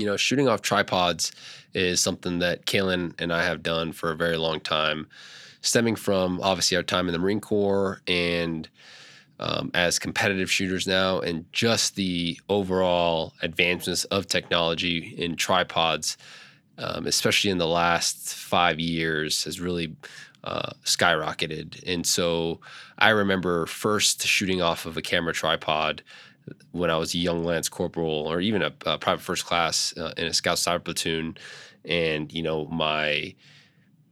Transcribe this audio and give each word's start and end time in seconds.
you 0.00 0.06
know, 0.06 0.16
shooting 0.16 0.48
off 0.48 0.62
tripods 0.62 1.32
is 1.74 2.00
something 2.00 2.38
that 2.40 2.66
Caylen 2.66 3.14
and 3.20 3.32
I 3.32 3.44
have 3.44 3.62
done 3.62 3.92
for 3.92 4.10
a 4.10 4.16
very 4.16 4.36
long 4.36 4.60
time, 4.60 5.06
stemming 5.60 5.96
from 5.96 6.40
obviously 6.42 6.76
our 6.76 6.82
time 6.82 7.06
in 7.06 7.12
the 7.12 7.18
Marine 7.18 7.40
Corps 7.40 8.00
and 8.06 8.68
um, 9.38 9.70
as 9.72 9.98
competitive 9.98 10.50
shooters 10.50 10.86
now, 10.86 11.20
and 11.20 11.50
just 11.52 11.96
the 11.96 12.38
overall 12.48 13.32
advancements 13.42 14.04
of 14.04 14.26
technology 14.26 15.14
in 15.16 15.34
tripods, 15.34 16.18
um, 16.76 17.06
especially 17.06 17.50
in 17.50 17.58
the 17.58 17.66
last 17.66 18.34
five 18.34 18.78
years, 18.78 19.44
has 19.44 19.58
really 19.58 19.96
uh, 20.44 20.72
skyrocketed. 20.84 21.82
And 21.86 22.06
so 22.06 22.60
I 22.98 23.10
remember 23.10 23.66
first 23.66 24.26
shooting 24.26 24.60
off 24.60 24.84
of 24.84 24.96
a 24.96 25.02
camera 25.02 25.32
tripod 25.32 26.02
when 26.72 26.90
I 26.90 26.96
was 26.96 27.14
a 27.14 27.18
young 27.18 27.44
lance 27.44 27.68
corporal 27.68 28.10
or 28.10 28.40
even 28.40 28.62
a, 28.62 28.72
a 28.86 28.98
private 28.98 29.22
first 29.22 29.46
class 29.46 29.96
uh, 29.96 30.12
in 30.16 30.26
a 30.26 30.32
scout 30.32 30.58
sniper 30.58 30.84
platoon. 30.84 31.36
And, 31.84 32.32
you 32.32 32.42
know, 32.42 32.66
my 32.66 33.34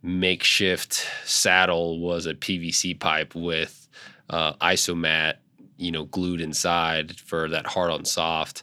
makeshift 0.03 1.07
saddle 1.25 2.01
was 2.01 2.27
a 2.27 2.35
PVC 2.35 2.99
pipe 2.99 3.35
with 3.35 3.89
uh, 4.31 4.55
isomat, 4.55 5.35
you 5.77 5.93
know, 5.93 6.05
glued 6.05 6.41
inside 6.41 7.19
for 7.21 7.49
that 7.49 7.67
hard 7.67 7.91
on 7.91 8.05
soft. 8.05 8.63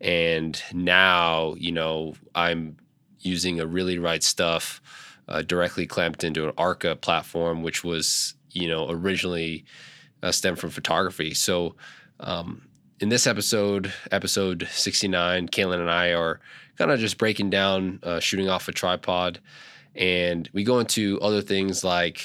And 0.00 0.60
now, 0.72 1.54
you 1.58 1.72
know, 1.72 2.14
I'm 2.34 2.76
using 3.20 3.60
a 3.60 3.66
really 3.66 3.98
right 3.98 4.22
stuff 4.22 4.80
uh, 5.28 5.42
directly 5.42 5.86
clamped 5.86 6.22
into 6.24 6.46
an 6.46 6.54
Arca 6.56 6.96
platform, 6.96 7.62
which 7.62 7.82
was, 7.82 8.34
you 8.52 8.68
know, 8.68 8.88
originally 8.90 9.64
uh, 10.22 10.32
stemmed 10.32 10.58
from 10.58 10.70
photography. 10.70 11.34
So, 11.34 11.74
um, 12.20 12.62
in 13.00 13.08
this 13.10 13.26
episode, 13.26 13.92
episode 14.10 14.68
69, 14.70 15.48
Caylen 15.48 15.80
and 15.80 15.90
I 15.90 16.12
are 16.12 16.40
kind 16.78 16.90
of 16.90 16.98
just 16.98 17.18
breaking 17.18 17.50
down 17.50 18.00
uh, 18.02 18.20
shooting 18.20 18.48
off 18.48 18.68
a 18.68 18.72
tripod. 18.72 19.38
And 19.94 20.48
we 20.52 20.64
go 20.64 20.78
into 20.78 21.18
other 21.20 21.42
things 21.42 21.84
like 21.84 22.22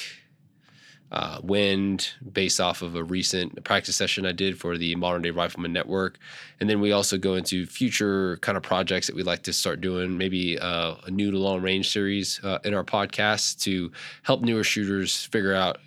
uh, 1.12 1.40
wind 1.44 2.10
based 2.32 2.62
off 2.62 2.82
of 2.82 2.96
a 2.96 3.04
recent 3.04 3.62
practice 3.66 3.98
session 3.98 4.26
I 4.26 4.32
did 4.32 4.58
for 4.58 4.78
the 4.78 4.96
Modern 4.96 5.22
Day 5.22 5.32
Rifleman 5.32 5.74
Network. 5.74 6.18
And 6.60 6.70
then 6.70 6.80
we 6.80 6.94
also 6.94 7.18
go 7.18 7.36
into 7.36 7.66
future 7.66 8.38
kind 8.38 8.58
of 8.58 8.64
projects 8.64 9.08
that 9.08 9.16
we'd 9.16 9.26
like 9.26 9.44
to 9.44 9.54
start 9.54 9.82
doing, 9.82 10.18
maybe 10.18 10.58
uh, 10.58 10.96
a 11.06 11.12
new 11.12 11.32
to 11.32 11.38
long 11.38 11.62
range 11.62 11.92
series 11.92 12.40
uh, 12.44 12.60
in 12.64 12.74
our 12.74 12.84
podcast 12.84 13.60
to 13.64 13.92
help 14.24 14.42
newer 14.42 14.64
shooters 14.64 15.26
figure 15.26 15.54
out 15.54 15.80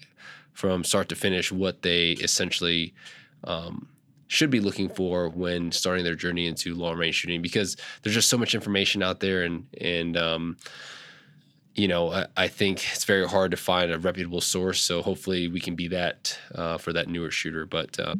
from 0.52 0.84
start 0.84 1.08
to 1.08 1.16
finish 1.16 1.50
what 1.50 1.82
they 1.82 2.12
essentially 2.12 2.94
um, 3.44 3.88
should 4.34 4.50
be 4.50 4.60
looking 4.60 4.88
for 4.88 5.28
when 5.28 5.70
starting 5.70 6.04
their 6.04 6.16
journey 6.16 6.46
into 6.46 6.74
long 6.74 6.98
range 6.98 7.14
shooting 7.14 7.40
because 7.40 7.76
there's 8.02 8.14
just 8.14 8.28
so 8.28 8.36
much 8.36 8.54
information 8.54 9.02
out 9.02 9.20
there 9.20 9.44
and 9.44 9.66
and 9.80 10.16
um, 10.16 10.56
you 11.74 11.86
know 11.86 12.10
I, 12.10 12.26
I, 12.36 12.48
think 12.48 12.84
it's 12.92 13.04
very 13.04 13.28
hard 13.28 13.52
to 13.52 13.56
find 13.56 13.92
a 13.92 13.98
reputable 13.98 14.40
source. 14.40 14.80
So 14.80 15.02
hopefully 15.02 15.46
we 15.48 15.60
can 15.60 15.76
be 15.76 15.88
that 15.88 16.36
uh, 16.54 16.78
for 16.78 16.92
that 16.92 17.08
newer 17.08 17.30
shooter. 17.30 17.64
But 17.64 17.98
uh, 18.00 18.16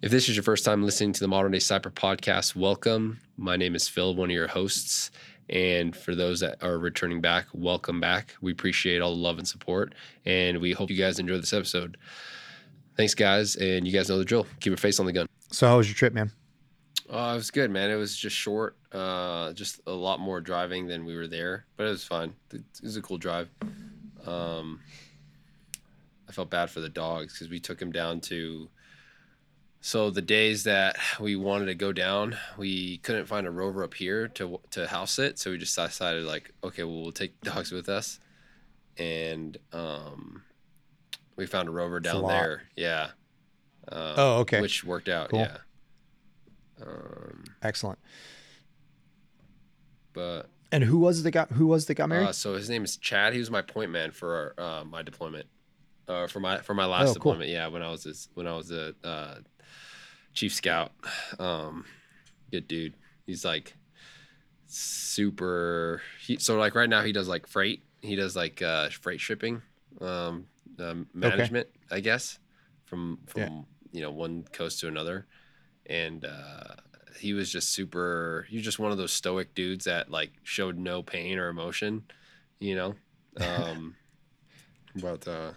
if 0.00 0.12
this 0.12 0.28
is 0.28 0.36
your 0.36 0.44
first 0.44 0.64
time 0.64 0.84
listening 0.84 1.12
to 1.14 1.20
the 1.20 1.28
modern 1.28 1.50
day 1.50 1.58
Sniper 1.58 1.90
podcast 1.90 2.54
welcome. 2.54 3.18
My 3.36 3.56
name 3.56 3.74
is 3.74 3.88
phil 3.88 4.14
one 4.14 4.30
of 4.30 4.34
your 4.34 4.48
hosts. 4.48 5.10
And 5.50 5.96
for 5.96 6.14
those 6.14 6.40
that 6.40 6.62
are 6.62 6.78
returning 6.78 7.20
back 7.20 7.46
welcome 7.52 8.00
back. 8.00 8.36
We 8.40 8.52
appreciate 8.52 9.00
all 9.02 9.14
the 9.14 9.20
love 9.20 9.38
and 9.38 9.48
support 9.48 9.94
and 10.24 10.58
we 10.58 10.70
hope 10.72 10.88
you 10.88 10.96
guys 10.96 11.18
enjoy 11.18 11.38
this 11.38 11.52
episode. 11.52 11.96
Thanks 12.96 13.14
guys 13.14 13.56
and 13.56 13.88
you 13.88 13.92
guys 13.92 14.08
know 14.08 14.18
the 14.18 14.24
drill. 14.24 14.46
Keep 14.60 14.70
your 14.70 14.76
face 14.76 15.00
on 15.00 15.06
the 15.06 15.12
gun 15.12 15.26
so 15.50 15.66
how 15.66 15.76
was 15.76 15.88
your 15.88 15.94
trip, 15.94 16.12
man? 16.12 16.32
Uh, 17.10 17.32
it 17.32 17.36
was 17.36 17.50
good, 17.50 17.70
man. 17.70 17.90
It 17.90 17.96
was 17.96 18.14
just 18.14 18.36
short, 18.36 18.76
uh, 18.92 19.52
just 19.54 19.80
a 19.86 19.92
lot 19.92 20.20
more 20.20 20.40
driving 20.40 20.86
than 20.86 21.06
we 21.06 21.16
were 21.16 21.26
there, 21.26 21.64
but 21.76 21.86
it 21.86 21.90
was 21.90 22.04
fun. 22.04 22.34
It 22.52 22.62
was 22.82 22.96
a 22.96 23.02
cool 23.02 23.16
drive. 23.16 23.48
Um, 24.26 24.80
I 26.28 26.32
felt 26.32 26.50
bad 26.50 26.68
for 26.68 26.80
the 26.80 26.90
dogs 26.90 27.32
because 27.32 27.48
we 27.48 27.60
took 27.60 27.80
him 27.80 27.92
down 27.92 28.20
to. 28.22 28.68
So 29.80 30.10
the 30.10 30.20
days 30.20 30.64
that 30.64 30.98
we 31.18 31.36
wanted 31.36 31.66
to 31.66 31.74
go 31.74 31.92
down, 31.92 32.36
we 32.58 32.98
couldn't 32.98 33.26
find 33.26 33.46
a 33.46 33.50
rover 33.50 33.84
up 33.84 33.94
here 33.94 34.28
to 34.28 34.60
to 34.72 34.86
house 34.86 35.18
it, 35.18 35.38
so 35.38 35.50
we 35.50 35.56
just 35.56 35.74
decided 35.74 36.24
like, 36.24 36.52
okay, 36.62 36.82
well 36.82 37.00
we'll 37.00 37.12
take 37.12 37.40
dogs 37.40 37.72
with 37.72 37.88
us, 37.88 38.20
and 38.98 39.56
um, 39.72 40.42
we 41.36 41.46
found 41.46 41.68
a 41.68 41.72
rover 41.72 42.00
down 42.00 42.24
a 42.24 42.26
there. 42.26 42.62
Yeah, 42.76 43.10
um, 43.90 44.14
oh, 44.16 44.36
okay. 44.40 44.60
Which 44.60 44.84
worked 44.84 45.08
out. 45.08 45.30
Cool. 45.30 45.40
Yeah. 45.40 45.56
Um, 46.80 47.44
Excellent. 47.62 47.98
But 50.12 50.48
and 50.70 50.84
who 50.84 50.98
was 50.98 51.22
the 51.22 51.30
guy? 51.30 51.46
Who 51.52 51.66
was 51.66 51.86
the 51.86 51.94
guy 51.94 52.06
married? 52.06 52.28
Uh, 52.28 52.32
so 52.32 52.54
his 52.54 52.68
name 52.68 52.84
is 52.84 52.96
Chad. 52.96 53.32
He 53.32 53.38
was 53.38 53.50
my 53.50 53.62
point 53.62 53.90
man 53.90 54.10
for 54.10 54.54
uh, 54.58 54.84
my 54.84 55.02
deployment, 55.02 55.46
uh, 56.06 56.26
for 56.26 56.40
my 56.40 56.58
for 56.58 56.74
my 56.74 56.86
last 56.86 57.10
oh, 57.10 57.14
deployment. 57.14 57.44
Cool. 57.44 57.52
Yeah, 57.52 57.68
when 57.68 57.82
I 57.82 57.90
was 57.90 58.04
this, 58.04 58.28
when 58.34 58.46
I 58.46 58.54
was 58.54 58.70
a 58.70 58.94
uh, 59.02 59.36
chief 60.34 60.52
scout. 60.52 60.92
Um, 61.38 61.84
good 62.50 62.68
dude. 62.68 62.94
He's 63.26 63.44
like 63.44 63.76
super. 64.66 66.02
He, 66.20 66.38
so 66.38 66.58
like 66.58 66.74
right 66.74 66.88
now 66.88 67.02
he 67.02 67.12
does 67.12 67.28
like 67.28 67.46
freight. 67.46 67.82
He 68.02 68.14
does 68.14 68.36
like 68.36 68.60
uh, 68.60 68.90
freight 68.90 69.20
shipping, 69.20 69.62
um, 70.00 70.46
um 70.78 71.06
management, 71.14 71.68
okay. 71.86 71.96
I 71.96 72.00
guess, 72.00 72.38
from 72.84 73.18
from 73.26 73.42
yeah 73.42 73.48
you 73.92 74.00
know 74.00 74.10
one 74.10 74.44
coast 74.52 74.80
to 74.80 74.88
another, 74.88 75.26
and 75.86 76.24
uh, 76.24 76.74
he 77.18 77.32
was 77.32 77.50
just 77.50 77.70
super. 77.70 78.46
He 78.48 78.56
was 78.56 78.64
just 78.64 78.78
one 78.78 78.92
of 78.92 78.98
those 78.98 79.12
stoic 79.12 79.54
dudes 79.54 79.84
that 79.84 80.10
like 80.10 80.32
showed 80.42 80.78
no 80.78 81.02
pain 81.02 81.38
or 81.38 81.48
emotion, 81.48 82.04
you 82.60 82.76
know. 82.76 82.94
Um, 83.40 83.96
but 84.96 85.26
uh, 85.26 85.52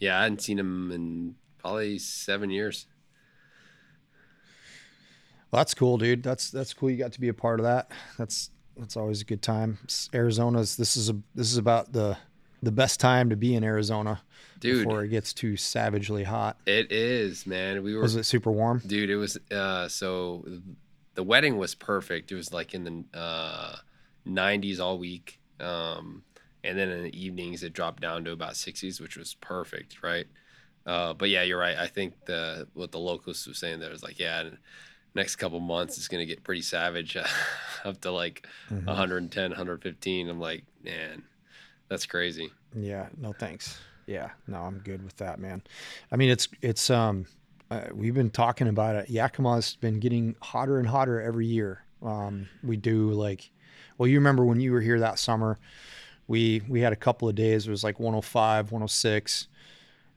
yeah, 0.00 0.18
I 0.18 0.22
hadn't 0.22 0.42
seen 0.42 0.58
him 0.58 0.90
in 0.92 1.34
probably 1.58 1.98
seven 1.98 2.50
years. 2.50 2.86
Well, 5.50 5.60
that's 5.60 5.74
cool, 5.74 5.98
dude. 5.98 6.22
That's 6.22 6.50
that's 6.50 6.74
cool. 6.74 6.90
You 6.90 6.96
got 6.96 7.12
to 7.12 7.20
be 7.20 7.28
a 7.28 7.34
part 7.34 7.60
of 7.60 7.64
that. 7.64 7.90
That's 8.18 8.50
that's 8.76 8.96
always 8.96 9.20
a 9.20 9.24
good 9.24 9.42
time. 9.42 9.78
Arizona's. 10.12 10.76
This 10.76 10.96
is 10.96 11.10
a 11.10 11.16
this 11.34 11.50
is 11.50 11.58
about 11.58 11.92
the 11.92 12.16
the 12.64 12.72
best 12.72 13.00
time 13.00 13.30
to 13.30 13.36
be 13.36 13.54
in 13.54 13.64
Arizona 13.64 14.22
dude, 14.60 14.84
before 14.84 15.04
it 15.04 15.08
gets 15.08 15.32
too 15.32 15.56
savagely 15.56 16.24
hot. 16.24 16.56
It 16.66 16.90
is, 16.90 17.46
man. 17.46 17.82
We 17.82 17.94
were 17.94 18.02
Was 18.02 18.16
it 18.16 18.24
super 18.24 18.50
warm? 18.50 18.82
Dude, 18.86 19.10
it 19.10 19.16
was 19.16 19.38
uh 19.50 19.88
so 19.88 20.44
the 21.14 21.22
wedding 21.22 21.56
was 21.56 21.74
perfect. 21.74 22.32
It 22.32 22.34
was 22.34 22.52
like 22.52 22.74
in 22.74 22.84
the 22.84 23.18
uh 23.18 23.76
90s 24.26 24.80
all 24.80 24.98
week. 24.98 25.40
Um 25.60 26.22
and 26.62 26.78
then 26.78 26.88
in 26.88 27.04
the 27.04 27.22
evenings 27.24 27.62
it 27.62 27.72
dropped 27.72 28.00
down 28.00 28.24
to 28.24 28.32
about 28.32 28.54
60s, 28.54 29.00
which 29.00 29.16
was 29.16 29.34
perfect, 29.34 30.02
right? 30.02 30.26
Uh, 30.86 31.14
but 31.14 31.30
yeah, 31.30 31.42
you're 31.42 31.58
right. 31.58 31.76
I 31.78 31.86
think 31.86 32.24
the 32.26 32.68
what 32.74 32.92
the 32.92 32.98
locals 32.98 33.46
were 33.46 33.54
saying 33.54 33.80
there 33.80 33.90
was 33.90 34.02
like, 34.02 34.18
yeah, 34.18 34.44
next 35.14 35.36
couple 35.36 35.60
months 35.60 35.96
it's 35.96 36.08
gonna 36.08 36.26
get 36.26 36.42
pretty 36.42 36.62
savage, 36.62 37.16
up 37.84 38.00
to 38.02 38.10
like 38.10 38.46
mm-hmm. 38.70 38.86
110, 38.86 39.50
115. 39.50 40.28
I'm 40.28 40.40
like, 40.40 40.64
man, 40.82 41.22
that's 41.88 42.06
crazy. 42.06 42.50
Yeah, 42.74 43.08
no 43.16 43.32
thanks. 43.32 43.78
Yeah, 44.06 44.30
no, 44.46 44.58
I'm 44.58 44.78
good 44.78 45.02
with 45.02 45.16
that, 45.16 45.38
man. 45.38 45.62
I 46.12 46.16
mean, 46.16 46.30
it's 46.30 46.48
it's 46.60 46.90
um, 46.90 47.26
uh, 47.70 47.84
we've 47.92 48.14
been 48.14 48.30
talking 48.30 48.68
about 48.68 48.96
it. 48.96 49.08
Yakima's 49.08 49.76
been 49.76 49.98
getting 50.00 50.36
hotter 50.42 50.78
and 50.78 50.86
hotter 50.86 51.20
every 51.20 51.46
year. 51.46 51.84
Um, 52.02 52.48
we 52.62 52.76
do 52.76 53.10
like, 53.12 53.50
well, 53.96 54.06
you 54.06 54.18
remember 54.18 54.44
when 54.44 54.60
you 54.60 54.72
were 54.72 54.80
here 54.80 55.00
that 55.00 55.18
summer, 55.18 55.58
we 56.26 56.62
we 56.68 56.80
had 56.80 56.92
a 56.92 56.96
couple 56.96 57.28
of 57.28 57.34
days. 57.34 57.66
It 57.66 57.70
was 57.70 57.84
like 57.84 57.98
105, 57.98 58.72
106, 58.72 59.48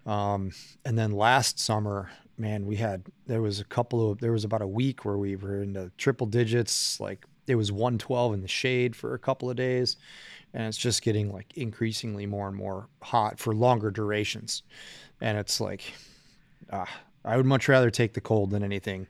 um, 0.05 0.51
and 0.85 0.97
then 0.97 1.11
last 1.11 1.59
summer, 1.59 2.09
man, 2.37 2.65
we 2.65 2.75
had 2.75 3.03
there 3.25 3.41
was 3.41 3.59
a 3.59 3.65
couple 3.65 4.11
of 4.11 4.19
there 4.19 4.33
was 4.33 4.43
about 4.43 4.61
a 4.61 4.67
week 4.67 5.05
where 5.05 5.17
we 5.17 5.35
were 5.35 5.61
in 5.63 5.73
the 5.73 5.91
triple 5.97 6.27
digits. 6.27 6.99
Like 6.99 7.25
it 7.47 7.55
was 7.55 7.71
112 7.71 8.33
in 8.33 8.41
the 8.41 8.47
shade 8.47 8.95
for 8.95 9.13
a 9.13 9.19
couple 9.19 9.49
of 9.49 9.55
days 9.55 9.95
and 10.53 10.65
it's 10.65 10.77
just 10.77 11.01
getting 11.01 11.31
like 11.31 11.55
increasingly 11.55 12.25
more 12.25 12.47
and 12.47 12.55
more 12.55 12.87
hot 13.01 13.39
for 13.39 13.53
longer 13.53 13.91
durations. 13.91 14.63
And 15.21 15.37
it's 15.37 15.59
like 15.59 15.81
ah, 16.71 16.89
i 17.25 17.37
would 17.37 17.45
much 17.45 17.67
rather 17.67 17.89
take 17.89 18.13
the 18.13 18.21
cold 18.21 18.51
than 18.51 18.63
anything. 18.63 19.07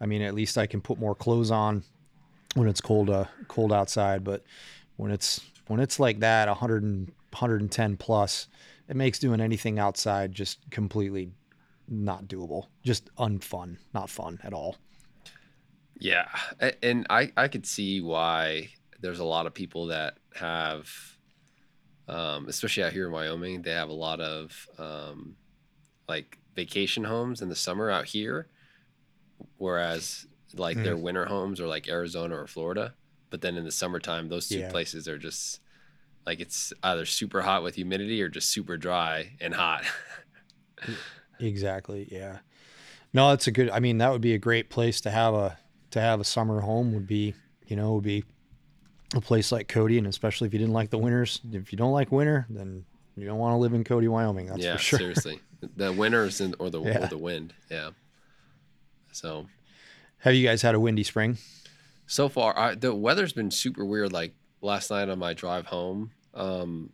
I 0.00 0.06
mean 0.06 0.22
at 0.22 0.34
least 0.34 0.58
i 0.58 0.66
can 0.66 0.80
put 0.80 0.98
more 0.98 1.14
clothes 1.14 1.50
on 1.50 1.84
when 2.54 2.68
it's 2.68 2.80
cold 2.80 3.10
uh, 3.10 3.26
cold 3.48 3.72
outside. 3.72 4.24
But 4.24 4.44
when 4.96 5.10
it's 5.10 5.40
when 5.68 5.80
it's 5.80 6.00
like 6.00 6.20
that 6.20 6.48
100 6.48 6.82
and, 6.82 7.12
110 7.30 7.96
plus 7.96 8.46
it 8.88 8.96
makes 8.96 9.18
doing 9.18 9.40
anything 9.40 9.78
outside 9.78 10.32
just 10.32 10.58
completely 10.70 11.30
not 11.88 12.26
doable. 12.26 12.66
Just 12.82 13.14
unfun 13.16 13.76
not 13.94 14.10
fun 14.10 14.38
at 14.42 14.52
all. 14.52 14.76
Yeah. 15.98 16.28
And 16.82 17.06
i 17.10 17.32
i 17.36 17.48
could 17.48 17.66
see 17.66 18.00
why 18.00 18.70
there's 19.00 19.18
a 19.18 19.24
lot 19.24 19.46
of 19.46 19.54
people 19.54 19.86
that 19.86 20.16
have, 20.36 20.88
um, 22.08 22.48
especially 22.48 22.82
out 22.82 22.92
here 22.92 23.06
in 23.06 23.12
Wyoming, 23.12 23.62
they 23.62 23.72
have 23.72 23.88
a 23.88 23.94
lot 23.94 24.20
of 24.20 24.68
um, 24.78 25.36
like 26.08 26.38
vacation 26.54 27.04
homes 27.04 27.40
in 27.42 27.48
the 27.48 27.56
summer 27.56 27.90
out 27.90 28.06
here, 28.06 28.48
whereas 29.58 30.26
like 30.54 30.76
mm. 30.76 30.84
their 30.84 30.96
winter 30.96 31.24
homes 31.24 31.60
are 31.60 31.66
like 31.66 31.88
Arizona 31.88 32.36
or 32.36 32.46
Florida. 32.46 32.94
but 33.30 33.40
then 33.40 33.56
in 33.56 33.64
the 33.64 33.72
summertime, 33.72 34.28
those 34.28 34.46
two 34.48 34.58
Yeah. 34.58 34.70
places 34.70 35.08
are 35.08 35.16
just 35.16 35.60
like 36.26 36.38
it's 36.38 36.72
either 36.82 37.06
super 37.06 37.40
hot 37.40 37.62
with 37.62 37.76
humidity 37.76 38.20
or 38.22 38.28
just 38.28 38.50
super 38.50 38.76
dry 38.76 39.32
and 39.40 39.54
hot. 39.54 39.84
Exactly. 41.40 42.08
Yeah. 42.10 42.38
No, 43.12 43.30
that's 43.30 43.46
a 43.46 43.50
good. 43.50 43.70
I 43.70 43.80
mean, 43.80 43.98
that 43.98 44.12
would 44.12 44.20
be 44.20 44.34
a 44.34 44.38
great 44.38 44.70
place 44.70 45.00
to 45.02 45.10
have 45.10 45.34
a 45.34 45.58
to 45.90 46.00
have 46.00 46.20
a 46.20 46.24
summer 46.24 46.60
home. 46.60 46.92
Would 46.94 47.06
be 47.06 47.34
you 47.66 47.76
know 47.76 47.94
would 47.94 48.04
be 48.04 48.24
a 49.14 49.20
place 49.20 49.52
like 49.52 49.68
Cody, 49.68 49.98
and 49.98 50.06
especially 50.06 50.46
if 50.46 50.52
you 50.52 50.58
didn't 50.58 50.74
like 50.74 50.90
the 50.90 50.98
winters. 50.98 51.40
If 51.52 51.72
you 51.72 51.78
don't 51.78 51.92
like 51.92 52.10
winter, 52.12 52.46
then 52.48 52.84
you 53.16 53.26
don't 53.26 53.38
want 53.38 53.54
to 53.54 53.58
live 53.58 53.74
in 53.74 53.84
Cody, 53.84 54.08
Wyoming. 54.08 54.46
That's 54.46 54.64
yeah, 54.64 54.76
for 54.76 54.82
sure. 54.82 54.98
seriously. 54.98 55.40
The 55.76 55.92
winters 55.92 56.40
and 56.40 56.56
or 56.58 56.70
the 56.70 56.80
or 56.80 57.06
the 57.06 57.16
wind. 57.16 57.54
Yeah. 57.70 57.90
So 59.12 59.46
Have 60.18 60.34
you 60.34 60.44
guys 60.44 60.60
had 60.60 60.74
a 60.74 60.80
windy 60.80 61.04
spring? 61.04 61.38
so 62.06 62.28
far 62.28 62.58
I, 62.58 62.74
the 62.74 62.94
weather's 62.94 63.32
been 63.32 63.50
super 63.50 63.84
weird 63.84 64.12
like 64.12 64.34
last 64.60 64.90
night 64.90 65.08
on 65.08 65.18
my 65.18 65.32
drive 65.32 65.66
home 65.66 66.10
um 66.34 66.90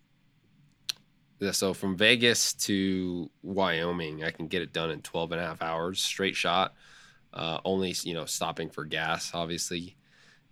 yeah, 1.40 1.52
so 1.52 1.74
from 1.74 1.96
vegas 1.96 2.52
to 2.52 3.28
wyoming 3.42 4.22
i 4.22 4.30
can 4.30 4.46
get 4.46 4.62
it 4.62 4.72
done 4.72 4.90
in 4.90 5.00
12 5.00 5.32
and 5.32 5.40
a 5.40 5.44
half 5.44 5.60
hours 5.62 6.00
straight 6.00 6.36
shot 6.36 6.74
uh, 7.34 7.58
only 7.64 7.94
you 8.04 8.14
know 8.14 8.26
stopping 8.26 8.70
for 8.70 8.84
gas 8.84 9.32
obviously 9.34 9.96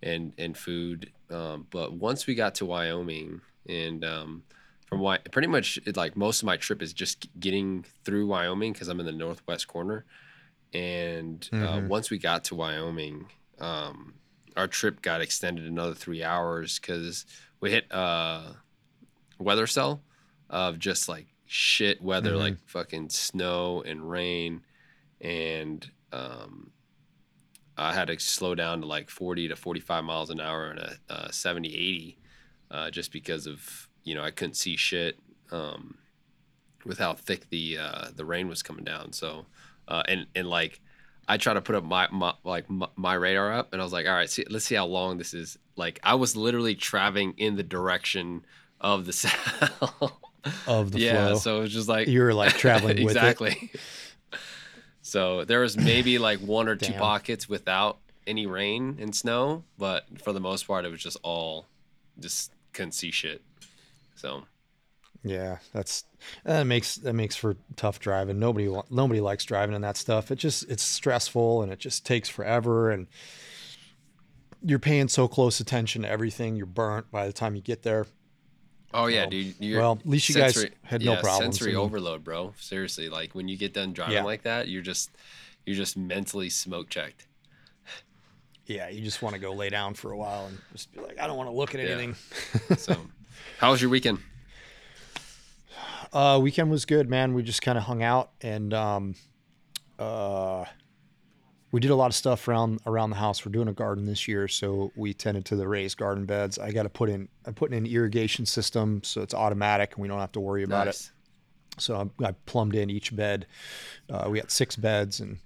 and 0.03 0.33
and 0.37 0.57
food 0.57 1.11
um, 1.29 1.67
but 1.69 1.93
once 1.93 2.25
we 2.27 2.35
got 2.35 2.55
to 2.55 2.65
wyoming 2.65 3.41
and 3.67 4.03
um, 4.05 4.43
from 4.87 4.99
Wy- 4.99 5.17
pretty 5.31 5.47
much 5.47 5.77
it, 5.85 5.97
like 5.97 6.15
most 6.15 6.41
of 6.41 6.45
my 6.45 6.57
trip 6.57 6.81
is 6.81 6.93
just 6.93 7.27
getting 7.39 7.83
through 8.05 8.27
wyoming 8.27 8.71
because 8.73 8.87
i'm 8.87 8.99
in 8.99 9.05
the 9.05 9.11
northwest 9.11 9.67
corner 9.67 10.05
and 10.73 11.49
uh, 11.53 11.57
Mhm. 11.79 11.87
once 11.87 12.09
we 12.09 12.17
got 12.17 12.43
to 12.45 12.55
wyoming 12.55 13.27
um, 13.59 14.13
our 14.55 14.67
trip 14.67 15.01
got 15.01 15.21
extended 15.21 15.65
another 15.65 15.93
three 15.93 16.23
hours 16.23 16.79
because 16.79 17.25
we 17.59 17.71
hit 17.71 17.91
uh, 17.91 18.53
weather 19.39 19.67
cell 19.67 20.01
of 20.49 20.77
just 20.79 21.07
like 21.09 21.27
shit 21.45 22.01
weather, 22.01 22.33
Mhm. 22.33 22.39
like 22.39 22.57
fucking 22.67 23.09
snow 23.09 23.81
and 23.83 24.09
rain, 24.09 24.61
and 25.21 25.89
um, 26.11 26.71
I 27.77 27.93
had 27.93 28.07
to 28.07 28.19
slow 28.19 28.55
down 28.55 28.81
to 28.81 28.87
like 28.87 29.09
40 29.09 29.49
to 29.49 29.55
45 29.55 30.03
miles 30.03 30.29
an 30.29 30.39
hour 30.39 30.65
and 30.71 30.79
a, 30.79 30.95
uh 31.09 31.31
70, 31.31 31.69
80, 31.69 32.17
uh, 32.71 32.91
just 32.91 33.11
because 33.11 33.47
of 33.47 33.87
you 34.03 34.15
know 34.15 34.23
I 34.23 34.31
couldn't 34.31 34.55
see 34.55 34.75
shit 34.77 35.19
um, 35.51 35.97
with 36.85 36.97
how 36.99 37.13
thick 37.13 37.49
the 37.49 37.77
uh, 37.79 38.07
the 38.15 38.25
rain 38.25 38.47
was 38.47 38.63
coming 38.63 38.83
down. 38.83 39.13
So 39.13 39.45
uh, 39.87 40.03
and 40.07 40.27
and 40.35 40.49
like 40.49 40.81
I 41.27 41.37
try 41.37 41.53
to 41.53 41.61
put 41.61 41.75
up 41.75 41.83
my, 41.83 42.07
my 42.11 42.33
like 42.43 42.69
my, 42.69 42.87
my 42.95 43.13
radar 43.13 43.53
up, 43.53 43.73
and 43.73 43.81
I 43.81 43.83
was 43.83 43.93
like, 43.93 44.05
all 44.07 44.13
right, 44.13 44.29
see, 44.29 44.45
let's 44.49 44.65
see 44.65 44.75
how 44.75 44.85
long 44.85 45.17
this 45.17 45.33
is. 45.33 45.57
Like 45.75 45.99
I 46.03 46.15
was 46.15 46.35
literally 46.35 46.75
traveling 46.75 47.33
in 47.37 47.55
the 47.55 47.63
direction 47.63 48.45
of 48.81 49.05
the 49.05 49.13
cell. 49.13 50.19
Of 50.65 50.91
the 50.93 50.99
yeah, 50.99 51.27
flow. 51.27 51.35
so 51.35 51.57
it 51.57 51.61
was 51.61 51.73
just 51.73 51.89
like 51.89 52.07
You 52.07 52.21
were 52.21 52.33
like 52.33 52.53
traveling 52.53 52.89
with 53.03 53.17
it. 53.17 53.17
exactly. 53.17 53.71
So 55.07 55.45
there 55.45 55.61
was 55.61 55.77
maybe 55.77 56.17
like 56.19 56.39
one 56.39 56.67
or 56.67 56.75
two 56.75 56.91
pockets 56.91 57.47
without 57.47 57.97
any 58.27 58.45
rain 58.45 58.97
and 58.99 59.15
snow, 59.15 59.63
but 59.77 60.05
for 60.21 60.33
the 60.33 60.41
most 60.41 60.67
part, 60.67 60.83
it 60.83 60.91
was 60.91 61.01
just 61.01 61.15
all 61.23 61.65
just 62.19 62.51
couldn't 62.73 62.91
see 62.91 63.11
shit. 63.11 63.41
So 64.15 64.43
Yeah, 65.23 65.59
that's 65.71 66.03
that 66.43 66.63
makes 66.63 66.95
that 66.97 67.13
makes 67.13 67.37
for 67.37 67.55
tough 67.77 68.01
driving. 68.01 68.37
Nobody 68.37 68.69
nobody 68.89 69.21
likes 69.21 69.45
driving 69.45 69.75
in 69.75 69.81
that 69.81 69.95
stuff. 69.95 70.29
It 70.29 70.39
just 70.39 70.69
it's 70.69 70.83
stressful 70.83 71.61
and 71.61 71.71
it 71.71 71.79
just 71.79 72.05
takes 72.05 72.27
forever 72.27 72.91
and 72.91 73.07
you're 74.61 74.79
paying 74.79 75.07
so 75.07 75.29
close 75.29 75.61
attention 75.61 76.01
to 76.01 76.09
everything. 76.09 76.57
You're 76.57 76.65
burnt 76.65 77.09
by 77.11 77.27
the 77.27 77.33
time 77.33 77.55
you 77.55 77.61
get 77.61 77.83
there. 77.83 78.07
Oh 78.97 79.05
yeah, 79.05 79.21
Well- 79.21 79.29
dude. 79.29 79.55
You're, 79.59 79.79
well, 79.81 79.97
at 80.01 80.09
least 80.09 80.27
you 80.27 80.35
guys 80.35 80.55
sensory- 80.55 80.75
had 80.81 81.03
no 81.05 81.13
yeah, 81.13 81.21
problems. 81.21 81.55
Sensory 81.57 81.71
I 81.73 81.75
mean- 81.75 81.83
overload, 81.85 82.23
bro. 82.23 82.53
Seriously, 82.59 83.07
like 83.09 83.35
when 83.35 83.47
you 83.47 83.55
get 83.55 83.71
done 83.73 83.93
driving 83.93 84.15
Yeah. 84.15 84.23
like 84.23 84.41
that, 84.43 84.67
you're 84.67 84.81
just 84.81 85.11
you're 85.65 85.75
just 85.75 85.95
mentally 85.97 86.49
smoke 86.49 86.89
checked. 86.89 87.27
Yeah, 88.65 88.89
you 88.89 89.01
just 89.03 89.21
want 89.21 89.33
to 89.35 89.39
go 89.39 89.53
lay 89.53 89.69
down 89.69 89.93
for 89.93 90.11
a 90.11 90.17
while 90.17 90.47
and 90.47 90.57
just 90.73 90.91
be 90.93 90.99
like, 90.99 91.19
I 91.19 91.27
don't 91.27 91.37
want 91.37 91.49
to 91.49 91.55
look 91.55 91.73
at 91.75 91.79
Yeah. 91.79 91.87
anything. 91.95 92.15
So, 92.77 92.97
how 93.59 93.71
was 93.71 93.81
your 93.81 93.89
weekend? 93.91 94.19
Uh, 96.11 96.39
weekend 96.41 96.69
was 96.71 96.85
good, 96.85 97.09
man. 97.09 97.33
We 97.33 97.43
just 97.43 97.61
kind 97.61 97.77
of 97.77 97.83
hung 97.85 98.01
out 98.01 98.31
and 98.41 98.73
um, 98.73 99.15
uh, 99.99 100.65
we 101.71 101.79
did 101.79 101.91
a 101.91 101.95
lot 101.95 102.07
of 102.07 102.15
stuff 102.15 102.47
around 102.47 102.79
around 102.85 103.09
the 103.09 103.17
house. 103.17 103.45
We're 103.45 103.51
doing 103.51 103.67
a 103.67 103.73
garden 103.73 104.05
this 104.05 104.27
year, 104.27 104.47
so 104.47 104.91
we 104.95 105.13
tended 105.13 105.45
to 105.45 105.55
the 105.55 105.67
raised 105.67 105.97
garden 105.97 106.25
beds. 106.25 106.57
I 106.57 106.71
got 106.71 106.83
to 106.83 106.89
put 106.89 107.09
in 107.09 107.27
I'm 107.45 107.53
putting 107.53 107.77
in 107.77 107.85
an 107.85 107.91
irrigation 107.91 108.45
system, 108.45 109.01
so 109.03 109.21
it's 109.21 109.33
automatic 109.33 109.95
and 109.95 110.01
we 110.01 110.07
don't 110.07 110.19
have 110.19 110.31
to 110.33 110.39
worry 110.39 110.63
about 110.63 110.87
it. 110.87 111.11
So 111.79 112.09
I, 112.21 112.25
I 112.25 112.31
plumbed 112.45 112.75
in 112.75 112.89
each 112.89 113.15
bed. 113.15 113.47
Uh, 114.09 114.27
we 114.29 114.39
got 114.39 114.49
six 114.49 114.75
beds, 114.75 115.19
and 115.19 115.37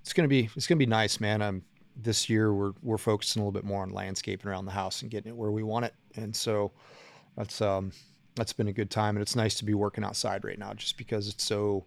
it's 0.00 0.12
gonna 0.12 0.28
be 0.28 0.48
it's 0.56 0.66
gonna 0.66 0.78
be 0.78 0.86
nice, 0.86 1.20
man. 1.20 1.42
Um, 1.42 1.62
this 1.96 2.30
year 2.30 2.52
we're 2.54 2.72
we're 2.82 2.98
focusing 2.98 3.42
a 3.42 3.44
little 3.44 3.52
bit 3.52 3.64
more 3.64 3.82
on 3.82 3.90
landscaping 3.90 4.48
around 4.48 4.64
the 4.64 4.72
house 4.72 5.02
and 5.02 5.10
getting 5.10 5.30
it 5.30 5.36
where 5.36 5.50
we 5.50 5.62
want 5.62 5.84
it, 5.84 5.94
and 6.16 6.34
so 6.34 6.72
that's 7.36 7.60
um 7.60 7.92
that's 8.36 8.52
been 8.52 8.68
a 8.68 8.72
good 8.72 8.90
time, 8.90 9.16
and 9.16 9.22
it's 9.22 9.36
nice 9.36 9.56
to 9.56 9.64
be 9.64 9.74
working 9.74 10.04
outside 10.04 10.44
right 10.44 10.58
now, 10.58 10.72
just 10.72 10.96
because 10.96 11.28
it's 11.28 11.44
so 11.44 11.84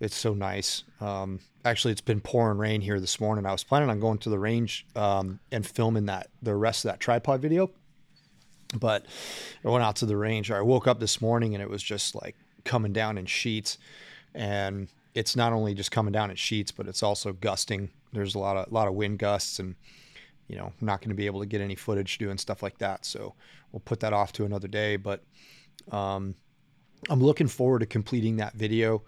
it's 0.00 0.16
so 0.16 0.34
nice. 0.34 0.84
Um, 1.00 1.40
actually, 1.64 1.92
it's 1.92 2.00
been 2.00 2.20
pouring 2.20 2.58
rain 2.58 2.80
here 2.80 3.00
this 3.00 3.20
morning. 3.20 3.46
I 3.46 3.52
was 3.52 3.64
planning 3.64 3.90
on 3.90 4.00
going 4.00 4.18
to 4.18 4.30
the 4.30 4.38
range 4.38 4.86
um, 4.94 5.40
and 5.50 5.66
filming 5.66 6.06
that 6.06 6.28
the 6.42 6.54
rest 6.54 6.84
of 6.84 6.90
that 6.90 7.00
tripod 7.00 7.40
video, 7.40 7.70
but 8.78 9.06
I 9.64 9.68
went 9.68 9.84
out 9.84 9.96
to 9.96 10.06
the 10.06 10.16
range. 10.16 10.50
I 10.50 10.60
woke 10.60 10.86
up 10.86 11.00
this 11.00 11.20
morning 11.20 11.54
and 11.54 11.62
it 11.62 11.70
was 11.70 11.82
just 11.82 12.14
like 12.14 12.36
coming 12.64 12.92
down 12.92 13.18
in 13.18 13.26
sheets, 13.26 13.78
and 14.34 14.88
it's 15.14 15.34
not 15.34 15.52
only 15.52 15.74
just 15.74 15.90
coming 15.90 16.12
down 16.12 16.30
in 16.30 16.36
sheets, 16.36 16.70
but 16.70 16.86
it's 16.86 17.02
also 17.02 17.32
gusting. 17.32 17.90
There's 18.12 18.34
a 18.34 18.38
lot 18.38 18.56
of 18.56 18.72
lot 18.72 18.88
of 18.88 18.94
wind 18.94 19.18
gusts, 19.18 19.58
and 19.58 19.74
you 20.48 20.56
know, 20.56 20.72
I'm 20.80 20.86
not 20.86 21.00
going 21.00 21.10
to 21.10 21.14
be 21.14 21.26
able 21.26 21.40
to 21.40 21.46
get 21.46 21.60
any 21.60 21.74
footage 21.74 22.18
doing 22.18 22.38
stuff 22.38 22.62
like 22.62 22.78
that. 22.78 23.04
So 23.04 23.34
we'll 23.72 23.80
put 23.80 24.00
that 24.00 24.12
off 24.12 24.32
to 24.32 24.44
another 24.44 24.68
day. 24.68 24.96
But 24.96 25.22
um, 25.92 26.34
I'm 27.08 27.22
looking 27.22 27.48
forward 27.48 27.80
to 27.80 27.86
completing 27.86 28.36
that 28.36 28.54
video. 28.54 29.02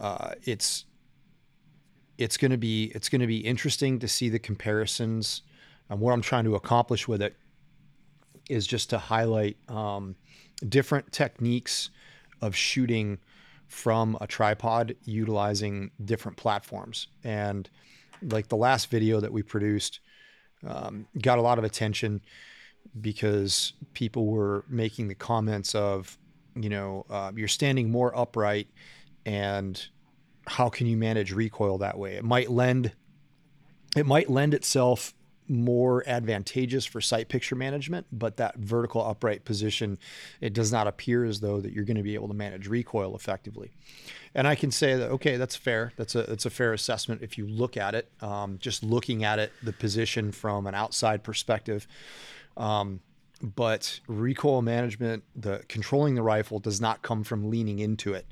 Uh, 0.00 0.32
it's 0.44 0.86
it's 2.18 2.36
going 2.36 2.50
to 2.50 2.58
be 2.58 2.84
it's 2.94 3.08
going 3.08 3.20
to 3.20 3.26
be 3.26 3.38
interesting 3.38 3.98
to 3.98 4.08
see 4.08 4.28
the 4.28 4.38
comparisons. 4.38 5.42
And 5.88 6.00
what 6.00 6.12
I'm 6.12 6.22
trying 6.22 6.44
to 6.44 6.54
accomplish 6.54 7.06
with 7.06 7.20
it 7.20 7.36
is 8.48 8.66
just 8.66 8.90
to 8.90 8.98
highlight 8.98 9.56
um, 9.68 10.16
different 10.68 11.12
techniques 11.12 11.90
of 12.40 12.56
shooting 12.56 13.18
from 13.68 14.16
a 14.20 14.26
tripod 14.26 14.96
utilizing 15.04 15.90
different 16.04 16.36
platforms. 16.36 17.06
And 17.22 17.68
like 18.22 18.48
the 18.48 18.56
last 18.56 18.90
video 18.90 19.20
that 19.20 19.32
we 19.32 19.42
produced 19.42 20.00
um, 20.66 21.06
got 21.20 21.38
a 21.38 21.42
lot 21.42 21.58
of 21.58 21.64
attention 21.64 22.20
because 23.00 23.72
people 23.94 24.26
were 24.26 24.64
making 24.68 25.08
the 25.08 25.14
comments 25.14 25.74
of, 25.74 26.18
you 26.54 26.68
know, 26.68 27.06
uh, 27.08 27.30
you're 27.34 27.48
standing 27.48 27.90
more 27.90 28.16
upright 28.18 28.68
and 29.24 29.88
how 30.50 30.68
can 30.68 30.88
you 30.88 30.96
manage 30.96 31.32
recoil 31.32 31.78
that 31.78 31.96
way? 31.96 32.16
It 32.16 32.24
might 32.24 32.50
lend 32.50 32.92
it 33.96 34.04
might 34.04 34.28
lend 34.28 34.52
itself 34.52 35.14
more 35.46 36.04
advantageous 36.06 36.84
for 36.84 37.00
sight 37.00 37.28
picture 37.28 37.56
management, 37.56 38.06
but 38.12 38.36
that 38.36 38.56
vertical 38.56 39.04
upright 39.04 39.44
position, 39.44 39.98
it 40.40 40.52
does 40.52 40.70
not 40.70 40.86
appear 40.86 41.24
as 41.24 41.40
though 41.40 41.60
that 41.60 41.72
you're 41.72 41.84
going 41.84 41.96
to 41.96 42.04
be 42.04 42.14
able 42.14 42.28
to 42.28 42.34
manage 42.34 42.68
recoil 42.68 43.16
effectively. 43.16 43.72
And 44.32 44.46
I 44.46 44.54
can 44.54 44.70
say 44.70 44.94
that 44.96 45.10
okay, 45.10 45.36
that's 45.36 45.54
fair. 45.54 45.92
That's 45.96 46.16
a 46.16 46.22
that's 46.22 46.46
a 46.46 46.50
fair 46.50 46.72
assessment 46.72 47.22
if 47.22 47.38
you 47.38 47.46
look 47.46 47.76
at 47.76 47.94
it. 47.94 48.10
Um, 48.20 48.58
just 48.60 48.82
looking 48.82 49.22
at 49.22 49.38
it, 49.38 49.52
the 49.62 49.72
position 49.72 50.32
from 50.32 50.66
an 50.66 50.74
outside 50.74 51.22
perspective. 51.22 51.86
Um, 52.56 53.00
but 53.40 54.00
recoil 54.06 54.62
management, 54.62 55.22
the 55.34 55.62
controlling 55.68 56.16
the 56.16 56.22
rifle 56.22 56.58
does 56.58 56.80
not 56.80 57.02
come 57.02 57.24
from 57.24 57.50
leaning 57.50 57.78
into 57.78 58.14
it, 58.14 58.26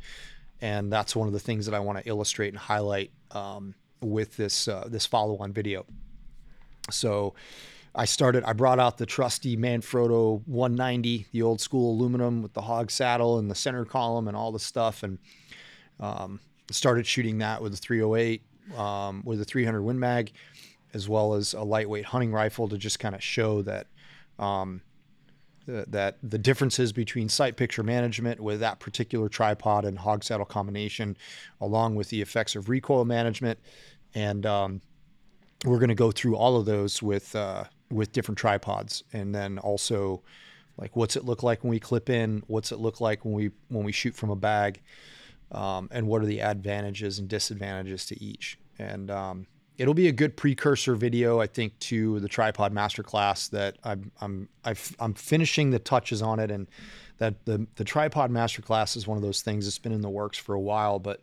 and 0.61 0.93
that's 0.93 1.15
one 1.15 1.27
of 1.27 1.33
the 1.33 1.41
things 1.41 1.67
that 1.67 1.75
I 1.75 1.81
want 1.81 1.99
to 1.99 2.09
illustrate 2.09 2.49
and 2.49 2.59
highlight 2.59 3.11
um, 3.31 3.75
with 4.01 4.37
this 4.37 4.69
uh, 4.69 4.87
this 4.89 5.07
follow-on 5.07 5.53
video. 5.53 5.87
So 6.91 7.35
I 7.95 8.05
started, 8.05 8.45
I 8.45 8.53
brought 8.53 8.79
out 8.79 8.99
the 8.99 9.07
trusty 9.07 9.57
Manfrotto 9.57 10.43
190, 10.47 11.27
the 11.33 11.43
old 11.43 11.61
school 11.61 11.93
aluminum 11.93 12.43
with 12.43 12.53
the 12.53 12.61
hog 12.61 12.91
saddle 12.91 13.39
and 13.39 13.51
the 13.51 13.55
center 13.55 13.85
column 13.85 14.29
and 14.29 14.37
all 14.37 14.53
the 14.53 14.59
stuff, 14.59 15.03
and 15.03 15.19
um, 16.01 16.41
started 16.71 17.07
shooting 17.07 17.39
that 17.39 17.63
with 17.63 17.75
a 17.75 17.77
308 17.77 18.43
um, 18.77 19.23
with 19.25 19.41
a 19.41 19.45
300 19.45 19.83
Win 19.83 19.99
Mag, 19.99 20.33
as 20.95 21.09
well 21.09 21.35
as 21.35 21.55
a 21.55 21.63
lightweight 21.63 22.05
hunting 22.05 22.33
rifle 22.33 22.69
to 22.69 22.79
just 22.79 22.99
kind 22.99 23.15
of 23.15 23.23
show 23.23 23.63
that. 23.63 23.87
Um, 24.39 24.83
th- 25.69 25.87
that 25.89 26.17
the 26.23 26.39
differences 26.39 26.93
between 26.93 27.29
sight 27.29 27.57
picture 27.57 27.83
management 27.83 28.41
with 28.41 28.61
that 28.61 28.81
particular 28.81 29.29
tripod 29.29 29.85
and 29.85 29.99
hog 29.99 30.25
saddle 30.25 30.47
combination, 30.47 31.17
along 31.61 31.95
with 31.95 32.09
the 32.09 32.21
effects 32.21 32.57
of 32.57 32.69
recoil 32.69 33.05
management, 33.05 33.59
and 34.15 34.47
um, 34.47 34.81
we're 35.65 35.79
going 35.79 35.89
to 35.89 35.95
go 35.95 36.11
through 36.11 36.37
all 36.37 36.57
of 36.57 36.67
those 36.67 37.03
with 37.03 37.37
uh, 37.37 37.65
with 37.91 38.13
different 38.13 38.39
tripods, 38.39 39.05
and 39.13 39.35
then 39.35 39.59
also 39.59 40.23
like 40.77 40.97
what's 40.97 41.17
it 41.17 41.25
look 41.25 41.43
like 41.43 41.63
when 41.63 41.71
we 41.71 41.81
clip 41.81 42.09
in, 42.09 42.43
what's 42.47 42.73
it 42.73 42.79
look 42.79 43.01
like 43.01 43.25
when 43.25 43.35
we 43.35 43.51
when 43.69 43.85
we 43.85 43.93
shoot 43.93 44.15
from 44.15 44.31
a 44.31 44.37
bag, 44.37 44.81
um, 45.53 45.89
and 45.93 46.07
what 46.07 46.23
are 46.23 46.27
the 46.27 46.41
advantages 46.41 47.19
and 47.19 47.29
disadvantages 47.29 48.07
to 48.07 48.23
each. 48.23 48.59
And 48.79 49.11
um, 49.11 49.47
it'll 49.79 49.95
be 49.95 50.09
a 50.09 50.13
good 50.13 50.37
precursor 50.37 50.95
video, 50.97 51.41
I 51.41 51.47
think, 51.47 51.79
to 51.81 52.21
the 52.21 52.29
tripod 52.29 52.75
masterclass 52.75 53.49
that 53.51 53.79
I'm 53.85 54.11
I'm 54.21 54.49
i 54.65 54.75
am 55.01 55.15
finishing 55.15 55.71
the 55.71 55.79
touches 55.79 56.21
on 56.21 56.41
it, 56.41 56.51
and 56.51 56.67
that 57.19 57.45
the 57.47 57.67
the 57.77 57.85
tripod 57.85 58.31
masterclass 58.31 58.97
is 58.97 59.07
one 59.07 59.17
of 59.17 59.23
those 59.23 59.41
things 59.41 59.65
that's 59.65 59.79
been 59.79 59.93
in 59.93 60.03
the 60.03 60.11
works 60.11 60.37
for 60.37 60.55
a 60.55 60.61
while, 60.61 60.99
but 60.99 61.23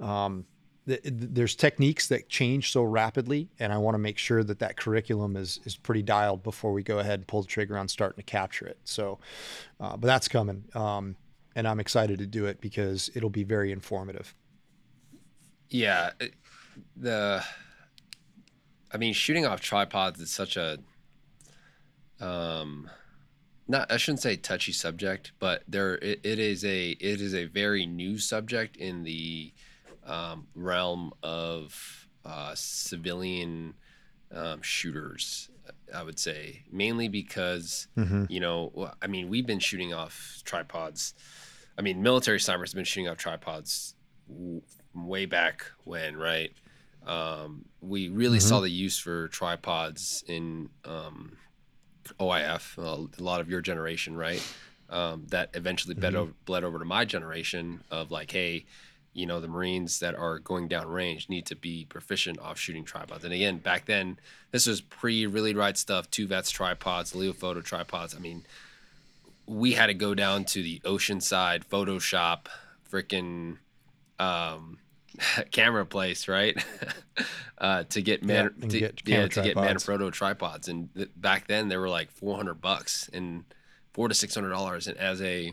um, 0.00 0.44
there's 0.84 1.54
techniques 1.54 2.08
that 2.08 2.28
change 2.28 2.72
so 2.72 2.82
rapidly, 2.82 3.48
and 3.60 3.72
I 3.72 3.78
want 3.78 3.94
to 3.94 4.00
make 4.00 4.18
sure 4.18 4.42
that 4.42 4.58
that 4.58 4.76
curriculum 4.76 5.36
is 5.36 5.60
is 5.64 5.76
pretty 5.76 6.02
dialed 6.02 6.42
before 6.42 6.72
we 6.72 6.82
go 6.82 6.98
ahead 6.98 7.20
and 7.20 7.26
pull 7.26 7.42
the 7.42 7.48
trigger 7.48 7.78
on 7.78 7.86
starting 7.86 8.16
to 8.16 8.28
capture 8.28 8.66
it. 8.66 8.78
So, 8.84 9.20
uh, 9.80 9.96
but 9.96 10.08
that's 10.08 10.26
coming, 10.26 10.64
um, 10.74 11.14
and 11.54 11.68
I'm 11.68 11.78
excited 11.78 12.18
to 12.18 12.26
do 12.26 12.46
it 12.46 12.60
because 12.60 13.10
it'll 13.14 13.30
be 13.30 13.44
very 13.44 13.70
informative. 13.70 14.34
Yeah, 15.70 16.10
the 16.96 17.44
I 18.92 18.98
mean, 18.98 19.14
shooting 19.14 19.46
off 19.46 19.60
tripods 19.60 20.20
is 20.20 20.30
such 20.30 20.56
a 20.56 20.78
um 22.20 22.90
not 23.68 23.90
I 23.90 23.96
shouldn't 23.96 24.20
say 24.20 24.36
touchy 24.36 24.72
subject, 24.72 25.32
but 25.38 25.62
there 25.68 25.94
it, 25.96 26.20
it 26.22 26.38
is 26.38 26.64
a 26.64 26.90
it 26.90 27.20
is 27.20 27.34
a 27.34 27.46
very 27.46 27.86
new 27.86 28.18
subject 28.18 28.76
in 28.76 29.04
the 29.04 29.52
um, 30.06 30.46
realm 30.54 31.12
of 31.22 32.08
uh, 32.24 32.52
civilian 32.54 33.74
um, 34.32 34.62
shooters. 34.62 35.48
I 35.94 36.02
would 36.02 36.18
say 36.18 36.64
mainly 36.70 37.08
because 37.08 37.86
mm-hmm. 37.96 38.24
you 38.28 38.40
know 38.40 38.90
I 39.00 39.06
mean 39.06 39.28
we've 39.28 39.46
been 39.46 39.60
shooting 39.60 39.94
off 39.94 40.42
tripods. 40.44 41.14
I 41.78 41.82
mean 41.82 42.02
military 42.02 42.40
snipers 42.40 42.72
have 42.72 42.76
been 42.76 42.84
shooting 42.84 43.08
off 43.08 43.18
tripods 43.18 43.94
way 44.94 45.26
back 45.26 45.64
when, 45.84 46.16
right? 46.16 46.52
Um, 47.06 47.64
we 47.80 48.08
really 48.08 48.38
mm-hmm. 48.38 48.48
saw 48.48 48.60
the 48.60 48.70
use 48.70 48.98
for 48.98 49.28
tripods 49.28 50.24
in 50.26 50.70
um, 50.84 51.36
OIF, 52.20 52.78
a 52.78 53.22
lot 53.22 53.40
of 53.40 53.48
your 53.48 53.60
generation, 53.60 54.16
right? 54.16 54.42
Um, 54.88 55.26
that 55.28 55.50
eventually 55.54 55.94
bled, 55.94 56.12
mm-hmm. 56.12 56.22
over, 56.22 56.32
bled 56.44 56.64
over 56.64 56.78
to 56.78 56.84
my 56.84 57.04
generation 57.04 57.82
of 57.90 58.10
like, 58.10 58.30
hey, 58.30 58.66
you 59.14 59.26
know, 59.26 59.40
the 59.40 59.48
Marines 59.48 60.00
that 60.00 60.14
are 60.14 60.38
going 60.38 60.68
down 60.68 60.88
range 60.88 61.28
need 61.28 61.46
to 61.46 61.56
be 61.56 61.84
proficient 61.84 62.38
off 62.38 62.58
shooting 62.58 62.84
tripods. 62.84 63.24
And 63.24 63.34
again, 63.34 63.58
back 63.58 63.84
then, 63.84 64.18
this 64.52 64.66
was 64.66 64.80
pre 64.80 65.26
really 65.26 65.54
right 65.54 65.76
stuff, 65.76 66.10
two 66.10 66.26
vets 66.26 66.50
tripods, 66.50 67.12
Leofoto 67.12 67.62
tripods. 67.62 68.14
I 68.14 68.18
mean, 68.18 68.44
we 69.46 69.72
had 69.72 69.86
to 69.86 69.94
go 69.94 70.14
down 70.14 70.44
to 70.46 70.62
the 70.62 70.80
Oceanside 70.84 71.64
Photoshop 71.64 72.46
freaking 72.90 73.58
um, 74.18 74.78
camera 75.50 75.86
place, 75.86 76.28
right? 76.28 76.62
uh, 77.58 77.84
to 77.84 78.02
get 78.02 78.24
man, 78.24 78.54
yeah, 78.58 78.68
to, 78.68 78.78
get, 78.78 79.02
yeah, 79.04 79.26
to 79.28 79.42
get 79.42 79.56
Manfrotto 79.56 80.12
tripods, 80.12 80.68
and 80.68 80.94
th- 80.94 81.10
back 81.16 81.46
then 81.48 81.68
they 81.68 81.76
were 81.76 81.88
like 81.88 82.10
four 82.10 82.36
hundred 82.36 82.60
bucks 82.60 83.08
and 83.12 83.44
four 83.92 84.08
to 84.08 84.14
six 84.14 84.34
hundred 84.34 84.50
dollars, 84.50 84.86
and 84.86 84.96
as 84.98 85.20
a 85.22 85.52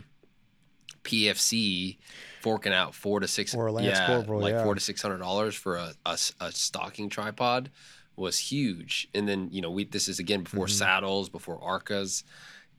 PFC, 1.04 1.98
forking 2.42 2.72
out 2.72 2.94
four 2.94 3.20
to 3.20 3.28
six, 3.28 3.54
or 3.54 3.80
yeah, 3.80 4.06
Corporal, 4.06 4.40
like 4.40 4.52
yeah. 4.52 4.64
four 4.64 4.74
to 4.74 4.80
six 4.80 5.02
hundred 5.02 5.18
dollars 5.18 5.54
for 5.54 5.76
a, 5.76 5.92
a, 6.06 6.18
a 6.40 6.52
stocking 6.52 7.08
tripod 7.08 7.70
was 8.16 8.38
huge. 8.38 9.08
And 9.14 9.28
then 9.28 9.48
you 9.50 9.60
know 9.60 9.70
we 9.70 9.84
this 9.84 10.08
is 10.08 10.18
again 10.18 10.42
before 10.42 10.66
mm-hmm. 10.66 10.74
saddles, 10.74 11.28
before 11.28 11.58
Arcas, 11.60 12.22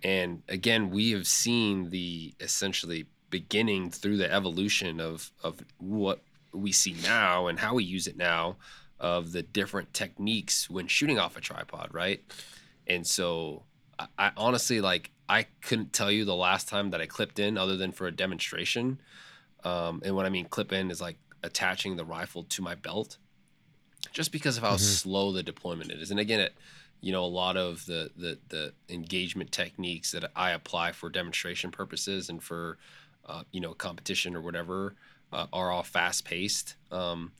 and 0.03 0.43
again 0.47 0.89
we 0.89 1.11
have 1.11 1.27
seen 1.27 1.89
the 1.89 2.33
essentially 2.39 3.05
beginning 3.29 3.89
through 3.89 4.17
the 4.17 4.31
evolution 4.31 5.00
of 5.00 5.31
of 5.43 5.63
what 5.79 6.21
we 6.53 6.72
see 6.72 6.96
now 7.03 7.48
and 7.48 7.60
how 7.60 7.75
we 7.75 7.84
use 7.84 8.08
it 8.08 8.17
now 8.17 8.58
of 9.00 9.31
the 9.31 9.41
different 9.41 9.93
techniques 9.93 10.70
when 10.70 10.88
shooting 10.88 11.17
off 11.17 11.36
a 11.38 11.41
tripod, 11.41 11.89
right? 11.91 12.22
And 12.88 13.05
so 13.05 13.63
I, 13.98 14.08
I, 14.17 14.31
honestly 14.38 14.81
like 14.81 15.12
I 15.27 15.48
couldn't 15.62 15.93
tell 15.93 16.12
you 16.12 16.25
the 16.25 16.36
last 16.36 16.67
time 16.67 16.91
that 16.91 17.01
I 17.01 17.05
clipped 17.05 17.39
in 17.39 17.58
other 17.58 17.77
than 17.77 17.91
for 17.91 18.05
a 18.08 18.12
demonstration. 18.12 19.00
Um, 19.63 20.01
and 20.03 20.15
what 20.15 20.25
I 20.25 20.29
mean 20.29 20.46
clip 20.46 20.74
in 20.74 20.91
is 20.91 21.01
like 21.01 21.17
attaching 21.43 21.96
the 21.96 22.05
rifle 22.05 22.43
to 22.43 22.62
my 22.62 22.75
belt, 22.75 23.17
just 24.12 24.31
because 24.31 24.58
of 24.58 24.63
how 24.63 24.72
mm-hmm. 24.72 24.77
slow 24.77 25.31
the 25.31 25.43
deployment 25.43 25.91
is. 25.91 26.12
And 26.12 26.20
again, 26.20 26.39
it 26.39 26.53
you 27.00 27.12
know 27.12 27.24
a 27.24 27.25
lot 27.25 27.58
of 27.58 27.86
the, 27.86 28.12
the 28.17 28.38
the 28.50 28.74
engagement 28.89 29.51
techniques 29.51 30.12
that 30.12 30.29
I 30.36 30.51
apply 30.51 30.91
for 30.91 31.10
demonstration 31.10 31.72
purposes 31.72 32.29
and 32.29 32.41
for 32.41 32.77
uh, 33.25 33.43
you 33.51 33.62
know 33.62 33.74
competition 33.74 34.36
or 34.36 34.41
whatever 34.41 34.96
uh, 35.31 35.47
are 35.51 35.71
all 35.71 35.83
fast 35.83 36.25
paced. 36.25 36.75
Um, 36.91 37.31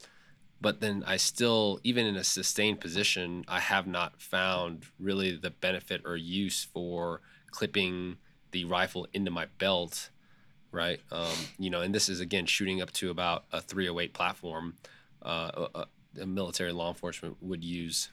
but 0.62 0.80
then 0.80 1.04
I 1.08 1.18
still, 1.18 1.80
even 1.84 2.06
in 2.06 2.16
a 2.16 2.24
sustained 2.24 2.80
position, 2.80 3.44
I 3.48 3.60
have 3.60 3.88
not 3.88 4.22
found 4.22 4.86
really 5.00 5.36
the 5.36 5.50
benefit 5.50 6.02
or 6.06 6.16
use 6.16 6.64
for 6.64 7.22
clipping 7.50 8.18
the 8.52 8.66
rifle 8.66 9.08
into 9.14 9.32
my 9.32 9.48
belt, 9.58 10.10
right? 10.72 11.00
Um, 11.12 11.34
you 11.58 11.72
know, 11.72 11.82
and 11.82 11.96
this 11.96 12.10
is 12.10 12.20
again 12.20 12.46
shooting 12.46 12.82
up 12.82 12.92
to 12.94 13.10
about 13.10 13.46
a 13.52 13.60
308 13.60 14.14
platform. 14.14 14.76
Uh, 15.24 15.68
a, 15.74 15.86
a 16.20 16.26
military 16.26 16.72
law 16.72 16.90
enforcement 16.90 17.38
would 17.42 17.64
use. 17.64 18.10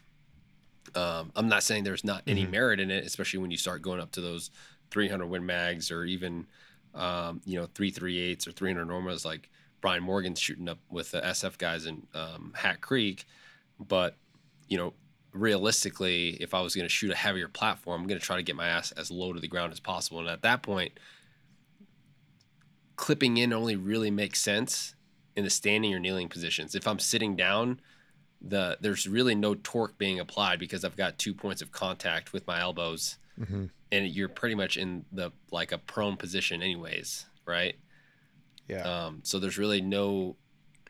Um, 0.95 1.33
I'm 1.37 1.49
not 1.49 1.63
saying 1.63 1.85
there's 1.85 2.05
not 2.05 2.23
any 2.27 2.43
mm-hmm. 2.43 2.51
merit 2.53 2.81
in 2.81 2.91
it, 2.91 3.05
especially 3.05 3.41
when 3.41 3.51
you 3.51 3.57
start 3.59 3.83
going 3.83 4.01
up 4.01 4.13
to 4.13 4.21
those 4.21 4.51
300 4.91 5.27
Win 5.27 5.45
Mags 5.45 5.91
or 5.91 6.05
even, 6.05 6.47
um, 6.95 7.43
you 7.45 7.59
know, 7.59 7.67
338s 7.67 8.47
or 8.47 8.53
300 8.53 8.89
Normas. 8.89 9.25
Like 9.25 9.51
Brian 9.81 10.03
Morgan's 10.03 10.41
shooting 10.41 10.69
up 10.69 10.79
with 10.91 11.13
the 11.13 11.21
SF 11.21 11.59
guys 11.59 11.87
in 11.87 12.07
um, 12.15 12.53
Hat 12.57 12.81
Creek. 12.81 13.27
But, 13.79 14.17
you 14.69 14.77
know, 14.77 14.95
realistically, 15.33 16.31
if 16.41 16.55
I 16.55 16.61
was 16.61 16.75
going 16.75 16.87
to 16.87 16.93
shoot 16.93 17.11
a 17.11 17.17
heavier 17.17 17.49
platform, 17.49 18.03
I'm 18.03 18.07
going 18.09 18.21
to 18.21 18.27
try 18.27 18.37
to 18.37 18.43
get 18.43 18.57
my 18.57 18.67
ass 18.67 18.93
as 18.93 19.11
low 19.11 19.33
to 19.33 19.41
the 19.41 19.49
ground 19.49 19.73
as 19.73 19.81
possible. 19.81 20.21
And 20.21 20.29
at 20.29 20.43
that 20.43 20.63
point, 20.63 20.93
clipping 22.97 23.37
in 23.37 23.53
only 23.53 23.77
really 23.77 24.11
makes 24.11 24.41
sense 24.41 24.95
in 25.37 25.45
the 25.45 25.51
standing 25.51 25.95
or 25.95 26.01
kneeling 26.01 26.29
positions. 26.29 26.75
If 26.75 26.87
I'm 26.87 26.99
sitting 26.99 27.37
down, 27.37 27.81
the 28.41 28.79
there's 28.81 29.09
really 29.09 29.35
no 29.35 29.55
torque 29.55 29.99
being 29.99 30.21
applied 30.21 30.59
because 30.59 30.85
I've 30.85 30.97
got 30.97 31.19
two 31.19 31.35
points 31.35 31.63
of 31.63 31.73
contact 31.73 32.33
with 32.33 32.47
my 32.47 32.61
elbows, 32.61 33.19
mm-hmm. 33.39 33.67
and 33.91 34.07
you're 34.09 34.29
pretty 34.29 34.55
much 34.55 34.77
in 34.77 35.05
the 35.13 35.33
like 35.51 35.73
a 35.73 35.79
prone 35.79 36.17
position, 36.17 36.63
anyways, 36.63 37.27
right? 37.45 37.77
Yeah. 38.69 38.83
Um, 38.83 39.21
so 39.23 39.39
there's 39.39 39.59
really 39.59 39.81
no 39.81 40.37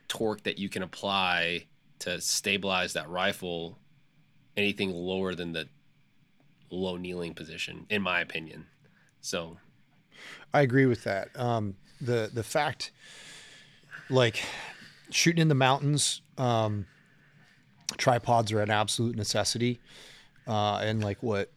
torque 0.07 0.43
that 0.43 0.57
you 0.57 0.69
can 0.69 0.83
apply 0.83 1.65
to 1.99 2.19
stabilize 2.21 2.93
that 2.93 3.09
rifle 3.09 3.77
anything 4.57 4.91
lower 4.91 5.35
than 5.35 5.53
the 5.53 5.67
low 6.69 6.97
kneeling 6.97 7.33
position, 7.33 7.85
in 7.89 8.01
my 8.01 8.21
opinion. 8.21 8.65
So 9.21 9.57
I 10.53 10.61
agree 10.61 10.85
with 10.85 11.03
that. 11.03 11.29
Um, 11.35 11.75
the 12.01 12.29
the 12.33 12.43
fact 12.43 12.91
like 14.09 14.43
shooting 15.09 15.41
in 15.41 15.47
the 15.47 15.55
mountains, 15.55 16.21
um, 16.37 16.85
tripods 17.97 18.51
are 18.51 18.61
an 18.61 18.69
absolute 18.69 19.15
necessity. 19.15 19.79
Uh, 20.47 20.77
and 20.77 21.03
like 21.03 21.21
what 21.21 21.51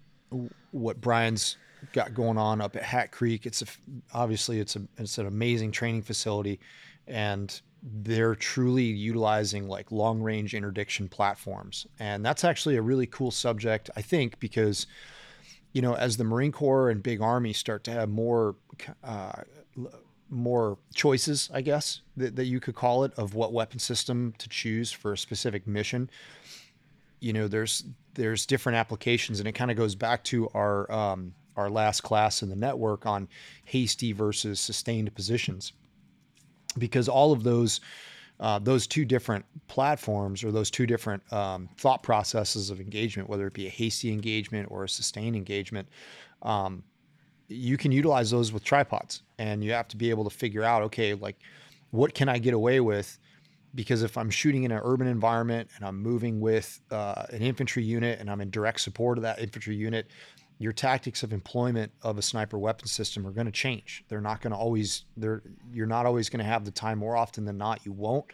what 0.71 1.01
Brian's 1.01 1.57
got 1.93 2.15
going 2.15 2.39
on 2.39 2.61
up 2.61 2.77
at 2.77 2.83
Hat 2.83 3.13
Creek. 3.13 3.47
It's 3.47 3.63
a, 3.63 3.67
obviously 4.13 4.61
it's 4.61 4.77
a 4.77 4.83
it's 4.99 5.19
an 5.19 5.27
amazing 5.27 5.73
training 5.73 6.03
facility, 6.03 6.61
and 7.07 7.61
they're 7.83 8.35
truly 8.35 8.85
utilizing 8.85 9.69
like 9.69 9.91
long 9.91 10.23
range 10.23 10.55
interdiction 10.55 11.09
platforms, 11.09 11.87
and 11.99 12.25
that's 12.25 12.45
actually 12.45 12.77
a 12.77 12.83
really 12.83 13.07
cool 13.07 13.31
subject 13.31 13.91
I 13.97 14.03
think 14.03 14.39
because 14.41 14.87
you 15.73 15.83
know 15.83 15.95
as 15.95 16.17
the 16.17 16.25
Marine 16.25 16.53
Corps 16.53 16.91
and 16.91 17.03
Big 17.03 17.21
Army 17.21 17.53
start 17.53 17.85
to 17.85 17.91
have 17.93 18.09
more 18.09 18.57
uh, 19.03 19.43
more 20.33 20.79
choices, 20.95 21.51
I 21.53 21.61
guess 21.61 22.01
that, 22.17 22.37
that 22.37 22.47
you 22.47 22.59
could 22.59 22.75
call 22.75 23.05
it, 23.05 23.13
of 23.17 23.35
what 23.35 23.53
weapon 23.53 23.79
system 23.79 24.35
to 24.39 24.49
choose 24.49 24.91
for 24.91 25.13
a 25.13 25.19
specific 25.19 25.67
mission. 25.67 26.11
You 27.21 27.33
know, 27.35 27.47
there's 27.47 27.85
there's 28.15 28.47
different 28.47 28.77
applications, 28.77 29.39
and 29.39 29.49
it 29.49 29.53
kind 29.53 29.71
of 29.71 29.77
goes 29.77 29.95
back 29.95 30.25
to 30.25 30.49
our 30.55 30.91
um, 30.91 31.35
our 31.57 31.71
last 31.71 32.03
class 32.03 32.43
in 32.43 32.49
the 32.49 32.57
network 32.57 33.07
on 33.07 33.29
hasty 33.65 34.13
versus 34.13 34.61
sustained 34.61 35.15
positions, 35.15 35.73
because 36.79 37.09
all 37.09 37.33
of 37.33 37.43
those 37.43 37.81
uh, 38.41 38.59
those 38.59 38.89
two 38.89 39.05
different 39.05 39.45
platforms 39.69 40.43
or 40.43 40.51
those 40.51 40.71
two 40.71 40.85
different 40.85 41.23
um, 41.33 41.69
thought 41.77 42.03
processes 42.03 42.71
of 42.71 42.81
engagement, 42.81 43.29
whether 43.29 43.47
it 43.47 43.53
be 43.53 43.69
a 43.69 43.71
hasty 43.71 44.13
engagement 44.13 44.67
or 44.69 44.83
a 44.83 44.89
sustained 44.89 45.37
engagement, 45.37 45.87
um, 46.43 46.83
you 47.47 47.77
can 47.77 47.93
utilize 47.93 48.31
those 48.31 48.53
with 48.53 48.65
tripods, 48.65 49.23
and 49.39 49.63
you 49.63 49.71
have 49.73 49.87
to 49.89 49.97
be 49.97 50.11
able 50.11 50.25
to 50.25 50.31
figure 50.31 50.65
out, 50.65 50.83
okay, 50.83 51.15
like 51.15 51.37
what 51.91 52.15
can 52.15 52.29
I 52.29 52.39
get 52.39 52.55
away 52.55 52.81
with? 52.81 53.19
Because 53.75 54.03
if 54.03 54.19
I'm 54.19 54.29
shooting 54.29 54.65
in 54.65 54.73
an 54.73 54.81
urban 54.83 55.07
environment 55.07 55.71
and 55.77 55.85
I'm 55.85 56.03
moving 56.03 56.41
with 56.41 56.81
uh, 56.91 57.27
an 57.31 57.43
infantry 57.43 57.85
unit 57.85 58.19
and 58.19 58.29
I'm 58.31 58.41
in 58.41 58.51
direct 58.51 58.81
support 58.81 59.19
of 59.19 59.23
that 59.23 59.39
infantry 59.39 59.77
unit, 59.77 60.09
your 60.63 60.73
tactics 60.73 61.23
of 61.23 61.33
employment 61.33 61.91
of 62.03 62.19
a 62.19 62.23
sniper 62.23 62.59
weapon 62.59 62.87
system 62.87 63.27
are 63.27 63.33
going 63.33 63.47
to 63.47 63.53
change. 63.53 64.05
They're 64.09 64.21
not 64.21 64.41
going 64.41 64.53
to 64.53 64.57
always. 64.57 65.05
They're 65.17 65.43
you're 65.73 65.87
not 65.87 66.07
always 66.07 66.29
going 66.29 66.39
to 66.39 66.45
have 66.45 66.65
the 66.65 66.71
time. 66.71 66.99
More 66.99 67.17
often 67.17 67.45
than 67.45 67.59
not, 67.59 67.85
you 67.85 67.93
won't, 67.93 68.27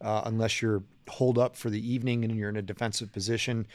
uh, 0.00 0.22
unless 0.24 0.62
you're 0.62 0.84
holed 1.08 1.38
up 1.38 1.56
for 1.56 1.70
the 1.70 1.92
evening 1.92 2.24
and 2.24 2.36
you're 2.36 2.48
in 2.48 2.56
a 2.56 2.62
defensive 2.62 3.12
position, 3.12 3.66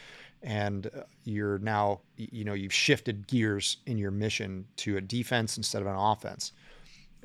and 0.41 0.87
uh, 0.87 1.03
you're 1.25 1.59
now 1.59 1.99
you 2.15 2.45
know 2.45 2.53
you've 2.53 2.73
shifted 2.73 3.27
gears 3.27 3.77
in 3.85 3.97
your 3.97 4.11
mission 4.11 4.65
to 4.77 4.97
a 4.97 5.01
defense 5.01 5.57
instead 5.57 5.81
of 5.81 5.87
an 5.87 5.95
offense, 5.95 6.53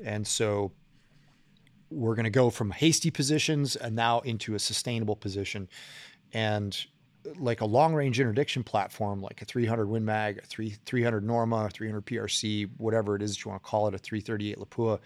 and 0.03 0.27
so 0.27 0.71
we're 1.89 2.15
going 2.15 2.23
to 2.25 2.29
go 2.29 2.49
from 2.49 2.71
hasty 2.71 3.11
positions 3.11 3.75
and 3.75 3.95
now 3.95 4.19
into 4.21 4.55
a 4.55 4.59
sustainable 4.59 5.15
position, 5.15 5.69
and 6.33 6.85
like 7.37 7.61
a 7.61 7.65
long 7.65 7.93
range 7.93 8.19
interdiction 8.19 8.63
platform, 8.63 9.21
like 9.21 9.41
a 9.41 9.45
300 9.45 9.87
Win 9.87 10.03
Mag, 10.03 10.39
a 10.39 10.41
3, 10.41 10.75
300 10.85 11.23
Norma, 11.23 11.69
300 11.71 12.05
PRC, 12.05 12.69
whatever 12.77 13.15
it 13.15 13.21
is 13.21 13.31
that 13.31 13.45
you 13.45 13.51
want 13.51 13.63
to 13.63 13.69
call 13.69 13.87
it, 13.87 13.93
a 13.93 13.97
338 13.97 14.57
Lapua, 14.57 14.99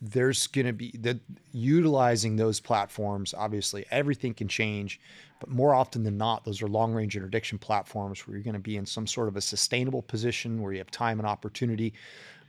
there's 0.00 0.46
going 0.46 0.66
to 0.66 0.72
be 0.72 0.92
the 0.98 1.18
utilizing 1.52 2.36
those 2.36 2.60
platforms. 2.60 3.34
Obviously, 3.36 3.84
everything 3.90 4.32
can 4.32 4.46
change, 4.46 5.00
but 5.40 5.48
more 5.48 5.74
often 5.74 6.04
than 6.04 6.16
not, 6.16 6.44
those 6.44 6.62
are 6.62 6.68
long 6.68 6.92
range 6.92 7.16
interdiction 7.16 7.58
platforms 7.58 8.26
where 8.26 8.36
you're 8.36 8.44
going 8.44 8.54
to 8.54 8.60
be 8.60 8.76
in 8.76 8.86
some 8.86 9.06
sort 9.06 9.28
of 9.28 9.36
a 9.36 9.40
sustainable 9.40 10.02
position 10.02 10.62
where 10.62 10.72
you 10.72 10.78
have 10.78 10.90
time 10.90 11.18
and 11.18 11.26
opportunity. 11.26 11.92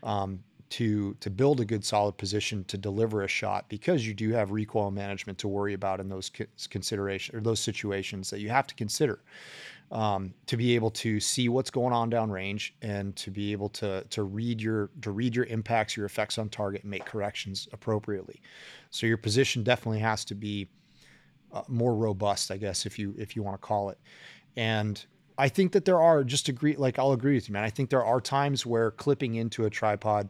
Um, 0.03 0.43
to 0.69 1.15
to 1.19 1.29
build 1.29 1.59
a 1.59 1.65
good 1.65 1.83
solid 1.83 2.17
position 2.17 2.63
to 2.65 2.77
deliver 2.77 3.23
a 3.23 3.27
shot 3.27 3.67
because 3.69 4.05
you 4.05 4.13
do 4.13 4.31
have 4.31 4.51
recoil 4.51 4.91
management 4.91 5.37
to 5.39 5.47
worry 5.47 5.73
about 5.73 5.99
in 5.99 6.09
those 6.09 6.31
consideration 6.69 7.35
or 7.35 7.41
those 7.41 7.59
situations 7.59 8.29
that 8.29 8.39
you 8.39 8.49
have 8.49 8.67
to 8.67 8.75
consider 8.75 9.19
um, 9.91 10.33
to 10.45 10.55
be 10.55 10.75
able 10.75 10.91
to 10.91 11.19
see 11.19 11.49
what's 11.49 11.71
going 11.71 11.93
on 11.93 12.11
downrange 12.11 12.71
and 12.81 13.15
to 13.15 13.31
be 13.31 13.51
able 13.51 13.69
to 13.69 14.03
to 14.09 14.23
read 14.23 14.61
your 14.61 14.89
to 15.01 15.11
read 15.11 15.35
your 15.35 15.45
impacts 15.45 15.97
your 15.97 16.05
effects 16.05 16.37
on 16.37 16.49
target 16.49 16.83
and 16.83 16.91
make 16.91 17.05
corrections 17.05 17.67
appropriately. 17.73 18.41
So 18.91 19.07
your 19.07 19.17
position 19.17 19.63
definitely 19.63 19.99
has 19.99 20.23
to 20.25 20.35
be 20.35 20.69
uh, 21.51 21.63
more 21.67 21.95
robust 21.95 22.51
i 22.51 22.57
guess 22.57 22.85
if 22.85 22.99
you 22.99 23.15
if 23.17 23.35
you 23.35 23.41
want 23.41 23.59
to 23.59 23.65
call 23.65 23.89
it. 23.89 23.97
And 24.55 25.03
I 25.39 25.47
think 25.47 25.71
that 25.71 25.85
there 25.85 26.01
are 26.01 26.25
just 26.25 26.49
agree 26.49 26.75
like 26.75 26.99
I'll 26.99 27.13
agree 27.13 27.35
with 27.35 27.47
you, 27.47 27.53
man. 27.53 27.63
I 27.63 27.69
think 27.69 27.89
there 27.89 28.03
are 28.03 28.19
times 28.19 28.65
where 28.65 28.91
clipping 28.91 29.35
into 29.35 29.65
a 29.65 29.69
tripod 29.69 30.29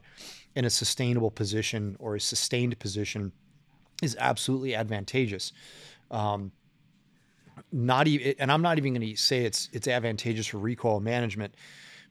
in 0.55 0.65
a 0.65 0.69
sustainable 0.69 1.31
position 1.31 1.97
or 1.99 2.15
a 2.15 2.21
sustained 2.21 2.77
position 2.77 3.31
is 4.03 4.15
absolutely 4.19 4.75
advantageous. 4.75 5.51
Um, 6.11 6.51
not 7.71 8.07
even, 8.07 8.35
and 8.37 8.51
I'm 8.51 8.61
not 8.61 8.77
even 8.77 8.93
going 8.93 9.09
to 9.09 9.15
say 9.15 9.45
it's 9.45 9.67
it's 9.73 9.87
advantageous 9.87 10.45
for 10.45 10.59
recoil 10.59 10.99
management 10.99 11.55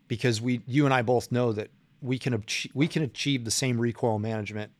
because 0.09 0.41
we, 0.41 0.63
you 0.67 0.85
and 0.85 0.93
I 0.93 1.03
both 1.03 1.31
know 1.31 1.53
that 1.53 1.69
we 2.03 2.19
can 2.19 2.35
achieve, 2.35 2.73
we 2.75 2.89
can 2.89 3.05
achieve 3.05 3.45
the 3.45 3.51
same 3.53 3.81
recoil 3.81 4.19
management 4.19 4.73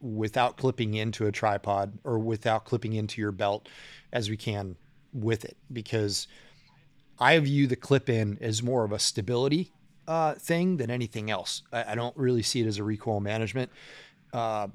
without 0.00 0.56
clipping 0.56 0.94
into 0.94 1.26
a 1.26 1.32
tripod 1.32 1.98
or 2.02 2.18
without 2.18 2.64
clipping 2.64 2.94
into 2.94 3.20
your 3.20 3.32
belt 3.32 3.68
as 4.12 4.28
we 4.28 4.36
can 4.36 4.74
with 5.12 5.44
it 5.44 5.56
because 5.72 6.26
I 7.20 7.38
view 7.38 7.66
the 7.66 7.76
clip 7.76 8.08
in 8.08 8.38
as 8.40 8.62
more 8.62 8.84
of 8.84 8.92
a 8.92 8.98
stability 8.98 9.72
uh, 10.08 10.34
thing 10.34 10.78
than 10.78 10.90
anything 10.90 11.30
else. 11.30 11.62
I, 11.72 11.92
I, 11.92 11.94
don't 11.94 12.16
really 12.16 12.42
see 12.42 12.60
it 12.60 12.66
as 12.66 12.78
a 12.78 12.84
recoil 12.84 13.20
management 13.20 13.70
uh, 14.32 14.68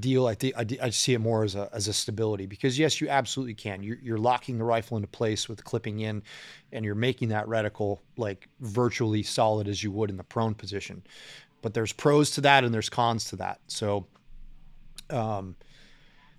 deal. 0.00 0.26
I 0.26 0.34
think 0.34 0.56
I, 0.56 0.66
I, 0.86 0.90
see 0.90 1.14
it 1.14 1.20
more 1.20 1.44
as 1.44 1.54
a 1.54 1.68
as 1.72 1.86
a 1.86 1.92
stability 1.92 2.46
because 2.46 2.78
yes, 2.78 3.00
you 3.00 3.08
absolutely 3.08 3.54
can. 3.54 3.82
You're, 3.82 3.98
you're 4.02 4.18
locking 4.18 4.58
the 4.58 4.64
rifle 4.64 4.96
into 4.96 5.06
place 5.06 5.48
with 5.48 5.62
clipping 5.62 6.00
in, 6.00 6.22
and 6.72 6.84
you're 6.84 6.94
making 6.94 7.28
that 7.28 7.46
reticle 7.46 7.98
like 8.16 8.48
virtually 8.60 9.22
solid 9.22 9.68
as 9.68 9.82
you 9.82 9.92
would 9.92 10.10
in 10.10 10.16
the 10.16 10.24
prone 10.24 10.54
position. 10.54 11.04
But 11.60 11.74
there's 11.74 11.92
pros 11.92 12.32
to 12.32 12.40
that 12.40 12.64
and 12.64 12.74
there's 12.74 12.88
cons 12.88 13.26
to 13.26 13.36
that. 13.36 13.60
So, 13.68 14.06
um, 15.10 15.54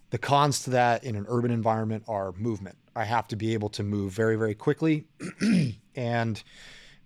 the 0.10 0.18
cons 0.18 0.64
to 0.64 0.72
that 0.72 1.06
in 1.06 1.16
an 1.16 1.26
urban 1.30 1.52
environment 1.52 2.04
are 2.08 2.34
movement. 2.34 2.78
I 2.96 3.06
have 3.06 3.28
to 3.30 3.36
be 3.36 3.54
able 3.54 3.70
to 3.70 3.84
move 3.84 4.14
very, 4.14 4.36
very 4.36 4.56
quickly. 4.56 5.06
and 5.96 6.44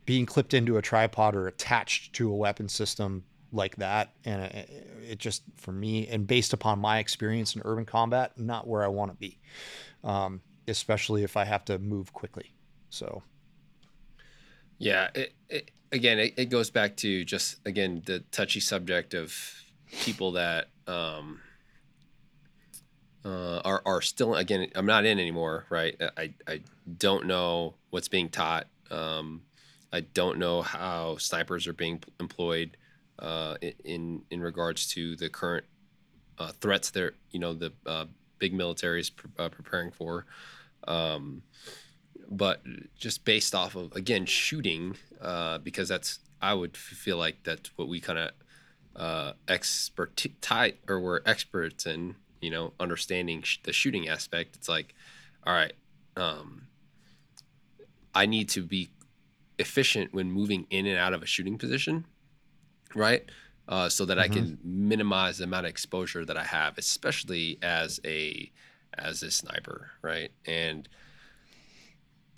being 0.05 0.25
clipped 0.25 0.53
into 0.53 0.77
a 0.77 0.81
tripod 0.81 1.35
or 1.35 1.47
attached 1.47 2.13
to 2.13 2.31
a 2.31 2.35
weapon 2.35 2.69
system 2.69 3.23
like 3.51 3.75
that, 3.75 4.13
and 4.25 4.41
it, 4.43 4.87
it 5.09 5.19
just, 5.19 5.43
for 5.55 5.71
me, 5.71 6.07
and 6.07 6.25
based 6.25 6.53
upon 6.53 6.79
my 6.79 6.99
experience 6.99 7.55
in 7.55 7.61
urban 7.65 7.85
combat, 7.85 8.37
not 8.37 8.67
where 8.67 8.83
I 8.83 8.87
want 8.87 9.11
to 9.11 9.17
be, 9.17 9.37
um, 10.03 10.41
especially 10.67 11.23
if 11.23 11.37
I 11.37 11.45
have 11.45 11.65
to 11.65 11.77
move 11.79 12.13
quickly. 12.13 12.53
So, 12.89 13.21
yeah, 14.77 15.09
it, 15.13 15.33
it, 15.49 15.71
again, 15.91 16.19
it, 16.19 16.49
goes 16.49 16.69
back 16.69 16.95
to 16.97 17.25
just, 17.25 17.57
again, 17.65 18.01
the 18.05 18.19
touchy 18.31 18.61
subject 18.61 19.13
of 19.13 19.35
people 19.91 20.33
that, 20.33 20.69
um, 20.87 21.41
uh, 23.25 23.61
are 23.63 23.81
are 23.85 24.01
still 24.01 24.35
again. 24.35 24.69
I'm 24.75 24.85
not 24.85 25.05
in 25.05 25.19
anymore, 25.19 25.65
right? 25.69 25.99
I 26.17 26.33
I 26.47 26.61
don't 26.97 27.25
know 27.27 27.75
what's 27.89 28.07
being 28.07 28.29
taught. 28.29 28.67
Um, 28.89 29.41
I 29.91 30.01
don't 30.01 30.37
know 30.37 30.61
how 30.61 31.17
snipers 31.17 31.67
are 31.67 31.73
being 31.73 32.03
employed 32.19 32.77
uh, 33.19 33.55
in 33.83 34.23
in 34.29 34.41
regards 34.41 34.87
to 34.93 35.15
the 35.15 35.29
current 35.29 35.65
uh, 36.37 36.51
threats 36.59 36.91
that 36.91 37.13
you 37.31 37.39
know 37.39 37.53
the 37.53 37.73
uh, 37.85 38.05
big 38.39 38.53
military 38.53 38.99
is 38.99 39.09
pre- 39.09 39.31
uh, 39.37 39.49
preparing 39.49 39.91
for. 39.91 40.25
Um, 40.87 41.43
but 42.29 42.61
just 42.97 43.25
based 43.25 43.55
off 43.55 43.75
of 43.75 43.93
again 43.93 44.25
shooting, 44.25 44.95
uh, 45.21 45.57
because 45.59 45.89
that's 45.89 46.19
I 46.41 46.53
would 46.53 46.77
feel 46.77 47.17
like 47.17 47.43
that's 47.43 47.71
what 47.77 47.87
we 47.87 47.99
kind 47.99 48.19
of 48.19 48.31
uh, 48.95 49.33
expert 49.47 50.21
tight 50.41 50.79
or 50.87 50.99
we're 50.99 51.21
experts 51.25 51.85
in 51.85 52.15
you 52.41 52.49
know, 52.49 52.73
understanding 52.79 53.41
sh- 53.41 53.59
the 53.63 53.73
shooting 53.73 54.07
aspect, 54.09 54.55
it's 54.55 54.69
like, 54.69 54.93
all 55.45 55.53
right, 55.53 55.73
um, 56.15 56.63
I 58.13 58.25
need 58.25 58.49
to 58.49 58.61
be 58.61 58.89
efficient 59.59 60.13
when 60.13 60.31
moving 60.31 60.65
in 60.69 60.85
and 60.85 60.97
out 60.97 61.13
of 61.13 61.23
a 61.23 61.25
shooting 61.25 61.57
position, 61.57 62.05
right? 62.95 63.23
Uh, 63.67 63.89
so 63.89 64.05
that 64.05 64.17
mm-hmm. 64.17 64.31
I 64.31 64.35
can 64.35 64.57
minimize 64.63 65.37
the 65.37 65.43
amount 65.43 65.65
of 65.65 65.69
exposure 65.69 66.25
that 66.25 66.37
I 66.37 66.43
have, 66.43 66.77
especially 66.77 67.59
as 67.61 67.99
a 68.05 68.51
as 68.97 69.21
a 69.23 69.29
sniper, 69.29 69.91
right? 70.01 70.31
And 70.45 70.87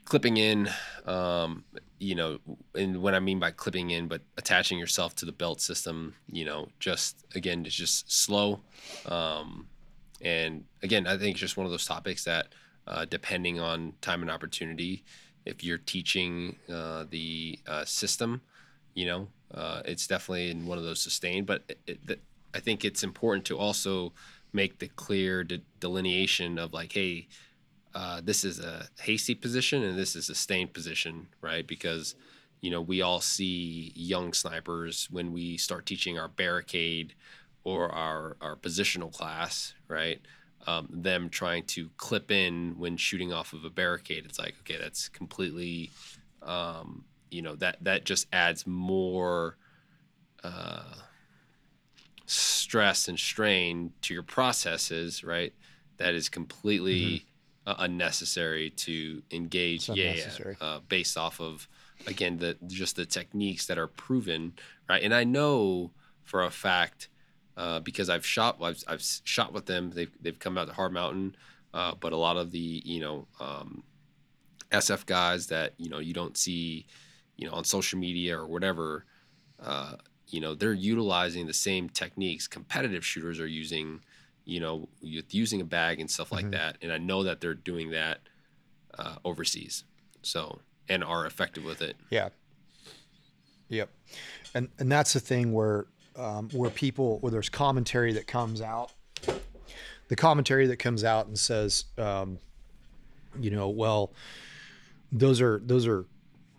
clipping 0.06 0.38
in, 0.38 0.70
um, 1.06 1.64
you 2.00 2.16
know, 2.16 2.40
and 2.74 3.02
what 3.02 3.14
I 3.14 3.20
mean 3.20 3.40
by 3.40 3.52
clipping 3.52 3.92
in, 3.92 4.08
but 4.08 4.22
attaching 4.38 4.80
yourself 4.80 5.16
to 5.18 5.26
the 5.26 5.32
belt 5.32 5.62
system, 5.62 6.16
you 6.32 6.46
know, 6.46 6.70
just 6.80 7.24
again, 7.36 7.66
it's 7.66 7.76
just 7.76 8.12
slow. 8.12 8.62
Um, 9.06 9.68
and 10.22 10.66
again, 10.84 11.08
I 11.08 11.18
think 11.18 11.32
it's 11.32 11.40
just 11.40 11.58
one 11.58 11.66
of 11.66 11.72
those 11.72 11.86
topics 11.86 12.24
that, 12.26 12.48
uh, 12.88 13.06
depending 13.06 13.60
on 13.60 13.94
time 14.02 14.22
and 14.22 14.32
opportunity, 14.32 15.04
if 15.46 15.64
you're 15.64 15.78
teaching 15.78 16.56
uh, 16.72 17.06
the 17.10 17.60
uh, 17.68 17.86
system, 17.86 18.42
you 18.94 19.06
know, 19.06 19.28
uh, 19.54 19.82
it's 19.86 20.08
definitely 20.08 20.52
in 20.52 20.66
one 20.66 20.78
of 20.78 20.84
those 20.84 21.02
sustained. 21.02 21.48
But 21.48 21.64
it, 21.88 22.00
it, 22.08 22.20
I 22.54 22.60
think 22.60 22.84
it's 22.84 23.04
important 23.04 23.46
to 23.46 23.58
also 23.58 24.14
make 24.54 24.80
the 24.80 24.88
clear 24.90 25.44
de- 25.44 25.62
delineation 25.80 26.58
of 26.58 26.74
like, 26.74 26.94
hey, 26.94 27.28
uh, 27.94 28.22
this 28.24 28.44
is 28.44 28.60
a 28.60 28.88
hasty 29.00 29.36
position 29.36 29.84
and 29.84 29.98
this 29.98 30.16
is 30.16 30.30
a 30.30 30.36
sustained 30.36 30.74
position, 30.74 31.28
right? 31.42 31.66
Because 31.66 32.16
you 32.62 32.70
know 32.70 32.82
we 32.82 33.02
all 33.02 33.22
see 33.22 33.92
young 33.96 34.34
snipers 34.34 35.08
when 35.10 35.32
we 35.32 35.58
start 35.58 35.86
teaching 35.86 36.20
our 36.20 36.28
barricade 36.28 37.14
or 37.70 37.90
our 37.90 38.36
our 38.42 38.56
positional 38.56 39.14
class, 39.14 39.74
right? 39.88 40.20
Um, 40.68 40.88
them 40.92 41.30
trying 41.30 41.64
to 41.68 41.90
clip 41.98 42.32
in 42.32 42.76
when 42.78 42.98
shooting 42.98 43.32
off 43.32 43.54
of 43.54 43.64
a 43.64 43.70
barricade. 43.70 44.26
It's 44.26 44.40
like 44.40 44.56
okay, 44.62 44.78
that's 44.80 45.08
completely, 45.10 45.92
um, 46.42 47.06
you 47.30 47.42
know, 47.42 47.56
that 47.58 47.78
that 47.84 48.06
just 48.06 48.28
adds 48.34 48.66
more 48.66 49.58
uh, 50.44 50.96
stress 52.26 53.08
and 53.08 53.20
strain 53.20 53.94
to 54.02 54.14
your 54.14 54.24
processes, 54.24 55.24
right? 55.24 55.54
That 55.98 56.14
is 56.14 56.28
completely 56.28 57.02
mm-hmm. 57.66 57.70
uh, 57.70 57.76
unnecessary 57.80 58.72
to 58.72 59.22
engage. 59.32 59.90
Yeah, 59.90 60.16
yeah 60.16 60.54
uh, 60.60 60.80
based 60.88 61.18
off 61.18 61.40
of 61.40 61.68
again 62.08 62.38
the 62.38 62.58
just 62.68 62.96
the 62.96 63.06
techniques 63.06 63.68
that 63.68 63.78
are 63.78 63.88
proven, 63.88 64.54
right? 64.90 65.04
And 65.04 65.14
I 65.14 65.24
know 65.24 65.92
for 66.24 66.44
a 66.44 66.52
fact 66.52 67.10
uh, 67.58 67.80
because 67.80 68.10
I've 68.10 68.26
shot 68.26 68.58
I've, 68.62 68.84
I've 68.88 69.02
shot 69.24 69.54
with 69.54 69.66
them. 69.66 69.92
They've 69.92 70.12
they've 70.22 70.38
come 70.38 70.58
out 70.58 70.68
to 70.68 70.74
Hard 70.74 70.94
Mountain, 70.94 71.36
uh, 71.74 71.94
but 72.00 72.14
a 72.14 72.18
lot 72.18 72.38
of 72.38 72.52
the 72.52 72.82
you 72.86 73.00
know 73.00 73.28
um, 73.40 73.84
SF 74.72 75.06
guys 75.06 75.48
that 75.48 75.74
you 75.78 75.90
know 75.90 76.00
you 76.00 76.14
don't 76.14 76.38
see 76.38 76.86
you 77.38 77.48
know 77.48 77.54
on 77.54 77.64
social 77.64 78.00
media 78.00 78.38
or 78.38 78.48
whatever. 78.48 79.06
Uh, 79.62 79.96
you 80.28 80.40
know 80.40 80.56
they're 80.56 80.74
utilizing 80.74 81.48
the 81.48 81.54
same 81.54 81.90
techniques 81.90 82.48
competitive 82.48 83.06
shooters 83.06 83.40
are 83.40 83.48
using 83.48 84.00
you 84.50 84.60
know, 84.60 84.90
with 85.02 85.34
using 85.34 85.62
a 85.62 85.64
bag 85.64 86.00
and 86.00 86.10
stuff 86.10 86.32
like 86.32 86.46
mm-hmm. 86.46 86.52
that. 86.52 86.78
And 86.82 86.92
I 86.92 86.98
know 86.98 87.24
that 87.24 87.40
they're 87.40 87.54
doing 87.54 87.92
that 87.92 88.20
uh, 88.98 89.16
overseas. 89.24 89.84
So, 90.24 90.60
and 90.90 91.04
are 91.04 91.26
effective 91.28 91.64
with 91.64 91.82
it. 91.82 91.96
Yeah. 92.10 92.30
Yep. 93.70 93.90
And, 94.56 94.70
and 94.80 94.92
that's 94.92 95.14
the 95.14 95.20
thing 95.20 95.54
where, 95.54 95.86
um, 96.20 96.50
where 96.50 96.70
people, 96.70 97.20
where 97.20 97.32
there's 97.32 97.50
commentary 97.50 98.14
that 98.14 98.28
comes 98.28 98.62
out, 98.62 98.92
the 100.08 100.16
commentary 100.16 100.68
that 100.68 100.78
comes 100.78 101.04
out 101.04 101.28
and 101.28 101.38
says, 101.38 101.86
um, 101.98 102.40
you 103.40 103.50
know, 103.52 103.70
well, 103.70 104.12
those 105.12 105.42
are, 105.42 105.62
those 105.64 105.88
are, 105.88 106.06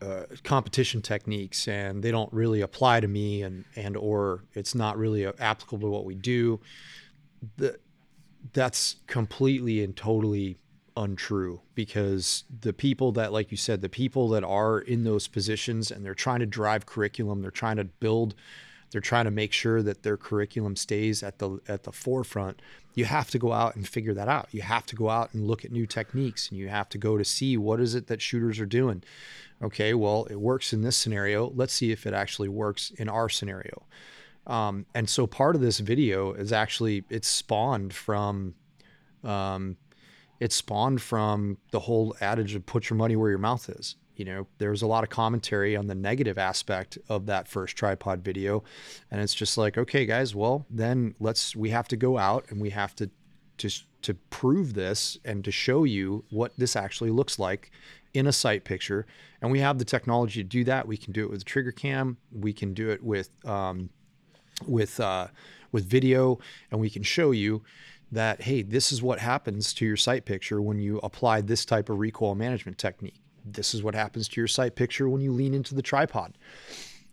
uh, 0.03 0.25
competition 0.45 1.03
techniques 1.03 1.69
and 1.69 2.03
they 2.03 2.11
don't 2.11 2.33
really 2.33 2.63
apply 2.63 3.01
to 3.01 3.07
me 3.07 3.43
and 3.43 3.67
and 3.77 3.99
or 3.99 4.45
it's 4.55 4.75
not 4.75 4.97
really 4.97 5.27
applicable 5.27 5.89
to 5.89 5.91
what 5.91 6.07
we 6.07 6.15
do. 6.15 6.59
The, 7.59 7.79
that's 8.55 8.97
completely 9.07 9.85
and 9.85 9.95
totally 9.95 10.57
untrue 10.97 11.61
because 11.75 12.45
the 12.61 12.73
people 12.73 13.13
that 13.13 13.33
like 13.33 13.51
you 13.51 13.57
said 13.57 13.81
the 13.81 13.89
people 13.89 14.29
that 14.31 14.43
are 14.43 14.81
in 14.81 15.05
those 15.05 15.29
positions 15.29 15.91
and 15.91 16.05
they're 16.05 16.15
trying 16.15 16.41
to 16.41 16.47
drive 16.47 16.85
curriculum 16.85 17.43
they're 17.43 17.51
trying 17.51 17.77
to 17.77 17.85
build 17.85 18.35
they're 18.91 19.01
trying 19.01 19.25
to 19.25 19.31
make 19.31 19.53
sure 19.53 19.83
that 19.83 20.03
their 20.03 20.17
curriculum 20.17 20.77
stays 20.77 21.23
at 21.23 21.39
the 21.39 21.61
at 21.69 21.85
the 21.85 21.93
forefront 21.93 22.61
you 22.95 23.05
have 23.05 23.31
to 23.31 23.39
go 23.39 23.53
out 23.53 23.77
and 23.77 23.87
figure 23.87 24.15
that 24.15 24.29
out. 24.29 24.49
You 24.51 24.63
have 24.63 24.85
to 24.87 24.97
go 24.97 25.09
out 25.09 25.33
and 25.33 25.47
look 25.47 25.65
at 25.65 25.71
new 25.71 25.87
techniques 25.87 26.49
and 26.49 26.59
you 26.59 26.69
have 26.69 26.89
to 26.91 26.99
go 26.99 27.17
to 27.17 27.25
see 27.25 27.57
what 27.57 27.81
is 27.81 27.95
it 27.95 28.09
that 28.09 28.21
shooters 28.21 28.59
are 28.59 28.67
doing. 28.67 29.03
Okay 29.63 29.95
well 29.95 30.27
it 30.31 30.41
works 30.41 30.73
in 30.73 30.83
this 30.83 30.97
scenario. 30.97 31.51
Let's 31.55 31.73
see 31.73 31.93
if 31.93 32.07
it 32.07 32.15
actually 32.15 32.49
works 32.49 32.91
in 32.91 33.09
our 33.09 33.29
scenario. 33.29 33.85
Um, 34.47 34.87
and 34.95 35.09
so 35.09 35.27
part 35.27 35.55
of 35.55 35.61
this 35.61 35.79
video 35.79 36.33
is 36.33 36.53
actually 36.53 37.05
it's 37.09 37.29
spawned 37.29 37.93
from, 37.93 38.55
um, 39.23 39.77
it's 40.41 40.57
spawned 40.57 41.03
from 41.03 41.59
the 41.71 41.81
whole 41.81 42.17
adage 42.21 42.55
of 42.55 42.67
put 42.67 42.91
your 42.91 42.97
money 42.97 43.15
where 43.15 43.31
your 43.31 43.39
mouth 43.39 43.69
is. 43.69 43.97
You 44.17 44.25
know, 44.25 44.47
there's 44.59 44.83
a 44.83 44.87
lot 44.87 45.03
of 45.05 45.11
commentary 45.11 45.77
on 45.77 45.87
the 45.87 45.95
negative 45.95 46.37
aspect 46.37 46.99
of 47.09 47.27
that 47.27 47.49
first 47.49 47.77
tripod 47.77 48.23
video, 48.23 48.63
and 49.11 49.21
it's 49.21 49.35
just 49.35 49.57
like, 49.57 49.79
okay, 49.79 50.05
guys, 50.05 50.35
well 50.35 50.67
then 50.69 51.15
let's 51.21 51.57
we 51.57 51.71
have 51.71 51.89
to 51.89 51.97
go 51.97 52.19
out 52.19 52.47
and 52.51 52.61
we 52.61 52.71
have 52.71 52.95
to 52.97 53.11
just 53.57 53.85
to 54.03 54.15
prove 54.15 54.73
this 54.73 55.19
and 55.25 55.45
to 55.45 55.51
show 55.51 55.85
you 55.85 56.25
what 56.31 56.53
this 56.57 56.75
actually 56.75 57.11
looks 57.11 57.39
like 57.39 57.71
in 58.15 58.27
a 58.27 58.33
sight 58.33 58.65
picture. 58.65 59.07
And 59.43 59.53
we 59.53 59.61
have 59.61 59.79
the 59.79 59.85
technology 59.85 60.43
to 60.43 60.49
do 60.49 60.65
that. 60.65 60.89
We 60.89 60.97
can 60.97 61.13
do 61.13 61.25
it 61.25 61.31
with 61.31 61.43
a 61.43 61.45
trigger 61.45 61.73
cam. 61.73 62.17
We 62.33 62.53
can 62.53 62.75
do 62.75 62.91
it 62.91 63.03
with 63.03 63.31
um, 63.45 63.91
with 64.67 64.99
uh, 65.01 65.29
with 65.73 65.85
video, 65.85 66.39
and 66.71 66.81
we 66.81 66.91
can 66.91 67.03
show 67.03 67.31
you 67.31 67.63
that 68.13 68.43
hey, 68.43 68.63
this 68.63 68.93
is 68.93 69.03
what 69.03 69.21
happens 69.21 69.73
to 69.75 69.87
your 69.87 69.97
sight 69.97 70.25
picture 70.25 70.61
when 70.61 70.81
you 70.81 70.99
apply 71.03 71.41
this 71.43 71.65
type 71.65 71.89
of 71.89 71.99
recoil 71.99 72.35
management 72.35 72.79
technique. 72.79 73.21
This 73.45 73.75
is 73.75 73.83
what 73.83 73.95
happens 73.95 74.29
to 74.29 74.41
your 74.41 74.49
sight 74.49 74.77
picture 74.77 75.09
when 75.09 75.21
you 75.21 75.33
lean 75.33 75.55
into 75.55 75.75
the 75.75 75.83
tripod. 75.83 76.37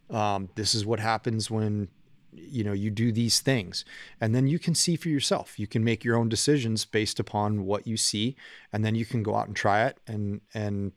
Um, 0.10 0.50
this 0.56 0.74
is 0.74 0.86
what 0.86 1.00
happens 1.00 1.52
when 1.52 1.90
you 2.34 2.64
know 2.64 2.74
you 2.74 2.92
do 2.92 3.12
these 3.12 3.40
things 3.40 3.84
and 4.22 4.36
then 4.36 4.46
you 4.46 4.60
can 4.60 4.76
see 4.76 4.96
for 4.96 5.10
yourself 5.10 5.58
you 5.58 5.66
can 5.66 5.84
make 5.84 6.04
your 6.04 6.16
own 6.16 6.30
decisions 6.30 6.86
based 6.86 7.20
upon 7.20 7.66
what 7.66 7.88
you 7.88 7.98
see 7.98 8.36
and 8.72 8.86
then 8.86 8.94
you 8.94 9.06
can 9.06 9.24
go 9.24 9.36
out 9.36 9.48
and 9.48 9.56
try 9.56 9.86
it 9.86 10.00
and 10.08 10.42
and 10.54 10.92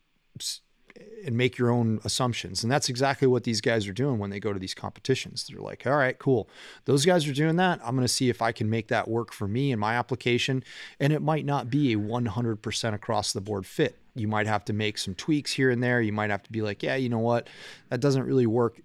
and 1.24 1.36
make 1.36 1.58
your 1.58 1.70
own 1.70 2.00
assumptions. 2.04 2.62
And 2.62 2.70
that's 2.70 2.88
exactly 2.88 3.28
what 3.28 3.44
these 3.44 3.60
guys 3.60 3.86
are 3.86 3.92
doing 3.92 4.18
when 4.18 4.30
they 4.30 4.40
go 4.40 4.52
to 4.52 4.58
these 4.58 4.74
competitions. 4.74 5.46
They're 5.46 5.60
like, 5.60 5.86
all 5.86 5.96
right, 5.96 6.18
cool. 6.18 6.48
Those 6.84 7.04
guys 7.04 7.26
are 7.28 7.32
doing 7.32 7.56
that. 7.56 7.80
I'm 7.84 7.94
going 7.94 8.06
to 8.06 8.12
see 8.12 8.28
if 8.28 8.42
I 8.42 8.52
can 8.52 8.70
make 8.70 8.88
that 8.88 9.08
work 9.08 9.32
for 9.32 9.46
me 9.46 9.72
and 9.72 9.80
my 9.80 9.94
application. 9.94 10.64
And 10.98 11.12
it 11.12 11.22
might 11.22 11.44
not 11.44 11.70
be 11.70 11.92
a 11.92 11.96
100% 11.96 12.94
across 12.94 13.32
the 13.32 13.40
board 13.40 13.66
fit. 13.66 13.98
You 14.14 14.28
might 14.28 14.46
have 14.46 14.64
to 14.66 14.72
make 14.72 14.98
some 14.98 15.14
tweaks 15.14 15.52
here 15.52 15.70
and 15.70 15.82
there. 15.82 16.00
You 16.00 16.12
might 16.12 16.30
have 16.30 16.42
to 16.44 16.52
be 16.52 16.62
like, 16.62 16.82
yeah, 16.82 16.96
you 16.96 17.08
know 17.08 17.18
what? 17.18 17.48
That 17.90 18.00
doesn't 18.00 18.24
really 18.24 18.46
work 18.46 18.80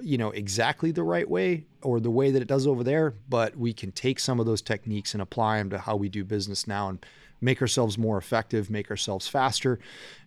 you 0.00 0.18
know 0.18 0.30
exactly 0.30 0.90
the 0.90 1.02
right 1.04 1.30
way 1.30 1.64
or 1.82 2.00
the 2.00 2.10
way 2.10 2.32
that 2.32 2.42
it 2.42 2.48
does 2.48 2.66
over 2.66 2.82
there 2.82 3.14
but 3.28 3.56
we 3.56 3.72
can 3.72 3.92
take 3.92 4.18
some 4.18 4.40
of 4.40 4.46
those 4.46 4.60
techniques 4.60 5.14
and 5.14 5.22
apply 5.22 5.58
them 5.58 5.70
to 5.70 5.78
how 5.78 5.94
we 5.94 6.08
do 6.08 6.24
business 6.24 6.66
now 6.66 6.88
and 6.88 7.06
make 7.40 7.60
ourselves 7.60 7.96
more 7.98 8.18
effective, 8.18 8.70
make 8.70 8.90
ourselves 8.90 9.28
faster, 9.28 9.78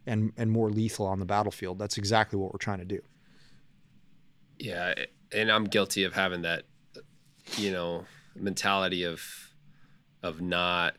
and 0.06 0.34
and 0.38 0.52
more 0.52 0.70
lethal 0.70 1.06
on 1.06 1.20
the 1.20 1.26
battlefield. 1.26 1.80
That's 1.80 1.98
exactly 1.98 2.40
what 2.40 2.54
we're 2.54 2.60
trying 2.60 2.80
to 2.80 2.86
do. 2.86 3.02
Yeah, 4.60 4.94
and 5.32 5.52
I'm 5.52 5.66
guilty 5.66 6.04
of 6.04 6.14
having 6.14 6.44
that, 6.44 6.64
you 7.58 7.72
know, 7.72 8.06
mentality 8.36 9.04
of 9.04 9.24
of 10.22 10.42
not 10.42 10.96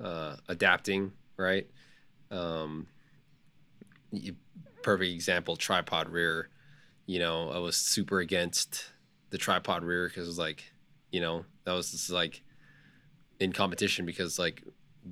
uh, 0.00 0.36
adapting. 0.48 1.12
Right. 1.36 1.66
Um, 2.30 2.86
you, 4.12 4.36
perfect 4.82 5.12
example: 5.12 5.56
tripod 5.56 6.08
rear. 6.08 6.48
You 7.06 7.18
know, 7.20 7.50
I 7.50 7.58
was 7.58 7.76
super 7.76 8.20
against 8.20 8.90
the 9.30 9.38
tripod 9.38 9.84
rear 9.84 10.08
because 10.08 10.24
it 10.24 10.30
was 10.30 10.38
like, 10.38 10.64
you 11.10 11.20
know, 11.20 11.44
that 11.64 11.72
was 11.72 11.92
just 11.92 12.10
like 12.10 12.42
in 13.38 13.52
competition 13.52 14.06
because 14.06 14.38
like 14.38 14.62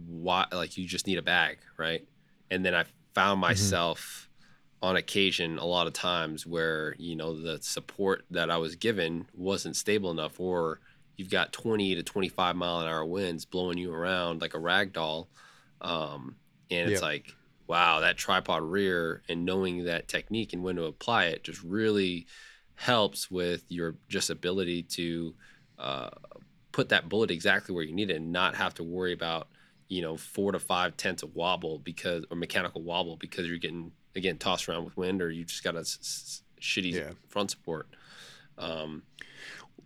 why 0.08 0.46
like 0.52 0.76
you 0.76 0.86
just 0.86 1.06
need 1.06 1.18
a 1.18 1.22
bag, 1.22 1.58
right? 1.76 2.06
And 2.50 2.64
then 2.64 2.74
I 2.74 2.84
found 3.14 3.36
mm-hmm. 3.36 3.40
myself 3.40 4.28
mm-hmm. 4.80 4.86
on 4.88 4.96
occasion 4.96 5.58
a 5.58 5.64
lot 5.64 5.86
of 5.86 5.92
times 5.92 6.46
where, 6.46 6.94
you 6.98 7.16
know, 7.16 7.40
the 7.40 7.60
support 7.62 8.24
that 8.30 8.50
I 8.50 8.56
was 8.58 8.76
given 8.76 9.26
wasn't 9.34 9.76
stable 9.76 10.10
enough 10.10 10.38
or 10.40 10.80
you've 11.16 11.30
got 11.30 11.52
20 11.52 11.94
to 11.94 12.02
25 12.02 12.56
mile 12.56 12.80
an 12.80 12.88
hour 12.88 13.04
winds 13.04 13.44
blowing 13.44 13.78
you 13.78 13.92
around 13.92 14.40
like 14.40 14.54
a 14.54 14.58
rag 14.58 14.92
doll. 14.92 15.28
Um, 15.80 16.36
and 16.70 16.90
it's 16.90 17.02
like, 17.02 17.34
wow, 17.66 18.00
that 18.00 18.16
tripod 18.16 18.62
rear 18.62 19.22
and 19.28 19.44
knowing 19.44 19.84
that 19.84 20.08
technique 20.08 20.52
and 20.52 20.62
when 20.62 20.76
to 20.76 20.84
apply 20.84 21.26
it 21.26 21.44
just 21.44 21.62
really 21.62 22.26
helps 22.74 23.30
with 23.30 23.64
your 23.68 23.94
just 24.08 24.30
ability 24.30 24.82
to 24.82 25.34
uh, 25.78 26.10
put 26.72 26.88
that 26.88 27.08
bullet 27.08 27.30
exactly 27.30 27.74
where 27.74 27.84
you 27.84 27.94
need 27.94 28.10
it 28.10 28.16
and 28.16 28.32
not 28.32 28.56
have 28.56 28.74
to 28.74 28.82
worry 28.82 29.12
about 29.12 29.48
you 29.88 30.02
know 30.02 30.16
four 30.16 30.52
to 30.52 30.58
five 30.58 30.96
tenths 30.96 31.22
of 31.22 31.34
wobble 31.34 31.78
because 31.78 32.24
or 32.30 32.36
mechanical 32.36 32.82
wobble 32.82 33.16
because 33.16 33.46
you're 33.46 33.58
getting 33.58 33.92
again 34.16 34.38
tossed 34.38 34.68
around 34.68 34.84
with 34.84 34.96
wind 34.96 35.22
or 35.22 35.30
you 35.30 35.44
just 35.44 35.64
got 35.64 35.76
a 35.76 35.80
s- 35.80 35.98
s- 36.00 36.42
shitty 36.60 36.92
yeah. 36.92 37.10
front 37.28 37.50
support. 37.50 37.88
Um, 38.58 39.02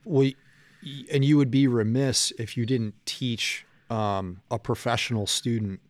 well, 0.04 0.30
and 1.12 1.24
you 1.24 1.37
would 1.37 1.50
be 1.50 1.66
remiss 1.66 2.32
if 2.38 2.56
you 2.56 2.64
didn't 2.66 2.94
teach 3.04 3.66
um, 3.90 4.40
a 4.50 4.58
professional 4.58 5.26
student 5.26 5.80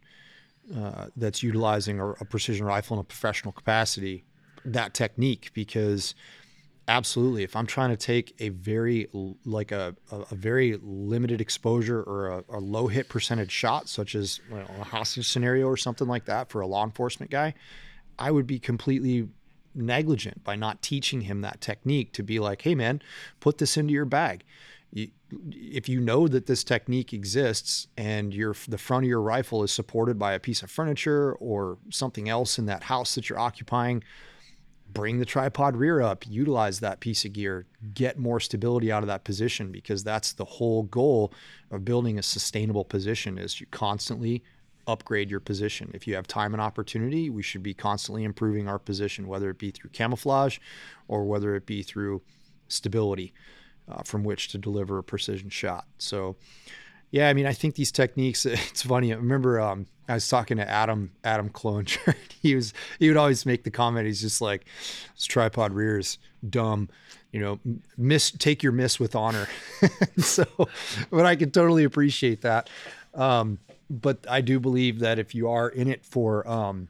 uh, 0.77 1.07
that's 1.17 1.43
utilizing 1.43 2.01
a, 2.01 2.11
a 2.11 2.25
precision 2.25 2.65
rifle 2.65 2.97
in 2.97 3.01
a 3.01 3.05
professional 3.05 3.53
capacity 3.53 4.25
that 4.65 4.95
technique 4.95 5.51
because 5.55 6.15
absolutely. 6.89 7.43
If 7.45 7.55
i'm 7.55 7.67
trying 7.67 7.91
to 7.91 7.97
take 7.97 8.35
a 8.41 8.49
very 8.49 9.09
like 9.45 9.71
a, 9.73 9.95
a, 10.11 10.35
very 10.35 10.79
limited 10.83 11.41
exposure 11.41 12.03
or 12.03 12.29
a, 12.29 12.45
a, 12.57 12.59
low 12.59 12.89
hit 12.89 13.09
percentage 13.09 13.53
shot 13.53 13.89
such 13.89 14.15
as 14.15 14.41
you 14.49 14.57
know, 14.57 14.67
a 14.81 14.85
hostage 14.85 15.29
scenario 15.29 15.67
or 15.67 15.77
something 15.77 16.09
like 16.09 16.25
that 16.25 16.49
for 16.51 16.61
a 16.61 16.67
law 16.67 16.85
enforcement 16.85 17.31
guy 17.31 17.55
i 18.19 18.31
would 18.31 18.47
be 18.47 18.59
completely 18.59 19.29
negligent 19.75 20.43
by 20.45 20.57
not 20.57 20.83
teaching 20.83 21.23
him 21.23 21.41
that 21.41 21.61
technique 21.61 22.13
to 22.13 22.23
be 22.23 22.39
like 22.39 22.63
hey 22.63 22.75
man 22.75 23.01
put 23.41 23.59
this 23.59 23.77
into 23.77 23.93
your 23.93 24.05
bag. 24.05 24.45
If 24.91 25.89
you 25.89 26.01
know 26.01 26.29
that 26.29 26.47
this 26.47 26.65
technique 26.65 27.13
exists 27.13 27.89
and 27.97 28.33
your 28.33 28.55
the 28.67 28.79
front 28.79 29.05
of 29.05 29.09
your 29.09 29.21
rifle 29.21 29.63
is 29.63 29.71
supported 29.71 30.19
by 30.19 30.33
a 30.33 30.41
piece 30.41 30.63
of 30.63 30.71
furniture 30.71 31.35
or 31.35 31.77
something 31.91 32.29
else 32.29 32.59
in 32.59 32.65
that 32.67 32.85
house 32.85 33.15
that 33.15 33.29
you're 33.29 33.39
occupying 33.39 34.03
bring 34.93 35.19
the 35.19 35.25
tripod 35.25 35.77
rear 35.77 36.01
up, 36.01 36.25
utilize 36.29 36.81
that 36.81 37.01
piece 37.01 37.25
of 37.25 37.33
gear, 37.33 37.67
get 37.95 38.19
more 38.19 38.41
stability 38.41 38.91
out 38.91 39.03
of 39.03 39.07
that 39.07 39.25
position 39.25 39.71
because 39.71 40.03
that's 40.03 40.33
the 40.33 40.45
whole 40.45 40.85
goal 40.85 41.33
of 41.71 41.85
building 41.85 42.19
a 42.19 42.23
sustainable 42.23 42.85
position 42.85 43.39
is 43.39 43.61
you 43.61 43.67
constantly 43.71 44.43
upgrade 44.87 45.31
your 45.31 45.41
position. 45.41 45.91
If 45.93 46.07
you 46.07 46.15
have 46.15 46.27
time 46.27 46.55
and 46.55 46.61
opportunity, 46.61 47.29
we 47.29 47.43
should 47.43 47.63
be 47.63 47.75
constantly 47.75 48.25
improving 48.25 48.67
our 48.67 48.79
position, 48.79 49.29
whether 49.29 49.51
it 49.51 49.59
be 49.59 49.71
through 49.71 49.91
camouflage 49.91 50.59
or 51.07 51.25
whether 51.25 51.55
it 51.55 51.67
be 51.67 51.83
through 51.83 52.23
stability 52.69 53.35
uh, 53.91 54.03
from 54.03 54.25
which 54.25 54.49
to 54.49 54.59
deliver 54.59 54.99
a 54.99 55.03
precision 55.03 55.51
shot. 55.51 55.87
So, 55.99 56.37
yeah, 57.11 57.29
I 57.29 57.33
mean, 57.33 57.47
I 57.47 57.53
think 57.53 57.75
these 57.75 57.93
techniques. 57.93 58.47
It's 58.71 58.83
funny. 58.83 59.13
I 59.13 59.17
remember 59.17 59.61
um, 59.61 59.87
I 60.09 60.15
was 60.15 60.29
talking 60.29 60.57
to 60.59 60.69
Adam 60.69 61.13
Adam 61.25 61.51
Cloninger. 61.51 62.15
he 62.43 62.55
was 62.55 62.75
he 62.99 63.09
would 63.09 63.17
always 63.17 63.47
make 63.47 63.65
the 63.65 63.71
comment. 63.71 64.07
He's 64.07 64.21
just 64.21 64.41
like, 64.41 64.67
"This 65.15 65.25
tripod 65.25 65.73
rear 65.73 65.99
is 65.99 66.19
dumb." 66.49 66.89
You 67.33 67.41
know, 67.41 67.61
miss 67.97 68.31
take 68.31 68.63
your 68.63 68.73
miss 68.73 68.99
with 68.99 69.15
honor. 69.15 69.49
so, 70.19 70.45
but 71.11 71.27
I 71.27 71.37
can 71.37 71.51
totally 71.51 71.85
appreciate 71.85 72.41
that. 72.43 72.71
Um, 73.15 73.59
but 73.91 74.25
I 74.29 74.41
do 74.41 74.61
believe 74.61 75.01
that 75.01 75.19
if 75.19 75.35
you 75.35 75.49
are 75.51 75.69
in 75.69 75.89
it 75.89 76.05
for 76.05 76.49
um, 76.49 76.89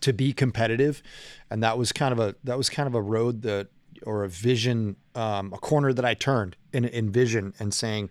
to 0.00 0.12
be 0.12 0.32
competitive, 0.32 1.02
and 1.50 1.62
that 1.62 1.76
was 1.76 1.92
kind 1.92 2.12
of 2.12 2.18
a 2.18 2.34
that 2.44 2.56
was 2.56 2.70
kind 2.70 2.86
of 2.86 2.94
a 2.94 3.02
road 3.02 3.42
that 3.42 3.68
or 4.04 4.24
a 4.24 4.28
vision, 4.28 4.96
um, 5.14 5.52
a 5.52 5.58
corner 5.58 5.92
that 5.92 6.04
I 6.06 6.14
turned 6.14 6.56
in 6.72 6.84
in 6.86 7.10
vision 7.10 7.52
and 7.58 7.74
saying 7.74 8.10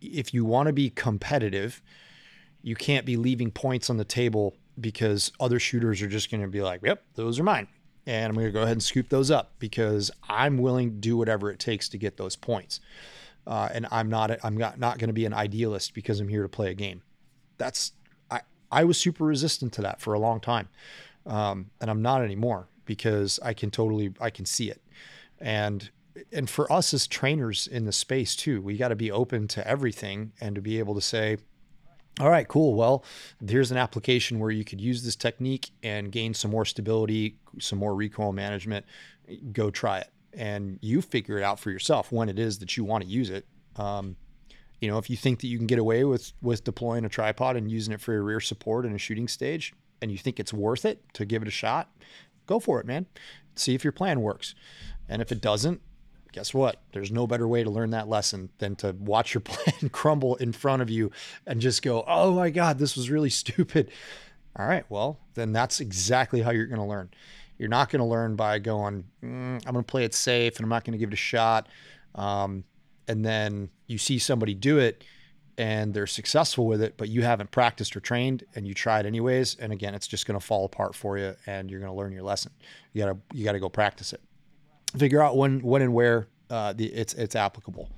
if 0.00 0.32
you 0.32 0.44
want 0.44 0.66
to 0.66 0.72
be 0.72 0.90
competitive, 0.90 1.82
you 2.62 2.74
can't 2.74 3.06
be 3.06 3.16
leaving 3.16 3.50
points 3.50 3.90
on 3.90 3.96
the 3.96 4.04
table 4.04 4.54
because 4.80 5.32
other 5.40 5.58
shooters 5.58 6.02
are 6.02 6.08
just 6.08 6.30
going 6.30 6.40
to 6.40 6.48
be 6.48 6.62
like, 6.62 6.80
"Yep, 6.82 7.02
those 7.14 7.38
are 7.38 7.44
mine." 7.44 7.68
And 8.06 8.30
I'm 8.30 8.34
going 8.34 8.46
to 8.46 8.52
go 8.52 8.62
ahead 8.62 8.72
and 8.72 8.82
scoop 8.82 9.10
those 9.10 9.30
up 9.30 9.52
because 9.58 10.10
I'm 10.28 10.58
willing 10.58 10.90
to 10.90 10.96
do 10.96 11.16
whatever 11.16 11.50
it 11.50 11.58
takes 11.58 11.90
to 11.90 11.98
get 11.98 12.16
those 12.16 12.36
points. 12.36 12.80
Uh, 13.46 13.68
and 13.72 13.86
I'm 13.90 14.08
not 14.08 14.30
I'm 14.44 14.56
not, 14.56 14.78
not 14.78 14.98
going 14.98 15.08
to 15.08 15.14
be 15.14 15.24
an 15.24 15.34
idealist 15.34 15.94
because 15.94 16.20
I'm 16.20 16.28
here 16.28 16.42
to 16.42 16.48
play 16.48 16.70
a 16.70 16.74
game. 16.74 17.02
That's 17.56 17.92
I 18.30 18.42
I 18.70 18.84
was 18.84 18.98
super 18.98 19.24
resistant 19.24 19.72
to 19.74 19.82
that 19.82 20.00
for 20.00 20.14
a 20.14 20.18
long 20.18 20.40
time, 20.40 20.68
um, 21.26 21.70
and 21.80 21.90
I'm 21.90 22.02
not 22.02 22.22
anymore 22.22 22.68
because 22.84 23.40
I 23.42 23.54
can 23.54 23.70
totally 23.70 24.12
I 24.20 24.30
can 24.30 24.44
see 24.44 24.70
it, 24.70 24.82
and 25.38 25.90
and 26.32 26.48
for 26.48 26.70
us 26.72 26.94
as 26.94 27.06
trainers 27.06 27.66
in 27.66 27.84
the 27.84 27.92
space 27.92 28.36
too, 28.36 28.60
we 28.60 28.76
got 28.76 28.88
to 28.88 28.96
be 28.96 29.10
open 29.10 29.48
to 29.48 29.66
everything 29.66 30.32
and 30.40 30.54
to 30.54 30.60
be 30.60 30.78
able 30.78 30.94
to 30.94 31.00
say, 31.00 31.38
all 32.20 32.30
right, 32.30 32.48
cool. 32.48 32.74
Well, 32.74 33.04
here's 33.46 33.70
an 33.70 33.76
application 33.76 34.40
where 34.40 34.50
you 34.50 34.64
could 34.64 34.80
use 34.80 35.04
this 35.04 35.14
technique 35.14 35.70
and 35.82 36.10
gain 36.10 36.34
some 36.34 36.50
more 36.50 36.64
stability, 36.64 37.36
some 37.60 37.78
more 37.78 37.94
recoil 37.94 38.32
management. 38.32 38.84
Go 39.52 39.70
try 39.70 39.98
it, 39.98 40.08
and 40.32 40.78
you 40.82 41.00
figure 41.00 41.38
it 41.38 41.44
out 41.44 41.60
for 41.60 41.70
yourself 41.70 42.10
when 42.10 42.28
it 42.28 42.38
is 42.38 42.58
that 42.58 42.76
you 42.76 42.84
want 42.84 43.04
to 43.04 43.10
use 43.10 43.30
it. 43.30 43.46
Um, 43.76 44.16
you 44.80 44.90
know, 44.90 44.98
if 44.98 45.10
you 45.10 45.16
think 45.16 45.40
that 45.40 45.46
you 45.48 45.58
can 45.58 45.66
get 45.66 45.78
away 45.78 46.04
with 46.04 46.32
with 46.42 46.64
deploying 46.64 47.04
a 47.04 47.08
tripod 47.08 47.56
and 47.56 47.70
using 47.70 47.92
it 47.92 48.00
for 48.00 48.12
your 48.12 48.22
rear 48.22 48.40
support 48.40 48.84
in 48.84 48.94
a 48.94 48.98
shooting 48.98 49.28
stage, 49.28 49.72
and 50.02 50.10
you 50.10 50.18
think 50.18 50.40
it's 50.40 50.52
worth 50.52 50.84
it 50.84 51.02
to 51.14 51.24
give 51.24 51.42
it 51.42 51.48
a 51.48 51.52
shot, 51.52 51.90
go 52.46 52.58
for 52.58 52.80
it, 52.80 52.86
man. 52.86 53.06
See 53.54 53.74
if 53.74 53.84
your 53.84 53.92
plan 53.92 54.22
works, 54.22 54.54
and 55.08 55.22
if 55.22 55.30
it 55.30 55.40
doesn't, 55.40 55.80
guess 56.38 56.54
what? 56.54 56.80
There's 56.92 57.10
no 57.10 57.26
better 57.26 57.48
way 57.48 57.64
to 57.64 57.70
learn 57.70 57.90
that 57.90 58.08
lesson 58.08 58.50
than 58.58 58.76
to 58.76 58.92
watch 58.92 59.34
your 59.34 59.40
plan 59.44 59.88
crumble 59.90 60.36
in 60.36 60.52
front 60.52 60.82
of 60.82 60.88
you 60.88 61.10
and 61.48 61.60
just 61.60 61.82
go, 61.82 62.04
oh 62.06 62.32
my 62.32 62.48
God, 62.50 62.78
this 62.78 62.96
was 62.96 63.10
really 63.10 63.30
stupid. 63.42 63.90
All 64.54 64.64
right, 64.64 64.84
well, 64.88 65.18
then 65.34 65.52
that's 65.52 65.80
exactly 65.80 66.40
how 66.40 66.52
you're 66.52 66.66
going 66.66 66.80
to 66.80 66.86
learn. 66.86 67.10
You're 67.58 67.68
not 67.68 67.90
going 67.90 67.98
to 67.98 68.06
learn 68.06 68.36
by 68.36 68.60
going, 68.60 69.02
mm, 69.20 69.26
I'm 69.66 69.72
going 69.72 69.74
to 69.74 69.82
play 69.82 70.04
it 70.04 70.14
safe 70.14 70.56
and 70.58 70.64
I'm 70.64 70.70
not 70.70 70.84
going 70.84 70.92
to 70.92 70.98
give 70.98 71.10
it 71.10 71.14
a 71.14 71.16
shot. 71.16 71.68
Um, 72.14 72.62
and 73.08 73.24
then 73.24 73.68
you 73.88 73.98
see 73.98 74.20
somebody 74.20 74.54
do 74.54 74.78
it 74.78 75.02
and 75.56 75.92
they're 75.92 76.06
successful 76.06 76.68
with 76.68 76.80
it, 76.80 76.96
but 76.96 77.08
you 77.08 77.22
haven't 77.22 77.50
practiced 77.50 77.96
or 77.96 78.00
trained 78.00 78.44
and 78.54 78.64
you 78.64 78.74
tried 78.74 79.06
anyways. 79.06 79.56
And 79.56 79.72
again, 79.72 79.92
it's 79.92 80.06
just 80.06 80.24
going 80.24 80.38
to 80.38 80.46
fall 80.46 80.64
apart 80.64 80.94
for 80.94 81.18
you 81.18 81.34
and 81.46 81.68
you're 81.68 81.80
going 81.80 81.92
to 81.92 81.98
learn 81.98 82.12
your 82.12 82.22
lesson. 82.22 82.52
You 82.92 83.02
gotta, 83.02 83.18
you 83.32 83.44
gotta 83.44 83.58
go 83.58 83.68
practice 83.68 84.12
it 84.12 84.20
figure 84.96 85.22
out 85.22 85.36
when 85.36 85.60
when 85.60 85.82
and 85.82 85.92
where 85.92 86.28
uh, 86.50 86.72
the, 86.72 86.86
it's 86.86 87.14
it's 87.14 87.36
applicable. 87.36 87.90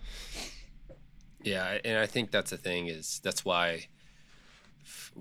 Yeah, 1.43 1.79
and 1.85 1.99
I 1.99 2.07
think 2.07 2.31
that's 2.31 2.51
the 2.51 2.57
thing 2.57 2.89
is 2.89 3.21
that's 3.23 3.45
why 3.45 3.87
f- 4.85 5.13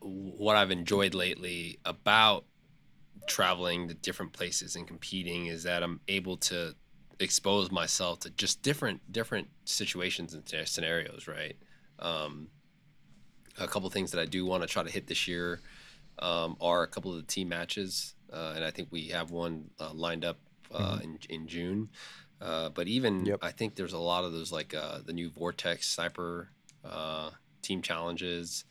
what 0.00 0.56
I've 0.56 0.70
enjoyed 0.70 1.14
lately 1.14 1.78
about 1.84 2.44
traveling 3.26 3.88
to 3.88 3.94
different 3.94 4.32
places 4.32 4.74
and 4.74 4.86
competing 4.86 5.46
is 5.46 5.62
that 5.64 5.82
I'm 5.82 6.00
able 6.08 6.36
to 6.38 6.74
expose 7.20 7.70
myself 7.70 8.20
to 8.20 8.30
just 8.30 8.62
different 8.62 9.12
different 9.12 9.48
situations 9.64 10.34
and 10.34 10.42
scenarios, 10.66 11.28
right? 11.28 11.56
Um, 11.98 12.48
a 13.58 13.68
couple 13.68 13.90
things 13.90 14.10
that 14.12 14.20
I 14.20 14.24
do 14.24 14.46
want 14.46 14.62
to 14.62 14.68
try 14.68 14.82
to 14.82 14.90
hit 14.90 15.06
this 15.06 15.28
year 15.28 15.60
um, 16.18 16.56
are 16.60 16.82
a 16.82 16.86
couple 16.86 17.10
of 17.12 17.18
the 17.18 17.26
team 17.26 17.48
matches 17.48 18.14
uh, 18.32 18.52
and 18.56 18.64
I 18.64 18.70
think 18.70 18.88
we 18.90 19.08
have 19.08 19.30
one 19.30 19.70
uh, 19.78 19.92
lined 19.92 20.24
up 20.24 20.38
uh, 20.72 20.94
mm-hmm. 20.94 21.02
in 21.02 21.18
in 21.28 21.46
June. 21.48 21.88
Uh, 22.40 22.70
but 22.70 22.88
even 22.88 23.26
yep. 23.26 23.40
I 23.42 23.50
think 23.50 23.74
there's 23.74 23.92
a 23.92 23.98
lot 23.98 24.24
of 24.24 24.32
those 24.32 24.50
like 24.50 24.74
uh, 24.74 24.98
the 25.04 25.12
new 25.12 25.30
Vortex 25.30 25.86
Sniper 25.88 26.48
team 27.62 27.82
challenges, 27.82 28.64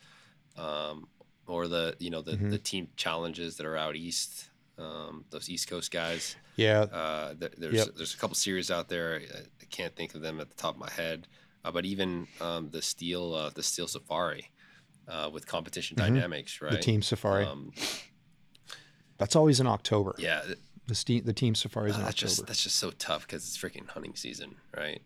um, 0.57 1.07
or 1.45 1.67
the 1.67 1.95
you 1.99 2.09
know 2.09 2.21
the, 2.21 2.31
mm-hmm. 2.31 2.49
the 2.49 2.57
team 2.57 2.89
challenges 2.95 3.57
that 3.57 3.65
are 3.65 3.77
out 3.77 3.95
east. 3.95 4.45
Um, 4.77 5.25
those 5.29 5.49
East 5.49 5.69
Coast 5.69 5.91
guys. 5.91 6.37
Yeah. 6.55 7.33
Th- 7.37 7.51
there's 7.57 7.73
yep. 7.73 7.87
there's 7.97 8.13
a 8.13 8.17
couple 8.17 8.35
series 8.35 8.71
out 8.71 8.87
there. 8.87 9.15
I, 9.15 9.39
I, 9.39 9.65
can't 9.69 9.93
think 9.93 10.15
of 10.15 10.21
them 10.21 10.39
at 10.39 10.49
the 10.49 10.55
top 10.55 10.75
of 10.75 10.79
my 10.79 10.89
head. 10.89 11.27
but 11.63 11.83
even 11.83 12.27
um, 12.39 12.69
the 12.69 12.81
Steel 12.81 13.51
the 13.53 13.61
Steel 13.61 13.87
Safari. 13.87 14.49
with 15.33 15.45
competition 15.47 15.97
mm-hmm. 15.97 16.13
dynamics, 16.13 16.61
right? 16.61 16.71
The 16.71 16.77
team 16.77 17.01
safari. 17.01 17.45
That's 19.19 19.35
always 19.35 19.59
in 19.59 19.67
October. 19.67 20.15
Yeah. 20.17 20.41
The 20.87 20.95
steam, 20.95 21.23
the 21.23 21.33
team 21.33 21.53
safaris 21.53 21.93
uh, 21.93 21.99
in 21.99 22.05
that's 22.05 22.15
October. 22.15 22.29
Just, 22.29 22.47
that's 22.47 22.63
just 22.63 22.77
so 22.77 22.89
tough 22.91 23.27
because 23.27 23.43
it's 23.43 23.57
freaking 23.57 23.87
hunting 23.87 24.15
season, 24.15 24.55
right? 24.75 25.03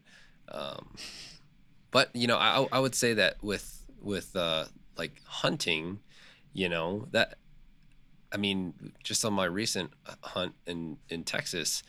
Um, 0.47 0.95
but 1.91 2.09
you 2.15 2.27
know, 2.27 2.37
I, 2.37 2.65
I 2.71 2.79
would 2.79 2.95
say 2.95 3.15
that 3.15 3.43
with 3.43 3.85
with 4.01 4.33
uh, 4.35 4.65
like 4.97 5.21
hunting, 5.25 5.99
you 6.53 6.69
know 6.69 7.07
that 7.11 7.35
I 8.31 8.37
mean, 8.37 8.93
just 9.03 9.25
on 9.25 9.33
my 9.33 9.45
recent 9.45 9.91
hunt 10.21 10.55
in 10.65 10.97
in 11.09 11.23
Texas, 11.23 11.83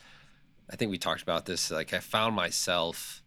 I 0.69 0.75
think 0.75 0.91
we 0.91 0.97
talked 0.97 1.21
about 1.21 1.45
this. 1.45 1.71
Like, 1.71 1.93
I 1.93 1.99
found 1.99 2.35
myself. 2.35 3.23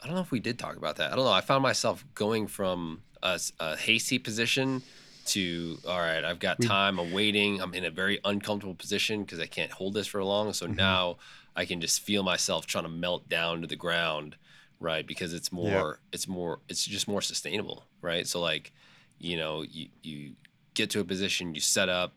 I 0.00 0.06
don't 0.06 0.14
know 0.14 0.22
if 0.22 0.30
we 0.30 0.40
did 0.40 0.58
talk 0.58 0.76
about 0.76 0.96
that. 0.96 1.12
I 1.12 1.16
don't 1.16 1.24
know. 1.24 1.32
I 1.32 1.40
found 1.40 1.62
myself 1.62 2.04
going 2.14 2.46
from 2.46 3.02
a, 3.22 3.40
a 3.58 3.76
hasty 3.76 4.18
position 4.18 4.82
to 5.24 5.78
all 5.86 5.98
right 5.98 6.24
i've 6.24 6.38
got 6.38 6.60
time 6.60 6.98
i'm 6.98 7.12
waiting 7.12 7.60
i'm 7.60 7.74
in 7.74 7.84
a 7.84 7.90
very 7.90 8.20
uncomfortable 8.24 8.74
position 8.74 9.22
because 9.22 9.40
i 9.40 9.46
can't 9.46 9.72
hold 9.72 9.94
this 9.94 10.06
for 10.06 10.22
long 10.22 10.52
so 10.52 10.66
mm-hmm. 10.66 10.76
now 10.76 11.16
i 11.56 11.64
can 11.64 11.80
just 11.80 12.00
feel 12.00 12.22
myself 12.22 12.66
trying 12.66 12.84
to 12.84 12.90
melt 12.90 13.28
down 13.28 13.60
to 13.60 13.66
the 13.66 13.76
ground 13.76 14.36
right 14.80 15.06
because 15.06 15.32
it's 15.32 15.50
more 15.50 15.98
it's 16.12 16.28
more 16.28 16.60
it's 16.68 16.84
just 16.84 17.08
more 17.08 17.22
sustainable 17.22 17.84
right 18.02 18.26
so 18.26 18.40
like 18.40 18.72
you 19.18 19.36
know 19.36 19.62
you 19.62 19.88
you 20.02 20.32
get 20.74 20.90
to 20.90 21.00
a 21.00 21.04
position 21.04 21.54
you 21.54 21.60
set 21.60 21.88
up 21.88 22.14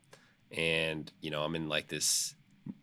and 0.52 1.12
you 1.22 1.30
know 1.30 1.44
i'm 1.44 1.56
in 1.56 1.70
like 1.70 1.88
this 1.88 2.36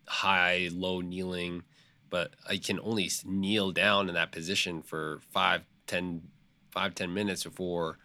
high 0.07 0.69
low 0.71 1.01
kneeling 1.01 1.63
but 2.09 2.31
i 2.49 2.57
can 2.57 2.79
only 2.79 3.09
kneel 3.25 3.71
down 3.71 4.07
in 4.07 4.15
that 4.15 4.31
position 4.31 4.81
for 4.81 5.19
five 5.31 5.61
ten 5.87 6.21
five 6.71 6.95
ten 6.95 7.13
minutes 7.13 7.43
before 7.43 7.97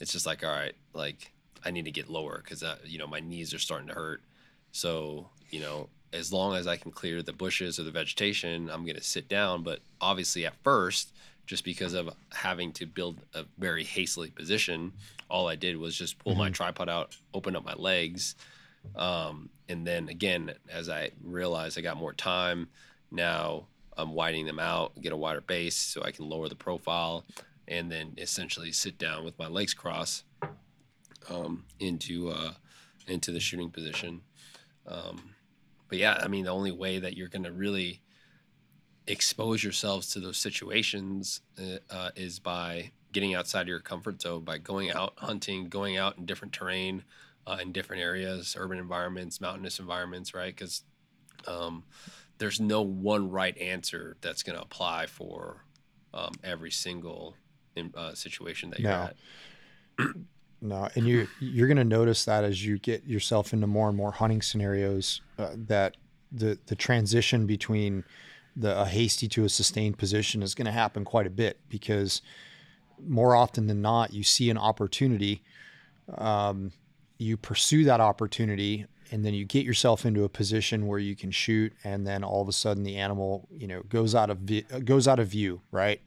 it's 0.00 0.12
just 0.12 0.26
like 0.26 0.44
all 0.44 0.50
right 0.50 0.74
like 0.94 1.32
I 1.64 1.70
need 1.70 1.84
to 1.84 1.90
get 1.90 2.08
lower 2.08 2.40
because 2.42 2.62
uh, 2.62 2.76
you 2.84 2.98
know 2.98 3.06
my 3.06 3.20
knees 3.20 3.54
are 3.54 3.58
starting 3.58 3.88
to 3.88 3.94
hurt. 3.94 4.22
So 4.72 5.28
you 5.50 5.60
know, 5.60 5.88
as 6.12 6.32
long 6.32 6.56
as 6.56 6.66
I 6.66 6.76
can 6.76 6.90
clear 6.90 7.22
the 7.22 7.32
bushes 7.32 7.78
or 7.78 7.84
the 7.84 7.90
vegetation, 7.90 8.70
I'm 8.70 8.84
going 8.84 8.96
to 8.96 9.02
sit 9.02 9.28
down. 9.28 9.62
But 9.62 9.80
obviously, 10.00 10.46
at 10.46 10.54
first, 10.62 11.12
just 11.46 11.64
because 11.64 11.94
of 11.94 12.10
having 12.30 12.72
to 12.72 12.86
build 12.86 13.20
a 13.34 13.44
very 13.58 13.84
hastily 13.84 14.30
position, 14.30 14.92
all 15.28 15.48
I 15.48 15.56
did 15.56 15.76
was 15.76 15.96
just 15.96 16.18
pull 16.18 16.32
mm-hmm. 16.32 16.42
my 16.42 16.50
tripod 16.50 16.88
out, 16.88 17.16
open 17.34 17.56
up 17.56 17.64
my 17.64 17.74
legs, 17.74 18.36
um, 18.96 19.48
and 19.68 19.86
then 19.86 20.08
again, 20.08 20.52
as 20.70 20.88
I 20.88 21.10
realized 21.22 21.78
I 21.78 21.82
got 21.82 21.96
more 21.96 22.12
time, 22.12 22.68
now 23.10 23.66
I'm 23.96 24.12
widening 24.12 24.46
them 24.46 24.58
out, 24.58 25.00
get 25.00 25.12
a 25.12 25.16
wider 25.16 25.40
base 25.40 25.76
so 25.76 26.02
I 26.02 26.10
can 26.10 26.28
lower 26.28 26.48
the 26.48 26.54
profile, 26.54 27.24
and 27.68 27.90
then 27.90 28.14
essentially 28.18 28.72
sit 28.72 28.98
down 28.98 29.24
with 29.24 29.38
my 29.38 29.48
legs 29.48 29.74
crossed 29.74 30.24
um, 31.30 31.64
into 31.80 32.30
uh, 32.30 32.52
into 33.06 33.32
the 33.32 33.40
shooting 33.40 33.70
position. 33.70 34.22
Um, 34.86 35.34
but 35.88 35.98
yeah, 35.98 36.18
I 36.22 36.28
mean, 36.28 36.44
the 36.44 36.50
only 36.50 36.72
way 36.72 36.98
that 36.98 37.16
you're 37.16 37.28
going 37.28 37.44
to 37.44 37.52
really 37.52 38.00
expose 39.06 39.62
yourselves 39.62 40.08
to 40.12 40.20
those 40.20 40.38
situations 40.38 41.40
uh, 41.60 41.78
uh, 41.90 42.10
is 42.16 42.38
by 42.38 42.92
getting 43.12 43.34
outside 43.34 43.62
of 43.62 43.68
your 43.68 43.80
comfort 43.80 44.22
zone, 44.22 44.42
by 44.44 44.58
going 44.58 44.90
out 44.90 45.14
hunting, 45.16 45.68
going 45.68 45.96
out 45.96 46.16
in 46.16 46.24
different 46.24 46.52
terrain, 46.52 47.02
uh, 47.46 47.58
in 47.60 47.72
different 47.72 48.02
areas, 48.02 48.56
urban 48.58 48.78
environments, 48.78 49.40
mountainous 49.40 49.78
environments, 49.78 50.34
right? 50.34 50.54
Because 50.54 50.82
um, 51.46 51.84
there's 52.38 52.60
no 52.60 52.82
one 52.82 53.30
right 53.30 53.56
answer 53.58 54.16
that's 54.20 54.42
going 54.42 54.56
to 54.56 54.62
apply 54.62 55.06
for 55.06 55.64
um, 56.14 56.32
every 56.42 56.70
single 56.70 57.34
in, 57.76 57.92
uh, 57.96 58.14
situation 58.14 58.70
that 58.70 58.80
you're 58.80 58.90
no. 58.90 59.10
at. 59.98 60.14
No, 60.62 60.88
and 60.94 61.08
you 61.08 61.26
you're 61.40 61.66
going 61.66 61.76
to 61.76 61.84
notice 61.84 62.24
that 62.24 62.44
as 62.44 62.64
you 62.64 62.78
get 62.78 63.04
yourself 63.04 63.52
into 63.52 63.66
more 63.66 63.88
and 63.88 63.96
more 63.96 64.12
hunting 64.12 64.40
scenarios, 64.40 65.20
uh, 65.36 65.50
that 65.56 65.96
the 66.30 66.56
the 66.66 66.76
transition 66.76 67.46
between 67.46 68.04
the 68.54 68.80
a 68.80 68.86
hasty 68.86 69.26
to 69.28 69.44
a 69.44 69.48
sustained 69.48 69.98
position 69.98 70.40
is 70.40 70.54
going 70.54 70.66
to 70.66 70.72
happen 70.72 71.04
quite 71.04 71.26
a 71.26 71.30
bit 71.30 71.58
because 71.68 72.22
more 73.04 73.34
often 73.34 73.66
than 73.66 73.82
not, 73.82 74.12
you 74.12 74.22
see 74.22 74.50
an 74.50 74.58
opportunity, 74.58 75.42
um, 76.16 76.70
you 77.18 77.36
pursue 77.36 77.82
that 77.84 78.00
opportunity, 78.00 78.86
and 79.10 79.24
then 79.24 79.34
you 79.34 79.44
get 79.44 79.66
yourself 79.66 80.06
into 80.06 80.22
a 80.22 80.28
position 80.28 80.86
where 80.86 81.00
you 81.00 81.16
can 81.16 81.32
shoot, 81.32 81.72
and 81.82 82.06
then 82.06 82.22
all 82.22 82.40
of 82.40 82.48
a 82.48 82.52
sudden 82.52 82.84
the 82.84 82.98
animal, 82.98 83.48
you 83.50 83.66
know, 83.66 83.82
goes 83.88 84.14
out 84.14 84.30
of 84.30 84.38
vi- 84.38 84.66
goes 84.84 85.08
out 85.08 85.18
of 85.18 85.26
view, 85.26 85.60
right, 85.72 86.00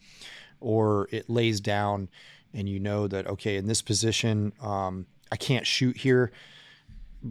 or 0.61 1.09
it 1.11 1.29
lays 1.29 1.59
down 1.59 2.07
and 2.55 2.67
you 2.67 2.79
know 2.79 3.07
that 3.07 3.27
okay 3.27 3.57
in 3.57 3.67
this 3.67 3.81
position 3.81 4.51
um, 4.61 5.05
i 5.31 5.35
can't 5.35 5.67
shoot 5.67 5.97
here 5.97 6.31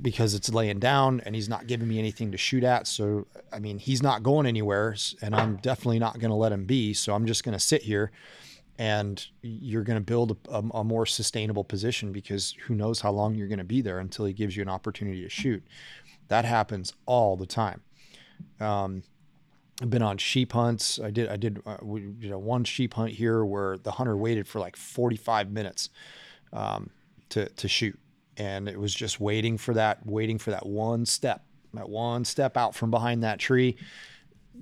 because 0.03 0.35
it's 0.35 0.53
laying 0.53 0.79
down 0.79 1.21
and 1.25 1.35
he's 1.35 1.49
not 1.49 1.67
giving 1.67 1.89
me 1.89 1.99
anything 1.99 2.33
to 2.33 2.39
shoot 2.39 2.65
at. 2.65 2.87
So, 2.87 3.27
I 3.53 3.59
mean, 3.59 3.79
he's 3.79 4.03
not 4.03 4.23
going 4.23 4.47
anywhere 4.47 4.97
and 5.23 5.35
I'm 5.35 5.57
definitely 5.57 5.99
not 5.99 6.19
going 6.19 6.31
to 6.31 6.37
let 6.37 6.53
him 6.53 6.65
be. 6.65 6.95
So 6.95 7.15
I'm 7.15 7.27
just 7.27 7.45
going 7.45 7.53
to 7.53 7.61
sit 7.61 7.83
here 7.83 8.11
and 8.79 9.25
you're 9.43 9.85
going 9.85 9.99
to 9.99 10.05
build 10.05 10.37
a, 10.49 10.63
a, 10.75 10.83
more 10.83 11.07
sustainable 11.07 11.63
position 11.63 12.11
because 12.11 12.57
who 12.67 12.75
knows 12.75 13.01
how 13.01 13.13
long 13.13 13.37
you're 13.37 13.47
going 13.47 13.59
to 13.59 13.65
be 13.65 13.81
there 13.81 14.01
until 14.01 14.25
he 14.25 14.33
gives 14.33 14.57
you 14.57 14.63
an 14.63 14.69
opportunity 14.69 15.23
to 15.23 15.29
shoot. 15.29 15.63
That 16.27 16.45
happens 16.45 16.93
all 17.07 17.37
the 17.37 17.47
time. 17.47 17.83
Um, 18.59 19.05
I've 19.83 19.91
been 19.91 20.03
on 20.03 20.19
sheep 20.19 20.53
hunts. 20.53 21.01
I 21.03 21.11
did, 21.11 21.29
I 21.29 21.37
did, 21.37 21.61
uh, 21.67 21.79
we, 21.83 22.03
you 22.21 22.31
know, 22.31 22.39
one 22.39 22.65
sheep 22.65 22.95
hunt 22.95 23.11
here 23.11 23.45
where 23.45 23.77
the 23.79 23.91
hunter 23.93 24.17
waited 24.17 24.47
for 24.47 24.61
like 24.61 24.77
45 24.77 25.51
minutes 25.51 25.91
um, 26.53 26.91
to, 27.31 27.49
to 27.49 27.69
shoot. 27.69 27.99
And 28.37 28.69
it 28.69 28.79
was 28.79 28.95
just 28.95 29.21
waiting 29.21 29.59
for 29.59 29.75
that 29.75 30.05
waiting 30.07 30.39
for 30.39 30.51
that 30.51 30.67
one 30.67 31.07
step 31.07 31.45
that 31.77 31.89
one 31.89 32.25
step 32.25 32.57
out 32.57 32.75
from 32.75 32.91
behind 32.91 33.23
that 33.23 33.39
tree 33.39 33.77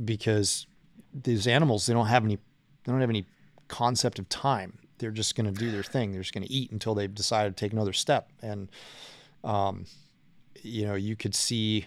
because 0.04 0.66
these 1.12 1.46
animals 1.46 1.86
they 1.86 1.94
don't 1.94 2.06
have 2.06 2.24
any 2.24 2.36
they 2.36 2.92
don't 2.92 3.00
have 3.00 3.10
any 3.10 3.26
concept 3.68 4.18
of 4.18 4.28
time. 4.28 4.78
They're 4.98 5.10
just 5.10 5.34
going 5.34 5.52
to 5.52 5.58
do 5.58 5.70
their 5.70 5.82
thing. 5.82 6.12
They're 6.12 6.20
just 6.20 6.34
going 6.34 6.46
to 6.46 6.52
eat 6.52 6.70
until 6.70 6.94
they've 6.94 7.12
decided 7.12 7.56
to 7.56 7.64
take 7.64 7.72
another 7.72 7.92
step. 7.92 8.30
And 8.40 8.68
um, 9.44 9.86
you 10.62 10.86
know 10.86 10.94
you 10.94 11.16
could 11.16 11.34
see 11.34 11.86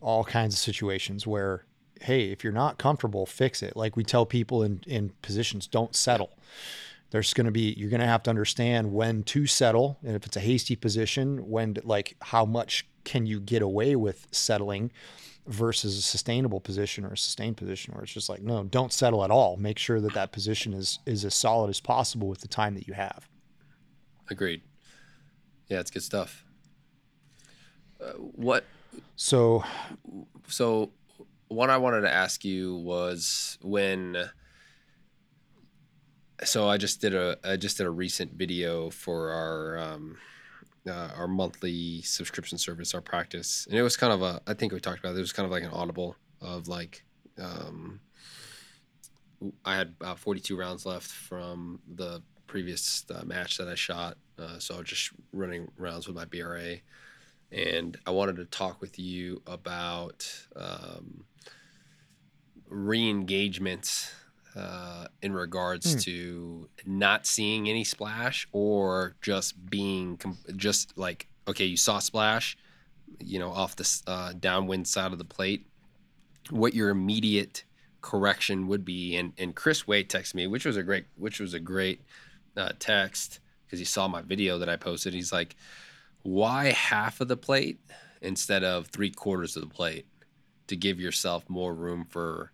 all 0.00 0.24
kinds 0.24 0.54
of 0.54 0.60
situations 0.60 1.26
where 1.26 1.64
hey 2.00 2.30
if 2.30 2.42
you're 2.42 2.52
not 2.52 2.78
comfortable 2.78 3.26
fix 3.26 3.62
it. 3.62 3.76
Like 3.76 3.96
we 3.96 4.04
tell 4.04 4.26
people 4.26 4.62
in 4.62 4.82
in 4.86 5.12
positions 5.22 5.66
don't 5.66 5.94
settle. 5.94 6.30
There's 7.10 7.34
going 7.34 7.46
to 7.46 7.52
be 7.52 7.74
you're 7.76 7.90
going 7.90 8.00
to 8.00 8.06
have 8.06 8.22
to 8.24 8.30
understand 8.30 8.92
when 8.92 9.22
to 9.24 9.46
settle 9.46 9.98
and 10.02 10.14
if 10.14 10.26
it's 10.26 10.36
a 10.36 10.40
hasty 10.40 10.76
position 10.76 11.48
when 11.48 11.74
to, 11.74 11.82
like 11.84 12.16
how 12.22 12.44
much 12.44 12.86
can 13.04 13.26
you 13.26 13.40
get 13.40 13.62
away 13.62 13.96
with 13.96 14.26
settling 14.30 14.92
versus 15.46 15.96
a 15.96 16.02
sustainable 16.02 16.60
position 16.60 17.04
or 17.04 17.12
a 17.12 17.18
sustained 17.18 17.56
position 17.56 17.94
where 17.94 18.04
it's 18.04 18.12
just 18.12 18.28
like 18.28 18.42
no 18.42 18.62
don't 18.64 18.92
settle 18.92 19.24
at 19.24 19.30
all. 19.30 19.56
Make 19.56 19.78
sure 19.78 20.00
that 20.00 20.14
that 20.14 20.32
position 20.32 20.72
is 20.72 21.00
is 21.06 21.24
as 21.24 21.34
solid 21.34 21.70
as 21.70 21.80
possible 21.80 22.28
with 22.28 22.40
the 22.40 22.48
time 22.48 22.74
that 22.74 22.86
you 22.86 22.94
have. 22.94 23.28
Agreed. 24.30 24.62
Yeah 25.68 25.80
it's 25.80 25.90
good 25.90 26.02
stuff. 26.02 26.44
Uh, 28.00 28.12
what 28.12 28.64
so 29.16 29.64
so 30.46 30.92
what 31.50 31.68
i 31.68 31.76
wanted 31.76 32.00
to 32.00 32.10
ask 32.10 32.44
you 32.44 32.76
was 32.76 33.58
when 33.60 34.16
so 36.44 36.68
I 36.68 36.76
just 36.76 37.00
did 37.00 37.14
a 37.14 37.38
I 37.44 37.56
just 37.56 37.76
did 37.76 37.86
a 37.86 37.90
recent 37.90 38.32
video 38.32 38.90
for 38.90 39.30
our 39.30 39.78
um, 39.78 40.16
uh, 40.88 41.10
our 41.16 41.28
monthly 41.28 42.02
subscription 42.02 42.58
service, 42.58 42.94
our 42.94 43.00
practice, 43.00 43.66
and 43.68 43.78
it 43.78 43.82
was 43.82 43.96
kind 43.96 44.12
of 44.12 44.22
a 44.22 44.40
I 44.46 44.54
think 44.54 44.72
we 44.72 44.80
talked 44.80 45.00
about 45.00 45.14
it, 45.14 45.18
it 45.18 45.20
was 45.20 45.32
kind 45.32 45.44
of 45.44 45.50
like 45.50 45.62
an 45.62 45.70
audible 45.70 46.16
of 46.40 46.68
like 46.68 47.04
um, 47.40 48.00
I 49.64 49.76
had 49.76 49.94
about 50.00 50.18
42 50.18 50.56
rounds 50.56 50.86
left 50.86 51.06
from 51.06 51.80
the 51.94 52.22
previous 52.46 53.04
uh, 53.14 53.24
match 53.24 53.58
that 53.58 53.68
I 53.68 53.74
shot, 53.74 54.16
uh, 54.38 54.58
so 54.58 54.74
I 54.74 54.78
was 54.78 54.88
just 54.88 55.10
running 55.32 55.68
rounds 55.76 56.06
with 56.06 56.16
my 56.16 56.24
BRA, 56.24 56.76
and 57.52 57.98
I 58.06 58.10
wanted 58.10 58.36
to 58.36 58.44
talk 58.46 58.80
with 58.80 58.98
you 58.98 59.42
about 59.46 60.28
um, 60.56 61.24
re-engagement 62.70 64.12
uh, 64.56 65.06
in 65.22 65.32
regards 65.32 65.94
mm. 65.94 66.02
to 66.02 66.68
not 66.86 67.26
seeing 67.26 67.68
any 67.68 67.84
splash 67.84 68.48
or 68.52 69.14
just 69.20 69.70
being 69.70 70.18
just 70.56 70.96
like 70.96 71.28
okay 71.46 71.64
you 71.64 71.76
saw 71.76 71.98
splash 71.98 72.56
you 73.18 73.38
know 73.38 73.50
off 73.50 73.76
the 73.76 74.02
uh, 74.06 74.32
downwind 74.38 74.86
side 74.88 75.12
of 75.12 75.18
the 75.18 75.24
plate 75.24 75.66
what 76.50 76.74
your 76.74 76.88
immediate 76.88 77.64
correction 78.00 78.66
would 78.66 78.84
be 78.84 79.16
and 79.16 79.32
and 79.38 79.54
chris 79.54 79.86
wade 79.86 80.08
texted 80.08 80.34
me 80.34 80.46
which 80.46 80.64
was 80.64 80.76
a 80.76 80.82
great 80.82 81.04
which 81.16 81.38
was 81.38 81.54
a 81.54 81.60
great 81.60 82.00
uh, 82.56 82.70
text 82.78 83.40
because 83.66 83.78
he 83.78 83.84
saw 83.84 84.08
my 84.08 84.22
video 84.22 84.58
that 84.58 84.68
i 84.68 84.74
posted 84.74 85.12
he's 85.12 85.32
like 85.32 85.54
why 86.22 86.72
half 86.72 87.20
of 87.20 87.28
the 87.28 87.36
plate 87.36 87.78
instead 88.20 88.64
of 88.64 88.86
three 88.88 89.10
quarters 89.10 89.54
of 89.54 89.62
the 89.62 89.74
plate 89.74 90.06
to 90.66 90.76
give 90.76 90.98
yourself 90.98 91.48
more 91.48 91.74
room 91.74 92.06
for 92.08 92.52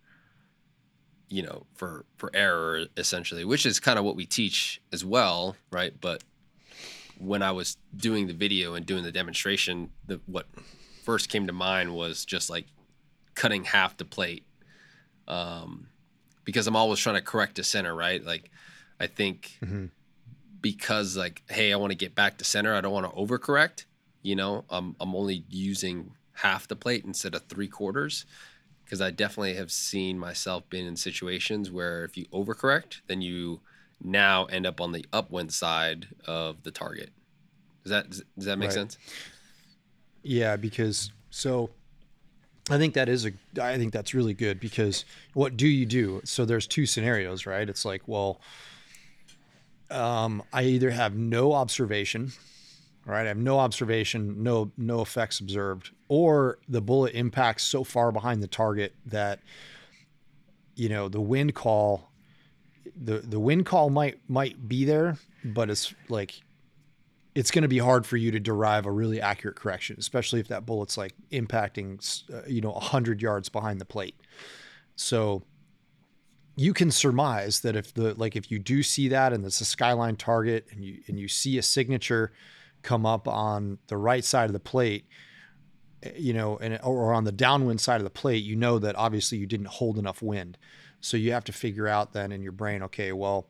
you 1.29 1.43
know 1.43 1.67
for 1.75 2.05
for 2.17 2.31
error 2.35 2.87
essentially 2.97 3.45
which 3.45 3.67
is 3.67 3.81
kind 3.81 3.99
of 3.99 4.05
what 4.05 4.17
we 4.17 4.27
teach 4.27 4.81
as 4.93 5.05
well 5.05 5.57
right? 5.71 5.95
But 6.01 6.23
when 7.19 7.43
i 7.43 7.51
was 7.51 7.79
doing 7.97 8.27
the 8.27 8.35
video 8.35 8.75
and 8.75 8.85
doing 8.85 9.03
the 9.03 9.13
demonstration 9.13 9.91
the 10.07 10.21
what 10.27 10.47
first 11.03 11.31
came 11.31 11.47
to 11.47 11.53
mind 11.53 11.95
was 11.95 12.25
just 12.25 12.51
like 12.51 12.67
cutting 13.35 13.65
half 13.65 13.97
the 13.97 14.05
plate 14.05 14.45
um 15.27 15.89
because 16.45 16.67
i'm 16.67 16.77
always 16.77 16.99
trying 16.99 17.15
to 17.15 17.23
correct 17.23 17.55
to 17.57 17.65
center 17.65 17.95
right? 17.95 18.25
Like 18.25 18.51
i 19.01 19.07
think 19.07 19.57
mm-hmm. 19.65 19.87
because 20.61 21.17
like 21.17 21.43
hey 21.49 21.73
i 21.73 21.77
want 21.77 21.91
to 21.91 21.97
get 21.97 22.15
back 22.15 22.37
to 22.39 22.45
center 22.45 22.75
i 22.75 22.81
don't 22.81 22.93
want 22.93 23.11
to 23.11 23.17
overcorrect 23.17 23.87
you 24.23 24.37
know? 24.37 24.65
I'm 24.69 24.97
i'm 25.01 25.15
only 25.15 25.45
using 25.49 26.13
half 26.33 26.69
the 26.69 26.77
plate 26.77 27.05
instead 27.05 27.35
of 27.35 27.43
three 27.43 27.69
quarters 27.69 28.27
because 28.87 29.01
I 29.01 29.11
definitely 29.11 29.55
have 29.55 29.73
seen 29.73 30.17
myself 30.17 30.69
been 30.71 30.87
in 30.87 30.97
situations 30.97 31.73
where 31.73 32.05
if 32.05 32.17
you 32.17 32.27
overcorrect, 32.27 33.01
then 33.09 33.21
you 33.21 33.61
now 34.01 34.45
end 34.45 34.65
up 34.65 34.81
on 34.81 34.93
the 34.93 35.05
upwind 35.13 35.53
side 35.53 36.07
of 36.25 36.63
the 36.63 36.71
target. 36.71 37.11
Does 37.83 37.91
that 37.91 38.11
does 38.11 38.47
that 38.47 38.59
make 38.59 38.69
right. 38.69 38.75
sense? 38.75 38.97
Yeah, 40.23 40.57
because 40.57 41.11
so 41.31 41.71
I 42.71 42.79
think 42.79 42.95
that 42.95 43.09
is 43.09 43.27
a 43.27 43.33
I 43.61 43.77
think 43.77 43.93
that's 43.93 44.15
really 44.15 44.35
good 44.35 44.61
because 44.61 45.05
what 45.35 45.57
do 45.57 45.67
you 45.67 45.85
do? 45.85 46.21
So 46.25 46.45
there's 46.45 46.69
two 46.69 46.87
scenarios, 46.87 47.45
right? 47.45 47.69
It's 47.69 47.85
like, 47.85 48.03
well, 48.07 48.41
um, 49.91 50.45
I 50.53 50.63
either 50.63 50.91
have 50.91 51.17
no 51.17 51.53
observation 51.53 52.33
right? 53.07 53.25
I 53.25 53.29
have 53.29 53.39
no 53.39 53.59
observation, 53.59 54.43
no 54.43 54.71
no 54.77 55.01
effects 55.01 55.41
observed, 55.41 55.91
or 56.09 56.59
the 56.69 56.81
bullet 56.81 57.15
impacts 57.15 57.63
so 57.63 57.85
far 57.85 58.13
behind 58.13 58.43
the 58.43 58.49
target 58.49 58.95
that 59.07 59.41
you 60.75 60.89
know 60.89 61.09
the 61.09 61.21
wind 61.21 61.55
call 61.55 62.11
the 63.01 63.19
the 63.19 63.41
wind 63.41 63.65
call 63.65 63.91
might 63.91 64.19
might 64.29 64.69
be 64.69 64.85
there, 64.85 65.17
but 65.45 65.71
it's 65.71 65.95
like 66.09 66.41
it's 67.35 67.51
going 67.51 67.63
to 67.63 67.69
be 67.69 67.79
hard 67.79 68.07
for 68.07 68.17
you 68.17 68.31
to 68.31 68.41
derive 68.41 68.87
a 68.87 68.91
really 68.91 69.21
accurate 69.21 69.57
correction, 69.57 69.97
especially 69.99 70.41
if 70.41 70.49
that 70.49 70.67
bullet's 70.67 70.99
like 70.99 71.15
impacting 71.31 72.25
uh, 72.33 72.43
you 72.47 72.61
know 72.61 72.73
100 72.73 73.23
yards 73.23 73.49
behind 73.49 73.81
the 73.81 73.85
plate. 73.85 74.17
So 74.97 75.43
you 76.57 76.73
can 76.73 76.91
surmise 76.91 77.61
that 77.61 77.77
if 77.77 77.95
the 77.95 78.15
like 78.15 78.35
if 78.35 78.51
you 78.51 78.59
do 78.59 78.83
see 78.83 79.09
that 79.09 79.33
and 79.33 79.45
it's 79.45 79.61
a 79.61 79.65
skyline 79.65 80.17
target 80.17 80.67
and 80.73 80.83
you 80.83 81.03
and 81.07 81.21
you 81.21 81.29
see 81.29 81.59
a 81.59 81.63
signature 81.63 82.33
come 82.87 83.05
up 83.05 83.29
on 83.29 83.79
the 83.89 83.97
right 83.97 84.25
side 84.25 84.47
of 84.47 84.53
the 84.53 84.61
plate, 84.61 85.05
eh, 86.03 86.13
you 86.17 86.33
know, 86.33 86.57
and 86.59 86.79
or 86.83 87.13
on 87.13 87.25
the 87.25 87.33
downwind 87.33 87.81
side 87.81 88.01
of 88.01 88.05
the 88.05 88.11
plate, 88.11 88.43
you 88.45 88.57
know 88.57 88.79
that 88.79 88.97
obviously 88.97 89.37
you 89.37 89.47
didn't 89.47 89.67
hold 89.67 89.99
enough 89.99 90.23
wind. 90.23 90.57
So 91.01 91.17
you 91.17 91.33
have 91.33 91.45
to 91.45 91.53
figure 91.53 91.87
out 91.87 92.13
then 92.13 92.33
in 92.33 92.43
your 92.43 92.53
brain, 92.53 92.83
okay, 92.85 93.13
well, 93.13 93.47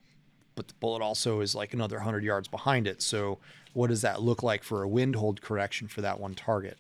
but 0.57 0.68
the 0.68 0.75
bullet 0.75 1.03
also 1.03 1.40
is 1.40 1.55
like 1.55 1.75
another 1.75 1.96
100 1.96 2.25
yards 2.25 2.49
behind 2.49 2.88
it. 2.88 3.03
So 3.03 3.38
what 3.75 3.88
does 3.88 4.01
that 4.03 4.22
look 4.22 4.42
like 4.42 4.64
for 4.64 4.83
a 4.83 4.88
wind 4.88 5.14
hold 5.14 5.42
correction 5.42 5.87
for 5.87 6.01
that 6.01 6.18
one 6.18 6.35
target? 6.35 6.79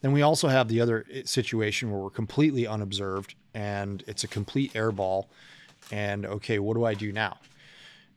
Then 0.00 0.12
we 0.12 0.22
also 0.22 0.48
have 0.48 0.68
the 0.68 0.80
other 0.80 1.04
eh, 1.12 1.22
situation 1.24 1.90
where 1.90 2.00
we're 2.00 2.10
completely 2.10 2.66
unobserved 2.66 3.34
and 3.54 4.02
it's 4.06 4.24
a 4.24 4.28
complete 4.28 4.74
air 4.74 4.90
ball. 4.90 5.28
And 5.92 6.24
okay, 6.24 6.58
what 6.58 6.74
do 6.74 6.84
I 6.84 6.94
do 6.94 7.12
now? 7.12 7.38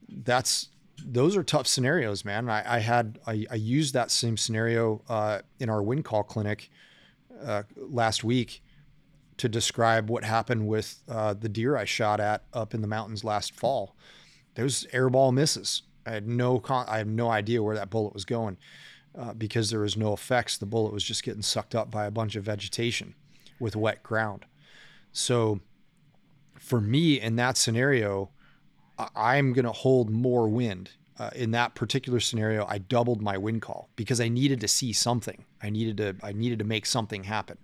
That's 0.08 0.70
those 0.98 1.36
are 1.36 1.44
tough 1.44 1.68
scenarios, 1.68 2.24
man. 2.24 2.50
I, 2.50 2.76
I 2.76 2.80
had 2.80 3.20
I, 3.26 3.46
I, 3.50 3.56
used 3.56 3.94
that 3.94 4.12
same 4.12 4.38
scenario 4.38 5.02
uh, 5.10 5.40
in 5.60 5.70
our 5.70 5.82
wind 5.82 6.06
call 6.06 6.24
clinic 6.24 6.70
uh, 7.44 7.64
last 7.76 8.24
week 8.24 8.62
to 9.38 9.50
describe 9.50 10.10
what 10.10 10.24
happened 10.24 10.68
with 10.68 11.02
uh, 11.10 11.34
the 11.34 11.50
deer 11.50 11.76
I 11.76 11.86
shot 11.86 12.20
at 12.20 12.44
up 12.54 12.74
in 12.74 12.82
the 12.82 12.88
mountains 12.88 13.24
last 13.24 13.56
fall. 13.56 13.96
Those 14.56 14.86
airball 14.94 15.34
misses. 15.34 15.84
I 16.06 16.12
had 16.12 16.28
no 16.28 16.60
con- 16.60 16.86
I 16.88 17.00
have 17.00 17.08
no 17.08 17.30
idea 17.30 17.64
where 17.64 17.76
that 17.76 17.90
bullet 17.90 18.14
was 18.14 18.26
going 18.26 18.58
uh, 19.18 19.34
because 19.34 19.70
there 19.70 19.80
was 19.80 19.98
no 19.98 20.14
effects. 20.14 20.58
The 20.58 20.66
bullet 20.66 20.94
was 20.94 21.04
just 21.04 21.24
getting 21.24 21.42
sucked 21.42 21.76
up 21.76 21.90
by 21.90 22.06
a 22.06 22.12
bunch 22.12 22.36
of 22.36 22.44
vegetation 22.44 23.16
with 23.60 23.76
wet 23.76 24.04
ground. 24.04 24.46
So 25.12 25.60
for 26.60 26.80
me 26.80 27.20
in 27.20 27.36
that 27.36 27.58
scenario 27.58 28.30
I'm 29.16 29.54
going 29.54 29.66
to 29.66 29.72
hold 29.72 30.10
more 30.10 30.48
wind. 30.48 30.92
Uh, 31.20 31.30
in 31.36 31.52
that 31.52 31.76
particular 31.76 32.20
scenario, 32.20 32.66
I 32.66 32.80
doubled 32.80 33.22
my 33.22 33.38
wind 33.38 33.62
call 33.62 33.90
because 33.96 34.20
I 34.20 34.30
needed 34.30 34.60
to 34.62 34.68
see 34.68 34.94
something. 34.94 35.46
I 35.62 35.70
needed 35.70 35.98
to 35.98 36.16
I 36.24 36.32
needed 36.34 36.58
to 36.60 36.66
make 36.66 36.88
something 36.88 37.26
happen. 37.26 37.58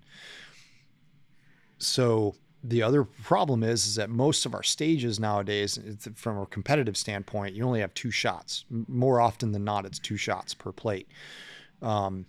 So 1.78 2.36
the 2.62 2.82
other 2.82 3.04
problem 3.04 3.62
is 3.64 3.86
is 3.86 3.94
that 3.96 4.08
most 4.08 4.46
of 4.46 4.54
our 4.54 4.62
stages 4.62 5.18
nowadays, 5.18 5.78
from 6.14 6.38
a 6.38 6.46
competitive 6.46 6.96
standpoint, 6.96 7.54
you 7.56 7.64
only 7.64 7.80
have 7.80 7.92
two 7.94 8.10
shots. 8.12 8.64
More 8.70 9.20
often 9.20 9.52
than 9.52 9.64
not, 9.64 9.84
it's 9.84 9.98
two 9.98 10.16
shots 10.16 10.54
per 10.54 10.72
plate. 10.72 11.08
Um, 11.82 12.26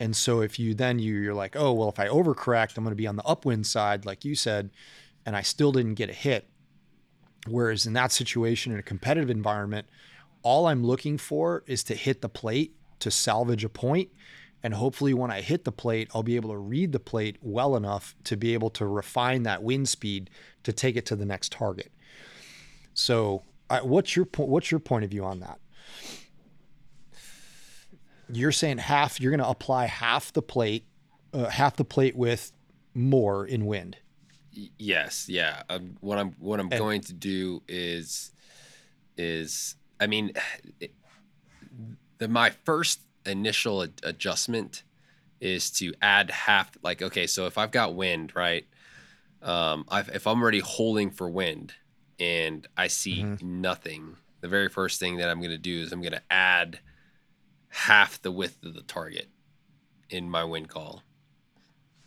And 0.00 0.16
so 0.16 0.40
if 0.42 0.58
you 0.58 0.74
then 0.74 0.98
you 0.98 1.14
you're 1.14 1.34
like, 1.34 1.56
oh 1.56 1.72
well, 1.72 1.88
if 1.88 1.98
I 1.98 2.08
overcorrect, 2.08 2.76
I'm 2.76 2.84
going 2.84 2.92
to 2.92 2.96
be 2.96 3.06
on 3.06 3.16
the 3.16 3.26
upwind 3.26 3.66
side, 3.66 4.06
like 4.06 4.24
you 4.24 4.34
said, 4.34 4.70
and 5.26 5.36
I 5.36 5.42
still 5.42 5.72
didn't 5.72 5.94
get 5.94 6.10
a 6.10 6.14
hit. 6.14 6.48
Whereas 7.50 7.86
in 7.86 7.92
that 7.94 8.12
situation, 8.12 8.72
in 8.72 8.78
a 8.78 8.82
competitive 8.82 9.30
environment, 9.30 9.86
all 10.42 10.66
I'm 10.66 10.84
looking 10.84 11.18
for 11.18 11.64
is 11.66 11.82
to 11.84 11.94
hit 11.94 12.22
the 12.22 12.28
plate 12.28 12.74
to 13.00 13.10
salvage 13.10 13.64
a 13.64 13.68
point 13.68 14.10
and 14.62 14.74
hopefully, 14.74 15.14
when 15.14 15.30
I 15.30 15.40
hit 15.40 15.64
the 15.64 15.72
plate, 15.72 16.10
I'll 16.14 16.24
be 16.24 16.36
able 16.36 16.50
to 16.50 16.56
read 16.56 16.90
the 16.92 16.98
plate 16.98 17.36
well 17.40 17.76
enough 17.76 18.16
to 18.24 18.36
be 18.36 18.54
able 18.54 18.70
to 18.70 18.86
refine 18.86 19.44
that 19.44 19.62
wind 19.62 19.88
speed 19.88 20.30
to 20.64 20.72
take 20.72 20.96
it 20.96 21.06
to 21.06 21.16
the 21.16 21.24
next 21.24 21.52
target. 21.52 21.92
So, 22.92 23.44
I, 23.70 23.82
what's 23.82 24.16
your 24.16 24.24
point? 24.24 24.48
What's 24.48 24.70
your 24.70 24.80
point 24.80 25.04
of 25.04 25.10
view 25.10 25.24
on 25.24 25.40
that? 25.40 25.60
You're 28.30 28.52
saying 28.52 28.78
half. 28.78 29.20
You're 29.20 29.30
going 29.30 29.38
to 29.38 29.48
apply 29.48 29.86
half 29.86 30.32
the 30.32 30.42
plate, 30.42 30.84
uh, 31.32 31.46
half 31.46 31.76
the 31.76 31.84
plate 31.84 32.16
with 32.16 32.52
more 32.94 33.46
in 33.46 33.64
wind. 33.64 33.98
Yes, 34.78 35.28
yeah. 35.28 35.62
Um, 35.68 35.96
what 36.00 36.18
I'm 36.18 36.32
what 36.38 36.60
I'm 36.60 36.68
and, 36.70 36.78
going 36.78 37.00
to 37.02 37.12
do 37.12 37.62
is 37.68 38.32
is 39.16 39.76
I 40.00 40.06
mean, 40.06 40.32
it, 40.80 40.92
the 42.18 42.28
my 42.28 42.50
first 42.50 43.00
initial 43.24 43.82
ad- 43.82 44.00
adjustment 44.02 44.82
is 45.40 45.70
to 45.70 45.94
add 46.02 46.30
half 46.30 46.70
like 46.82 47.00
okay 47.00 47.26
so 47.26 47.46
if 47.46 47.58
i've 47.58 47.70
got 47.70 47.94
wind 47.94 48.32
right 48.34 48.66
um 49.42 49.84
I've, 49.88 50.08
if 50.08 50.26
i'm 50.26 50.40
already 50.42 50.60
holding 50.60 51.10
for 51.10 51.28
wind 51.28 51.74
and 52.18 52.66
i 52.76 52.88
see 52.88 53.22
mm-hmm. 53.22 53.60
nothing 53.60 54.16
the 54.40 54.48
very 54.48 54.68
first 54.68 54.98
thing 54.98 55.18
that 55.18 55.28
i'm 55.28 55.38
going 55.38 55.50
to 55.50 55.58
do 55.58 55.80
is 55.80 55.92
i'm 55.92 56.00
going 56.00 56.12
to 56.12 56.22
add 56.30 56.80
half 57.68 58.20
the 58.22 58.32
width 58.32 58.64
of 58.64 58.74
the 58.74 58.82
target 58.82 59.28
in 60.10 60.28
my 60.28 60.42
wind 60.42 60.68
call 60.68 61.02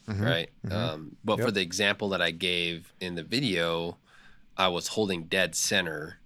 mm-hmm. 0.07 0.23
right 0.23 0.49
mm-hmm. 0.65 0.75
um 0.75 1.15
but 1.23 1.37
yep. 1.37 1.45
for 1.45 1.51
the 1.51 1.61
example 1.61 2.09
that 2.09 2.21
i 2.21 2.31
gave 2.31 2.93
in 2.99 3.15
the 3.15 3.23
video 3.23 3.97
i 4.57 4.67
was 4.67 4.87
holding 4.87 5.23
dead 5.23 5.55
center 5.55 6.17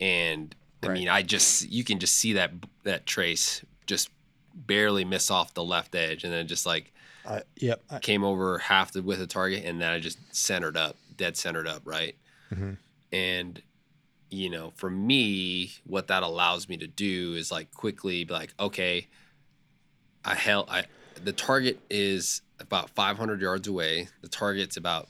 and 0.00 0.56
I 0.82 0.88
right. 0.88 0.94
mean, 0.94 1.08
I 1.08 1.22
just 1.22 1.70
you 1.70 1.84
can 1.84 1.98
just 1.98 2.16
see 2.16 2.32
that 2.34 2.50
that 2.82 3.06
trace 3.06 3.64
just 3.86 4.10
barely 4.54 5.04
miss 5.04 5.30
off 5.30 5.54
the 5.54 5.64
left 5.64 5.94
edge, 5.94 6.24
and 6.24 6.32
then 6.32 6.48
just 6.48 6.66
like 6.66 6.92
uh, 7.24 7.40
yep 7.56 7.82
I, 7.88 8.00
came 8.00 8.24
over 8.24 8.58
half 8.58 8.92
the 8.92 9.02
width 9.02 9.22
of 9.22 9.28
target, 9.28 9.64
and 9.64 9.80
then 9.80 9.92
I 9.92 10.00
just 10.00 10.18
centered 10.34 10.76
up, 10.76 10.96
dead 11.16 11.36
centered 11.36 11.68
up, 11.68 11.82
right. 11.84 12.16
Mm-hmm. 12.52 12.72
And 13.12 13.62
you 14.28 14.50
know, 14.50 14.72
for 14.74 14.90
me, 14.90 15.72
what 15.86 16.08
that 16.08 16.22
allows 16.22 16.68
me 16.68 16.76
to 16.78 16.86
do 16.86 17.34
is 17.34 17.52
like 17.52 17.72
quickly 17.72 18.24
be 18.24 18.34
like, 18.34 18.52
okay, 18.58 19.06
I 20.24 20.34
held 20.34 20.68
I 20.68 20.86
the 21.22 21.32
target 21.32 21.78
is 21.90 22.42
about 22.62 22.90
500 22.90 23.40
yards 23.40 23.68
away. 23.68 24.08
The 24.22 24.28
target's 24.28 24.76
about 24.76 25.08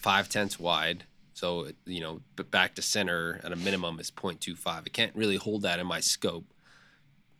five 0.00 0.28
tenths 0.28 0.58
wide. 0.58 1.04
So, 1.32 1.68
you 1.84 2.00
know, 2.00 2.20
but 2.36 2.50
back 2.50 2.76
to 2.76 2.82
center 2.82 3.40
at 3.42 3.52
a 3.52 3.56
minimum 3.56 3.98
is 3.98 4.10
0.25. 4.10 4.66
I 4.66 4.82
can't 4.92 5.14
really 5.16 5.36
hold 5.36 5.62
that 5.62 5.80
in 5.80 5.86
my 5.86 6.00
scope, 6.00 6.44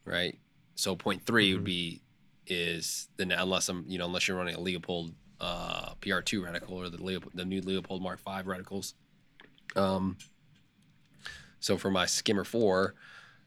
right? 0.05 0.39
So 0.75 0.97
point 0.97 1.25
0.3 1.25 1.27
mm-hmm. 1.27 1.55
would 1.55 1.65
be 1.65 2.01
is 2.47 3.09
the 3.17 3.41
unless 3.41 3.69
I'm 3.71 3.85
you 3.89 3.99
know 3.99 4.05
unless 4.05 4.29
you're 4.29 4.37
running 4.37 4.55
a 4.55 4.59
Leupold 4.59 5.13
uh, 5.41 5.95
PR2 6.01 6.41
reticle 6.41 6.73
or 6.73 6.89
the 6.89 6.99
Leupold, 6.99 7.31
the 7.35 7.45
new 7.45 7.63
Leupold 7.63 8.01
Mark 8.01 8.19
V 8.19 8.43
reticles. 8.43 8.95
Um, 9.77 10.17
so 11.61 11.77
for 11.79 11.91
my 11.91 12.07
skimmer 12.07 12.45
four, 12.45 12.95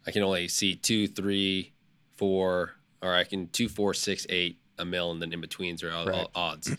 I 0.06 0.12
can 0.12 0.24
only 0.24 0.48
see 0.48 0.76
two, 0.76 1.08
three, 1.08 1.74
four, 2.16 2.74
or 3.02 3.14
I 3.14 3.24
can 3.24 3.48
two, 3.50 3.70
four, 3.70 3.94
six, 3.94 4.26
eight, 4.30 4.58
a 4.78 4.86
mil, 4.86 5.12
and 5.12 5.22
then 5.22 5.34
in 5.34 5.42
betweens 5.42 5.84
are 5.84 5.92
all, 5.92 6.06
right. 6.06 6.16
all 6.16 6.32
odds. 6.36 6.76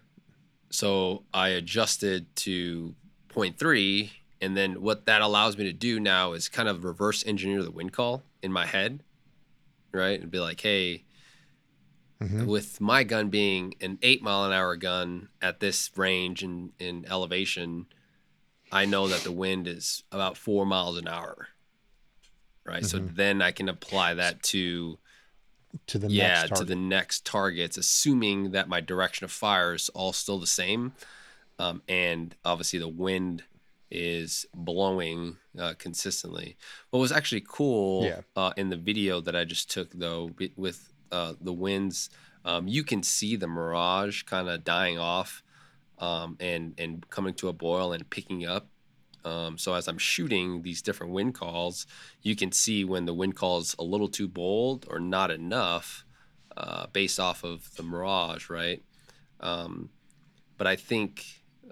so 0.70 1.22
I 1.32 1.50
adjusted 1.50 2.34
to 2.36 2.94
0.3, 3.28 4.10
and 4.40 4.56
then 4.56 4.80
what 4.80 5.06
that 5.06 5.22
allows 5.22 5.56
me 5.56 5.64
to 5.64 5.72
do 5.72 6.00
now 6.00 6.32
is 6.32 6.48
kind 6.48 6.68
of 6.68 6.84
reverse 6.84 7.24
engineer 7.26 7.62
the 7.62 7.70
wind 7.70 7.92
call 7.92 8.22
in 8.42 8.52
my 8.52 8.66
head 8.66 9.02
right? 9.96 10.20
And 10.20 10.30
be 10.30 10.38
like, 10.38 10.60
hey, 10.60 11.04
mm-hmm. 12.22 12.46
with 12.46 12.80
my 12.80 13.02
gun 13.02 13.30
being 13.30 13.74
an 13.80 13.98
eight 14.02 14.22
mile 14.22 14.44
an 14.44 14.52
hour 14.52 14.76
gun 14.76 15.28
at 15.42 15.60
this 15.60 15.90
range 15.96 16.42
and 16.42 16.72
in 16.78 17.04
elevation, 17.08 17.86
I 18.70 18.84
know 18.84 19.08
that 19.08 19.22
the 19.22 19.32
wind 19.32 19.66
is 19.66 20.04
about 20.12 20.36
four 20.36 20.66
miles 20.66 20.98
an 20.98 21.08
hour. 21.08 21.48
Right. 22.64 22.82
Mm-hmm. 22.82 22.86
So 22.86 22.98
then 22.98 23.42
I 23.42 23.52
can 23.52 23.68
apply 23.68 24.14
that 24.14 24.42
to 24.44 24.98
to 25.86 25.98
the 25.98 26.08
yeah 26.08 26.46
to 26.46 26.64
the 26.64 26.76
next 26.76 27.24
targets, 27.24 27.76
assuming 27.76 28.52
that 28.52 28.68
my 28.68 28.80
direction 28.80 29.24
of 29.24 29.30
fire 29.30 29.74
is 29.74 29.88
all 29.90 30.12
still 30.12 30.38
the 30.38 30.46
same, 30.46 30.92
um, 31.58 31.82
and 31.88 32.34
obviously 32.44 32.78
the 32.78 32.88
wind 32.88 33.44
is 33.90 34.46
blowing 34.54 35.36
uh, 35.58 35.74
consistently. 35.78 36.56
What 36.90 37.00
was 37.00 37.12
actually 37.12 37.44
cool 37.46 38.04
yeah. 38.04 38.20
uh, 38.34 38.52
in 38.56 38.70
the 38.70 38.76
video 38.76 39.20
that 39.20 39.36
I 39.36 39.44
just 39.44 39.70
took, 39.70 39.92
though, 39.92 40.32
with 40.56 40.92
uh, 41.12 41.34
the 41.40 41.52
winds, 41.52 42.10
um, 42.44 42.66
you 42.66 42.82
can 42.82 43.02
see 43.02 43.36
the 43.36 43.46
mirage 43.46 44.22
kind 44.22 44.48
of 44.48 44.64
dying 44.64 44.98
off 44.98 45.42
um, 45.98 46.36
and 46.40 46.74
and 46.78 47.08
coming 47.10 47.34
to 47.34 47.48
a 47.48 47.52
boil 47.52 47.92
and 47.92 48.08
picking 48.10 48.46
up. 48.46 48.66
Um, 49.26 49.58
so 49.58 49.74
as 49.74 49.88
I'm 49.88 49.98
shooting 49.98 50.62
these 50.62 50.82
different 50.82 51.12
wind 51.12 51.34
calls, 51.34 51.86
you 52.22 52.36
can 52.36 52.52
see 52.52 52.84
when 52.84 53.06
the 53.06 53.14
wind 53.14 53.36
call 53.36 53.58
is 53.58 53.74
a 53.78 53.84
little 53.84 54.08
too 54.08 54.28
bold 54.28 54.86
or 54.88 55.00
not 55.00 55.30
enough, 55.30 56.04
uh, 56.56 56.86
based 56.92 57.18
off 57.18 57.44
of 57.44 57.74
the 57.76 57.82
mirage, 57.82 58.48
right? 58.48 58.82
Um, 59.40 59.90
but 60.56 60.66
I 60.66 60.76
think 60.76 61.24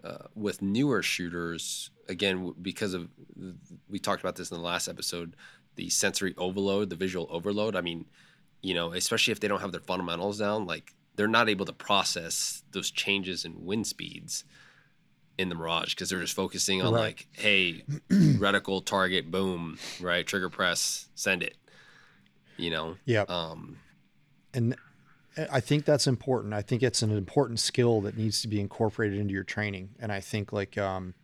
uh, 0.03 0.27
with 0.35 0.61
newer 0.61 1.03
shooters, 1.03 1.91
again 2.09 2.55
because 2.61 2.95
of 2.95 3.09
we 3.89 3.99
talked 3.99 4.23
about 4.23 4.37
this 4.37 4.51
in 4.51 4.57
the 4.57 4.63
last 4.63 4.89
episode 4.89 5.37
the 5.77 5.89
sensory 5.89 6.35
overload 6.37 6.91
the 6.91 6.97
visual 6.97 7.27
overload 7.31 7.77
i 7.77 7.81
mean 7.81 8.05
you 8.63 8.75
know 8.75 8.93
especially 8.93 9.33
if 9.33 9.41
they 9.41 9.49
don't 9.49 9.61
have 9.61 9.73
their 9.73 9.81
fundamentals 9.81 10.39
down 10.39 10.67
like 10.67 10.95
they're 11.17 11.29
not 11.29 11.49
able 11.49 11.65
to 11.65 11.73
process 11.73 12.63
those 12.73 12.91
changes 12.91 13.45
in 13.45 13.65
wind 13.65 13.87
speeds 13.87 14.45
in 15.39 15.49
the 15.49 15.55
mirage 15.55 15.95
because 15.95 16.11
they're 16.11 16.21
just 16.21 16.35
focusing 16.35 16.83
on 16.83 16.93
right. 16.93 17.01
like 17.01 17.27
hey 17.33 17.83
reticle 18.11 18.85
target 18.85 19.31
boom 19.31 19.79
right 20.01 20.27
trigger 20.27 20.49
press 20.49 21.09
send 21.15 21.43
it 21.43 21.57
you 22.57 22.71
know 22.71 22.97
yeah 23.05 23.25
um 23.29 23.77
and 24.53 24.77
I 25.51 25.59
think 25.59 25.85
that's 25.85 26.07
important. 26.07 26.55
I 26.55 26.63
think 26.63 26.85
it's 26.85 27.03
an 27.03 27.11
important 27.11 27.59
skill 27.59 28.01
that 28.03 28.17
needs 28.17 28.41
to 28.43 28.47
be 28.47 28.61
incorporated 28.61 29.19
into 29.19 29.35
your 29.35 29.43
training. 29.43 29.89
And 29.99 30.13
I 30.13 30.21
think 30.21 30.53
like 30.53 30.79
um, 30.79 31.15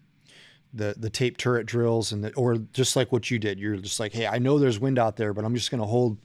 the 0.72 0.94
the 0.96 1.11
tape 1.11 1.36
turret 1.36 1.66
drills 1.66 2.12
and 2.12 2.24
the, 2.24 2.32
or 2.34 2.56
just 2.56 2.96
like 2.96 3.11
what 3.12 3.30
you 3.30 3.38
did 3.38 3.58
you're 3.58 3.76
just 3.76 3.98
like 3.98 4.12
hey 4.12 4.26
i 4.26 4.38
know 4.38 4.58
there's 4.58 4.78
wind 4.78 4.98
out 4.98 5.16
there 5.16 5.32
but 5.34 5.44
i'm 5.44 5.54
just 5.54 5.70
going 5.70 5.80
to 5.80 5.86
hold 5.86 6.16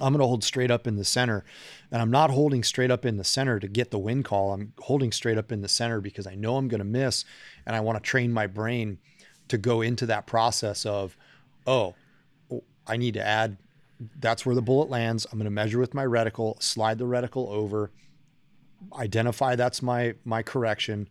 i'm 0.00 0.12
going 0.12 0.20
to 0.20 0.26
hold 0.26 0.42
straight 0.42 0.70
up 0.70 0.86
in 0.86 0.96
the 0.96 1.04
center 1.04 1.44
and 1.90 2.00
i'm 2.00 2.10
not 2.10 2.30
holding 2.30 2.62
straight 2.62 2.90
up 2.90 3.04
in 3.04 3.16
the 3.16 3.24
center 3.24 3.58
to 3.58 3.68
get 3.68 3.90
the 3.90 3.98
wind 3.98 4.24
call 4.24 4.52
i'm 4.52 4.72
holding 4.80 5.12
straight 5.12 5.38
up 5.38 5.52
in 5.52 5.60
the 5.60 5.68
center 5.68 6.00
because 6.00 6.26
i 6.26 6.34
know 6.34 6.56
i'm 6.56 6.68
going 6.68 6.78
to 6.78 6.84
miss 6.84 7.24
and 7.66 7.76
i 7.76 7.80
want 7.80 7.96
to 7.96 8.02
train 8.02 8.32
my 8.32 8.46
brain 8.46 8.98
to 9.48 9.58
go 9.58 9.80
into 9.80 10.06
that 10.06 10.26
process 10.26 10.86
of 10.86 11.16
oh 11.66 11.94
i 12.86 12.96
need 12.96 13.14
to 13.14 13.26
add 13.26 13.56
that's 14.18 14.44
where 14.44 14.54
the 14.54 14.62
bullet 14.62 14.88
lands 14.88 15.26
i'm 15.30 15.38
going 15.38 15.44
to 15.44 15.50
measure 15.50 15.78
with 15.78 15.94
my 15.94 16.04
reticle 16.04 16.60
slide 16.62 16.98
the 16.98 17.04
reticle 17.04 17.48
over 17.48 17.90
identify 18.98 19.54
that's 19.54 19.82
my 19.82 20.14
my 20.24 20.42
correction 20.42 21.08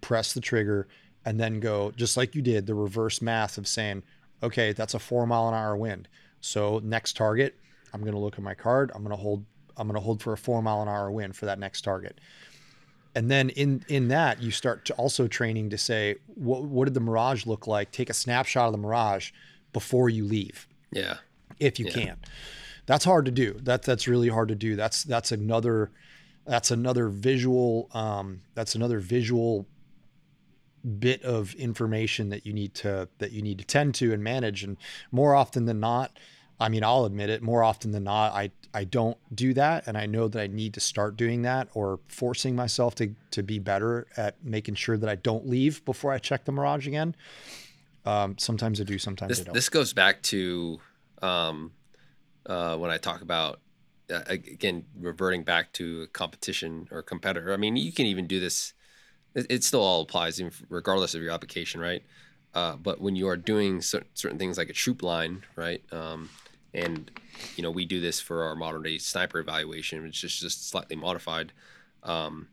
press 0.00 0.32
the 0.32 0.40
trigger 0.40 0.86
and 1.24 1.40
then 1.40 1.60
go 1.60 1.90
just 1.92 2.16
like 2.16 2.34
you 2.34 2.42
did 2.42 2.66
the 2.66 2.74
reverse 2.74 3.22
math 3.22 3.58
of 3.58 3.66
saying, 3.66 4.02
okay, 4.42 4.72
that's 4.72 4.94
a 4.94 4.98
four 4.98 5.26
mile 5.26 5.48
an 5.48 5.54
hour 5.54 5.76
wind. 5.76 6.08
So 6.40 6.80
next 6.84 7.16
target, 7.16 7.58
I'm 7.94 8.00
going 8.00 8.12
to 8.12 8.18
look 8.18 8.34
at 8.34 8.42
my 8.42 8.54
card. 8.54 8.90
I'm 8.94 9.02
going 9.02 9.16
to 9.16 9.22
hold. 9.22 9.44
I'm 9.76 9.88
going 9.88 9.98
to 9.98 10.04
hold 10.04 10.22
for 10.22 10.32
a 10.32 10.36
four 10.36 10.60
mile 10.60 10.82
an 10.82 10.88
hour 10.88 11.10
wind 11.10 11.36
for 11.36 11.46
that 11.46 11.58
next 11.58 11.82
target. 11.82 12.20
And 13.14 13.30
then 13.30 13.50
in 13.50 13.84
in 13.88 14.08
that 14.08 14.42
you 14.42 14.50
start 14.50 14.84
to 14.86 14.94
also 14.94 15.28
training 15.28 15.70
to 15.70 15.78
say 15.78 16.16
what 16.34 16.64
what 16.64 16.86
did 16.86 16.94
the 16.94 17.00
mirage 17.00 17.46
look 17.46 17.66
like? 17.66 17.92
Take 17.92 18.10
a 18.10 18.14
snapshot 18.14 18.66
of 18.66 18.72
the 18.72 18.78
mirage 18.78 19.30
before 19.72 20.10
you 20.10 20.24
leave. 20.24 20.66
Yeah. 20.92 21.18
If 21.60 21.78
you 21.78 21.86
yeah. 21.86 21.92
can. 21.92 22.16
That's 22.86 23.04
hard 23.04 23.24
to 23.26 23.30
do. 23.30 23.54
That 23.62 23.82
that's 23.82 24.08
really 24.08 24.28
hard 24.28 24.48
to 24.48 24.56
do. 24.56 24.74
That's 24.74 25.04
that's 25.04 25.32
another 25.32 25.90
that's 26.44 26.70
another 26.70 27.08
visual 27.08 27.88
um, 27.94 28.42
that's 28.54 28.74
another 28.74 28.98
visual 28.98 29.66
bit 30.98 31.22
of 31.22 31.54
information 31.54 32.28
that 32.28 32.44
you 32.44 32.52
need 32.52 32.74
to 32.74 33.08
that 33.18 33.32
you 33.32 33.40
need 33.40 33.58
to 33.58 33.64
tend 33.64 33.94
to 33.94 34.12
and 34.12 34.22
manage 34.22 34.62
and 34.62 34.76
more 35.10 35.34
often 35.34 35.64
than 35.64 35.80
not 35.80 36.18
i 36.60 36.68
mean 36.68 36.84
i'll 36.84 37.04
admit 37.04 37.30
it 37.30 37.42
more 37.42 37.62
often 37.62 37.90
than 37.90 38.04
not 38.04 38.32
i 38.32 38.50
i 38.72 38.84
don't 38.84 39.16
do 39.34 39.54
that 39.54 39.86
and 39.86 39.96
i 39.96 40.06
know 40.06 40.28
that 40.28 40.40
i 40.40 40.46
need 40.46 40.74
to 40.74 40.80
start 40.80 41.16
doing 41.16 41.42
that 41.42 41.68
or 41.74 42.00
forcing 42.08 42.54
myself 42.54 42.94
to 42.94 43.14
to 43.30 43.42
be 43.42 43.58
better 43.58 44.06
at 44.16 44.42
making 44.44 44.74
sure 44.74 44.96
that 44.96 45.08
i 45.08 45.14
don't 45.14 45.48
leave 45.48 45.84
before 45.84 46.12
i 46.12 46.18
check 46.18 46.44
the 46.44 46.52
mirage 46.52 46.86
again 46.86 47.14
um, 48.06 48.36
sometimes 48.38 48.80
i 48.80 48.84
do 48.84 48.98
sometimes 48.98 49.30
this, 49.30 49.40
i 49.40 49.44
don't 49.44 49.54
this 49.54 49.68
goes 49.68 49.92
back 49.92 50.22
to 50.22 50.80
um, 51.22 51.72
uh, 52.46 52.76
when 52.76 52.90
i 52.90 52.96
talk 52.96 53.22
about 53.22 53.60
uh, 54.10 54.20
again, 54.26 54.84
reverting 55.00 55.44
back 55.44 55.72
to 55.72 56.06
competition 56.08 56.86
or 56.90 57.02
competitor. 57.02 57.54
I 57.54 57.56
mean, 57.56 57.76
you 57.76 57.92
can 57.92 58.04
even 58.04 58.26
do 58.26 58.38
this. 58.38 58.74
It, 59.34 59.46
it 59.48 59.64
still 59.64 59.80
all 59.80 60.02
applies, 60.02 60.42
regardless 60.68 61.14
of 61.14 61.22
your 61.22 61.32
application, 61.32 61.80
right? 61.80 62.02
Uh, 62.52 62.76
but 62.76 63.00
when 63.00 63.16
you 63.16 63.28
are 63.28 63.36
doing 63.36 63.80
certain 63.80 64.38
things 64.38 64.58
like 64.58 64.68
a 64.68 64.74
troop 64.74 65.02
line, 65.02 65.42
right? 65.56 65.82
Um, 65.90 66.28
and 66.74 67.10
you 67.56 67.62
know, 67.62 67.70
we 67.70 67.84
do 67.84 68.00
this 68.00 68.20
for 68.20 68.44
our 68.44 68.54
modern 68.54 68.82
day 68.82 68.98
sniper 68.98 69.38
evaluation, 69.38 70.02
which 70.02 70.22
is 70.24 70.38
just 70.38 70.68
slightly 70.68 70.96
modified. 70.96 71.52
Um, 72.02 72.48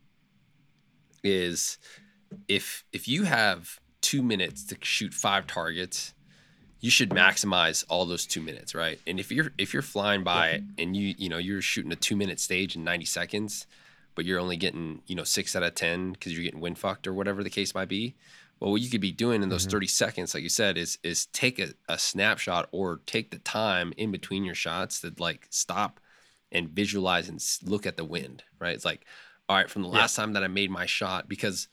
is 1.22 1.78
if 2.48 2.84
if 2.92 3.06
you 3.06 3.24
have 3.24 3.80
two 4.00 4.22
minutes 4.22 4.64
to 4.64 4.76
shoot 4.82 5.14
five 5.14 5.46
targets 5.46 6.14
you 6.82 6.90
should 6.90 7.10
maximize 7.10 7.84
all 7.88 8.04
those 8.04 8.26
two 8.26 8.42
minutes, 8.42 8.74
right? 8.74 8.98
And 9.06 9.20
if 9.20 9.30
you're 9.30 9.52
if 9.56 9.72
you're 9.72 9.82
flying 9.82 10.24
by 10.24 10.48
it 10.48 10.62
and 10.76 10.94
you 10.96 11.14
you 11.16 11.28
know 11.28 11.38
you're 11.38 11.62
shooting 11.62 11.92
a 11.92 11.96
two 11.96 12.16
minute 12.16 12.40
stage 12.40 12.74
in 12.76 12.82
90 12.84 13.04
seconds, 13.04 13.66
but 14.16 14.24
you're 14.24 14.40
only 14.40 14.56
getting 14.56 15.00
you 15.06 15.14
know 15.14 15.22
six 15.22 15.54
out 15.54 15.62
of 15.62 15.76
ten 15.76 16.12
because 16.12 16.34
you're 16.34 16.42
getting 16.42 16.60
wind 16.60 16.78
fucked 16.78 17.06
or 17.06 17.14
whatever 17.14 17.44
the 17.44 17.50
case 17.50 17.72
might 17.72 17.88
be. 17.88 18.16
Well, 18.62 18.70
what 18.70 18.80
you 18.80 18.90
could 18.90 19.00
be 19.00 19.10
doing 19.10 19.42
in 19.42 19.48
those 19.48 19.62
mm-hmm. 19.64 19.72
30 19.72 19.86
seconds, 19.88 20.34
like 20.34 20.44
you 20.44 20.48
said, 20.48 20.78
is 20.78 20.96
is 21.02 21.26
take 21.26 21.58
a, 21.58 21.70
a 21.88 21.98
snapshot 21.98 22.68
or 22.70 23.00
take 23.06 23.32
the 23.32 23.40
time 23.40 23.92
in 23.96 24.12
between 24.12 24.44
your 24.44 24.54
shots 24.54 25.00
to 25.00 25.12
like 25.18 25.48
stop 25.50 25.98
and 26.52 26.68
visualize 26.68 27.28
and 27.28 27.44
look 27.68 27.86
at 27.86 27.96
the 27.96 28.04
wind, 28.04 28.44
right? 28.60 28.72
It's 28.72 28.84
like, 28.84 29.04
all 29.48 29.56
right, 29.56 29.68
from 29.68 29.82
the 29.82 29.88
last 29.88 30.16
yeah. 30.16 30.22
time 30.22 30.34
that 30.34 30.44
I 30.44 30.46
made 30.46 30.70
my 30.70 30.86
shot, 30.86 31.28
because 31.28 31.66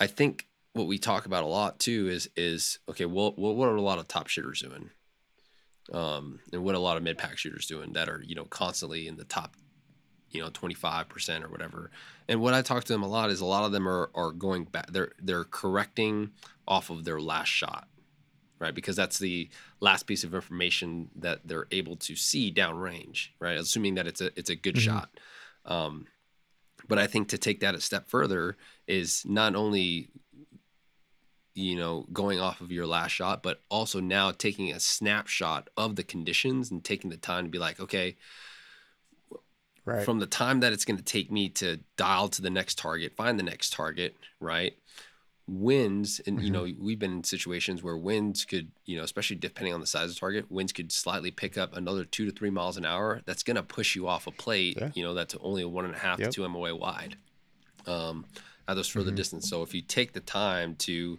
I 0.00 0.08
think 0.08 0.48
what 0.72 0.88
we 0.88 0.98
talk 0.98 1.26
about 1.26 1.44
a 1.44 1.46
lot 1.46 1.78
too 1.78 2.08
is 2.08 2.28
is 2.34 2.80
okay, 2.88 3.04
well, 3.04 3.32
what 3.36 3.68
are 3.68 3.76
a 3.76 3.80
lot 3.80 4.00
of 4.00 4.08
top 4.08 4.26
shooters 4.26 4.62
doing? 4.62 4.90
Um, 5.92 6.40
and 6.52 6.64
what 6.64 6.74
a 6.74 6.80
lot 6.80 6.96
of 6.96 7.04
mid 7.04 7.18
pack 7.18 7.38
shooters 7.38 7.68
doing 7.68 7.92
that 7.92 8.08
are 8.08 8.20
you 8.26 8.34
know 8.34 8.46
constantly 8.46 9.06
in 9.06 9.16
the 9.16 9.22
top, 9.22 9.54
you 10.36 10.42
know, 10.42 10.50
twenty 10.52 10.74
five 10.74 11.08
percent 11.08 11.44
or 11.44 11.48
whatever. 11.48 11.90
And 12.28 12.40
what 12.40 12.54
I 12.54 12.62
talk 12.62 12.84
to 12.84 12.92
them 12.92 13.02
a 13.02 13.08
lot 13.08 13.30
is 13.30 13.40
a 13.40 13.46
lot 13.46 13.64
of 13.64 13.72
them 13.72 13.88
are 13.88 14.10
are 14.14 14.32
going 14.32 14.64
back. 14.64 14.92
They're 14.92 15.12
they're 15.20 15.44
correcting 15.44 16.30
off 16.68 16.90
of 16.90 17.04
their 17.04 17.20
last 17.20 17.48
shot, 17.48 17.88
right? 18.58 18.74
Because 18.74 18.96
that's 18.96 19.18
the 19.18 19.48
last 19.80 20.06
piece 20.06 20.24
of 20.24 20.34
information 20.34 21.10
that 21.16 21.40
they're 21.44 21.68
able 21.70 21.96
to 21.96 22.16
see 22.16 22.52
downrange, 22.52 23.28
right? 23.40 23.58
Assuming 23.58 23.94
that 23.94 24.06
it's 24.06 24.20
a 24.20 24.30
it's 24.38 24.50
a 24.50 24.56
good 24.56 24.76
mm-hmm. 24.76 24.96
shot. 24.96 25.10
Um, 25.64 26.06
but 26.88 26.98
I 26.98 27.06
think 27.06 27.28
to 27.28 27.38
take 27.38 27.60
that 27.60 27.74
a 27.74 27.80
step 27.80 28.08
further 28.08 28.56
is 28.86 29.24
not 29.26 29.56
only 29.56 30.10
you 31.56 31.74
know, 31.74 32.06
going 32.12 32.38
off 32.38 32.60
of 32.60 32.70
your 32.70 32.86
last 32.86 33.12
shot, 33.12 33.42
but 33.42 33.62
also 33.70 33.98
now 33.98 34.30
taking 34.30 34.70
a 34.70 34.78
snapshot 34.78 35.70
of 35.74 35.96
the 35.96 36.02
conditions 36.02 36.70
and 36.70 36.84
taking 36.84 37.08
the 37.08 37.16
time 37.16 37.44
to 37.44 37.50
be 37.50 37.58
like, 37.58 37.80
okay, 37.80 38.14
right. 39.86 40.04
from 40.04 40.18
the 40.18 40.26
time 40.26 40.60
that 40.60 40.72
it's 40.74 40.84
going 40.84 40.98
to 40.98 41.02
take 41.02 41.32
me 41.32 41.48
to 41.48 41.80
dial 41.96 42.28
to 42.28 42.42
the 42.42 42.50
next 42.50 42.76
target, 42.76 43.16
find 43.16 43.38
the 43.38 43.42
next 43.42 43.72
target, 43.72 44.16
right? 44.38 44.74
Winds, 45.48 46.20
and 46.26 46.36
mm-hmm. 46.36 46.44
you 46.44 46.52
know, 46.52 46.66
we've 46.78 46.98
been 46.98 47.12
in 47.12 47.24
situations 47.24 47.82
where 47.82 47.96
winds 47.96 48.44
could, 48.44 48.70
you 48.84 48.98
know, 48.98 49.04
especially 49.04 49.36
depending 49.36 49.72
on 49.72 49.80
the 49.80 49.86
size 49.86 50.10
of 50.10 50.14
the 50.14 50.20
target, 50.20 50.50
winds 50.50 50.72
could 50.72 50.92
slightly 50.92 51.30
pick 51.30 51.56
up 51.56 51.74
another 51.74 52.04
two 52.04 52.26
to 52.26 52.32
three 52.32 52.50
miles 52.50 52.76
an 52.76 52.84
hour. 52.84 53.22
That's 53.24 53.42
going 53.42 53.56
to 53.56 53.62
push 53.62 53.96
you 53.96 54.06
off 54.08 54.26
a 54.26 54.32
plate, 54.32 54.76
yeah. 54.78 54.90
you 54.94 55.02
know, 55.02 55.14
that's 55.14 55.36
only 55.40 55.62
a 55.62 55.68
one 55.68 55.86
and 55.86 55.94
a 55.94 55.98
half 55.98 56.18
yep. 56.18 56.30
to 56.30 56.34
two 56.34 56.48
MOA 56.48 56.74
wide. 56.74 57.16
Um, 57.86 58.26
at 58.68 58.74
those 58.74 58.88
further 58.88 59.10
mm-hmm. 59.10 59.16
distance. 59.16 59.48
So 59.48 59.62
if 59.62 59.74
you 59.74 59.80
take 59.80 60.12
the 60.12 60.20
time 60.20 60.74
to 60.76 61.18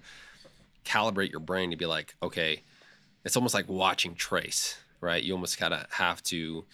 calibrate 0.86 1.32
your 1.32 1.40
brain 1.40 1.72
to 1.72 1.78
be 1.78 1.86
like, 1.86 2.16
okay, 2.22 2.64
it's 3.24 3.36
almost 3.36 3.54
like 3.54 3.68
watching 3.68 4.16
trace, 4.16 4.78
right? 5.02 5.22
You 5.22 5.34
almost 5.34 5.58
kind 5.58 5.74
of 5.74 5.86
have 5.92 6.24
to 6.24 6.66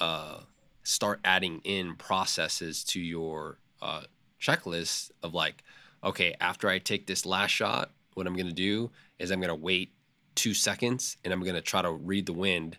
uh, 0.00 0.40
start 0.84 1.18
adding 1.24 1.60
in 1.64 1.96
processes 1.96 2.84
to 2.84 3.00
your 3.00 3.58
uh, 3.82 4.02
checklist 4.40 5.10
of 5.22 5.34
like, 5.34 5.64
okay, 6.04 6.36
after 6.40 6.68
I 6.68 6.78
take 6.78 7.06
this 7.06 7.26
last 7.26 7.50
shot, 7.50 7.90
what 8.14 8.26
I'm 8.26 8.34
going 8.34 8.46
to 8.46 8.52
do 8.52 8.90
is 9.18 9.30
I'm 9.30 9.40
going 9.40 9.48
to 9.48 9.54
wait 9.54 9.92
two 10.34 10.54
seconds 10.54 11.16
and 11.24 11.32
I'm 11.32 11.40
going 11.40 11.54
to 11.54 11.60
try 11.60 11.82
to 11.82 11.90
read 11.90 12.26
the 12.26 12.32
wind, 12.32 12.76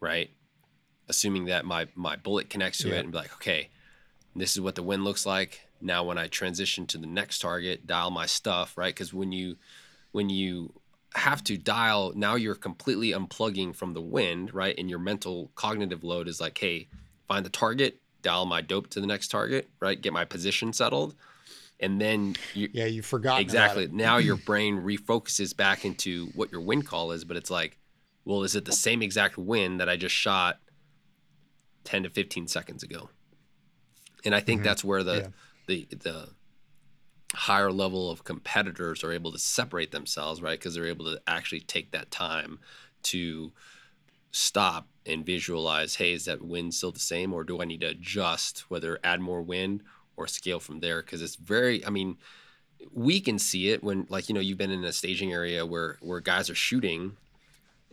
right? 0.00 0.30
Assuming 1.08 1.46
that 1.46 1.64
my 1.64 1.88
my 1.94 2.16
bullet 2.16 2.48
connects 2.48 2.78
to 2.78 2.88
yeah. 2.88 2.96
it 2.96 3.00
and 3.00 3.12
be 3.12 3.18
like, 3.18 3.34
okay, 3.34 3.68
this 4.34 4.52
is 4.52 4.60
what 4.60 4.76
the 4.76 4.82
wind 4.82 5.04
looks 5.04 5.26
like. 5.26 5.66
Now, 5.80 6.04
when 6.04 6.18
I 6.18 6.28
transition 6.28 6.86
to 6.88 6.98
the 6.98 7.06
next 7.06 7.40
target, 7.40 7.86
dial 7.86 8.10
my 8.10 8.26
stuff, 8.26 8.78
right? 8.78 8.94
Because 8.94 9.12
when 9.12 9.32
you 9.32 9.56
when 10.12 10.30
you 10.30 10.72
have 11.14 11.42
to 11.42 11.56
dial 11.56 12.12
now 12.14 12.36
you're 12.36 12.54
completely 12.54 13.10
unplugging 13.10 13.74
from 13.74 13.94
the 13.94 14.00
wind 14.00 14.54
right 14.54 14.76
and 14.78 14.88
your 14.88 14.98
mental 14.98 15.50
cognitive 15.56 16.04
load 16.04 16.28
is 16.28 16.40
like 16.40 16.56
hey 16.58 16.86
find 17.30 17.46
the 17.46 17.50
target 17.50 18.00
dial 18.22 18.44
my 18.44 18.60
dope 18.60 18.90
to 18.90 19.00
the 19.00 19.06
next 19.06 19.28
target 19.28 19.70
right 19.78 20.00
get 20.02 20.12
my 20.12 20.24
position 20.24 20.72
settled 20.72 21.14
and 21.78 22.00
then 22.00 22.34
you, 22.54 22.68
yeah 22.72 22.86
you 22.86 23.02
forgot 23.02 23.40
exactly 23.40 23.86
now 23.92 24.16
your 24.16 24.36
brain 24.46 24.80
refocuses 24.80 25.56
back 25.56 25.84
into 25.84 26.26
what 26.34 26.50
your 26.50 26.60
wind 26.60 26.84
call 26.84 27.12
is 27.12 27.24
but 27.24 27.36
it's 27.36 27.48
like 27.48 27.78
well 28.24 28.42
is 28.42 28.56
it 28.56 28.64
the 28.64 28.72
same 28.72 29.00
exact 29.00 29.38
wind 29.38 29.78
that 29.78 29.88
i 29.88 29.96
just 29.96 30.14
shot 30.14 30.58
10 31.84 32.02
to 32.02 32.10
15 32.10 32.48
seconds 32.48 32.82
ago 32.82 33.08
and 34.24 34.34
i 34.34 34.40
think 34.40 34.58
mm-hmm. 34.58 34.66
that's 34.66 34.82
where 34.82 35.04
the 35.04 35.16
yeah. 35.16 35.28
the 35.68 35.88
the 36.00 36.28
higher 37.32 37.70
level 37.70 38.10
of 38.10 38.24
competitors 38.24 39.04
are 39.04 39.12
able 39.12 39.30
to 39.30 39.38
separate 39.38 39.92
themselves, 39.92 40.42
right? 40.42 40.58
Because 40.58 40.74
they're 40.74 40.86
able 40.86 41.04
to 41.04 41.20
actually 41.28 41.60
take 41.60 41.92
that 41.92 42.10
time 42.10 42.58
to 43.04 43.52
stop 44.30 44.88
and 45.06 45.24
visualize, 45.24 45.96
hey, 45.96 46.12
is 46.12 46.26
that 46.26 46.42
wind 46.42 46.74
still 46.74 46.92
the 46.92 47.00
same, 47.00 47.32
or 47.32 47.44
do 47.44 47.60
I 47.60 47.64
need 47.64 47.80
to 47.80 47.88
adjust, 47.88 48.64
whether 48.68 48.98
add 49.02 49.20
more 49.20 49.42
wind 49.42 49.82
or 50.16 50.26
scale 50.26 50.60
from 50.60 50.80
there? 50.80 51.02
Because 51.02 51.22
it's 51.22 51.36
very, 51.36 51.84
I 51.84 51.90
mean, 51.90 52.16
we 52.92 53.20
can 53.20 53.38
see 53.38 53.70
it 53.70 53.82
when, 53.82 54.06
like, 54.08 54.28
you 54.28 54.34
know, 54.34 54.40
you've 54.40 54.58
been 54.58 54.70
in 54.70 54.84
a 54.84 54.92
staging 54.92 55.32
area 55.32 55.66
where 55.66 55.98
where 56.00 56.20
guys 56.20 56.48
are 56.48 56.54
shooting, 56.54 57.16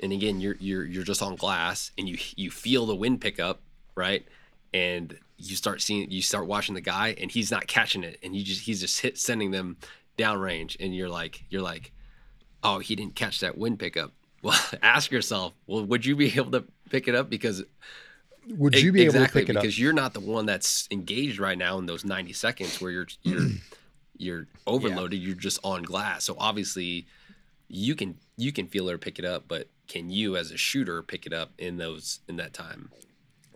and 0.02 0.14
again, 0.14 0.40
you're 0.40 0.56
you're 0.60 0.86
you're 0.86 1.04
just 1.04 1.22
on 1.22 1.36
glass, 1.36 1.92
and 1.98 2.08
you 2.08 2.18
you 2.36 2.52
feel 2.52 2.86
the 2.86 2.96
wind 2.96 3.20
pick 3.20 3.40
up, 3.40 3.62
right? 3.96 4.26
And 4.74 5.18
you 5.38 5.56
start 5.56 5.82
seeing 5.82 6.10
you 6.10 6.22
start 6.22 6.48
watching 6.48 6.76
the 6.76 6.82
guy 6.82 7.16
and 7.20 7.32
he's 7.32 7.52
not 7.52 7.68
catching 7.68 8.04
it 8.04 8.20
and 8.24 8.36
you 8.36 8.44
just 8.44 8.62
he's 8.62 8.82
just 8.82 9.02
hit 9.02 9.18
sending 9.18 9.52
them 9.52 9.78
downrange 10.18 10.76
and 10.80 10.96
you're 10.96 11.10
like 11.10 11.44
you're 11.50 11.62
like 11.62 11.92
oh 12.64 12.80
he 12.80 12.96
didn't 12.96 13.16
catch 13.16 13.40
that 13.40 13.58
wind 13.58 13.78
pickup 13.78 14.14
well 14.48 14.60
ask 14.84 15.12
yourself 15.12 15.54
well 15.66 15.86
would 15.86 16.06
you 16.06 16.16
be 16.16 16.36
able 16.38 16.52
to 16.52 16.64
pick 16.89 17.08
it 17.08 17.16
up 17.16 17.30
because 17.30 17.64
would 18.50 18.80
you 18.80 18.91
be 18.91 19.02
exactly, 19.02 19.20
able 19.20 19.28
to 19.28 19.34
pick 19.34 19.50
it 19.50 19.58
up 19.58 19.62
because 19.62 19.80
you're 19.80 19.93
not 19.93 20.14
the 20.14 20.20
one 20.20 20.45
that's 20.45 20.88
engaged 20.91 21.39
right 21.39 21.58
now 21.58 21.78
in 21.78 21.86
those 21.86 22.06
90 22.06 22.34
seconds 22.34 22.80
where 22.82 22.91
you're 22.91 23.08
you're 23.24 23.50
you're 24.18 24.48
overloaded 24.66 25.20
yeah. 25.20 25.28
you're 25.28 25.36
just 25.36 25.60
on 25.64 25.84
glass 25.84 26.24
so 26.24 26.36
obviously 26.39 27.06
you 27.68 27.95
can 27.95 28.18
you 28.38 28.52
can 28.52 28.68
feel 28.68 28.89
it 28.89 28.93
or 28.93 28.98
pick 28.98 29.20
it 29.20 29.26
up 29.26 29.43
but 29.48 29.68
can 29.88 30.10
you 30.10 30.36
as 30.36 30.52
a 30.52 30.58
shooter 30.58 31.04
pick 31.04 31.26
it 31.26 31.34
up 31.34 31.52
in 31.58 31.78
those 31.78 32.20
in 32.28 32.38
that 32.38 32.54
time 32.54 32.89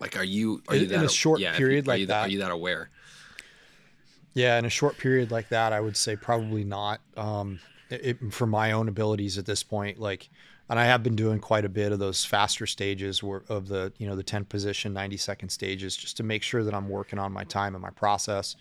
like, 0.01 0.17
are 0.17 0.23
you 0.23 0.63
are 0.67 0.75
in, 0.75 0.81
you 0.81 0.87
that 0.87 0.95
in 0.95 1.05
a 1.05 1.09
short 1.09 1.39
yeah, 1.39 1.55
period 1.55 1.85
you, 1.85 1.91
like 1.91 2.01
that, 2.01 2.07
that? 2.07 2.27
Are 2.27 2.29
you 2.29 2.39
that 2.39 2.51
aware? 2.51 2.89
Yeah, 4.33 4.57
in 4.57 4.65
a 4.65 4.69
short 4.69 4.97
period 4.97 5.29
like 5.29 5.49
that, 5.49 5.71
I 5.71 5.79
would 5.79 5.95
say 5.95 6.15
probably 6.15 6.63
not. 6.63 7.01
Um, 7.15 7.59
it, 7.89 8.17
for 8.33 8.47
my 8.47 8.71
own 8.71 8.87
abilities 8.87 9.37
at 9.37 9.45
this 9.45 9.61
point, 9.61 9.99
like, 9.99 10.29
and 10.71 10.79
I 10.79 10.85
have 10.85 11.03
been 11.03 11.17
doing 11.17 11.39
quite 11.39 11.65
a 11.65 11.69
bit 11.69 11.91
of 11.91 11.99
those 11.99 12.23
faster 12.23 12.65
stages 12.65 13.21
of 13.49 13.67
the 13.67 13.91
you 13.97 14.07
know 14.07 14.15
the 14.15 14.23
10 14.23 14.45
position, 14.45 14.93
90 14.93 15.17
second 15.17 15.49
stages, 15.49 15.97
just 15.97 16.15
to 16.15 16.23
make 16.23 16.43
sure 16.43 16.63
that 16.63 16.73
I'm 16.73 16.87
working 16.87 17.19
on 17.19 17.33
my 17.33 17.43
time 17.43 17.75
and 17.75 17.81
my 17.81 17.89
process. 17.89 18.55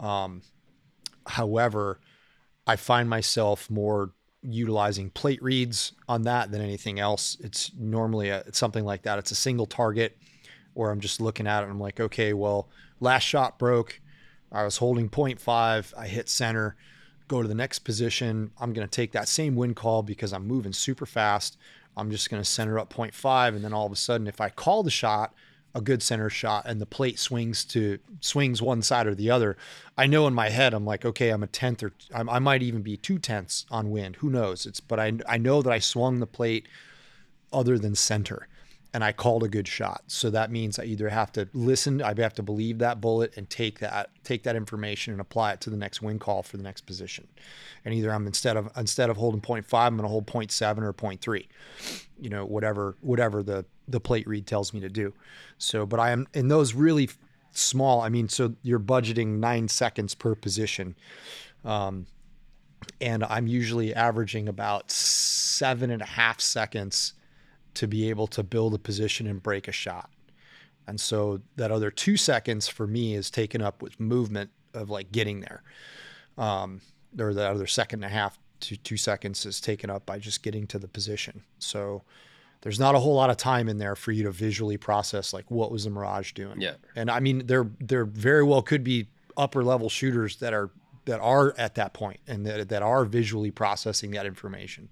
Um, 0.00 0.42
however, 1.28 2.00
I 2.66 2.74
find 2.74 3.08
myself 3.08 3.70
more 3.70 4.10
utilizing 4.42 5.10
plate 5.10 5.40
reads 5.40 5.92
on 6.08 6.22
that 6.22 6.50
than 6.50 6.60
anything 6.60 6.98
else. 6.98 7.36
It's 7.38 7.70
normally 7.78 8.30
a, 8.30 8.38
it's 8.40 8.58
something 8.58 8.84
like 8.84 9.02
that. 9.02 9.20
It's 9.20 9.30
a 9.30 9.36
single 9.36 9.66
target 9.66 10.18
where 10.74 10.90
I'm 10.90 11.00
just 11.00 11.20
looking 11.20 11.46
at 11.46 11.60
it 11.60 11.64
and 11.64 11.72
I'm 11.72 11.80
like, 11.80 12.00
okay, 12.00 12.32
well, 12.32 12.68
last 12.98 13.22
shot 13.22 13.60
broke. 13.60 14.00
I 14.50 14.64
was 14.64 14.78
holding 14.78 15.08
0.5. 15.08 15.94
I 15.96 16.08
hit 16.08 16.28
center, 16.28 16.74
go 17.28 17.42
to 17.42 17.48
the 17.48 17.54
next 17.54 17.80
position. 17.80 18.50
I'm 18.58 18.72
going 18.72 18.86
to 18.86 18.90
take 18.90 19.12
that 19.12 19.28
same 19.28 19.54
wind 19.54 19.76
call 19.76 20.02
because 20.02 20.32
I'm 20.32 20.46
moving 20.46 20.72
super 20.72 21.06
fast. 21.06 21.56
I'm 21.96 22.10
just 22.10 22.30
going 22.30 22.42
to 22.42 22.48
center 22.48 22.78
up 22.78 22.92
0.5. 22.92 23.48
And 23.48 23.64
then 23.64 23.72
all 23.72 23.86
of 23.86 23.92
a 23.92 23.96
sudden, 23.96 24.26
if 24.26 24.40
I 24.40 24.48
call 24.48 24.82
the 24.82 24.90
shot, 24.90 25.34
a 25.74 25.80
good 25.80 26.02
center 26.02 26.30
shot 26.30 26.64
and 26.66 26.80
the 26.80 26.86
plate 26.86 27.18
swings 27.18 27.64
to 27.66 27.98
swings 28.20 28.62
one 28.62 28.82
side 28.82 29.06
or 29.06 29.14
the 29.14 29.30
other, 29.30 29.56
I 29.96 30.06
know 30.06 30.26
in 30.26 30.34
my 30.34 30.48
head 30.48 30.72
I'm 30.72 30.86
like, 30.86 31.04
okay, 31.04 31.30
I'm 31.30 31.42
a 31.42 31.46
tenth 31.46 31.82
or 31.82 31.92
I, 32.14 32.20
I 32.20 32.38
might 32.38 32.62
even 32.62 32.82
be 32.82 32.96
two 32.96 33.18
tenths 33.18 33.66
on 33.70 33.90
wind. 33.90 34.16
Who 34.16 34.30
knows? 34.30 34.66
It's 34.66 34.80
but 34.80 34.98
I 34.98 35.12
I 35.28 35.36
know 35.36 35.60
that 35.62 35.72
I 35.72 35.78
swung 35.78 36.20
the 36.20 36.26
plate 36.26 36.66
other 37.52 37.78
than 37.78 37.94
center. 37.94 38.48
And 38.94 39.04
I 39.04 39.12
called 39.12 39.42
a 39.42 39.48
good 39.48 39.68
shot. 39.68 40.02
So 40.06 40.30
that 40.30 40.50
means 40.50 40.78
I 40.78 40.84
either 40.84 41.08
have 41.08 41.30
to 41.32 41.48
listen, 41.52 42.02
I 42.02 42.14
have 42.18 42.34
to 42.34 42.42
believe 42.42 42.78
that 42.78 43.00
bullet 43.00 43.36
and 43.36 43.48
take 43.48 43.80
that 43.80 44.10
take 44.24 44.44
that 44.44 44.56
information 44.56 45.12
and 45.12 45.20
apply 45.20 45.52
it 45.52 45.60
to 45.62 45.70
the 45.70 45.76
next 45.76 46.00
wing 46.00 46.18
call 46.18 46.42
for 46.42 46.56
the 46.56 46.62
next 46.62 46.82
position. 46.82 47.28
And 47.84 47.94
either 47.94 48.12
I'm 48.12 48.26
instead 48.26 48.56
of 48.56 48.70
instead 48.76 49.10
of 49.10 49.16
holding 49.16 49.40
0.5, 49.40 49.66
I'm 49.74 49.96
going 49.96 50.04
to 50.04 50.08
hold 50.08 50.26
0.7 50.26 50.82
or 50.82 50.92
0.3. 50.92 51.46
You 52.18 52.30
know, 52.30 52.46
whatever 52.46 52.96
whatever 53.00 53.42
the 53.42 53.66
the 53.86 54.00
plate 54.00 54.26
read 54.26 54.46
tells 54.46 54.72
me 54.72 54.80
to 54.80 54.88
do. 54.88 55.12
So, 55.58 55.84
but 55.84 56.00
I 56.00 56.10
am 56.10 56.26
in 56.32 56.48
those 56.48 56.74
really 56.74 57.10
small. 57.52 58.00
I 58.00 58.08
mean, 58.08 58.28
so 58.28 58.54
you're 58.62 58.80
budgeting 58.80 59.38
nine 59.38 59.68
seconds 59.68 60.14
per 60.14 60.34
position. 60.34 60.96
Um, 61.64 62.06
and 63.00 63.24
I'm 63.24 63.46
usually 63.46 63.94
averaging 63.94 64.48
about 64.48 64.90
seven 64.90 65.90
and 65.90 66.00
a 66.00 66.06
half 66.06 66.40
seconds 66.40 67.14
to 67.78 67.86
be 67.86 68.10
able 68.10 68.26
to 68.26 68.42
build 68.42 68.74
a 68.74 68.78
position 68.78 69.28
and 69.28 69.40
break 69.40 69.68
a 69.68 69.72
shot. 69.72 70.10
And 70.88 71.00
so 71.00 71.40
that 71.54 71.70
other 71.70 71.92
two 71.92 72.16
seconds 72.16 72.66
for 72.66 72.88
me 72.88 73.14
is 73.14 73.30
taken 73.30 73.62
up 73.62 73.82
with 73.82 74.00
movement 74.00 74.50
of 74.74 74.90
like 74.90 75.12
getting 75.12 75.42
there. 75.42 75.62
Um, 76.36 76.80
or 77.20 77.32
the 77.32 77.48
other 77.48 77.68
second 77.68 78.02
and 78.02 78.12
a 78.12 78.16
half 78.16 78.36
to 78.62 78.76
two 78.76 78.96
seconds 78.96 79.46
is 79.46 79.60
taken 79.60 79.90
up 79.90 80.04
by 80.04 80.18
just 80.18 80.42
getting 80.42 80.66
to 80.66 80.78
the 80.80 80.88
position. 80.88 81.44
So 81.60 82.02
there's 82.62 82.80
not 82.80 82.96
a 82.96 82.98
whole 82.98 83.14
lot 83.14 83.30
of 83.30 83.36
time 83.36 83.68
in 83.68 83.78
there 83.78 83.94
for 83.94 84.10
you 84.10 84.24
to 84.24 84.32
visually 84.32 84.76
process 84.76 85.32
like 85.32 85.48
what 85.48 85.70
was 85.70 85.84
the 85.84 85.90
Mirage 85.90 86.32
doing. 86.32 86.60
Yeah. 86.60 86.74
And 86.96 87.12
I 87.12 87.20
mean, 87.20 87.46
there 87.46 87.70
there 87.78 88.04
very 88.04 88.42
well 88.42 88.62
could 88.62 88.82
be 88.82 89.06
upper 89.36 89.62
level 89.62 89.88
shooters 89.88 90.38
that 90.38 90.52
are 90.52 90.70
that 91.04 91.20
are 91.20 91.54
at 91.56 91.76
that 91.76 91.92
point 91.92 92.18
and 92.26 92.44
that, 92.44 92.70
that 92.70 92.82
are 92.82 93.04
visually 93.04 93.52
processing 93.52 94.10
that 94.10 94.26
information. 94.26 94.88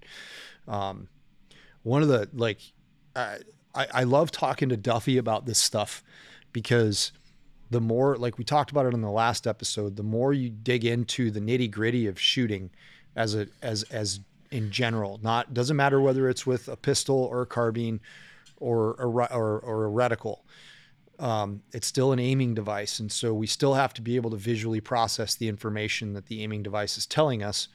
Um, 0.69 1.09
one 1.83 2.01
of 2.01 2.09
the 2.09 2.29
like, 2.33 2.59
I, 3.17 3.87
I 3.93 4.03
love 4.03 4.31
talking 4.31 4.69
to 4.69 4.77
Duffy 4.77 5.17
about 5.17 5.45
this 5.45 5.59
stuff 5.59 6.03
because 6.53 7.11
the 7.69 7.81
more 7.81 8.15
like 8.17 8.37
we 8.37 8.43
talked 8.43 8.71
about 8.71 8.85
it 8.85 8.93
in 8.93 9.01
the 9.01 9.11
last 9.11 9.45
episode, 9.47 9.95
the 9.95 10.03
more 10.03 10.33
you 10.33 10.49
dig 10.49 10.85
into 10.85 11.31
the 11.31 11.39
nitty 11.39 11.69
gritty 11.69 12.07
of 12.07 12.19
shooting 12.19 12.69
as 13.15 13.35
a 13.35 13.47
as 13.61 13.83
as 13.83 14.19
in 14.51 14.71
general, 14.71 15.19
not 15.21 15.53
doesn't 15.53 15.75
matter 15.75 15.99
whether 15.99 16.29
it's 16.29 16.45
with 16.45 16.67
a 16.67 16.77
pistol 16.77 17.15
or 17.15 17.41
a 17.41 17.45
carbine 17.45 17.99
or 18.59 18.95
a, 18.99 19.07
or, 19.07 19.59
or 19.59 19.85
a 19.85 19.89
reticle 19.89 20.39
um, 21.19 21.63
it's 21.71 21.87
still 21.87 22.11
an 22.11 22.19
aiming 22.19 22.53
device. 22.53 22.99
And 22.99 23.11
so 23.11 23.33
we 23.33 23.47
still 23.47 23.73
have 23.73 23.93
to 23.95 24.01
be 24.01 24.15
able 24.15 24.29
to 24.31 24.37
visually 24.37 24.81
process 24.81 25.35
the 25.35 25.47
information 25.47 26.13
that 26.13 26.27
the 26.27 26.43
aiming 26.43 26.63
device 26.63 26.97
is 26.97 27.05
telling 27.05 27.43
us. 27.43 27.67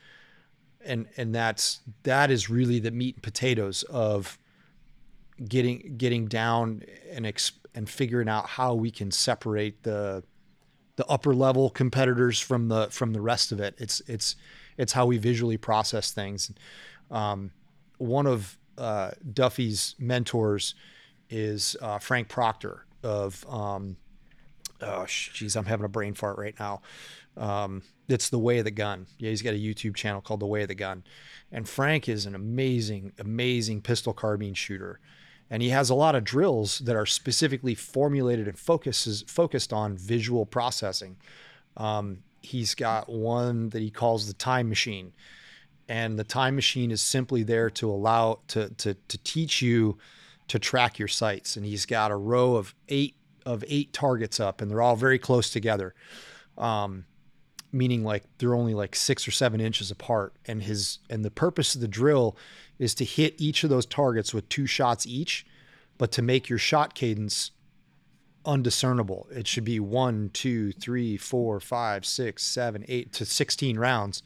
And, 0.85 1.09
and 1.17 1.35
that's, 1.35 1.81
that 2.05 2.31
is 2.31 2.51
really 2.51 2.79
the 2.79 2.91
meat 2.91 3.17
and 3.17 3.23
potatoes 3.23 3.83
of 3.85 4.39
getting, 5.49 5.95
getting 5.97 6.27
down 6.27 6.83
and, 7.11 7.25
exp- 7.25 7.53
and 7.75 7.89
figuring 7.89 8.29
out 8.29 8.49
how 8.49 8.75
we 8.75 8.91
can 8.91 9.11
separate 9.11 9.83
the, 9.83 10.23
the 10.97 11.07
upper 11.07 11.35
level 11.35 11.71
competitors 11.71 12.39
from 12.39 12.69
the, 12.69 12.89
from 12.91 13.13
the 13.13 13.21
rest 13.21 13.53
of 13.53 13.61
it. 13.61 13.75
It's, 13.79 14.01
it's, 14.07 14.37
it's 14.77 14.93
how 14.93 15.07
we 15.07 15.19
visually 15.19 15.57
process 15.57 16.13
things. 16.13 16.51
Um, 17.11 17.51
one 17.99 18.27
of 18.27 18.59
uh, 18.79 19.13
Duffy's 19.33 19.95
mentors 19.99 20.75
is 21.31 21.77
uh, 21.81 21.99
Frank 21.99 22.29
Proctor, 22.29 22.85
of 23.03 23.45
um, 23.49 23.97
oh 24.81 25.05
jeez, 25.07 25.57
I'm 25.57 25.67
having 25.67 25.85
a 25.85 25.89
brain 25.89 26.15
fart 26.15 26.39
right 26.39 26.55
now. 26.59 26.83
Um, 27.37 27.83
it's 28.09 28.29
the 28.29 28.39
way 28.39 28.59
of 28.59 28.65
the 28.65 28.71
gun. 28.71 29.07
Yeah, 29.19 29.31
he's 29.31 29.43
got 29.43 29.55
a 29.55 29.59
YouTube 29.59 29.95
channel 29.95 30.21
called 30.21 30.41
The 30.41 30.47
Way 30.47 30.63
of 30.63 30.69
the 30.69 30.75
Gun, 30.75 31.05
and 31.51 31.69
Frank 31.69 32.09
is 32.09 32.27
an 32.27 32.35
amazing, 32.35 33.13
amazing 33.19 33.83
pistol 33.83 34.13
carbine 34.13 34.55
shooter, 34.55 35.01
and 35.53 35.61
he 35.61 35.69
has 35.69 35.91
a 35.91 35.95
lot 35.95 36.15
of 36.15 36.25
drills 36.25 36.79
that 36.79 36.97
are 36.97 37.05
specifically 37.05 37.75
formulated 37.75 38.49
and 38.49 38.59
focuses 38.59 39.23
focused 39.29 39.71
on 39.71 39.99
visual 39.99 40.47
processing. 40.47 41.15
Um, 41.77 42.23
he's 42.41 42.75
got 42.75 43.11
one 43.11 43.69
that 43.69 43.83
he 43.83 43.91
calls 43.91 44.27
the 44.27 44.33
time 44.33 44.71
machine, 44.71 45.13
and 45.91 46.19
the 46.19 46.25
time 46.25 46.55
machine 46.55 46.91
is 46.91 47.03
simply 47.03 47.43
there 47.43 47.69
to 47.69 47.91
allow 47.91 48.39
to 48.49 48.71
to 48.71 48.95
to 48.95 49.19
teach 49.19 49.61
you 49.61 49.99
to 50.49 50.59
track 50.59 50.99
your 50.99 51.09
sights. 51.09 51.55
And 51.55 51.67
he's 51.67 51.85
got 51.85 52.11
a 52.11 52.17
row 52.17 52.57
of 52.57 52.75
eight 52.89 53.15
of 53.45 53.63
eight 53.69 53.93
targets 53.93 54.41
up, 54.41 54.63
and 54.63 54.71
they're 54.71 54.81
all 54.81 54.97
very 54.97 55.19
close 55.19 55.51
together. 55.51 55.95
Um, 56.57 57.05
meaning 57.73 58.05
like 58.05 58.25
they're 58.39 58.55
only 58.55 58.75
like 58.75 58.95
six 58.95 59.29
or 59.29 59.33
seven 59.33 59.61
inches 59.61 59.91
apart. 59.91 60.33
And 60.47 60.63
his 60.63 60.99
and 61.11 61.23
the 61.23 61.31
purpose 61.31 61.75
of 61.75 61.83
the 61.83 61.89
drill 61.89 62.39
is 62.83 62.95
to 62.97 63.05
hit 63.05 63.35
each 63.39 63.65
of 63.65 63.71
those 63.71 63.87
targets 63.87 64.35
with 64.35 64.49
two 64.49 64.67
shots 64.67 65.07
each, 65.07 65.47
but 65.99 66.11
to 66.13 66.23
make 66.23 66.49
your 66.49 66.59
shot 66.59 66.95
cadence 66.95 67.53
undiscernible. 68.45 69.29
It 69.31 69.47
should 69.47 69.65
be 69.65 69.79
one, 69.79 70.31
two, 70.33 70.73
three, 70.73 71.17
four, 71.17 71.61
five, 71.61 72.05
six, 72.05 72.43
seven, 72.43 72.85
eight 72.89 73.13
to 73.15 73.25
16 73.25 73.79
rounds 73.79 74.23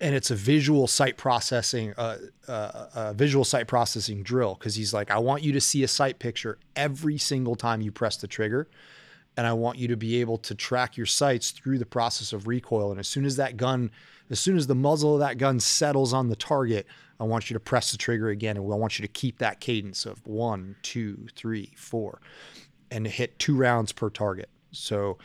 and 0.00 0.14
it's 0.14 0.30
a 0.30 0.34
visual 0.34 0.86
sight 0.86 1.16
processing, 1.16 1.94
uh, 1.96 2.18
uh, 2.48 3.12
visual 3.14 3.44
sight 3.44 3.66
processing 3.66 4.22
drill 4.22 4.54
because 4.54 4.74
he's 4.74 4.92
like, 4.92 5.10
I 5.10 5.18
want 5.18 5.42
you 5.42 5.52
to 5.52 5.60
see 5.60 5.82
a 5.82 5.88
sight 5.88 6.18
picture 6.18 6.58
every 6.76 7.16
single 7.16 7.54
time 7.54 7.80
you 7.80 7.92
press 7.92 8.16
the 8.16 8.26
trigger, 8.26 8.68
and 9.36 9.46
I 9.46 9.52
want 9.52 9.78
you 9.78 9.88
to 9.88 9.96
be 9.96 10.20
able 10.20 10.38
to 10.38 10.54
track 10.54 10.96
your 10.96 11.06
sights 11.06 11.50
through 11.50 11.78
the 11.78 11.86
process 11.86 12.32
of 12.32 12.46
recoil. 12.46 12.90
And 12.90 13.00
as 13.00 13.08
soon 13.08 13.24
as 13.24 13.36
that 13.36 13.56
gun, 13.56 13.90
as 14.30 14.38
soon 14.38 14.56
as 14.56 14.66
the 14.66 14.74
muzzle 14.74 15.14
of 15.14 15.20
that 15.20 15.38
gun 15.38 15.60
settles 15.60 16.12
on 16.12 16.28
the 16.28 16.36
target, 16.36 16.86
I 17.18 17.24
want 17.24 17.50
you 17.50 17.54
to 17.54 17.60
press 17.60 17.92
the 17.92 17.98
trigger 17.98 18.28
again, 18.28 18.56
and 18.56 18.72
I 18.72 18.76
want 18.76 18.98
you 18.98 19.02
to 19.02 19.12
keep 19.12 19.38
that 19.38 19.60
cadence 19.60 20.06
of 20.06 20.24
one, 20.26 20.76
two, 20.82 21.26
three, 21.36 21.72
four, 21.76 22.20
and 22.90 23.06
hit 23.06 23.38
two 23.38 23.56
rounds 23.56 23.92
per 23.92 24.10
target. 24.10 24.48
So 24.72 25.18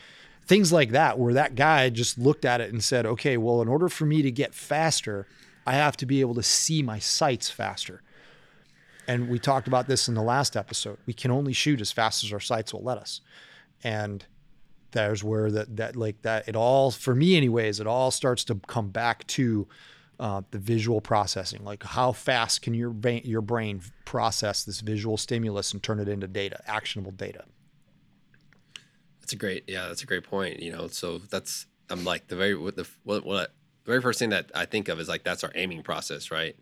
things 0.46 0.72
like 0.72 0.90
that, 0.90 1.18
where 1.18 1.34
that 1.34 1.54
guy 1.54 1.88
just 1.90 2.18
looked 2.18 2.44
at 2.44 2.60
it 2.60 2.72
and 2.72 2.82
said, 2.82 3.06
okay, 3.06 3.36
well, 3.36 3.62
in 3.62 3.68
order 3.68 3.88
for 3.88 4.06
me 4.06 4.22
to 4.22 4.30
get 4.30 4.54
faster, 4.54 5.26
I 5.66 5.74
have 5.74 5.96
to 5.98 6.06
be 6.06 6.20
able 6.20 6.34
to 6.34 6.42
see 6.42 6.82
my 6.82 6.98
sights 6.98 7.50
faster. 7.50 8.02
And 9.06 9.28
we 9.28 9.38
talked 9.38 9.66
about 9.66 9.88
this 9.88 10.08
in 10.08 10.14
the 10.14 10.22
last 10.22 10.56
episode. 10.56 10.98
We 11.06 11.12
can 11.12 11.30
only 11.30 11.52
shoot 11.52 11.80
as 11.80 11.90
fast 11.90 12.24
as 12.24 12.32
our 12.32 12.40
sights 12.40 12.72
will 12.72 12.82
let 12.82 12.98
us. 12.98 13.20
And 13.82 14.24
there's 14.92 15.22
where 15.22 15.50
that 15.50 15.76
that 15.76 15.96
like 15.96 16.22
that 16.22 16.48
it 16.48 16.56
all 16.56 16.90
for 16.90 17.14
me 17.14 17.36
anyways 17.36 17.78
it 17.78 17.86
all 17.86 18.10
starts 18.10 18.42
to 18.42 18.56
come 18.66 18.88
back 18.88 19.24
to 19.28 19.68
uh, 20.18 20.42
the 20.50 20.58
visual 20.58 21.00
processing 21.00 21.64
like 21.64 21.84
how 21.84 22.10
fast 22.10 22.60
can 22.60 22.74
your 22.74 22.90
brain 22.90 23.22
your 23.24 23.40
brain 23.40 23.80
process 24.04 24.64
this 24.64 24.80
visual 24.80 25.16
stimulus 25.16 25.72
and 25.72 25.80
turn 25.80 26.00
it 26.00 26.08
into 26.08 26.26
data 26.26 26.60
actionable 26.66 27.12
data 27.12 27.44
that's 29.30 29.36
a 29.36 29.38
great, 29.38 29.64
yeah, 29.68 29.86
that's 29.86 30.02
a 30.02 30.06
great 30.06 30.24
point. 30.24 30.58
You 30.60 30.72
know, 30.72 30.88
so 30.88 31.18
that's 31.18 31.66
I'm 31.88 32.04
like 32.04 32.26
the 32.26 32.34
very 32.34 32.56
what 32.56 32.74
the 32.74 32.88
what, 33.04 33.24
what 33.24 33.52
the 33.84 33.90
very 33.92 34.02
first 34.02 34.18
thing 34.18 34.30
that 34.30 34.50
I 34.56 34.64
think 34.64 34.88
of 34.88 34.98
is 34.98 35.08
like 35.08 35.22
that's 35.22 35.44
our 35.44 35.52
aiming 35.54 35.84
process, 35.84 36.32
right? 36.32 36.56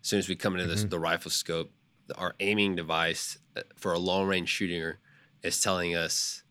As 0.00 0.08
soon 0.08 0.20
as 0.20 0.28
we 0.28 0.36
come 0.36 0.54
into 0.54 0.68
this, 0.68 0.82
mm-hmm. 0.82 0.90
the 0.90 1.00
rifle 1.00 1.32
scope, 1.32 1.72
our 2.14 2.36
aiming 2.38 2.76
device 2.76 3.36
uh, 3.56 3.62
for 3.74 3.92
a 3.92 3.98
long 3.98 4.28
range 4.28 4.48
shooter 4.48 5.00
is 5.42 5.60
telling 5.60 5.96
us 5.96 6.43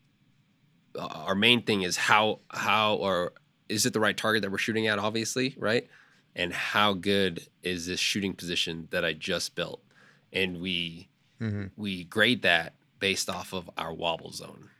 our 0.98 1.34
main 1.34 1.62
thing 1.62 1.82
is 1.82 1.96
how 1.96 2.40
how 2.48 2.94
or 2.94 3.32
is 3.68 3.86
it 3.86 3.92
the 3.92 4.00
right 4.00 4.16
target 4.16 4.42
that 4.42 4.50
we're 4.50 4.58
shooting 4.58 4.86
at, 4.86 4.98
obviously, 4.98 5.54
right? 5.58 5.88
And 6.36 6.52
how 6.52 6.92
good 6.94 7.46
is 7.62 7.86
this 7.86 8.00
shooting 8.00 8.34
position 8.34 8.88
that 8.90 9.04
I 9.04 9.12
just 9.12 9.54
built? 9.54 9.80
And 10.32 10.60
we 10.60 11.08
mm-hmm. 11.40 11.66
we 11.76 12.04
grade 12.04 12.42
that 12.42 12.74
based 12.98 13.28
off 13.28 13.52
of 13.52 13.70
our 13.76 13.92
wobble 13.92 14.32
zone 14.32 14.70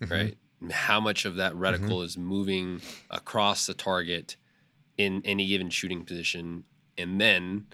mm-hmm. 0.00 0.12
right? 0.12 0.36
How 0.70 1.00
much 1.00 1.24
of 1.24 1.36
that 1.36 1.52
reticle 1.54 1.80
mm-hmm. 1.80 2.04
is 2.04 2.18
moving 2.18 2.80
across 3.10 3.66
the 3.66 3.74
target 3.74 4.36
in 4.96 5.22
any 5.24 5.46
given 5.46 5.70
shooting 5.70 6.04
position. 6.04 6.64
And 6.96 7.20
then 7.20 7.66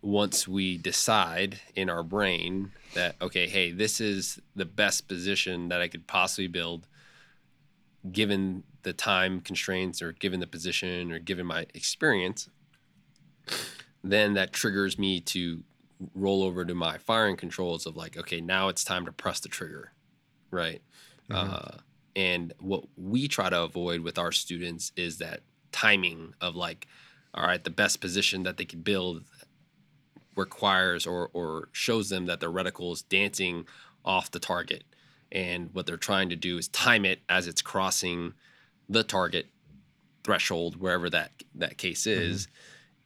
once 0.00 0.46
we 0.46 0.78
decide 0.78 1.60
in 1.74 1.90
our 1.90 2.02
brain 2.02 2.70
that, 2.94 3.16
okay, 3.20 3.48
hey, 3.48 3.72
this 3.72 4.00
is 4.00 4.40
the 4.54 4.64
best 4.64 5.08
position 5.08 5.68
that 5.68 5.80
I 5.80 5.88
could 5.88 6.06
possibly 6.06 6.46
build 6.46 6.86
given 8.12 8.62
the 8.82 8.92
time 8.92 9.40
constraints 9.40 10.00
or 10.00 10.12
given 10.12 10.40
the 10.40 10.46
position 10.46 11.10
or 11.10 11.18
given 11.18 11.46
my 11.46 11.66
experience, 11.74 12.48
then 14.04 14.34
that 14.34 14.52
triggers 14.52 14.98
me 14.98 15.20
to 15.20 15.62
roll 16.14 16.42
over 16.42 16.64
to 16.64 16.74
my 16.74 16.98
firing 16.98 17.36
controls 17.36 17.86
of 17.86 17.96
like, 17.96 18.16
okay, 18.16 18.40
now 18.40 18.68
it's 18.68 18.84
time 18.84 19.04
to 19.04 19.12
press 19.12 19.40
the 19.40 19.48
trigger, 19.48 19.92
right? 20.50 20.80
Mm-hmm. 21.28 21.54
Uh, 21.54 21.78
and 22.14 22.52
what 22.60 22.84
we 22.96 23.28
try 23.28 23.50
to 23.50 23.62
avoid 23.62 24.00
with 24.00 24.18
our 24.18 24.32
students 24.32 24.92
is 24.96 25.18
that 25.18 25.40
timing 25.72 26.34
of 26.40 26.54
like, 26.54 26.86
all 27.34 27.44
right, 27.44 27.62
the 27.62 27.70
best 27.70 28.00
position 28.00 28.44
that 28.44 28.56
they 28.56 28.64
can 28.64 28.80
build 28.80 29.24
requires 30.38 31.06
or, 31.06 31.30
or 31.32 31.68
shows 31.72 32.08
them 32.08 32.26
that 32.26 32.40
their 32.40 32.50
reticle 32.50 32.92
is 32.92 33.02
dancing 33.02 33.66
off 34.04 34.30
the 34.30 34.38
target. 34.38 34.84
And 35.30 35.70
what 35.74 35.84
they're 35.84 35.96
trying 35.98 36.30
to 36.30 36.36
do 36.36 36.56
is 36.56 36.68
time 36.68 37.04
it 37.04 37.20
as 37.28 37.46
it's 37.46 37.60
crossing 37.60 38.32
the 38.88 39.02
target 39.02 39.46
threshold, 40.24 40.76
wherever 40.76 41.10
that 41.10 41.32
that 41.56 41.76
case 41.76 42.06
is. 42.06 42.46
Mm-hmm. 42.46 42.52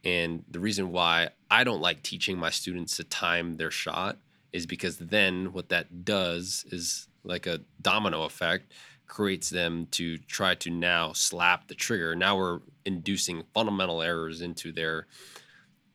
And 0.05 0.43
the 0.49 0.59
reason 0.59 0.91
why 0.91 1.29
I 1.49 1.63
don't 1.63 1.81
like 1.81 2.03
teaching 2.03 2.37
my 2.37 2.49
students 2.49 2.97
to 2.97 3.03
time 3.03 3.57
their 3.57 3.71
shot 3.71 4.17
is 4.51 4.65
because 4.65 4.97
then 4.97 5.51
what 5.53 5.69
that 5.69 6.05
does 6.05 6.65
is 6.71 7.07
like 7.23 7.47
a 7.47 7.61
domino 7.81 8.23
effect 8.23 8.71
creates 9.07 9.49
them 9.49 9.87
to 9.91 10.17
try 10.17 10.55
to 10.55 10.69
now 10.69 11.13
slap 11.13 11.67
the 11.67 11.75
trigger. 11.75 12.15
Now 12.15 12.37
we're 12.37 12.59
inducing 12.85 13.43
fundamental 13.53 14.01
errors 14.01 14.41
into 14.41 14.71
their 14.71 15.07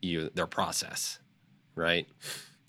you 0.01 0.23
know, 0.23 0.31
their 0.35 0.47
process, 0.47 1.19
right? 1.79 2.07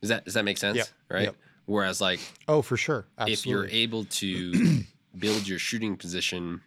Does 0.02 0.10
that 0.10 0.26
does 0.26 0.34
that 0.36 0.46
make 0.46 0.58
sense? 0.58 0.78
Yep. 0.78 0.88
Right. 1.10 1.24
Yep. 1.24 1.36
Whereas 1.66 2.02
like 2.02 2.20
Oh, 2.48 2.62
for 2.62 2.78
sure. 2.78 3.06
if 3.28 3.46
you're 3.46 3.68
able 3.68 4.06
to 4.06 4.84
build 5.18 5.48
your 5.48 5.60
shooting 5.60 5.98
position, 5.98 6.62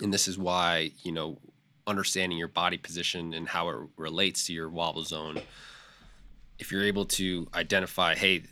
and 0.00 0.12
this 0.12 0.28
is 0.28 0.38
why 0.38 0.92
you 1.02 1.12
know 1.12 1.38
understanding 1.86 2.38
your 2.38 2.48
body 2.48 2.78
position 2.78 3.34
and 3.34 3.48
how 3.48 3.68
it 3.68 3.76
relates 3.96 4.46
to 4.46 4.52
your 4.52 4.68
wobble 4.68 5.04
zone. 5.04 5.40
If 6.58 6.72
you're 6.72 6.84
able 6.84 7.04
to 7.06 7.48
identify, 7.54 8.14
hey, 8.14 8.44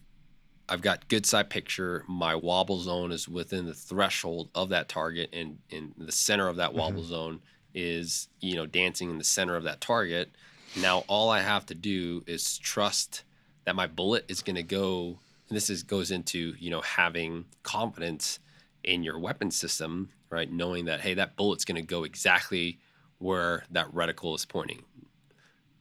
I've 0.68 0.82
got 0.82 1.08
good 1.08 1.26
side 1.26 1.50
picture. 1.50 2.04
My 2.08 2.34
wobble 2.34 2.80
zone 2.80 3.12
is 3.12 3.28
within 3.28 3.66
the 3.66 3.74
threshold 3.74 4.50
of 4.54 4.70
that 4.70 4.88
target, 4.88 5.30
and 5.32 5.58
in 5.70 5.92
the 5.96 6.12
center 6.12 6.48
of 6.48 6.56
that 6.56 6.70
mm-hmm. 6.70 6.78
wobble 6.78 7.04
zone 7.04 7.40
is 7.74 8.28
you 8.40 8.54
know 8.54 8.66
dancing 8.66 9.10
in 9.10 9.18
the 9.18 9.24
center 9.24 9.56
of 9.56 9.64
that 9.64 9.80
target. 9.80 10.30
Now 10.76 11.04
all 11.08 11.30
I 11.30 11.40
have 11.40 11.66
to 11.66 11.74
do 11.74 12.22
is 12.26 12.58
trust 12.58 13.24
that 13.64 13.76
my 13.76 13.86
bullet 13.86 14.24
is 14.28 14.42
going 14.42 14.56
to 14.56 14.62
go. 14.62 15.18
And 15.48 15.56
this 15.56 15.68
is 15.70 15.82
goes 15.82 16.10
into 16.10 16.54
you 16.58 16.70
know 16.70 16.80
having 16.80 17.44
confidence 17.62 18.38
in 18.84 19.02
your 19.02 19.18
weapon 19.18 19.50
system, 19.50 20.10
right? 20.30 20.50
Knowing 20.50 20.86
that 20.86 21.00
hey, 21.00 21.14
that 21.14 21.36
bullet's 21.36 21.64
going 21.64 21.76
to 21.76 21.86
go 21.86 22.04
exactly 22.04 22.78
where 23.18 23.64
that 23.70 23.92
reticle 23.92 24.34
is 24.34 24.44
pointing. 24.44 24.82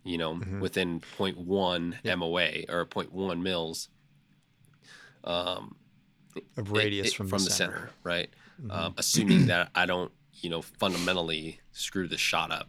You 0.04 0.18
know, 0.18 0.42
within 0.60 1.00
0.1 1.18 2.18
MOA 2.18 2.76
or 2.76 2.86
0.1 2.88 3.42
mils 3.42 3.88
um, 5.24 5.76
of 6.58 6.72
radius 6.72 7.10
it- 7.10 7.14
from, 7.16 7.28
from 7.28 7.44
the, 7.44 7.52
center. 7.52 7.92
right? 8.04 8.30
Um, 8.70 8.94
assuming 8.98 9.46
that 9.48 9.70
I 9.76 9.86
don't, 9.86 10.12
you 10.42 10.50
know, 10.50 10.62
fundamentally 10.62 11.60
screw 11.72 12.08
the 12.08 12.18
shot 12.18 12.52
up. 12.52 12.68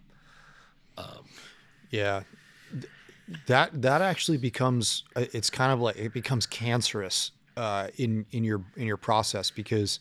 Yeah. 1.93 2.23
That 3.47 3.81
that 3.83 4.03
actually 4.03 4.39
becomes 4.39 5.05
uh, 5.15 5.27
it's 5.33 5.49
kind 5.49 5.73
of 5.73 5.81
like 5.81 5.97
it 5.97 6.13
becomes 6.13 6.45
cancerous 6.45 7.31
uh, 7.57 7.89
in 7.97 8.27
in 8.33 8.43
your 8.43 8.65
in 8.77 8.87
your 8.87 8.97
process 8.97 9.51
because 9.51 10.01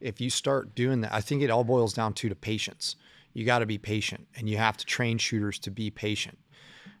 if 0.00 0.20
you 0.20 0.28
start 0.28 0.74
doing 0.74 1.00
that, 1.02 1.14
I 1.14 1.20
think 1.20 1.42
it 1.42 1.50
all 1.50 1.64
boils 1.64 1.94
down 1.94 2.12
to 2.14 2.28
to 2.28 2.34
patience. 2.34 2.96
You 3.32 3.44
got 3.44 3.60
to 3.60 3.66
be 3.66 3.78
patient, 3.78 4.26
and 4.36 4.48
you 4.48 4.56
have 4.56 4.76
to 4.78 4.84
train 4.84 5.18
shooters 5.18 5.58
to 5.60 5.70
be 5.70 5.90
patient. 5.90 6.38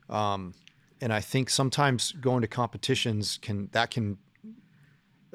Um, 0.08 0.54
and 1.00 1.12
I 1.12 1.20
think 1.20 1.50
sometimes 1.50 2.12
going 2.12 2.42
to 2.42 2.46
competitions 2.48 3.38
can 3.42 3.68
that 3.72 3.90
can 3.90 4.18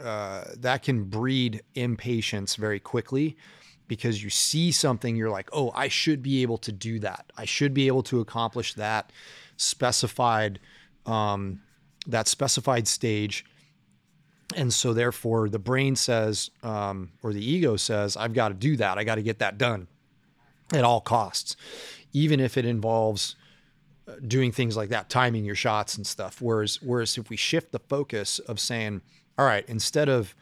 uh, 0.02 0.46
that 0.58 0.84
can 0.84 1.04
breed 1.04 1.62
impatience 1.76 2.56
very 2.56 2.80
quickly 2.80 3.38
because 3.92 4.24
you 4.24 4.30
see 4.30 4.72
something 4.72 5.18
you're 5.18 5.30
like 5.30 5.50
oh 5.52 5.70
i 5.76 5.90
should 5.90 6.24
be 6.24 6.42
able 6.44 6.58
to 6.58 6.72
do 6.72 6.98
that. 7.00 7.26
I 7.36 7.44
should 7.44 7.74
be 7.74 7.88
able 7.88 8.04
to 8.04 8.22
accomplish 8.22 8.74
that 8.76 9.12
specified 9.58 10.62
um, 11.06 11.62
that 12.08 12.30
specified 12.30 12.88
stage. 12.88 13.44
And 14.56 14.74
so 14.74 14.94
therefore 14.94 15.50
the 15.50 15.60
brain 15.60 15.98
says 15.98 16.52
um, 16.64 17.12
or 17.22 17.34
the 17.34 17.44
ego 17.44 17.76
says 17.76 18.16
i've 18.16 18.34
got 18.34 18.48
to 18.48 18.54
do 18.54 18.78
that. 18.78 18.98
I 18.98 19.04
got 19.04 19.16
to 19.16 19.24
get 19.24 19.40
that 19.40 19.58
done 19.58 19.90
at 20.72 20.86
all 20.86 21.02
costs. 21.02 21.58
Even 22.14 22.40
if 22.40 22.56
it 22.56 22.64
involves 22.64 23.36
uh, 24.08 24.14
doing 24.26 24.54
things 24.54 24.78
like 24.78 24.88
that 24.88 25.10
timing 25.10 25.44
your 25.44 25.56
shots 25.56 25.98
and 25.98 26.08
stuff. 26.08 26.42
Whereas 26.42 26.82
whereas 26.82 27.18
if 27.18 27.30
we 27.30 27.36
shift 27.36 27.74
the 27.74 27.80
focus 27.80 28.40
of 28.40 28.58
saying 28.58 29.02
all 29.38 29.46
right 29.46 29.66
instead 29.68 30.08
of 30.08 30.34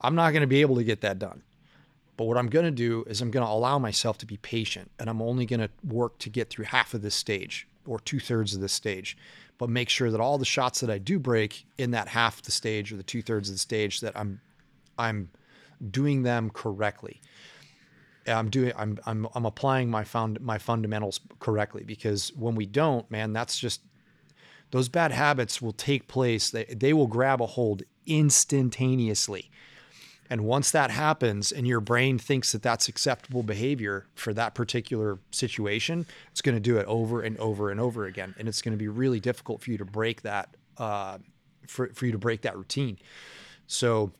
i'm 0.00 0.14
not 0.14 0.30
going 0.30 0.40
to 0.40 0.54
be 0.56 0.62
able 0.62 0.76
to 0.76 0.84
get 0.84 1.02
that 1.02 1.18
done 1.18 1.42
but 2.18 2.24
what 2.24 2.36
I'm 2.36 2.48
going 2.48 2.64
to 2.64 2.72
do 2.72 3.04
is 3.06 3.22
I'm 3.22 3.30
going 3.30 3.46
to 3.46 3.50
allow 3.50 3.78
myself 3.78 4.18
to 4.18 4.26
be 4.26 4.38
patient 4.38 4.90
and 4.98 5.08
I'm 5.08 5.22
only 5.22 5.46
going 5.46 5.60
to 5.60 5.70
work 5.84 6.18
to 6.18 6.28
get 6.28 6.50
through 6.50 6.64
half 6.64 6.92
of 6.92 7.00
this 7.00 7.14
stage 7.14 7.68
or 7.86 8.00
two 8.00 8.18
thirds 8.18 8.56
of 8.56 8.60
this 8.60 8.72
stage, 8.72 9.16
but 9.56 9.70
make 9.70 9.88
sure 9.88 10.10
that 10.10 10.20
all 10.20 10.36
the 10.36 10.44
shots 10.44 10.80
that 10.80 10.90
I 10.90 10.98
do 10.98 11.20
break 11.20 11.64
in 11.78 11.92
that 11.92 12.08
half 12.08 12.42
the 12.42 12.50
stage 12.50 12.92
or 12.92 12.96
the 12.96 13.04
two 13.04 13.22
thirds 13.22 13.48
of 13.48 13.54
the 13.54 13.60
stage 13.60 14.00
that 14.00 14.18
I'm, 14.18 14.40
I'm 14.98 15.30
doing 15.92 16.24
them 16.24 16.50
correctly. 16.50 17.20
I'm 18.26 18.50
doing, 18.50 18.72
I'm, 18.76 18.98
I'm, 19.06 19.28
I'm 19.36 19.46
applying 19.46 19.88
my 19.88 20.02
found 20.02 20.40
my 20.40 20.58
fundamentals 20.58 21.20
correctly 21.38 21.84
because 21.84 22.32
when 22.34 22.56
we 22.56 22.66
don't, 22.66 23.08
man, 23.12 23.32
that's 23.32 23.56
just, 23.56 23.80
those 24.72 24.88
bad 24.88 25.12
habits 25.12 25.62
will 25.62 25.72
take 25.72 26.08
place. 26.08 26.50
They, 26.50 26.64
they 26.64 26.92
will 26.92 27.06
grab 27.06 27.40
a 27.40 27.46
hold 27.46 27.84
instantaneously. 28.06 29.52
And 30.30 30.44
once 30.44 30.70
that 30.72 30.90
happens 30.90 31.52
and 31.52 31.66
your 31.66 31.80
brain 31.80 32.18
thinks 32.18 32.52
that 32.52 32.62
that's 32.62 32.88
acceptable 32.88 33.42
behavior 33.42 34.06
for 34.14 34.34
that 34.34 34.54
particular 34.54 35.18
situation, 35.30 36.06
it's 36.30 36.42
going 36.42 36.54
to 36.54 36.60
do 36.60 36.76
it 36.76 36.86
over 36.86 37.22
and 37.22 37.36
over 37.38 37.70
and 37.70 37.80
over 37.80 38.06
again. 38.06 38.34
And 38.38 38.46
it's 38.46 38.60
going 38.60 38.72
to 38.72 38.78
be 38.78 38.88
really 38.88 39.20
difficult 39.20 39.62
for 39.62 39.70
you 39.70 39.78
to 39.78 39.84
break 39.84 40.22
that, 40.22 40.54
uh, 40.76 41.18
for, 41.66 41.88
for 41.94 42.06
you 42.06 42.12
to 42.12 42.18
break 42.18 42.42
that 42.42 42.56
routine. 42.56 42.98
So 43.66 44.12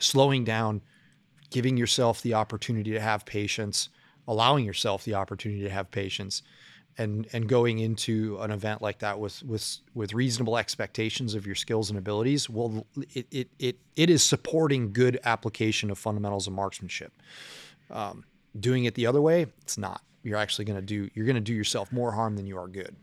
slowing 0.00 0.44
down, 0.44 0.82
giving 1.50 1.76
yourself 1.76 2.20
the 2.22 2.34
opportunity 2.34 2.90
to 2.90 3.00
have 3.00 3.24
patience, 3.24 3.88
allowing 4.26 4.64
yourself 4.64 5.04
the 5.04 5.14
opportunity 5.14 5.62
to 5.62 5.70
have 5.70 5.90
patience 5.90 6.42
and 6.98 7.26
and 7.32 7.48
going 7.48 7.78
into 7.78 8.38
an 8.40 8.50
event 8.50 8.80
like 8.80 8.98
that 9.00 9.18
with 9.18 9.42
with 9.42 9.78
with 9.94 10.12
reasonable 10.12 10.56
expectations 10.56 11.34
of 11.34 11.46
your 11.46 11.54
skills 11.54 11.90
and 11.90 11.98
abilities 11.98 12.48
well 12.48 12.86
it 13.14 13.26
it 13.30 13.48
it, 13.58 13.78
it 13.96 14.10
is 14.10 14.22
supporting 14.22 14.92
good 14.92 15.18
application 15.24 15.90
of 15.90 15.98
fundamentals 15.98 16.46
of 16.46 16.52
marksmanship. 16.52 17.12
Um, 17.90 18.24
doing 18.58 18.84
it 18.84 18.94
the 18.94 19.06
other 19.06 19.20
way 19.20 19.46
it's 19.62 19.76
not. 19.76 20.02
You're 20.22 20.38
actually 20.38 20.64
going 20.64 20.78
to 20.78 20.86
do 20.86 21.10
you're 21.14 21.26
going 21.26 21.34
to 21.36 21.40
do 21.40 21.54
yourself 21.54 21.92
more 21.92 22.12
harm 22.12 22.36
than 22.36 22.46
you 22.46 22.58
are 22.58 22.68
good. 22.68 22.96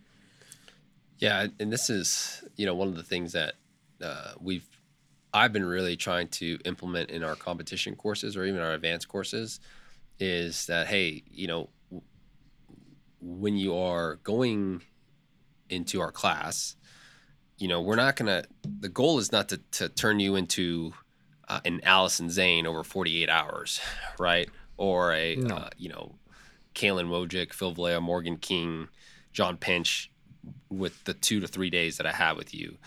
Yeah, 1.20 1.48
and 1.60 1.72
this 1.72 1.90
is 1.90 2.44
you 2.56 2.66
know 2.66 2.76
one 2.76 2.88
of 2.88 2.96
the 2.96 3.04
things 3.04 3.34
that 3.34 3.56
uh, 4.02 4.34
we've 4.40 4.68
I've 5.34 5.54
been 5.54 5.66
really 5.66 5.96
trying 5.96 6.28
to 6.30 6.58
implement 6.66 7.10
in 7.10 7.24
our 7.24 7.36
competition 7.36 7.96
courses 7.96 8.36
or 8.36 8.44
even 8.44 8.60
our 8.60 8.74
advanced 8.74 9.08
courses 9.08 9.60
is 10.20 10.66
that 10.68 10.88
hey, 10.88 11.24
you 11.32 11.48
know, 11.48 11.70
when 13.22 13.56
you 13.58 13.76
are 13.78 14.16
going 14.24 14.82
into 15.70 16.02
our 16.02 16.12
class, 16.12 16.76
you 17.58 17.68
know, 17.68 17.82
we're 17.82 17.96
not 17.96 18.16
gonna. 18.16 18.44
The 18.80 18.90
goal 18.90 19.20
is 19.20 19.32
not 19.32 19.50
to 19.50 19.58
to 19.72 19.90
turn 19.90 20.20
you 20.20 20.36
into 20.36 20.94
uh, 21.48 21.62
an 21.66 21.82
Allison 21.84 22.30
Zane 22.30 22.66
over 22.66 22.84
48 22.84 23.30
hours, 23.30 23.80
right? 24.20 24.50
Or 24.78 25.14
a 25.14 25.36
No. 25.36 25.56
uh, 25.56 25.70
you 25.78 25.90
know, 25.90 26.16
Caylen 26.74 27.08
Wojcik, 27.10 27.54
Phil 27.54 27.74
Velayo, 27.76 28.02
Morgan 28.02 28.38
King, 28.38 28.88
John 29.34 29.58
Pinch, 29.58 30.12
with 30.70 31.04
the 31.04 31.14
two 31.14 31.40
to 31.40 31.48
three 31.48 31.70
days 31.70 31.98
that 31.98 32.06
I 32.08 32.12
have 32.14 32.38
with 32.38 32.54
you. 32.54 32.78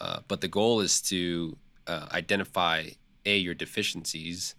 Uh, 0.00 0.20
but 0.28 0.40
the 0.40 0.48
goal 0.48 0.80
is 0.80 1.00
to 1.02 1.56
uh, 1.86 2.06
identify 2.12 2.84
a 3.24 3.36
your 3.38 3.54
deficiencies, 3.54 4.54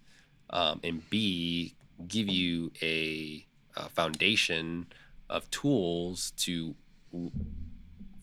um, 0.50 0.80
and 0.82 1.08
b 1.10 1.76
give 2.08 2.28
you 2.28 2.72
a, 2.82 3.46
a 3.76 3.88
foundation 3.90 4.86
of 5.30 5.50
tools 5.50 6.32
to 6.38 6.74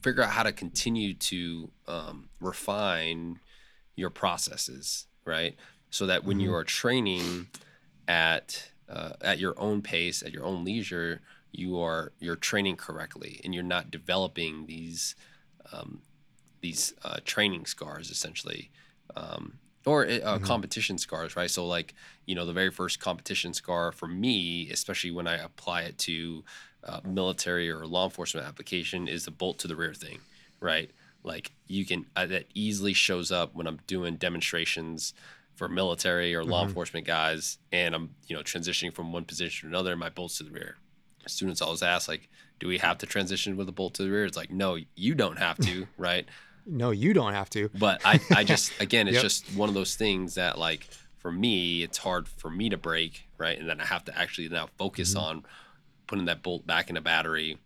figure 0.01 0.23
out 0.23 0.29
how 0.29 0.43
to 0.43 0.51
continue 0.51 1.13
to 1.13 1.71
um, 1.87 2.29
refine 2.39 3.39
your 3.95 4.09
processes, 4.09 5.07
right? 5.25 5.55
So 5.89 6.05
that 6.05 6.23
when 6.23 6.39
you 6.39 6.53
are 6.53 6.63
training 6.63 7.47
at 8.07 8.69
uh, 8.89 9.13
at 9.21 9.39
your 9.39 9.59
own 9.59 9.81
pace, 9.81 10.21
at 10.21 10.31
your 10.31 10.45
own 10.45 10.63
leisure, 10.63 11.21
you 11.51 11.79
are 11.79 12.11
you're 12.19 12.35
training 12.35 12.75
correctly, 12.75 13.41
and 13.43 13.53
you're 13.53 13.63
not 13.63 13.89
developing 13.89 14.65
these 14.67 15.15
um, 15.71 16.01
these 16.61 16.93
uh, 17.03 17.17
training 17.25 17.65
scars 17.65 18.11
essentially, 18.11 18.69
um, 19.15 19.59
or 19.85 20.07
uh, 20.07 20.39
competition 20.39 20.97
scars, 20.97 21.35
right? 21.35 21.49
So 21.49 21.65
like 21.65 21.95
you 22.25 22.35
know 22.35 22.45
the 22.45 22.53
very 22.53 22.71
first 22.71 22.99
competition 22.99 23.53
scar 23.53 23.91
for 23.91 24.07
me, 24.07 24.69
especially 24.71 25.11
when 25.11 25.27
I 25.27 25.37
apply 25.37 25.83
it 25.83 25.97
to 25.99 26.43
uh, 26.83 27.01
military 27.03 27.69
or 27.69 27.85
law 27.85 28.05
enforcement 28.05 28.47
application, 28.47 29.07
is 29.07 29.25
the 29.25 29.31
bolt 29.31 29.59
to 29.59 29.67
the 29.67 29.75
rear 29.75 29.93
thing, 29.93 30.19
right? 30.59 30.91
Like 31.23 31.51
you 31.67 31.85
can 31.85 32.05
uh, 32.15 32.25
that 32.27 32.45
easily 32.53 32.93
shows 32.93 33.31
up 33.31 33.53
when 33.55 33.67
I'm 33.67 33.79
doing 33.87 34.15
demonstrations 34.15 35.13
for 35.55 35.67
military 35.67 36.35
or 36.35 36.43
law 36.43 36.63
enforcement 36.63 37.05
guys, 37.07 37.57
and 37.71 37.95
I'm 37.95 38.15
you 38.27 38.35
know 38.35 38.43
transitioning 38.43 38.93
from 38.93 39.11
one 39.11 39.25
position 39.25 39.69
to 39.69 39.75
another, 39.75 39.91
and 39.91 39.99
my 39.99 40.09
bolts 40.09 40.37
to 40.37 40.43
the 40.43 40.51
rear. 40.51 40.77
Students 41.25 41.61
always 41.61 41.83
ask 41.83 42.07
like, 42.07 42.29
"Do 42.59 42.67
we 42.67 42.77
have 42.77 42.97
to 42.99 43.05
transition 43.05 43.57
with 43.57 43.67
a 43.67 43.73
bolt 43.73 43.95
to 43.95 44.03
the 44.03 44.09
rear?" 44.11 44.25
It's 44.25 44.37
like, 44.37 44.51
no, 44.51 44.77
you 44.95 45.15
don't 45.15 45.37
have 45.39 45.59
to, 45.61 45.87
right? 45.97 46.25
no 46.65 46.91
you 46.91 47.13
don't 47.13 47.33
have 47.33 47.49
to 47.51 47.69
But 47.73 48.01
I, 48.03 48.19
I 48.33 48.43
just 48.43 48.73
again, 48.81 49.07
it's 49.07 49.15
Yep. 49.15 49.21
just 49.21 49.51
one 49.51 49.69
of 49.69 49.75
those 49.75 49.95
things 49.95 50.35
that 50.35 50.57
like 50.57 50.87
for 51.17 51.31
me, 51.31 51.83
it's 51.83 51.97
hard 51.97 52.27
for 52.27 52.49
me 52.49 52.69
to 52.69 52.77
break, 52.77 53.27
right? 53.37 53.57
And 53.59 53.67
then 53.67 53.81
I 53.81 53.85
have 53.85 54.05
to 54.05 54.17
actually 54.17 54.47
now 54.49 54.67
focus 54.77 55.15
Mm-hmm. 55.15 55.19
on 55.29 55.43
putting 56.07 56.25
that 56.25 56.41
bolt 56.43 56.65
back 56.65 56.89
in 56.89 56.97
a 56.97 57.01
battery. 57.01 57.57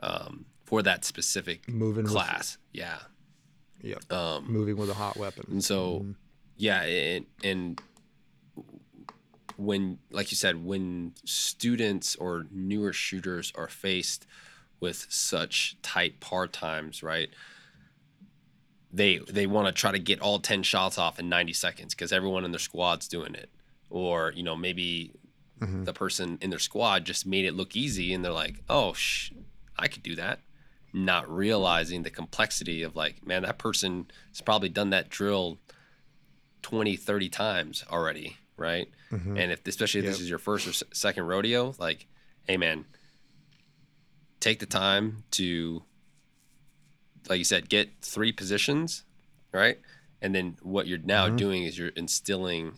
um, 0.00 0.46
for 0.64 0.82
that 0.82 1.04
specific 1.04 1.68
Moving 1.68 2.04
with- 2.04 2.12
class. 2.12 2.56
yeah. 2.72 2.98
Yep. 3.82 4.10
Um, 4.12 4.50
Moving 4.50 4.76
with 4.76 4.88
a 4.90 4.94
hot 4.94 5.16
weapon. 5.16 5.44
and 5.50 5.62
so, 5.62 6.06
yeah, 6.56 6.82
and, 6.82 7.26
and 7.44 7.80
when, 9.56 9.98
like 10.10 10.30
you 10.30 10.36
said, 10.36 10.64
when 10.64 11.12
students 11.24 12.16
or 12.16 12.46
newer 12.50 12.92
shooters 12.92 13.52
are 13.54 13.68
faced 13.68 14.26
with 14.80 15.06
such 15.08 15.76
tight 15.82 16.20
par 16.20 16.46
times, 16.48 17.02
right? 17.02 17.28
They 18.92 19.18
they 19.30 19.46
want 19.46 19.68
to 19.68 19.72
try 19.72 19.92
to 19.92 19.98
get 19.98 20.20
all 20.20 20.38
ten 20.38 20.62
shots 20.62 20.98
off 20.98 21.18
in 21.18 21.28
ninety 21.28 21.52
seconds 21.52 21.94
because 21.94 22.12
everyone 22.12 22.44
in 22.44 22.50
their 22.52 22.58
squad's 22.58 23.08
doing 23.08 23.34
it, 23.34 23.50
or 23.88 24.32
you 24.34 24.42
know 24.42 24.56
maybe 24.56 25.12
Mhm. 25.62 25.84
the 25.84 25.92
person 25.94 26.38
in 26.42 26.50
their 26.50 26.58
squad 26.58 27.04
just 27.06 27.24
made 27.26 27.44
it 27.44 27.54
look 27.54 27.76
easy, 27.76 28.12
and 28.12 28.24
they're 28.24 28.32
like, 28.32 28.62
oh, 28.68 28.92
sh- 28.94 29.30
I 29.78 29.88
could 29.88 30.02
do 30.02 30.14
that 30.16 30.40
not 30.94 31.26
realizing 31.34 32.02
the 32.02 32.10
complexity 32.10 32.82
of 32.82 32.94
like 32.94 33.26
man 33.26 33.40
that 33.42 33.56
person 33.56 34.10
has 34.28 34.42
probably 34.42 34.68
done 34.68 34.90
that 34.90 35.08
drill 35.08 35.58
20 36.60 36.96
30 36.96 37.28
times 37.30 37.82
already 37.90 38.36
right 38.58 38.88
Mhm. 39.10 39.38
and 39.40 39.50
if 39.52 39.66
especially 39.66 40.00
if 40.00 40.06
this 40.06 40.20
is 40.20 40.28
your 40.28 40.38
first 40.38 40.66
or 40.68 40.74
second 40.94 41.24
rodeo 41.24 41.74
like 41.78 42.06
hey 42.46 42.58
man 42.58 42.84
take 44.38 44.58
the 44.58 44.66
time 44.66 45.24
to 45.30 45.82
like 47.28 47.38
you 47.38 47.44
said 47.44 47.70
get 47.70 47.88
three 48.02 48.30
positions 48.30 49.04
right 49.50 49.78
and 50.20 50.34
then 50.34 50.58
what 50.60 50.86
you're 50.86 50.98
now 50.98 51.26
Mhm. 51.28 51.36
doing 51.38 51.64
is 51.64 51.78
you're 51.78 51.88
instilling 51.88 52.76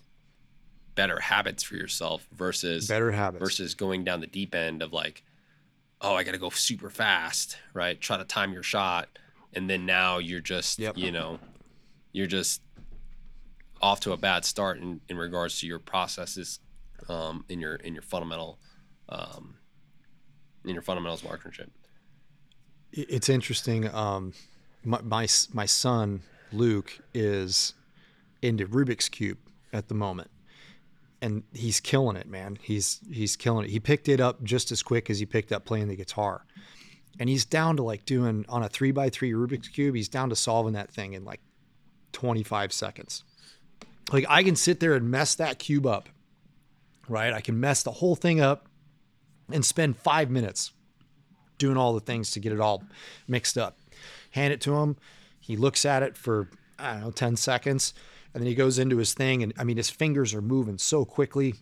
better 0.94 1.18
habits 1.20 1.62
for 1.62 1.74
yourself 1.76 2.26
versus 2.32 2.86
Better 2.88 3.10
habits. 3.12 3.42
versus 3.42 3.74
going 3.74 4.04
down 4.04 4.20
the 4.20 4.26
deep 4.26 4.54
end 4.54 4.82
of 4.82 4.92
like, 4.92 5.22
oh, 6.00 6.14
I 6.14 6.24
got 6.24 6.32
to 6.32 6.38
go 6.38 6.50
super 6.50 6.90
fast, 6.90 7.56
right? 7.72 8.00
Try 8.00 8.16
to 8.18 8.24
time 8.24 8.52
your 8.52 8.62
shot, 8.62 9.08
and 9.52 9.68
then 9.68 9.86
now 9.86 10.18
you're 10.18 10.40
just, 10.40 10.78
Yep. 10.78 10.96
you 10.98 11.10
know, 11.12 11.38
you're 12.12 12.26
just 12.26 12.60
off 13.82 14.00
to 14.00 14.12
a 14.12 14.16
bad 14.16 14.44
start 14.44 14.78
in, 14.78 15.00
in 15.08 15.16
regards 15.16 15.58
to 15.60 15.66
your 15.66 15.78
processes, 15.78 16.60
um, 17.08 17.44
in 17.48 17.60
your 17.60 17.74
in 17.76 17.92
your 17.94 18.02
fundamental, 18.02 18.58
um, 19.08 19.56
in 20.64 20.70
your 20.74 20.82
fundamentals 20.82 21.22
marksmanship. 21.24 21.70
It's 22.92 23.28
interesting. 23.28 23.92
Um, 23.92 24.32
my, 24.84 25.00
my 25.02 25.26
my 25.52 25.66
son 25.66 26.22
Luke 26.52 26.98
is 27.12 27.74
into 28.42 28.66
Rubik's 28.66 29.08
cube 29.08 29.38
at 29.72 29.88
the 29.88 29.94
moment, 29.94 30.30
and 31.24 31.42
he's 31.54 31.80
killing 31.80 32.16
it, 32.16 32.28
man. 32.28 32.58
He's 32.60 33.00
he's 33.10 33.34
killing 33.34 33.64
it. 33.64 33.70
He 33.70 33.80
picked 33.80 34.10
it 34.10 34.20
up 34.20 34.44
just 34.44 34.70
as 34.70 34.82
quick 34.82 35.08
as 35.08 35.18
he 35.18 35.24
picked 35.24 35.52
up 35.52 35.64
playing 35.64 35.88
the 35.88 35.96
guitar, 35.96 36.44
and 37.18 37.30
he's 37.30 37.46
down 37.46 37.78
to 37.78 37.82
like 37.82 38.04
doing 38.04 38.44
on 38.46 38.62
a 38.62 38.68
three 38.68 38.92
by 38.92 39.08
three 39.08 39.32
Rubik's 39.32 39.68
cube. 39.68 39.94
He's 39.94 40.08
down 40.08 40.28
to 40.28 40.36
solving 40.36 40.74
that 40.74 40.90
thing 40.90 41.14
in 41.14 41.24
like 41.24 41.40
twenty 42.12 42.42
five 42.42 42.74
seconds. 42.74 43.24
Like 44.12 44.26
I 44.28 44.42
can 44.42 44.54
sit 44.54 44.80
there 44.80 44.92
and 44.92 45.10
mess 45.10 45.34
that 45.36 45.58
cube 45.58 45.86
up, 45.86 46.10
right? 47.08 47.32
I 47.32 47.40
can 47.40 47.58
mess 47.58 47.82
the 47.82 47.92
whole 47.92 48.16
thing 48.16 48.42
up 48.42 48.68
and 49.50 49.64
spend 49.64 49.96
five 49.96 50.30
minutes 50.30 50.72
doing 51.56 51.78
all 51.78 51.94
the 51.94 52.00
things 52.00 52.32
to 52.32 52.40
get 52.40 52.52
it 52.52 52.60
all 52.60 52.84
mixed 53.26 53.56
up. 53.56 53.78
Hand 54.32 54.52
it 54.52 54.60
to 54.62 54.76
him. 54.76 54.96
He 55.40 55.56
looks 55.56 55.86
at 55.86 56.02
it 56.02 56.18
for, 56.18 56.50
I 56.78 56.94
don't 56.94 57.02
know, 57.02 57.10
10 57.12 57.36
seconds. 57.36 57.94
And 58.34 58.42
then 58.42 58.48
he 58.48 58.54
goes 58.54 58.78
into 58.78 58.98
his 58.98 59.14
thing. 59.14 59.42
And 59.42 59.54
I 59.58 59.64
mean, 59.64 59.76
his 59.76 59.90
fingers 59.90 60.34
are 60.34 60.42
moving 60.42 60.76
so 60.76 61.04
quickly. 61.04 61.54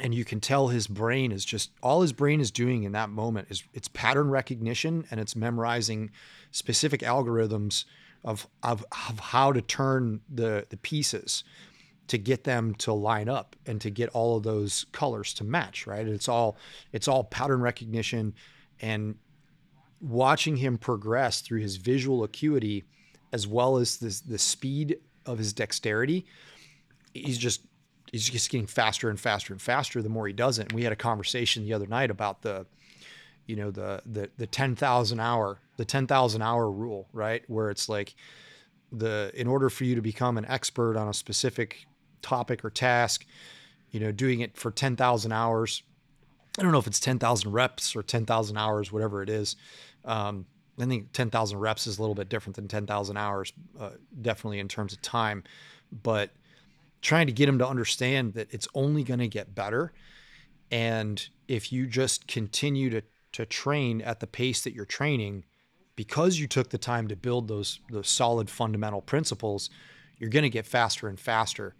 And 0.00 0.12
you 0.12 0.24
can 0.24 0.40
tell 0.40 0.68
his 0.68 0.88
brain 0.88 1.30
is 1.30 1.44
just 1.44 1.70
all 1.80 2.02
his 2.02 2.12
brain 2.12 2.40
is 2.40 2.50
doing 2.50 2.82
in 2.82 2.92
that 2.92 3.10
moment 3.10 3.46
is 3.48 3.62
it's 3.72 3.86
pattern 3.86 4.28
recognition 4.28 5.06
and 5.10 5.20
it's 5.20 5.36
memorizing 5.36 6.10
specific 6.50 7.00
algorithms 7.02 7.84
of, 8.24 8.48
of, 8.64 8.84
of 9.08 9.20
how 9.20 9.52
to 9.52 9.62
turn 9.62 10.20
the, 10.28 10.66
the 10.68 10.76
pieces 10.78 11.44
to 12.08 12.18
get 12.18 12.44
them 12.44 12.74
to 12.74 12.92
line 12.92 13.28
up 13.28 13.54
and 13.66 13.80
to 13.80 13.90
get 13.90 14.08
all 14.10 14.36
of 14.36 14.42
those 14.42 14.84
colors 14.92 15.32
to 15.34 15.44
match 15.44 15.86
right 15.86 16.06
it's 16.06 16.28
all 16.28 16.56
it's 16.92 17.08
all 17.08 17.24
pattern 17.24 17.60
recognition 17.60 18.34
and 18.80 19.14
watching 20.00 20.56
him 20.56 20.76
progress 20.76 21.40
through 21.40 21.60
his 21.60 21.76
visual 21.76 22.24
acuity 22.24 22.84
as 23.32 23.46
well 23.46 23.78
as 23.78 23.96
the, 23.96 24.20
the 24.28 24.38
speed 24.38 24.98
of 25.26 25.38
his 25.38 25.52
dexterity 25.52 26.26
he's 27.12 27.38
just 27.38 27.62
he's 28.10 28.28
just 28.28 28.50
getting 28.50 28.66
faster 28.66 29.10
and 29.10 29.18
faster 29.18 29.52
and 29.52 29.60
faster 29.60 30.02
the 30.02 30.08
more 30.08 30.26
he 30.26 30.32
does 30.32 30.58
it 30.58 30.68
and 30.68 30.72
we 30.72 30.82
had 30.82 30.92
a 30.92 30.96
conversation 30.96 31.64
the 31.64 31.72
other 31.72 31.86
night 31.86 32.10
about 32.10 32.42
the 32.42 32.66
you 33.46 33.56
know 33.56 33.70
the 33.70 34.02
the 34.06 34.30
the 34.36 34.46
10,000 34.46 35.20
hour 35.20 35.58
the 35.76 35.84
10,000 35.84 36.42
hour 36.42 36.70
rule 36.70 37.08
right 37.12 37.42
where 37.48 37.70
it's 37.70 37.88
like 37.88 38.14
the 38.92 39.30
in 39.34 39.46
order 39.46 39.68
for 39.68 39.84
you 39.84 39.94
to 39.94 40.02
become 40.02 40.38
an 40.38 40.44
expert 40.46 40.96
on 40.96 41.08
a 41.08 41.14
specific 41.14 41.86
topic 42.22 42.64
or 42.64 42.70
task 42.70 43.26
you 43.90 44.00
know 44.00 44.12
doing 44.12 44.40
it 44.40 44.56
for 44.56 44.70
10,000 44.70 45.32
hours 45.32 45.82
I 46.58 46.62
don't 46.62 46.72
know 46.72 46.78
if 46.78 46.86
it's 46.86 47.00
10,000 47.00 47.50
reps 47.50 47.96
or 47.96 48.02
10,000 48.02 48.56
hours, 48.56 48.92
whatever 48.92 49.22
it 49.22 49.28
is. 49.28 49.56
Um, 50.04 50.46
I 50.78 50.86
think 50.86 51.12
10,000 51.12 51.58
reps 51.58 51.86
is 51.86 51.98
a 51.98 52.02
little 52.02 52.14
bit 52.14 52.28
different 52.28 52.56
than 52.56 52.68
10,000 52.68 53.16
hours, 53.16 53.52
uh, 53.78 53.90
definitely 54.20 54.58
in 54.58 54.68
terms 54.68 54.92
of 54.92 55.00
time. 55.02 55.44
But 56.02 56.30
trying 57.00 57.26
to 57.26 57.32
get 57.32 57.46
them 57.46 57.58
to 57.58 57.68
understand 57.68 58.34
that 58.34 58.52
it's 58.52 58.66
only 58.74 59.04
going 59.04 59.20
to 59.20 59.28
get 59.28 59.54
better. 59.54 59.92
And 60.70 61.26
if 61.46 61.72
you 61.72 61.86
just 61.86 62.26
continue 62.26 62.90
to, 62.90 63.02
to 63.32 63.46
train 63.46 64.00
at 64.00 64.20
the 64.20 64.26
pace 64.26 64.62
that 64.62 64.74
you're 64.74 64.84
training, 64.84 65.44
because 65.96 66.38
you 66.38 66.48
took 66.48 66.70
the 66.70 66.78
time 66.78 67.06
to 67.08 67.14
build 67.14 67.46
those, 67.46 67.78
those 67.90 68.08
solid 68.08 68.50
fundamental 68.50 69.00
principles, 69.00 69.70
you're 70.18 70.30
going 70.30 70.42
to 70.42 70.50
get 70.50 70.66
faster 70.66 71.06
and 71.06 71.20
faster. 71.20 71.74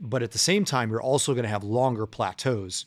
But 0.00 0.22
at 0.22 0.32
the 0.32 0.38
same 0.38 0.64
time, 0.64 0.90
you're 0.90 1.02
also 1.02 1.32
going 1.32 1.44
to 1.44 1.48
have 1.48 1.62
longer 1.62 2.06
plateaus 2.06 2.86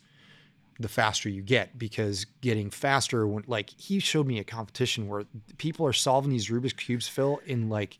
the 0.79 0.87
faster 0.87 1.27
you 1.27 1.41
get 1.41 1.77
because 1.77 2.25
getting 2.41 2.69
faster 2.69 3.27
when 3.27 3.43
like 3.47 3.69
he 3.77 3.99
showed 3.99 4.25
me 4.25 4.39
a 4.39 4.43
competition 4.43 5.07
where 5.07 5.25
people 5.57 5.85
are 5.85 5.93
solving 5.93 6.31
these 6.31 6.49
Rubik's 6.49 6.73
cubes 6.73 7.07
Phil 7.07 7.41
in 7.45 7.69
like 7.69 7.99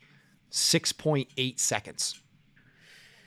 6.8 0.51 1.59
seconds. 1.59 2.21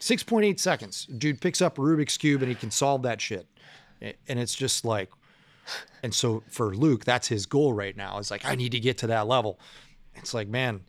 6.8 0.00 0.58
seconds. 0.58 1.04
Dude 1.06 1.40
picks 1.40 1.60
up 1.60 1.76
Rubik's 1.76 2.16
cube 2.16 2.42
and 2.42 2.48
he 2.48 2.54
can 2.54 2.70
solve 2.70 3.02
that 3.02 3.20
shit. 3.20 3.46
And 4.00 4.38
it's 4.38 4.54
just 4.54 4.84
like 4.84 5.10
and 6.02 6.12
so 6.12 6.42
for 6.48 6.74
Luke 6.74 7.04
that's 7.04 7.28
his 7.28 7.44
goal 7.44 7.74
right 7.74 7.96
now. 7.96 8.18
It's 8.18 8.30
like 8.30 8.46
I 8.46 8.54
need 8.54 8.72
to 8.72 8.80
get 8.80 8.98
to 8.98 9.06
that 9.08 9.26
level. 9.26 9.60
It's 10.14 10.32
like 10.32 10.48
man, 10.48 10.80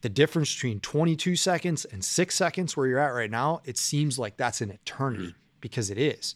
the 0.00 0.08
difference 0.08 0.52
between 0.52 0.80
22 0.80 1.36
seconds 1.36 1.84
and 1.84 2.04
6 2.04 2.34
seconds 2.34 2.76
where 2.76 2.88
you're 2.88 2.98
at 2.98 3.14
right 3.14 3.30
now, 3.30 3.60
it 3.64 3.78
seems 3.78 4.18
like 4.18 4.36
that's 4.36 4.60
an 4.60 4.72
eternity 4.72 5.36
because 5.60 5.88
it 5.88 5.98
is. 5.98 6.34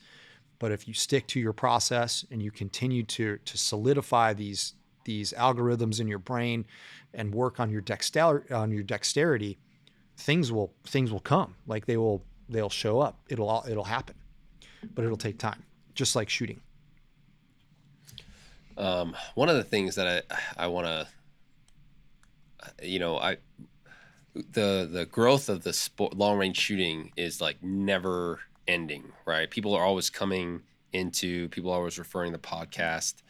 But 0.58 0.72
if 0.72 0.88
you 0.88 0.94
stick 0.94 1.26
to 1.28 1.40
your 1.40 1.52
process 1.52 2.24
and 2.30 2.42
you 2.42 2.50
continue 2.50 3.02
to 3.04 3.38
to 3.38 3.58
solidify 3.58 4.32
these 4.32 4.74
these 5.04 5.32
algorithms 5.34 6.00
in 6.00 6.08
your 6.08 6.18
brain 6.18 6.66
and 7.14 7.34
work 7.34 7.60
on 7.60 7.70
your 7.70 7.80
dexter 7.80 8.44
on 8.52 8.70
your 8.70 8.82
dexterity, 8.82 9.58
things 10.16 10.50
will 10.52 10.72
things 10.84 11.12
will 11.12 11.20
come. 11.20 11.54
Like 11.66 11.86
they 11.86 11.96
will 11.96 12.24
they'll 12.48 12.70
show 12.70 13.00
up. 13.00 13.20
It'll 13.28 13.64
it'll 13.68 13.84
happen. 13.84 14.16
But 14.94 15.04
it'll 15.04 15.16
take 15.16 15.38
time. 15.38 15.62
Just 15.94 16.14
like 16.14 16.28
shooting. 16.28 16.60
Um, 18.76 19.16
one 19.34 19.48
of 19.48 19.56
the 19.56 19.64
things 19.64 19.94
that 19.94 20.24
I 20.30 20.64
I 20.64 20.66
want 20.66 20.86
to, 20.86 21.08
you 22.86 22.98
know, 22.98 23.18
I 23.18 23.38
the 24.34 24.88
the 24.90 25.06
growth 25.06 25.48
of 25.48 25.62
the 25.62 25.72
sport, 25.72 26.14
long 26.14 26.38
range 26.38 26.58
shooting 26.58 27.12
is 27.16 27.40
like 27.40 27.62
never 27.62 28.40
ending, 28.68 29.12
right? 29.24 29.50
People 29.50 29.74
are 29.74 29.84
always 29.84 30.10
coming 30.10 30.62
into, 30.92 31.48
people 31.50 31.70
are 31.70 31.76
always 31.76 31.98
referring 31.98 32.32
to 32.32 32.38
the 32.38 32.42
podcast, 32.42 33.22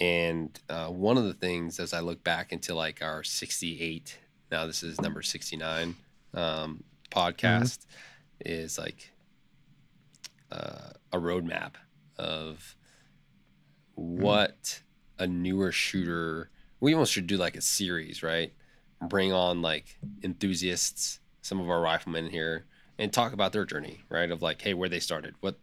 and 0.00 0.58
uh, 0.68 0.88
one 0.88 1.16
of 1.16 1.24
the 1.24 1.34
things 1.34 1.80
as 1.80 1.92
I 1.92 2.00
look 2.00 2.22
back 2.22 2.52
into 2.52 2.74
like 2.74 3.02
our 3.02 3.22
sixty 3.22 3.80
eight, 3.80 4.18
now 4.50 4.66
this 4.66 4.82
is 4.82 5.00
number 5.00 5.22
sixty 5.22 5.56
nine 5.56 5.96
um, 6.34 6.84
podcast, 7.10 7.86
is 8.44 8.78
like 8.78 9.12
uh, 10.52 10.90
a 11.12 11.18
roadmap 11.18 11.72
of 12.18 12.76
what 13.94 14.82
a 15.18 15.26
newer 15.26 15.72
shooter 15.72 16.50
we 16.80 16.92
almost 16.92 17.12
should 17.12 17.26
do 17.26 17.38
like 17.38 17.56
a 17.56 17.62
series 17.62 18.22
right? 18.22 18.52
Bring 19.08 19.32
on 19.32 19.62
like 19.62 19.98
enthusiasts 20.22 21.20
some 21.42 21.60
of 21.60 21.70
our 21.70 21.80
riflemen 21.80 22.28
here 22.28 22.66
and 22.98 23.12
talk 23.12 23.32
about 23.32 23.52
their 23.52 23.64
journey 23.64 24.00
right 24.08 24.30
of 24.30 24.42
like 24.42 24.60
hey 24.62 24.74
where 24.74 24.88
they 24.88 25.00
started 25.00 25.34
what 25.40 25.58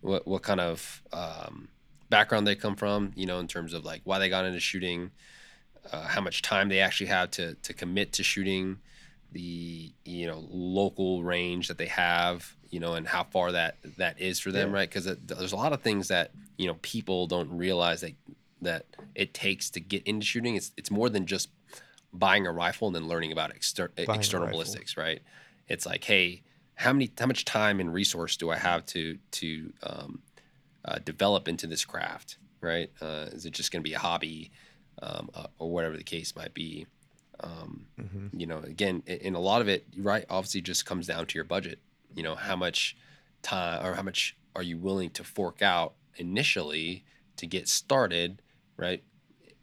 what 0.00 0.26
what 0.26 0.42
kind 0.42 0.60
of 0.60 1.02
um, 1.12 1.68
background 2.08 2.46
they 2.46 2.54
come 2.54 2.76
from 2.76 3.12
you 3.16 3.26
know 3.26 3.38
in 3.38 3.46
terms 3.46 3.72
of 3.74 3.84
like 3.84 4.00
why 4.04 4.18
they 4.18 4.28
got 4.28 4.44
into 4.44 4.60
shooting 4.60 5.10
uh, 5.92 6.02
how 6.02 6.20
much 6.20 6.42
time 6.42 6.68
they 6.68 6.80
actually 6.80 7.06
have 7.06 7.30
to 7.30 7.54
to 7.56 7.72
commit 7.72 8.12
to 8.12 8.22
shooting 8.22 8.78
the 9.32 9.92
you 10.04 10.26
know 10.26 10.44
local 10.50 11.22
range 11.22 11.68
that 11.68 11.78
they 11.78 11.86
have 11.86 12.56
you 12.70 12.80
know 12.80 12.94
and 12.94 13.06
how 13.06 13.22
far 13.24 13.52
that 13.52 13.76
that 13.96 14.20
is 14.20 14.40
for 14.40 14.50
them 14.52 14.70
Yeah. 14.70 14.76
right 14.78 14.88
because 14.88 15.04
there's 15.26 15.52
a 15.52 15.56
lot 15.56 15.72
of 15.72 15.82
things 15.82 16.08
that 16.08 16.30
you 16.56 16.66
know 16.66 16.76
people 16.82 17.26
don't 17.26 17.50
realize 17.56 18.00
that 18.00 18.14
that 18.62 18.84
it 19.14 19.32
takes 19.32 19.70
to 19.70 19.80
get 19.80 20.02
into 20.04 20.26
shooting. 20.26 20.54
It's 20.54 20.72
it's 20.76 20.90
more 20.90 21.08
than 21.08 21.24
just 21.26 21.48
buying 22.12 22.46
a 22.46 22.52
rifle 22.52 22.88
and 22.88 22.94
then 22.94 23.08
learning 23.08 23.32
about 23.32 23.50
exter- 23.50 23.90
external 23.96 24.46
ballistics, 24.52 24.96
right? 24.98 25.22
It's 25.68 25.86
like, 25.86 26.04
hey, 26.04 26.42
how 26.80 26.94
many 26.94 27.10
how 27.18 27.26
much 27.26 27.44
time 27.44 27.78
and 27.78 27.92
resource 27.92 28.38
do 28.38 28.50
I 28.50 28.56
have 28.56 28.86
to 28.86 29.18
to 29.32 29.72
um, 29.82 30.22
uh, 30.82 30.98
develop 31.04 31.46
into 31.46 31.66
this 31.66 31.84
craft, 31.84 32.38
right? 32.62 32.90
Uh, 33.02 33.26
is 33.32 33.44
it 33.44 33.50
just 33.50 33.70
going 33.70 33.82
to 33.82 33.88
be 33.88 33.92
a 33.92 33.98
hobby 33.98 34.50
um, 35.02 35.28
uh, 35.34 35.46
or 35.58 35.70
whatever 35.70 35.98
the 35.98 36.02
case 36.02 36.34
might 36.34 36.54
be? 36.54 36.86
Um, 37.40 37.84
mm-hmm. 38.00 38.28
You 38.32 38.46
know, 38.46 38.58
again, 38.60 39.02
in 39.06 39.34
a 39.34 39.40
lot 39.40 39.60
of 39.60 39.68
it, 39.68 39.86
right, 39.98 40.24
obviously 40.30 40.62
just 40.62 40.86
comes 40.86 41.06
down 41.06 41.26
to 41.26 41.34
your 41.34 41.44
budget. 41.44 41.80
You 42.14 42.22
know, 42.22 42.34
how 42.34 42.56
much 42.56 42.96
time 43.42 43.84
or 43.84 43.94
how 43.94 44.02
much 44.02 44.34
are 44.56 44.62
you 44.62 44.78
willing 44.78 45.10
to 45.10 45.24
fork 45.24 45.60
out 45.60 45.92
initially 46.16 47.04
to 47.36 47.46
get 47.46 47.68
started, 47.68 48.40
right? 48.78 49.02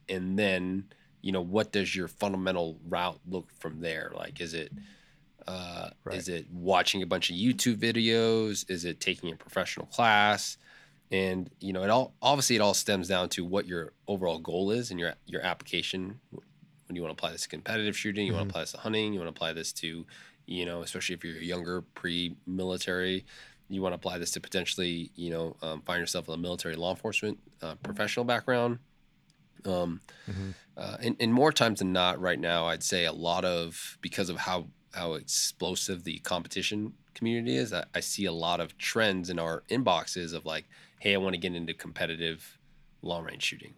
And 0.08 0.38
then, 0.38 0.86
you 1.24 1.32
know, 1.32 1.42
what 1.42 1.72
does 1.72 1.96
your 1.96 2.08
fundamental 2.08 2.78
route 2.88 3.20
look 3.28 3.52
from 3.58 3.82
there? 3.82 4.12
Like, 4.16 4.40
is 4.40 4.54
it 4.54 4.72
uh, 5.48 5.90
right. 6.04 6.18
is 6.18 6.28
it 6.28 6.46
watching 6.52 7.02
a 7.02 7.06
bunch 7.06 7.30
of 7.30 7.36
YouTube 7.36 7.78
videos? 7.78 8.70
Is 8.70 8.86
it 8.86 9.00
taking 9.00 9.32
a 9.32 9.36
professional 9.36 9.86
class? 9.86 10.58
And 11.10 11.50
you 11.60 11.72
know, 11.72 11.84
it 11.84 11.90
all 11.90 12.14
obviously 12.22 12.58
it 12.58 12.60
all 12.60 12.74
stems 12.74 13.08
down 13.08 13.30
to 13.30 13.46
what 13.46 13.66
your 13.66 13.94
overall 14.08 14.40
goal 14.40 14.72
is 14.72 14.92
and 14.92 15.00
your 15.00 15.14
your 15.26 15.42
application. 15.42 16.20
When 16.32 16.96
you 16.96 17.02
want 17.02 17.18
to 17.18 17.20
apply 17.20 17.32
this 17.32 17.44
to 17.44 17.50
competitive 17.50 17.98
shooting, 17.98 18.26
you 18.26 18.34
mm-hmm. 18.34 18.40
want 18.40 18.50
to 18.50 18.52
apply 18.52 18.62
this 18.62 18.72
to 18.72 18.78
hunting, 18.78 19.14
you 19.14 19.20
want 19.20 19.28
to 19.28 19.38
apply 19.38 19.54
this 19.54 19.74
to, 19.74 20.06
you 20.46 20.66
know, 20.66 20.82
especially 20.82 21.16
if 21.16 21.24
you're 21.24 21.36
younger, 21.36 21.82
pre-military, 21.82 23.26
you 23.68 23.82
want 23.82 23.92
to 23.92 23.98
apply 23.98 24.18
this 24.18 24.32
to 24.32 24.40
potentially, 24.40 25.12
you 25.16 25.30
know, 25.30 25.58
um, 25.62 25.82
find 25.82 26.00
yourself 26.00 26.30
in 26.30 26.34
a 26.34 26.38
military 26.38 26.76
law 26.76 26.92
enforcement 26.92 27.38
uh, 27.62 27.76
professional 27.84 28.24
background. 28.24 28.80
Um, 29.66 30.00
mm-hmm. 30.30 30.52
uh, 30.78 30.98
and, 31.02 31.18
and 31.20 31.34
more 31.34 31.52
times 31.52 31.80
than 31.80 31.92
not, 31.92 32.22
right 32.22 32.40
now, 32.40 32.68
I'd 32.68 32.84
say 32.84 33.06
a 33.06 33.12
lot 33.12 33.44
of 33.44 33.98
because 34.02 34.30
of 34.30 34.38
how 34.38 34.68
how 34.98 35.14
explosive 35.14 36.04
the 36.04 36.20
competition 36.20 36.94
community 37.14 37.56
is, 37.56 37.74
I, 37.74 37.86
I 37.96 38.00
see 38.00 38.26
a 38.26 38.32
lot 38.32 38.60
of 38.60 38.78
trends 38.78 39.30
in 39.30 39.40
our 39.40 39.64
inboxes 39.70 40.34
of 40.34 40.46
like, 40.46 40.66
hey, 41.00 41.14
I 41.14 41.18
want 41.18 41.34
to 41.34 41.40
get 41.40 41.56
into 41.56 41.74
competitive 41.74 42.58
long 43.02 43.24
range 43.24 43.44
shooting, 43.44 43.74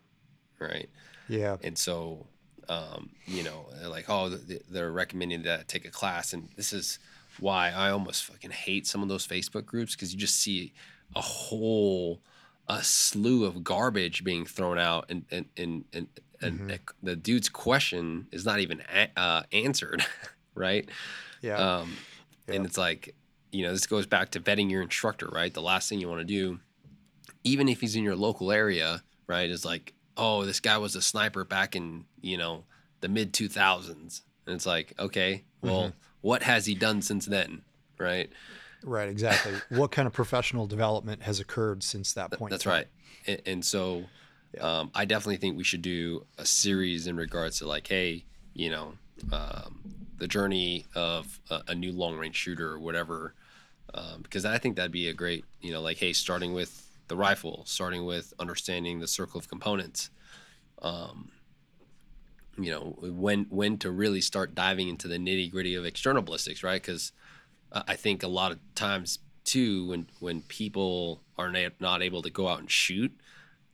right? 0.59 0.89
Yeah. 1.27 1.57
And 1.63 1.77
so, 1.77 2.25
um, 2.67 3.09
you 3.25 3.43
know, 3.43 3.65
like, 3.83 4.05
oh, 4.09 4.29
they're 4.29 4.91
recommending 4.91 5.43
that 5.43 5.59
I 5.59 5.63
take 5.67 5.85
a 5.85 5.91
class, 5.91 6.33
and 6.33 6.49
this 6.55 6.73
is 6.73 6.99
why 7.39 7.71
I 7.71 7.91
almost 7.91 8.25
fucking 8.25 8.51
hate 8.51 8.85
some 8.87 9.01
of 9.01 9.09
those 9.09 9.25
Facebook 9.25 9.65
groups 9.65 9.95
because 9.95 10.13
you 10.13 10.19
just 10.19 10.39
see 10.39 10.73
a 11.15 11.21
whole 11.21 12.19
a 12.67 12.83
slew 12.83 13.45
of 13.45 13.63
garbage 13.63 14.23
being 14.23 14.45
thrown 14.45 14.77
out 14.77 15.05
and 15.09 15.25
and 15.31 15.45
and 15.57 15.85
and, 15.93 16.07
mm-hmm. 16.41 16.69
and 16.69 16.79
the 17.01 17.15
dude's 17.15 17.49
question 17.49 18.27
is 18.31 18.45
not 18.45 18.59
even 18.59 18.81
a, 18.93 19.09
uh, 19.19 19.43
answered 19.51 20.05
right 20.59 20.89
yeah 21.41 21.55
um 21.55 21.95
yeah. 22.47 22.55
and 22.55 22.65
it's 22.65 22.77
like 22.77 23.15
you 23.51 23.63
know 23.63 23.71
this 23.71 23.87
goes 23.87 24.05
back 24.05 24.29
to 24.31 24.39
vetting 24.39 24.69
your 24.69 24.81
instructor 24.81 25.27
right 25.31 25.53
the 25.53 25.61
last 25.61 25.89
thing 25.89 25.99
you 25.99 26.07
want 26.07 26.19
to 26.19 26.25
do 26.25 26.59
even 27.43 27.67
if 27.67 27.81
he's 27.81 27.95
in 27.95 28.03
your 28.03 28.15
local 28.15 28.51
area 28.51 29.01
right 29.25 29.49
is 29.49 29.65
like 29.65 29.93
oh 30.17 30.45
this 30.45 30.59
guy 30.59 30.77
was 30.77 30.95
a 30.95 31.01
sniper 31.01 31.43
back 31.43 31.75
in 31.75 32.05
you 32.21 32.37
know 32.37 32.63
the 33.01 33.07
mid 33.07 33.33
2000s 33.33 34.21
and 34.45 34.55
it's 34.55 34.65
like 34.65 34.93
okay 34.99 35.43
well 35.61 35.85
mm-hmm 35.85 35.97
what 36.21 36.43
has 36.43 36.65
he 36.65 36.75
done 36.75 37.01
since 37.01 37.25
then, 37.25 37.61
right? 37.97 38.29
Right, 38.83 39.09
exactly. 39.09 39.53
what 39.77 39.91
kind 39.91 40.07
of 40.07 40.13
professional 40.13 40.67
development 40.67 41.23
has 41.23 41.39
occurred 41.39 41.83
since 41.83 42.13
that 42.13 42.31
point? 42.31 42.51
That's 42.51 42.65
right. 42.65 42.87
And, 43.27 43.41
and 43.45 43.65
so 43.65 44.05
yeah. 44.53 44.79
um, 44.79 44.91
I 44.93 45.05
definitely 45.05 45.37
think 45.37 45.57
we 45.57 45.63
should 45.63 45.81
do 45.81 46.25
a 46.37 46.45
series 46.45 47.07
in 47.07 47.15
regards 47.15 47.59
to 47.59 47.67
like, 47.67 47.87
hey, 47.87 48.25
you 48.53 48.69
know, 48.69 48.93
um, 49.31 49.81
the 50.19 50.27
journey 50.27 50.85
of 50.95 51.39
a, 51.49 51.61
a, 51.69 51.75
new 51.75 51.91
long 51.91 52.17
range 52.17 52.35
shooter 52.35 52.71
or 52.71 52.79
whatever, 52.79 53.33
um, 53.93 54.21
because 54.21 54.45
I 54.45 54.57
think 54.57 54.75
that'd 54.75 54.91
be 54.91 55.09
a 55.09 55.13
great, 55.13 55.45
you 55.61 55.71
know, 55.71 55.81
like, 55.81 55.97
hey, 55.97 56.13
starting 56.13 56.53
with 56.53 56.87
the 57.07 57.15
rifle, 57.15 57.63
starting 57.65 58.05
with 58.05 58.33
understanding 58.39 58.99
the 58.99 59.07
circle 59.07 59.39
of 59.39 59.49
components, 59.49 60.09
um, 60.81 61.31
you 62.57 62.71
know 62.71 62.97
when 63.01 63.45
when 63.49 63.77
to 63.77 63.89
really 63.89 64.21
start 64.21 64.53
diving 64.53 64.89
into 64.89 65.07
the 65.07 65.17
nitty 65.17 65.49
gritty 65.49 65.75
of 65.75 65.85
external 65.85 66.21
ballistics, 66.21 66.63
right? 66.63 66.81
Because 66.81 67.11
I 67.71 67.95
think 67.95 68.23
a 68.23 68.27
lot 68.27 68.51
of 68.51 68.59
times 68.75 69.19
too, 69.43 69.87
when 69.87 70.07
when 70.19 70.41
people 70.43 71.21
are 71.37 71.51
not 71.79 72.01
able 72.01 72.21
to 72.21 72.29
go 72.29 72.47
out 72.47 72.59
and 72.59 72.69
shoot, 72.69 73.11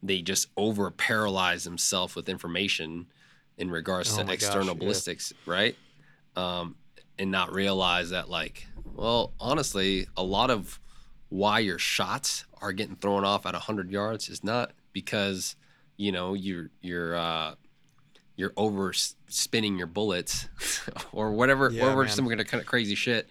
they 0.03 0.21
just 0.21 0.47
over 0.55 0.89
paralyze 0.91 1.63
themselves 1.63 2.15
with 2.15 2.29
information 2.29 3.07
in 3.57 3.71
regards 3.71 4.17
oh 4.17 4.23
to 4.23 4.31
external 4.31 4.73
gosh, 4.73 4.79
ballistics, 4.79 5.33
yeah. 5.45 5.53
right? 5.53 5.75
Um, 6.35 6.75
and 7.17 7.31
not 7.31 7.53
realize 7.53 8.09
that, 8.09 8.29
like, 8.29 8.67
well, 8.93 9.33
honestly, 9.39 10.07
a 10.17 10.23
lot 10.23 10.49
of 10.49 10.79
why 11.29 11.59
your 11.59 11.79
shots 11.79 12.45
are 12.61 12.71
getting 12.71 12.95
thrown 12.95 13.23
off 13.23 13.45
at 13.45 13.53
100 13.53 13.91
yards 13.91 14.29
is 14.29 14.43
not 14.43 14.71
because 14.93 15.55
you 15.97 16.11
know 16.11 16.33
you're 16.33 16.69
you're 16.81 17.15
uh, 17.15 17.55
you're 18.35 18.53
over 18.57 18.93
spinning 18.93 19.77
your 19.77 19.87
bullets 19.87 20.47
or 21.11 21.31
whatever, 21.31 21.69
yeah, 21.69 21.93
or 21.93 22.07
some 22.07 22.27
kind 22.27 22.41
of 22.41 22.47
kind 22.47 22.61
of 22.61 22.67
crazy 22.67 22.95
shit. 22.95 23.27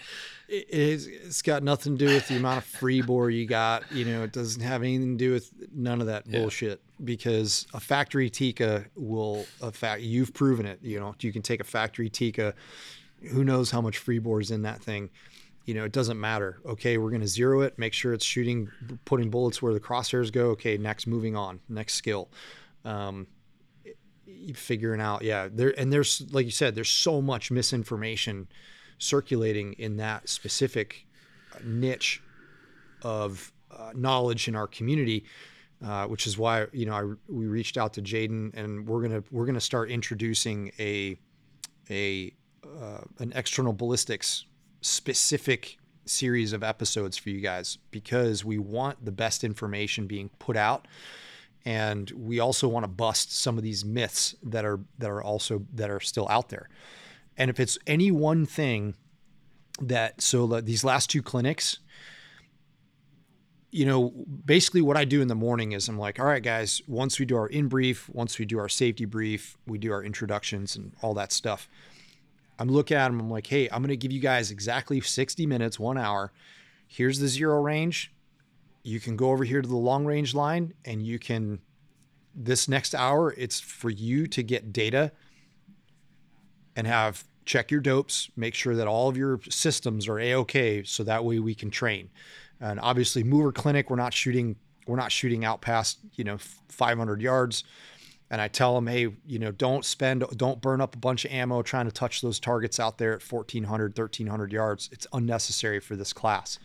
It 0.46 0.68
is, 0.68 1.06
it's 1.06 1.40
got 1.40 1.62
nothing 1.62 1.96
to 1.96 2.06
do 2.06 2.12
with 2.12 2.28
the 2.28 2.36
amount 2.36 2.58
of 2.58 2.64
free 2.64 3.00
bore 3.00 3.30
you 3.30 3.46
got. 3.46 3.90
You 3.90 4.04
know, 4.04 4.22
it 4.22 4.32
doesn't 4.32 4.62
have 4.62 4.82
anything 4.82 5.16
to 5.16 5.24
do 5.24 5.32
with 5.32 5.50
none 5.74 6.02
of 6.02 6.08
that 6.08 6.26
yeah. 6.26 6.40
bullshit 6.40 6.82
because 7.04 7.66
a 7.74 7.80
factory 7.80 8.30
Tikka 8.30 8.86
will 8.96 9.46
affect, 9.60 10.02
you've 10.02 10.34
proven 10.34 10.66
it. 10.66 10.80
You 10.82 11.00
know, 11.00 11.14
you 11.20 11.32
can 11.32 11.42
take 11.42 11.60
a 11.60 11.64
factory 11.64 12.08
Tikka 12.08 12.54
who 13.30 13.44
knows 13.44 13.70
how 13.70 13.80
much 13.80 13.98
free 13.98 14.18
bore 14.18 14.40
is 14.40 14.50
in 14.50 14.62
that 14.62 14.82
thing. 14.82 15.10
You 15.64 15.74
know, 15.74 15.84
it 15.84 15.92
doesn't 15.92 16.20
matter. 16.20 16.60
Okay, 16.66 16.98
we're 16.98 17.10
going 17.10 17.22
to 17.22 17.28
zero 17.28 17.62
it, 17.62 17.78
make 17.78 17.94
sure 17.94 18.12
it's 18.12 18.24
shooting, 18.24 18.68
putting 19.06 19.30
bullets 19.30 19.62
where 19.62 19.72
the 19.72 19.80
crosshairs 19.80 20.30
go. 20.30 20.50
Okay, 20.50 20.76
next, 20.76 21.06
moving 21.06 21.36
on, 21.36 21.60
next 21.68 21.94
skill. 21.94 22.30
Um, 22.84 23.26
figuring 24.54 25.00
out 25.00 25.22
yeah 25.22 25.48
there 25.50 25.72
and 25.78 25.92
there's 25.92 26.22
like 26.32 26.44
you 26.44 26.50
said 26.50 26.74
there's 26.74 26.90
so 26.90 27.22
much 27.22 27.50
misinformation 27.50 28.46
circulating 28.98 29.72
in 29.74 29.96
that 29.96 30.28
specific 30.28 31.06
niche 31.62 32.22
of 33.02 33.52
uh, 33.70 33.90
knowledge 33.94 34.48
in 34.48 34.56
our 34.56 34.66
community 34.66 35.24
uh, 35.82 36.06
which 36.06 36.26
is 36.26 36.36
why 36.36 36.66
you 36.72 36.86
know 36.86 36.94
I, 36.94 37.32
we 37.32 37.46
reached 37.46 37.78
out 37.78 37.94
to 37.94 38.02
Jaden 38.02 38.54
and 38.54 38.86
we're 38.86 39.02
gonna 39.02 39.22
we're 39.30 39.46
gonna 39.46 39.60
start 39.60 39.90
introducing 39.90 40.72
a 40.78 41.18
a 41.90 42.32
uh, 42.64 43.00
an 43.18 43.32
external 43.34 43.72
ballistics 43.72 44.44
specific 44.80 45.78
series 46.06 46.52
of 46.52 46.62
episodes 46.62 47.16
for 47.16 47.30
you 47.30 47.40
guys 47.40 47.78
because 47.90 48.44
we 48.44 48.58
want 48.58 49.02
the 49.04 49.12
best 49.12 49.42
information 49.42 50.06
being 50.06 50.28
put 50.38 50.56
out 50.56 50.86
and 51.64 52.10
we 52.10 52.40
also 52.40 52.68
want 52.68 52.84
to 52.84 52.88
bust 52.88 53.32
some 53.32 53.56
of 53.56 53.64
these 53.64 53.84
myths 53.84 54.34
that 54.42 54.64
are 54.64 54.80
that 54.98 55.10
are 55.10 55.22
also 55.22 55.64
that 55.74 55.90
are 55.90 56.00
still 56.00 56.28
out 56.28 56.50
there. 56.50 56.68
And 57.36 57.50
if 57.50 57.58
it's 57.58 57.78
any 57.86 58.10
one 58.10 58.46
thing 58.46 58.94
that 59.80 60.20
so 60.20 60.60
these 60.60 60.84
last 60.84 61.10
two 61.10 61.22
clinics 61.22 61.78
you 63.74 63.84
know, 63.84 64.10
basically 64.46 64.82
what 64.82 64.96
I 64.96 65.04
do 65.04 65.20
in 65.20 65.26
the 65.26 65.34
morning 65.34 65.72
is 65.72 65.88
I'm 65.88 65.98
like, 65.98 66.20
all 66.20 66.26
right, 66.26 66.40
guys, 66.40 66.80
once 66.86 67.18
we 67.18 67.26
do 67.26 67.36
our 67.36 67.48
in 67.48 67.66
brief, 67.66 68.08
once 68.08 68.38
we 68.38 68.44
do 68.44 68.56
our 68.60 68.68
safety 68.68 69.04
brief, 69.04 69.58
we 69.66 69.78
do 69.78 69.90
our 69.92 70.04
introductions 70.04 70.76
and 70.76 70.92
all 71.02 71.12
that 71.14 71.32
stuff. 71.32 71.68
I'm 72.56 72.68
looking 72.68 72.96
at 72.96 73.08
them. 73.08 73.18
I'm 73.18 73.28
like, 73.28 73.48
hey, 73.48 73.68
I'm 73.72 73.82
going 73.82 73.88
to 73.88 73.96
give 73.96 74.12
you 74.12 74.20
guys 74.20 74.52
exactly 74.52 75.00
60 75.00 75.44
minutes, 75.46 75.80
one 75.80 75.98
hour. 75.98 76.30
Here's 76.86 77.18
the 77.18 77.26
zero 77.26 77.60
range 77.60 78.12
you 78.84 79.00
can 79.00 79.16
go 79.16 79.30
over 79.30 79.42
here 79.42 79.60
to 79.60 79.68
the 79.68 79.74
long 79.74 80.04
range 80.04 80.34
line 80.34 80.74
and 80.84 81.02
you 81.02 81.18
can 81.18 81.58
this 82.32 82.68
next 82.68 82.94
hour 82.94 83.34
it's 83.36 83.58
for 83.58 83.90
you 83.90 84.26
to 84.26 84.42
get 84.42 84.72
data 84.72 85.10
and 86.76 86.86
have 86.86 87.24
check 87.46 87.70
your 87.70 87.80
dopes 87.80 88.28
make 88.36 88.54
sure 88.54 88.76
that 88.76 88.86
all 88.86 89.08
of 89.08 89.16
your 89.16 89.40
systems 89.48 90.06
are 90.06 90.18
a-ok 90.18 90.82
so 90.84 91.02
that 91.02 91.24
way 91.24 91.38
we 91.38 91.54
can 91.54 91.70
train 91.70 92.10
and 92.64 92.80
obviously 92.80 93.22
mover 93.22 93.52
clinic 93.52 93.90
we're 93.90 93.96
not 93.96 94.12
shooting 94.12 94.56
we're 94.86 94.96
not 94.96 95.12
shooting 95.12 95.44
out 95.44 95.60
past 95.60 95.98
you 96.14 96.24
know 96.24 96.38
500 96.68 97.22
yards 97.22 97.64
and 98.30 98.40
i 98.40 98.48
tell 98.48 98.74
them 98.74 98.86
hey 98.86 99.08
you 99.26 99.38
know 99.38 99.52
don't 99.52 99.84
spend 99.84 100.24
don't 100.36 100.60
burn 100.60 100.80
up 100.80 100.94
a 100.94 100.98
bunch 100.98 101.24
of 101.24 101.30
ammo 101.30 101.62
trying 101.62 101.86
to 101.86 101.92
touch 101.92 102.20
those 102.20 102.40
targets 102.40 102.80
out 102.80 102.98
there 102.98 103.12
at 103.12 103.22
1400 103.22 103.96
1300 103.96 104.52
yards 104.52 104.88
it's 104.92 105.06
unnecessary 105.12 105.78
for 105.78 105.94
this 105.94 106.12
class 106.12 106.58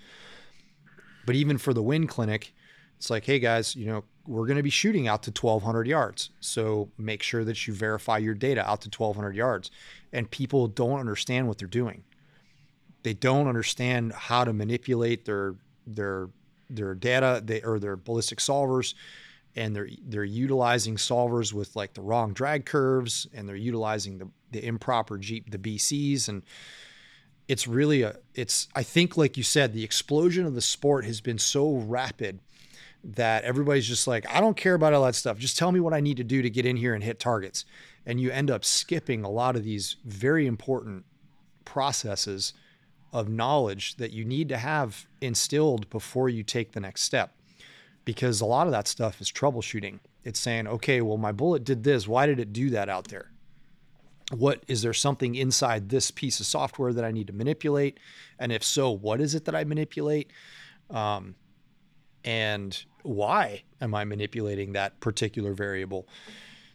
but 1.30 1.36
even 1.36 1.60
for 1.60 1.76
the 1.76 1.84
wind 1.84 2.10
clinic, 2.10 2.56
it's 2.98 3.12
like, 3.12 3.24
hey 3.24 3.38
guys, 3.38 3.76
you 3.76 3.86
know, 3.86 4.04
we're 4.26 4.48
going 4.48 4.58
to 4.58 4.64
be 4.64 4.72
shooting 4.72 5.08
out 5.08 5.22
to 5.22 5.30
1200 5.30 5.86
yards. 5.86 6.32
So 6.40 6.90
make 6.98 7.22
sure 7.22 7.44
that 7.44 7.68
you 7.68 7.74
verify 7.76 8.18
your 8.18 8.34
data 8.34 8.68
out 8.68 8.82
to 8.82 8.90
1200 8.90 9.36
yards. 9.36 9.70
And 10.12 10.32
people 10.32 10.68
don't 10.68 11.00
understand 11.00 11.48
what 11.48 11.60
they're 11.60 11.68
doing. 11.68 12.04
They 13.04 13.14
don't 13.14 13.48
understand 13.48 14.14
how 14.14 14.44
to 14.44 14.54
manipulate 14.54 15.26
their 15.26 15.54
their 15.96 16.30
their 16.70 16.94
data 16.94 17.42
they, 17.44 17.62
or 17.62 17.80
their 17.80 17.96
ballistic 17.96 18.40
solvers. 18.40 18.94
and 19.56 19.76
they're 19.76 19.90
they're 20.08 20.24
utilizing 20.24 20.96
solvers 20.96 21.52
with 21.52 21.76
like 21.76 21.94
the 21.94 22.02
wrong 22.02 22.34
drag 22.34 22.66
curves 22.66 23.28
and 23.34 23.48
they're 23.48 23.56
utilizing 23.56 24.18
the 24.20 24.30
the 24.52 24.66
improper 24.66 25.18
Jeep 25.18 25.50
the 25.50 25.58
BCs 25.58 26.30
and 26.30 26.44
it's 27.48 27.68
really 27.68 28.04
a 28.04 28.16
it's 28.36 28.68
I 28.76 28.84
think 28.84 29.18
like 29.18 29.36
you 29.36 29.44
said 29.44 29.74
the 29.74 29.84
explosion 29.84 30.46
of 30.46 30.54
the 30.54 30.62
sport 30.62 31.06
has 31.06 31.20
been 31.20 31.40
so 31.40 31.78
rapid 31.78 32.40
that 33.04 33.44
everybody's 33.44 33.88
just 33.88 34.08
like 34.08 34.30
I 34.30 34.40
don't 34.40 34.58
care 34.58 34.76
about 34.76 34.94
all 34.94 35.04
that 35.06 35.16
stuff 35.16 35.40
just 35.40 35.58
tell 35.58 35.72
me 35.72 35.80
what 35.80 35.94
I 35.94 36.00
need 36.00 36.18
to 36.18 36.24
do 36.24 36.42
to 36.42 36.50
get 36.50 36.66
in 36.66 36.78
here 36.78 36.94
and 36.94 37.04
hit 37.04 37.20
targets 37.20 37.66
and 38.06 38.22
you 38.22 38.30
end 38.30 38.52
up 38.52 38.64
skipping 38.64 39.24
a 39.24 39.30
lot 39.30 39.56
of 39.56 39.64
these 39.64 39.96
very 40.06 40.46
important 40.46 41.06
processes 41.66 42.54
of 43.12 43.30
knowledge 43.30 43.96
that 43.96 44.12
you 44.12 44.24
need 44.24 44.50
to 44.50 44.58
have 44.58 45.08
instilled 45.22 45.90
before 45.90 46.30
you 46.30 46.44
take 46.44 46.72
the 46.72 46.80
next 46.80 47.02
step 47.04 47.34
because 48.06 48.42
a 48.42 48.46
lot 48.46 48.68
of 48.68 48.72
that 48.72 48.88
stuff 48.88 49.20
is 49.22 49.32
troubleshooting 49.32 50.00
it's 50.24 50.40
saying 50.40 50.68
okay 50.68 51.02
well 51.02 51.18
my 51.18 51.32
bullet 51.32 51.64
did 51.64 51.84
this 51.84 52.08
why 52.08 52.26
did 52.26 52.40
it 52.40 52.54
do 52.54 52.70
that 52.70 52.90
out 52.90 53.08
there 53.08 53.32
what 54.32 54.64
is 54.68 54.82
there 54.82 54.94
something 54.94 55.36
inside 55.36 55.90
this 55.90 56.12
piece 56.12 56.40
of 56.40 56.46
software 56.46 56.94
that 56.94 57.04
I 57.04 57.12
need 57.12 57.28
to 57.28 57.34
manipulate? 57.34 58.00
And 58.38 58.52
if 58.52 58.64
so, 58.64 58.92
what 58.92 59.22
is 59.22 59.36
it 59.36 59.46
that 59.46 59.56
I 59.56 59.64
manipulate? 59.64 60.32
Um, 60.90 61.36
and 62.24 62.84
why 63.04 63.64
am 63.82 63.96
I 63.96 64.06
manipulating 64.06 64.74
that 64.74 65.00
particular 65.00 65.54
variable? 65.54 66.08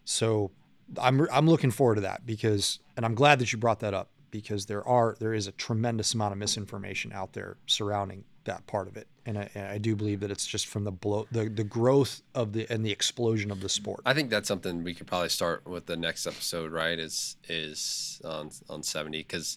So 0.04 0.50
I'm 0.98 1.26
I'm 1.32 1.48
looking 1.48 1.70
forward 1.70 1.96
to 1.96 2.00
that 2.02 2.26
because, 2.26 2.80
and 2.96 3.04
I'm 3.06 3.14
glad 3.14 3.38
that 3.38 3.52
you 3.52 3.58
brought 3.58 3.80
that 3.80 3.94
up 3.94 4.08
because 4.34 4.66
there 4.66 4.84
are 4.84 5.14
there 5.20 5.32
is 5.32 5.46
a 5.46 5.52
tremendous 5.52 6.12
amount 6.12 6.32
of 6.32 6.38
misinformation 6.38 7.12
out 7.12 7.34
there 7.34 7.56
surrounding 7.66 8.24
that 8.46 8.66
part 8.66 8.88
of 8.88 8.96
it, 8.96 9.06
and 9.24 9.38
I, 9.38 9.48
and 9.54 9.68
I 9.68 9.78
do 9.78 9.94
believe 9.94 10.18
that 10.20 10.30
it's 10.32 10.44
just 10.44 10.66
from 10.66 10.82
the 10.82 10.90
blow 10.90 11.28
the 11.30 11.48
the 11.48 11.62
growth 11.62 12.20
of 12.34 12.52
the 12.52 12.66
and 12.68 12.84
the 12.84 12.90
explosion 12.90 13.52
of 13.52 13.60
the 13.60 13.68
sport. 13.68 14.00
I 14.04 14.12
think 14.12 14.30
that's 14.30 14.48
something 14.48 14.82
we 14.82 14.92
could 14.92 15.06
probably 15.06 15.28
start 15.28 15.68
with 15.68 15.86
the 15.86 15.96
next 15.96 16.26
episode, 16.26 16.72
right? 16.72 16.98
Is 16.98 17.36
is 17.48 18.20
on 18.24 18.50
on 18.68 18.82
seventy 18.82 19.18
because 19.18 19.56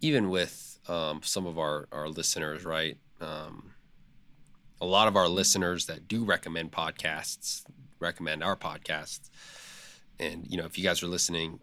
even 0.00 0.30
with 0.30 0.78
um, 0.86 1.20
some 1.24 1.44
of 1.44 1.58
our 1.58 1.88
our 1.90 2.08
listeners, 2.08 2.64
right? 2.64 2.96
Um, 3.20 3.72
a 4.80 4.86
lot 4.86 5.08
of 5.08 5.16
our 5.16 5.28
listeners 5.28 5.86
that 5.86 6.06
do 6.06 6.24
recommend 6.24 6.70
podcasts 6.70 7.64
recommend 7.98 8.44
our 8.44 8.54
podcasts, 8.54 9.30
and 10.20 10.46
you 10.48 10.58
know 10.58 10.64
if 10.64 10.78
you 10.78 10.84
guys 10.84 11.02
are 11.02 11.08
listening, 11.08 11.58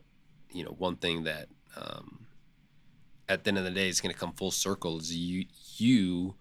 you 0.52 0.66
know 0.66 0.76
one 0.78 0.98
thing 0.98 1.24
that 1.24 1.48
um, 1.78 2.26
at 3.30 3.44
the 3.44 3.50
end 3.50 3.58
of 3.58 3.64
the 3.64 3.72
day 3.72 3.88
it's 3.90 4.02
going 4.02 4.14
to 4.14 4.20
come 4.20 4.34
full 4.34 4.52
circle. 4.52 5.00
Is 5.00 5.16
you 5.16 5.46
you 5.78 6.36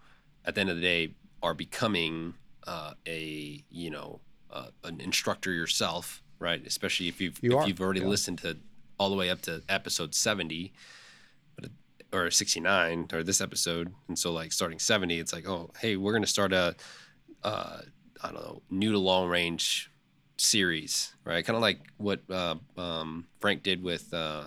at 0.45 0.55
the 0.55 0.61
end 0.61 0.69
of 0.69 0.75
the 0.77 0.81
day 0.81 1.13
are 1.41 1.53
becoming 1.53 2.33
uh, 2.67 2.93
a 3.07 3.63
you 3.69 3.89
know 3.89 4.19
uh, 4.51 4.67
an 4.83 4.99
instructor 5.01 5.51
yourself 5.51 6.23
right? 6.39 6.65
Especially 6.65 7.07
if 7.07 7.21
you've 7.21 7.37
You 7.41 7.51
if 7.51 7.57
are, 7.57 7.67
you've 7.67 7.81
already 7.81 8.01
yeah. 8.01 8.07
listened 8.07 8.39
to 8.39 8.57
all 8.97 9.09
the 9.09 9.15
way 9.15 9.29
up 9.29 9.41
to 9.41 9.61
episode 9.69 10.13
70 10.13 10.73
but 11.55 11.69
or 12.13 12.29
69 12.29 13.07
or 13.13 13.23
this 13.23 13.41
episode 13.41 13.93
and 14.07 14.17
so 14.17 14.31
like 14.31 14.51
starting 14.51 14.77
70 14.77 15.19
it's 15.19 15.33
like 15.33 15.47
oh 15.47 15.71
hey 15.79 15.95
we're 15.95 16.11
going 16.11 16.21
to 16.21 16.27
start 16.27 16.53
a 16.53 16.75
uh, 17.43 17.79
i 18.23 18.27
don't 18.27 18.35
know 18.35 18.61
new 18.69 18.91
to 18.91 18.99
long 18.99 19.27
range 19.27 19.91
series 20.37 21.15
right? 21.23 21.45
Kind 21.45 21.55
of 21.55 21.61
like 21.61 21.79
what 21.97 22.21
uh, 22.29 22.55
um, 22.77 23.27
frank 23.39 23.63
did 23.63 23.83
with 23.83 24.13
uh, 24.13 24.45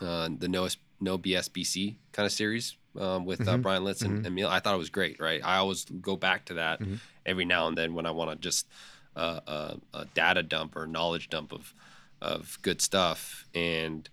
uh, 0.00 0.28
the 0.38 0.48
no 0.48 0.68
no 1.00 1.16
BS 1.18 1.48
BC 1.48 1.96
kind 2.12 2.26
of 2.26 2.32
series 2.32 2.76
um, 2.98 3.24
with 3.24 3.46
uh, 3.46 3.56
Mhm. 3.56 3.62
Brian 3.62 3.84
Litz 3.84 4.02
and 4.02 4.18
Mhm. 4.22 4.26
Emil. 4.26 4.48
I 4.48 4.58
thought 4.60 4.74
it 4.74 4.78
was 4.78 4.90
great. 4.90 5.20
Right, 5.20 5.40
I 5.44 5.56
always 5.58 5.84
go 5.84 6.16
back 6.16 6.46
to 6.46 6.54
that 6.54 6.80
Mhm. 6.80 6.98
every 7.26 7.44
now 7.44 7.68
and 7.68 7.76
then 7.78 7.94
when 7.94 8.06
I 8.06 8.10
want 8.10 8.30
to 8.30 8.36
just 8.36 8.66
uh, 9.16 9.40
uh, 9.46 9.74
a 9.94 10.04
data 10.14 10.42
dump 10.42 10.76
or 10.76 10.86
knowledge 10.86 11.28
dump 11.28 11.52
of 11.52 11.74
of 12.20 12.58
good 12.62 12.80
stuff. 12.80 13.46
And 13.54 14.08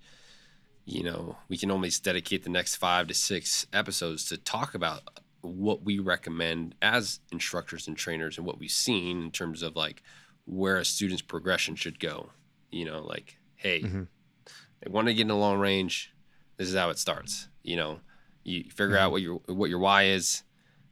you 0.86 1.02
know, 1.04 1.38
we 1.50 1.58
can 1.58 1.72
almost 1.72 2.04
dedicate 2.04 2.44
the 2.44 2.50
next 2.50 2.76
five 2.76 3.08
to 3.08 3.14
six 3.16 3.66
episodes 3.74 4.26
to 4.26 4.38
talk 4.38 4.76
about 4.76 5.02
what 5.42 5.84
we 5.84 5.98
recommend 5.98 6.76
as 6.82 7.20
instructors 7.32 7.88
and 7.88 7.98
trainers 7.98 8.38
and 8.38 8.46
what 8.46 8.60
we've 8.60 8.70
seen 8.72 9.24
in 9.24 9.32
terms 9.32 9.64
of 9.64 9.76
like 9.76 10.04
where 10.46 10.78
a 10.78 10.86
student's 10.86 11.24
progression 11.24 11.76
should 11.76 12.00
go. 12.00 12.30
You 12.72 12.86
know, 12.86 13.02
like, 13.04 13.38
hey, 13.56 13.82
Mhm. 13.82 14.08
they 14.08 14.08
want 14.90 15.08
to 15.08 15.14
get 15.14 15.22
in 15.24 15.28
the 15.28 15.36
long 15.36 15.60
range. 15.60 16.14
This 16.58 16.70
is 16.70 16.76
how 16.76 16.90
it 16.90 16.98
starts. 16.98 17.48
You 17.64 17.76
know, 17.76 18.00
you 18.44 18.64
figure 18.66 18.98
out 18.98 19.12
mm-hmm. 19.12 19.12
what 19.12 19.22
your 19.22 19.58
what 19.58 19.70
your 19.70 19.80
why 19.80 20.06
is, 20.06 20.44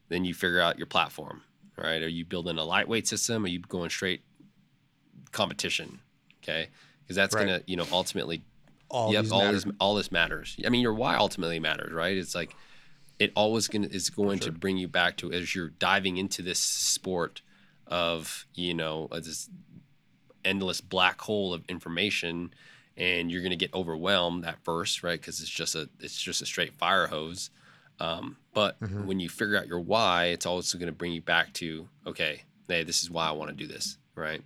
then 0.09 0.25
you 0.25 0.33
figure 0.33 0.59
out 0.59 0.77
your 0.77 0.87
platform. 0.87 1.41
Right? 1.77 2.01
Are 2.01 2.07
you 2.07 2.25
building 2.25 2.57
a 2.57 2.63
lightweight 2.63 3.07
system? 3.07 3.45
Are 3.45 3.47
you 3.47 3.59
going 3.59 3.89
straight 3.89 4.21
competition? 5.31 5.99
Okay, 6.43 6.69
because 7.01 7.15
that's 7.15 7.33
Right. 7.33 7.45
gonna 7.47 7.61
you 7.65 7.75
know 7.77 7.87
ultimately 7.91 8.43
All 8.89 9.11
yep, 9.11 9.25
all 9.31 9.39
matter. 9.39 9.53
this 9.53 9.65
all 9.79 9.95
this 9.95 10.11
matters. 10.11 10.55
I 10.65 10.69
mean, 10.69 10.81
your 10.81 10.93
why 10.93 11.15
ultimately 11.15 11.59
matters, 11.59 11.91
right? 11.93 12.15
It's 12.15 12.35
like 12.35 12.55
it 13.19 13.31
always 13.35 13.67
gonna 13.67 13.87
is 13.87 14.09
going 14.09 14.39
to 14.39 14.51
bring 14.51 14.77
you 14.77 14.87
back 14.87 15.17
to 15.17 15.31
as 15.31 15.55
you're 15.55 15.69
diving 15.69 16.17
into 16.17 16.41
this 16.41 16.59
sport 16.59 17.41
of 17.87 18.45
you 18.53 18.73
know 18.73 19.07
this 19.11 19.49
endless 20.45 20.81
black 20.81 21.21
hole 21.21 21.53
of 21.53 21.63
information, 21.69 22.53
and 22.97 23.31
you're 23.31 23.43
gonna 23.43 23.55
get 23.55 23.73
overwhelmed 23.73 24.45
at 24.45 24.63
first, 24.63 25.03
right? 25.03 25.19
Because 25.19 25.39
it's 25.41 25.49
just 25.49 25.75
a 25.75 25.89
it's 25.99 26.21
just 26.21 26.41
a 26.41 26.45
straight 26.45 26.73
fire 26.73 27.07
hose. 27.07 27.49
Um, 27.99 28.37
but 28.53 28.79
Mhm. 28.81 29.05
when 29.05 29.19
you 29.19 29.29
figure 29.29 29.57
out 29.57 29.67
your 29.67 29.79
why, 29.79 30.25
it's 30.25 30.45
also 30.45 30.77
going 30.77 30.87
to 30.87 30.93
bring 30.93 31.11
you 31.13 31.21
back 31.21 31.53
to 31.53 31.89
okay, 32.07 32.43
hey, 32.67 32.83
this 32.83 33.03
is 33.03 33.09
why 33.11 33.27
I 33.27 33.31
want 33.31 33.49
to 33.51 33.55
do 33.55 33.67
this, 33.67 33.97
right? 34.15 34.43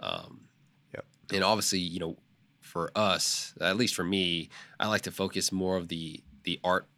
Um, 0.00 0.48
Yep. 0.94 1.04
And 1.32 1.44
obviously, 1.44 1.78
you 1.78 2.00
know, 2.00 2.16
for 2.60 2.90
us, 2.96 3.54
at 3.60 3.76
least 3.76 3.94
for 3.94 4.04
me, 4.04 4.50
I 4.78 4.88
like 4.88 5.02
to 5.02 5.10
focus 5.12 5.52
more 5.52 5.76
of 5.76 5.88
the 5.88 6.22
the 6.44 6.60
art 6.64 6.88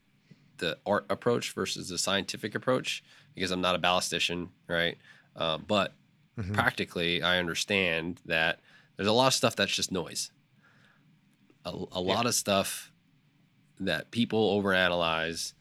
the 0.59 0.79
art 0.87 1.07
approach 1.11 1.53
versus 1.53 1.89
the 1.89 1.99
scientific 1.99 2.55
approach 2.55 3.03
because 3.35 3.51
I'm 3.51 3.61
not 3.61 3.75
a 3.75 3.79
ballistician, 3.79 4.51
right? 4.69 4.99
Um, 5.37 5.65
but 5.67 5.95
Mhm. 6.37 6.63
practically, 6.63 7.23
I 7.23 7.39
understand 7.39 8.21
that 8.27 8.61
there's 8.97 9.09
a 9.09 9.13
lot 9.13 9.29
of 9.29 9.35
stuff 9.35 9.57
that's 9.57 9.75
just 9.75 9.93
noise. 9.93 10.31
A, 11.65 11.71
a 11.93 12.01
lot 12.01 12.27
of 12.27 12.35
stuff 12.35 12.93
that 13.81 14.11
people 14.11 14.61
overanalyze 14.61 15.53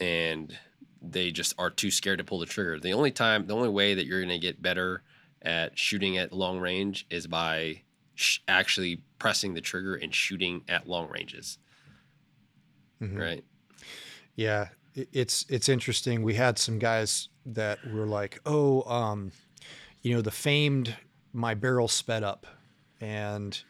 and 0.00 0.56
they 1.00 1.30
just 1.30 1.54
are 1.58 1.70
too 1.70 1.90
scared 1.90 2.18
to 2.18 2.24
pull 2.24 2.38
the 2.38 2.46
trigger. 2.46 2.78
The 2.80 2.92
only 2.92 3.10
time, 3.10 3.46
the 3.46 3.54
only 3.54 3.68
way 3.68 3.94
that 3.94 4.06
you're 4.06 4.20
going 4.20 4.28
to 4.30 4.38
get 4.38 4.60
better 4.62 5.02
at 5.42 5.78
shooting 5.78 6.16
at 6.18 6.32
long 6.32 6.58
range 6.58 7.06
is 7.10 7.26
by 7.26 7.82
sh- 8.14 8.38
actually 8.48 9.02
pressing 9.18 9.54
the 9.54 9.60
trigger 9.60 9.94
and 9.94 10.14
shooting 10.14 10.62
at 10.68 10.88
long 10.88 11.08
ranges, 11.10 11.58
Mhm. 13.00 13.18
right? 13.18 13.44
Yeah, 14.36 14.68
it's 14.94 15.44
it's 15.48 15.68
interesting. 15.68 16.22
We 16.22 16.34
had 16.34 16.58
some 16.58 16.78
guys 16.78 17.28
that 17.46 17.84
were 17.92 18.06
like, 18.06 18.40
"Oh, 18.46 18.82
um, 18.90 19.32
you 20.02 20.14
know, 20.14 20.22
the 20.22 20.30
famed 20.30 20.96
my 21.32 21.54
barrel 21.54 21.88
sped 21.88 22.22
up, 22.22 22.46
and 23.00 23.60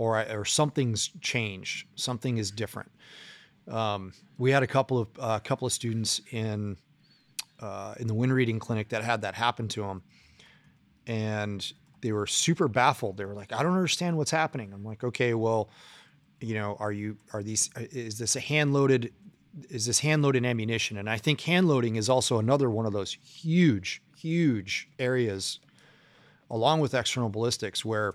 or 0.00 0.16
I, 0.16 0.22
or 0.32 0.46
something's 0.46 1.10
changed. 1.20 1.86
Something 1.94 2.38
is 2.38 2.50
different." 2.50 2.90
Um, 3.68 4.14
we 4.38 4.50
had 4.50 4.62
a 4.62 4.66
couple 4.66 4.98
of 4.98 5.08
a 5.18 5.40
couple 5.40 5.66
of 5.66 5.72
students 5.74 6.22
in 6.30 6.78
uh, 7.60 7.94
in 8.00 8.06
the 8.06 8.14
wind 8.14 8.32
reading 8.32 8.58
clinic 8.58 8.88
that 8.88 9.04
had 9.04 9.20
that 9.22 9.34
happen 9.34 9.68
to 9.68 9.82
them, 9.82 10.02
and 11.06 11.70
they 12.00 12.12
were 12.12 12.26
super 12.26 12.66
baffled. 12.66 13.18
They 13.18 13.26
were 13.26 13.34
like, 13.34 13.52
"I 13.52 13.62
don't 13.62 13.74
understand 13.74 14.16
what's 14.16 14.30
happening." 14.30 14.72
I'm 14.72 14.84
like, 14.84 15.04
"Okay, 15.04 15.34
well." 15.34 15.70
You 16.42 16.54
know, 16.54 16.74
are 16.80 16.90
you 16.90 17.18
are 17.34 17.42
these 17.42 17.68
is 17.76 18.16
this 18.16 18.34
a 18.34 18.40
hand 18.40 18.72
loaded 18.72 19.12
is 19.68 19.84
this 19.84 19.98
hand 19.98 20.22
loaded 20.22 20.46
ammunition? 20.46 20.96
And 20.96 21.10
I 21.10 21.18
think 21.18 21.42
hand 21.42 21.68
loading 21.68 21.96
is 21.96 22.08
also 22.08 22.38
another 22.38 22.70
one 22.70 22.86
of 22.86 22.94
those 22.94 23.12
huge, 23.22 24.00
huge 24.16 24.88
areas, 24.98 25.60
along 26.48 26.80
with 26.80 26.94
external 26.94 27.28
ballistics, 27.28 27.84
where 27.84 28.14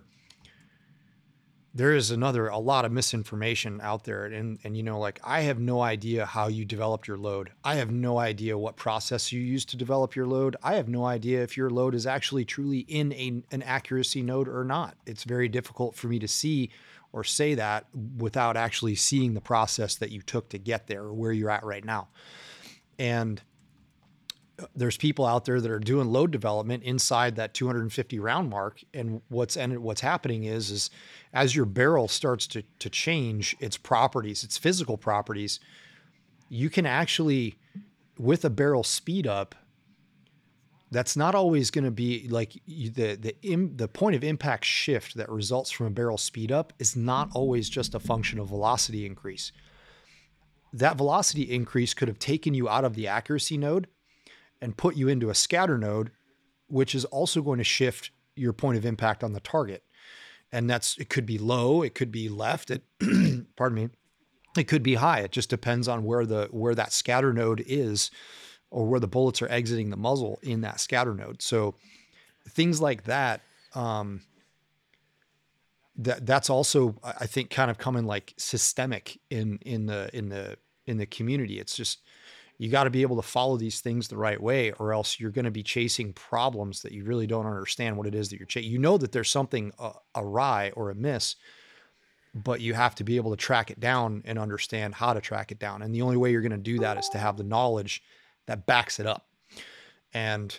there 1.75 1.93
is 1.93 2.09
another 2.09 2.47
a 2.47 2.57
lot 2.57 2.85
of 2.85 2.91
misinformation 2.93 3.81
out 3.83 4.05
there. 4.05 4.25
And 4.25 4.57
and 4.63 4.77
you 4.77 4.81
know, 4.81 4.97
like 4.97 5.19
I 5.23 5.41
have 5.41 5.59
no 5.59 5.81
idea 5.81 6.25
how 6.25 6.47
you 6.47 6.63
developed 6.63 7.05
your 7.07 7.17
load. 7.17 7.51
I 7.65 7.75
have 7.75 7.91
no 7.91 8.17
idea 8.17 8.57
what 8.57 8.77
process 8.77 9.33
you 9.33 9.41
used 9.41 9.69
to 9.69 9.77
develop 9.77 10.15
your 10.15 10.25
load. 10.25 10.55
I 10.63 10.75
have 10.75 10.87
no 10.87 11.05
idea 11.05 11.43
if 11.43 11.57
your 11.57 11.69
load 11.69 11.93
is 11.93 12.07
actually 12.07 12.45
truly 12.45 12.79
in 12.79 13.11
a, 13.13 13.43
an 13.51 13.61
accuracy 13.61 14.23
node 14.23 14.47
or 14.47 14.63
not. 14.63 14.95
It's 15.05 15.25
very 15.25 15.49
difficult 15.49 15.95
for 15.95 16.07
me 16.07 16.17
to 16.19 16.27
see 16.29 16.71
or 17.11 17.25
say 17.25 17.55
that 17.55 17.87
without 18.17 18.55
actually 18.55 18.95
seeing 18.95 19.33
the 19.33 19.41
process 19.41 19.95
that 19.95 20.11
you 20.11 20.21
took 20.21 20.49
to 20.49 20.57
get 20.57 20.87
there 20.87 21.03
or 21.03 21.13
where 21.13 21.33
you're 21.33 21.49
at 21.49 21.63
right 21.63 21.83
now. 21.83 22.07
And 22.97 23.41
there's 24.75 24.97
people 24.97 25.25
out 25.25 25.45
there 25.45 25.59
that 25.59 25.69
are 25.69 25.79
doing 25.79 26.07
load 26.07 26.31
development 26.31 26.83
inside 26.83 27.35
that 27.35 27.53
250 27.53 28.19
round 28.19 28.49
mark 28.49 28.81
and 28.93 29.21
what's 29.29 29.57
and 29.57 29.77
what's 29.79 30.01
happening 30.01 30.45
is 30.45 30.71
is 30.71 30.89
as 31.33 31.55
your 31.55 31.65
barrel 31.65 32.07
starts 32.07 32.47
to 32.47 32.63
to 32.79 32.89
change 32.89 33.55
its 33.59 33.77
properties 33.77 34.43
its 34.43 34.57
physical 34.57 34.97
properties 34.97 35.59
you 36.47 36.69
can 36.69 36.85
actually 36.85 37.55
with 38.17 38.45
a 38.45 38.49
barrel 38.49 38.83
speed 38.83 39.27
up 39.27 39.55
that's 40.91 41.17
not 41.17 41.35
always 41.35 41.71
going 41.71 41.83
to 41.83 41.91
be 41.91 42.27
like 42.29 42.53
the 42.65 43.15
the 43.15 43.35
Im, 43.41 43.75
the 43.75 43.87
point 43.87 44.15
of 44.15 44.23
impact 44.23 44.63
shift 44.65 45.15
that 45.17 45.29
results 45.29 45.71
from 45.71 45.87
a 45.87 45.89
barrel 45.89 46.17
speed 46.17 46.51
up 46.51 46.71
is 46.79 46.95
not 46.95 47.29
always 47.33 47.69
just 47.69 47.95
a 47.95 47.99
function 47.99 48.39
of 48.39 48.47
velocity 48.47 49.05
increase. 49.05 49.51
That 50.71 50.95
velocity 50.95 51.43
increase 51.43 51.93
could 51.93 52.07
have 52.07 52.19
taken 52.19 52.53
you 52.53 52.69
out 52.69 52.85
of 52.85 52.95
the 52.95 53.07
accuracy 53.07 53.57
node 53.57 53.87
and 54.65 54.75
put 54.75 54.95
you 54.95 55.07
into 55.07 55.29
a 55.29 55.35
scatter 55.35 55.77
node, 55.77 56.09
which 56.65 56.95
is 56.95 57.05
also 57.05 57.43
going 57.43 57.59
to 57.59 57.63
shift 57.63 58.09
your 58.35 58.51
point 58.51 58.79
of 58.79 58.83
impact 58.83 59.23
on 59.23 59.31
the 59.31 59.39
target. 59.39 59.83
And 60.51 60.67
that's 60.67 60.97
it 60.97 61.07
could 61.07 61.27
be 61.27 61.37
low, 61.37 61.83
it 61.83 61.93
could 61.93 62.11
be 62.11 62.29
left, 62.29 62.71
it 62.71 62.83
pardon 63.55 63.75
me. 63.75 63.89
It 64.57 64.63
could 64.63 64.81
be 64.81 64.95
high. 64.95 65.19
It 65.19 65.31
just 65.31 65.51
depends 65.51 65.87
on 65.87 66.03
where 66.03 66.25
the 66.25 66.47
where 66.49 66.73
that 66.73 66.93
scatter 66.93 67.31
node 67.31 67.63
is 67.67 68.09
or 68.71 68.87
where 68.87 68.99
the 68.99 69.07
bullets 69.07 69.39
are 69.43 69.49
exiting 69.49 69.91
the 69.91 69.97
muzzle 69.97 70.39
in 70.41 70.61
that 70.61 70.79
scatter 70.79 71.13
node. 71.13 71.43
So 71.43 71.75
things 72.49 72.81
like 72.81 73.03
that, 73.03 73.41
um, 73.75 74.21
that 75.97 76.25
that's 76.25 76.49
also 76.49 76.95
I 77.03 77.27
think 77.27 77.51
kind 77.51 77.69
of 77.69 77.77
coming 77.77 78.05
like 78.05 78.33
systemic 78.37 79.19
in 79.29 79.59
in 79.61 79.85
the 79.85 80.09
in 80.11 80.29
the 80.29 80.57
in 80.87 80.97
the 80.97 81.05
community. 81.05 81.59
It's 81.59 81.75
just 81.75 81.99
you 82.57 82.69
got 82.69 82.85
to 82.85 82.89
be 82.89 83.01
able 83.01 83.17
to 83.17 83.21
follow 83.21 83.57
these 83.57 83.81
things 83.81 84.07
the 84.07 84.17
right 84.17 84.41
way, 84.41 84.71
or 84.73 84.93
else 84.93 85.19
you're 85.19 85.31
going 85.31 85.45
to 85.45 85.51
be 85.51 85.63
chasing 85.63 86.13
problems 86.13 86.81
that 86.81 86.91
you 86.91 87.03
really 87.03 87.27
don't 87.27 87.45
understand 87.45 87.97
what 87.97 88.07
it 88.07 88.15
is 88.15 88.29
that 88.29 88.39
you're 88.39 88.45
chasing. 88.45 88.71
You 88.71 88.79
know 88.79 88.97
that 88.97 89.11
there's 89.11 89.29
something 89.29 89.73
uh, 89.77 89.91
awry 90.15 90.71
or 90.75 90.89
amiss, 90.89 91.35
but 92.33 92.61
you 92.61 92.73
have 92.73 92.95
to 92.95 93.03
be 93.03 93.17
able 93.17 93.31
to 93.31 93.37
track 93.37 93.71
it 93.71 93.79
down 93.79 94.21
and 94.25 94.39
understand 94.39 94.95
how 94.95 95.13
to 95.13 95.21
track 95.21 95.51
it 95.51 95.59
down. 95.59 95.81
And 95.81 95.93
the 95.93 96.01
only 96.01 96.17
way 96.17 96.31
you're 96.31 96.41
going 96.41 96.51
to 96.51 96.57
do 96.57 96.79
that 96.79 96.97
is 96.97 97.09
to 97.09 97.17
have 97.17 97.37
the 97.37 97.43
knowledge 97.43 98.03
that 98.45 98.65
backs 98.65 98.99
it 98.99 99.05
up. 99.05 99.27
And 100.13 100.57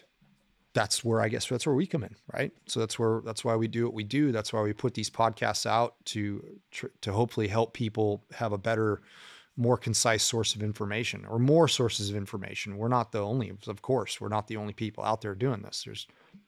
that's 0.74 1.02
where 1.02 1.22
I 1.22 1.28
guess 1.28 1.46
that's 1.46 1.64
where 1.64 1.74
we 1.74 1.86
come 1.86 2.04
in, 2.04 2.14
right? 2.34 2.52
So 2.66 2.80
that's 2.80 2.98
where 2.98 3.22
that's 3.24 3.42
why 3.42 3.56
we 3.56 3.66
do 3.66 3.84
what 3.84 3.94
we 3.94 4.04
do. 4.04 4.30
That's 4.30 4.52
why 4.52 4.60
we 4.60 4.74
put 4.74 4.92
these 4.92 5.08
podcasts 5.08 5.64
out 5.64 5.94
to 6.06 6.60
to 7.00 7.12
hopefully 7.12 7.48
help 7.48 7.72
people 7.72 8.22
have 8.34 8.52
a 8.52 8.58
better 8.58 9.00
more 9.56 9.76
concise 9.76 10.22
source 10.22 10.54
of 10.54 10.62
information 10.62 11.24
or 11.26 11.38
more 11.38 11.66
sources 11.66 12.10
of 12.10 12.16
information. 12.16 12.76
We're 12.76 12.88
not 12.88 13.12
the 13.12 13.20
only, 13.20 13.50
of 13.66 13.82
course, 13.82 14.20
we're 14.20 14.28
not 14.28 14.48
the 14.48 14.56
only 14.56 14.74
people 14.74 15.02
out 15.04 15.22
there 15.22 15.34
doing 15.34 15.62
this. 15.62 15.82
There's 15.84 16.06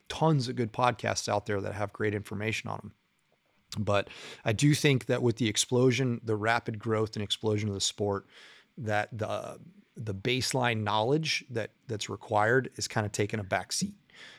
tons 0.09 0.47
of 0.47 0.55
good 0.55 0.71
podcasts 0.71 1.27
out 1.27 1.45
there 1.45 1.61
that 1.61 1.73
have 1.73 1.91
great 1.93 2.13
information 2.13 2.69
on 2.69 2.77
them. 2.77 2.91
But 3.77 4.09
I 4.45 4.53
do 4.53 4.73
think 4.73 5.05
that 5.07 5.21
with 5.21 5.37
the 5.37 5.47
explosion, 5.47 6.21
the 6.23 6.35
rapid 6.35 6.79
growth 6.79 7.15
and 7.15 7.23
explosion 7.23 7.69
of 7.69 7.75
the 7.75 7.81
sport, 7.81 8.25
that 8.77 9.09
the 9.17 9.59
the 9.95 10.13
baseline 10.13 10.83
knowledge 10.83 11.43
that 11.49 11.71
that's 11.87 12.09
required 12.09 12.71
is 12.77 12.87
kind 12.87 13.05
of 13.05 13.11
taking 13.11 13.39
a 13.39 13.43
back 13.43 13.73
seat 13.73 13.93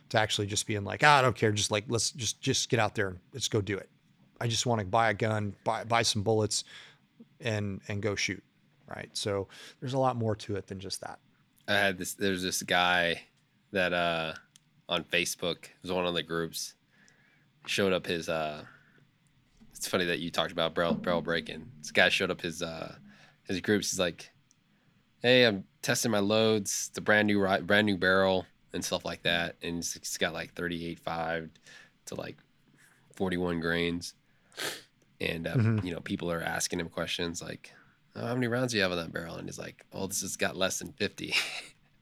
to 0.09 0.19
actually 0.19 0.47
just 0.47 0.67
being 0.67 0.85
like, 0.85 1.03
ah, 1.05 1.19
I 1.19 1.23
don't 1.23 1.37
care, 1.37 1.53
just 1.53 1.71
like 1.71 1.85
let's 1.89 2.11
just 2.11 2.41
just 2.41 2.69
get 2.69 2.81
out 2.81 2.95
there 2.95 3.09
and 3.09 3.19
let's 3.33 3.49
go 3.49 3.61
do 3.61 3.77
it. 3.77 3.89
I 4.41 4.49
just 4.49 4.67
want 4.67 4.81
to 4.81 4.87
buy 4.87 5.11
a 5.11 5.15
gun, 5.15 5.55
buy 5.65 5.85
buy 5.85 6.03
some 6.03 6.23
bullets, 6.23 6.65
and 7.41 7.81
and 7.89 8.03
go 8.03 8.15
shoot. 8.17 8.43
Right. 8.95 9.11
So 9.13 9.49
there's 9.81 9.93
a 9.93 9.99
lot 9.99 10.17
more 10.17 10.35
to 10.37 10.57
it 10.57 10.67
than 10.67 10.81
just 10.81 11.01
that. 11.03 11.21
I 11.69 11.75
had 11.75 11.99
this. 11.99 12.15
There's 12.15 12.43
this 12.43 12.63
guy 12.63 13.23
that 13.73 13.93
uh 13.93 14.35
on 14.89 15.05
Facebook 15.05 15.67
was 15.83 15.93
one 15.93 16.07
of 16.07 16.15
the 16.15 16.23
groups 16.23 16.75
showed 17.67 17.93
up 17.93 18.07
his 18.07 18.29
uh. 18.29 18.65
It's 19.75 19.89
funny 19.89 20.05
that 20.07 20.19
you 20.19 20.31
talked 20.31 20.53
about 20.53 20.75
barrel 20.75 20.95
barrel 20.95 21.23
breaking. 21.23 21.71
This 21.79 21.93
guy 21.93 22.09
showed 22.09 22.31
up 22.31 22.41
his 22.41 22.63
uh 22.63 22.97
his 23.45 23.61
groups. 23.61 23.91
He's 23.91 24.01
like, 24.01 24.31
hey, 25.23 25.45
I'm 25.45 25.65
testing 25.83 26.11
my 26.11 26.19
loads. 26.19 26.89
It's 26.91 26.99
a 26.99 27.01
brand 27.01 27.29
new 27.29 27.47
brand 27.63 27.87
new 27.87 27.97
barrel 27.97 28.47
and 28.73 28.85
stuff 28.85 29.05
like 29.05 29.23
that, 29.23 29.57
and 29.63 29.79
it's 29.79 30.19
got 30.19 30.33
like 30.33 30.55
38.5 30.55 31.51
to 32.07 32.15
like 32.15 32.37
41 33.15 33.61
grains. 33.61 34.15
And 35.21 35.47
uh, 35.47 35.55
mm-hmm. 35.55 35.87
you 35.87 35.93
know, 35.93 36.01
people 36.01 36.31
are 36.31 36.43
asking 36.43 36.81
him 36.81 36.89
questions 36.89 37.43
like, 37.43 37.73
oh, 38.17 38.27
"How 38.27 38.35
many 38.35 38.47
rounds 38.47 38.73
do 38.73 38.79
you 38.79 38.83
have 38.83 38.93
on 38.93 38.99
that 38.99 39.13
barrel?" 39.13 39.37
And 39.37 39.47
he's 39.47 39.59
like, 39.59 39.85
"Oh, 39.93 40.07
this 40.07 40.23
has 40.23 40.37
got 40.37 40.57
less 40.57 40.79
than 40.79 40.93
50." 40.93 41.35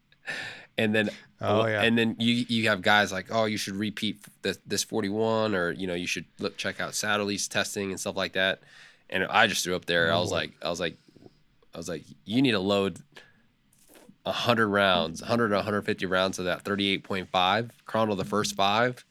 and 0.79 0.95
then 0.95 1.11
oh, 1.41 1.63
oh, 1.63 1.67
yeah. 1.67 1.83
and 1.83 1.97
then 1.97 2.17
you 2.19 2.45
you 2.49 2.69
have 2.69 2.83
guys 2.83 3.11
like 3.11 3.29
oh 3.31 3.47
you 3.47 3.57
should 3.57 3.75
repeat 3.75 4.21
this, 4.43 4.59
this 4.67 4.85
41 4.85 5.55
or 5.55 5.73
you 5.73 5.87
know 5.87 5.95
you 5.95 6.07
should 6.07 6.27
look 6.39 6.57
check 6.59 6.81
out 6.81 6.93
Satterlee's 6.93 7.49
testing 7.49 7.91
and 7.91 7.99
stuff 7.99 8.15
like 8.15 8.35
that 8.35 8.61
and 9.09 9.25
I 9.25 9.47
just 9.47 9.65
threw 9.65 9.75
up 9.75 9.87
there 9.87 10.13
oh, 10.13 10.17
I 10.17 10.21
was 10.21 10.31
like 10.31 10.53
I 10.63 10.69
was 10.69 10.81
like 10.81 10.99
I 11.75 11.79
was 11.79 11.89
like, 11.89 12.05
you 12.25 12.43
need 12.43 12.53
to 12.53 12.59
load 12.59 12.99
100 14.25 14.69
rounds, 14.69 15.21
100 15.21 15.51
to 15.51 15.55
150 15.57 16.07
rounds 16.07 16.39
of 16.39 16.47
that 16.47 16.65
38.5, 16.65 17.71
chrono 17.87 18.15
the 18.15 18.25
first 18.25 18.57
five, 18.57 19.05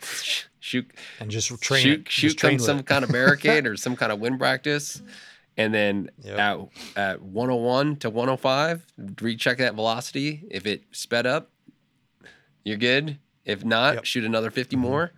shoot, 0.60 0.90
and 1.18 1.30
just 1.30 1.48
train 1.62 1.82
shoot, 1.82 2.08
shoot 2.10 2.36
train 2.36 2.58
some 2.58 2.82
kind 2.82 3.04
of 3.04 3.10
barricade 3.10 3.66
or 3.66 3.76
some 3.76 3.96
kind 3.96 4.12
of 4.12 4.20
wind 4.20 4.38
practice. 4.38 5.00
And 5.60 5.74
then 5.74 6.10
yep. 6.22 6.38
at, 6.38 6.58
at 6.96 7.22
101 7.22 7.96
to 7.96 8.08
105, 8.08 8.86
recheck 9.20 9.58
that 9.58 9.74
velocity. 9.74 10.46
If 10.50 10.66
it 10.66 10.84
sped 10.90 11.26
up, 11.26 11.50
you're 12.64 12.78
good. 12.78 13.18
If 13.44 13.62
not, 13.64 13.96
yep. 13.96 14.04
shoot 14.06 14.24
another 14.24 14.50
50 14.50 14.76
mm-hmm. 14.76 14.82
more. 14.82 15.12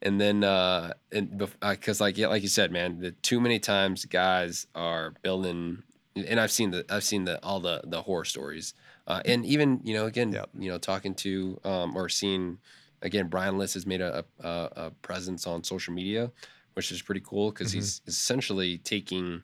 And 0.00 0.20
then, 0.20 0.44
uh, 0.44 0.94
and 1.12 1.36
because 1.60 2.00
uh, 2.00 2.04
like 2.04 2.16
yeah, 2.16 2.28
like 2.28 2.42
you 2.42 2.48
said, 2.48 2.72
man, 2.72 3.00
the 3.00 3.10
too 3.10 3.40
many 3.40 3.58
times 3.58 4.04
guys 4.06 4.66
are 4.74 5.12
building 5.22 5.82
and 6.16 6.40
I've 6.40 6.50
seen 6.50 6.70
the 6.70 6.84
I've 6.90 7.04
seen 7.04 7.24
the 7.24 7.42
all 7.44 7.60
the 7.60 7.82
the 7.84 8.02
horror 8.02 8.24
stories, 8.24 8.74
uh, 9.06 9.20
and 9.24 9.44
even 9.44 9.80
you 9.84 9.94
know 9.94 10.06
again 10.06 10.32
yep. 10.32 10.48
you 10.58 10.70
know 10.70 10.78
talking 10.78 11.14
to 11.16 11.60
um, 11.64 11.96
or 11.96 12.08
seeing 12.08 12.58
again 13.02 13.28
Brian 13.28 13.58
Litz 13.58 13.74
has 13.74 13.86
made 13.86 14.00
a, 14.00 14.24
a, 14.40 14.48
a 14.48 14.90
presence 15.02 15.46
on 15.46 15.64
social 15.64 15.94
media, 15.94 16.30
which 16.74 16.90
is 16.90 17.02
pretty 17.02 17.22
cool 17.24 17.50
because 17.50 17.68
mm-hmm. 17.68 17.78
he's 17.78 18.02
essentially 18.06 18.78
taking 18.78 19.42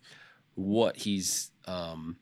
what 0.58 0.96
he's 0.96 1.52
um, 1.66 2.16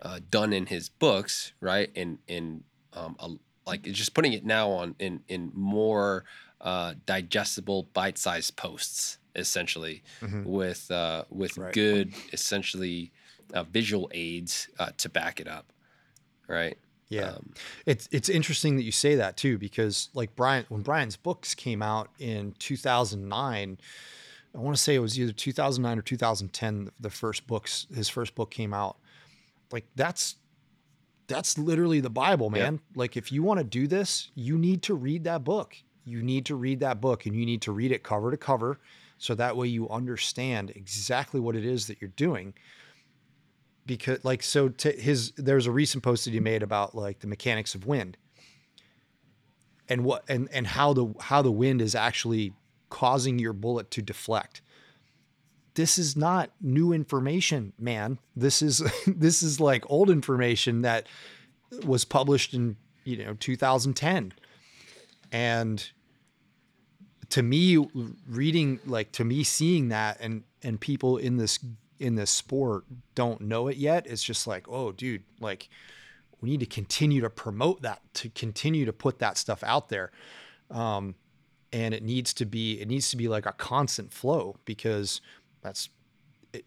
uh, 0.00 0.20
done 0.30 0.52
in 0.52 0.66
his 0.66 0.90
books, 0.90 1.52
right, 1.60 1.90
and 1.96 2.18
in 2.28 2.64
um, 2.92 3.16
a, 3.18 3.30
like 3.66 3.82
just 3.82 4.14
putting 4.14 4.34
it 4.34 4.44
now 4.44 4.70
on 4.70 4.94
in 4.98 5.20
in 5.28 5.50
more 5.54 6.24
uh, 6.60 6.94
digestible 7.06 7.88
bite-sized 7.94 8.56
posts 8.56 9.18
essentially 9.34 10.02
mm-hmm. 10.20 10.44
with 10.44 10.90
uh, 10.90 11.24
with 11.30 11.56
right. 11.56 11.72
good 11.72 12.12
essentially 12.32 13.10
uh, 13.54 13.62
visual 13.64 14.10
aids 14.12 14.68
uh, 14.78 14.90
to 14.98 15.08
back 15.08 15.40
it 15.40 15.48
up 15.48 15.72
right 16.46 16.76
yeah 17.08 17.30
um, 17.30 17.54
it's 17.86 18.08
it's 18.12 18.28
interesting 18.28 18.76
that 18.76 18.82
you 18.82 18.92
say 18.92 19.14
that 19.14 19.36
too 19.36 19.56
because 19.56 20.10
like 20.12 20.34
brian 20.36 20.66
when 20.68 20.82
brian's 20.82 21.16
books 21.16 21.54
came 21.54 21.82
out 21.82 22.10
in 22.18 22.54
2009 22.58 23.78
i 24.54 24.58
want 24.58 24.76
to 24.76 24.82
say 24.82 24.94
it 24.94 25.00
was 25.00 25.18
either 25.18 25.32
2009 25.32 25.98
or 25.98 26.02
2010 26.02 26.90
the 27.00 27.10
first 27.10 27.46
books 27.46 27.86
his 27.94 28.08
first 28.08 28.34
book 28.34 28.50
came 28.50 28.74
out. 28.74 28.96
Like 29.70 29.86
that's 29.96 30.36
that's 31.26 31.56
literally 31.56 32.00
the 32.00 32.10
bible 32.10 32.50
man. 32.50 32.80
Like 32.94 33.16
if 33.16 33.32
you 33.32 33.42
want 33.42 33.58
to 33.58 33.64
do 33.64 33.86
this 33.86 34.30
you 34.34 34.58
need 34.58 34.82
to 34.84 34.94
read 34.94 35.24
that 35.24 35.44
book. 35.44 35.76
You 36.04 36.22
need 36.22 36.46
to 36.46 36.56
read 36.56 36.80
that 36.80 37.00
book 37.00 37.26
and 37.26 37.34
you 37.34 37.46
need 37.46 37.62
to 37.62 37.72
read 37.72 37.92
it 37.92 38.02
cover 38.02 38.30
to 38.30 38.36
cover 38.36 38.80
so 39.18 39.36
that 39.36 39.56
way 39.56 39.68
you 39.68 39.88
understand 39.88 40.70
exactly 40.74 41.38
what 41.38 41.54
it 41.54 41.64
is 41.64 41.86
that 41.86 42.00
you're 42.00 42.10
doing. 42.16 42.54
Because 43.86 44.24
like 44.24 44.42
so 44.42 44.68
to 44.68 44.90
his 44.90 45.30
there's 45.36 45.66
a 45.66 45.70
recent 45.70 46.02
post 46.02 46.24
that 46.24 46.32
he 46.32 46.40
made 46.40 46.62
about 46.62 46.94
like 46.94 47.20
the 47.20 47.28
mechanics 47.28 47.76
of 47.76 47.86
wind. 47.86 48.16
And 49.88 50.04
what 50.04 50.24
and 50.28 50.48
and 50.52 50.66
how 50.66 50.92
the 50.92 51.14
how 51.20 51.40
the 51.40 51.52
wind 51.52 51.80
is 51.80 51.94
actually 51.94 52.52
causing 52.92 53.38
your 53.38 53.52
bullet 53.52 53.90
to 53.90 54.02
deflect. 54.02 54.60
This 55.74 55.96
is 55.96 56.16
not 56.16 56.50
new 56.60 56.92
information 56.92 57.72
man. 57.78 58.18
This 58.36 58.60
is 58.60 58.82
this 59.06 59.42
is 59.42 59.58
like 59.60 59.84
old 59.90 60.10
information 60.10 60.82
that 60.82 61.06
was 61.84 62.04
published 62.04 62.52
in 62.52 62.76
you 63.04 63.24
know 63.24 63.34
2010 63.34 64.34
and 65.32 65.90
to 67.30 67.42
me 67.42 67.78
reading 68.28 68.78
like 68.84 69.10
to 69.12 69.24
me 69.24 69.42
seeing 69.42 69.88
that 69.88 70.18
and 70.20 70.44
and 70.62 70.78
people 70.78 71.16
in 71.16 71.38
this 71.38 71.58
in 71.98 72.14
this 72.14 72.30
sport 72.30 72.84
don't 73.14 73.40
know 73.40 73.68
it 73.68 73.78
yet 73.78 74.06
it's 74.06 74.22
just 74.22 74.46
like 74.46 74.68
oh 74.68 74.92
dude 74.92 75.24
like 75.40 75.68
we 76.42 76.50
need 76.50 76.60
to 76.60 76.66
continue 76.66 77.22
to 77.22 77.30
promote 77.30 77.80
that 77.82 78.02
to 78.14 78.28
continue 78.28 78.84
to 78.84 78.92
put 78.92 79.20
that 79.20 79.38
stuff 79.38 79.62
out 79.62 79.88
there. 79.88 80.10
Um, 80.70 81.14
and 81.72 81.94
it 81.94 82.02
needs 82.02 82.34
to 82.34 82.44
be 82.44 82.80
it 82.80 82.88
needs 82.88 83.10
to 83.10 83.16
be 83.16 83.28
like 83.28 83.46
a 83.46 83.52
constant 83.52 84.12
flow 84.12 84.56
because 84.64 85.20
that's 85.62 85.88
it, 86.52 86.64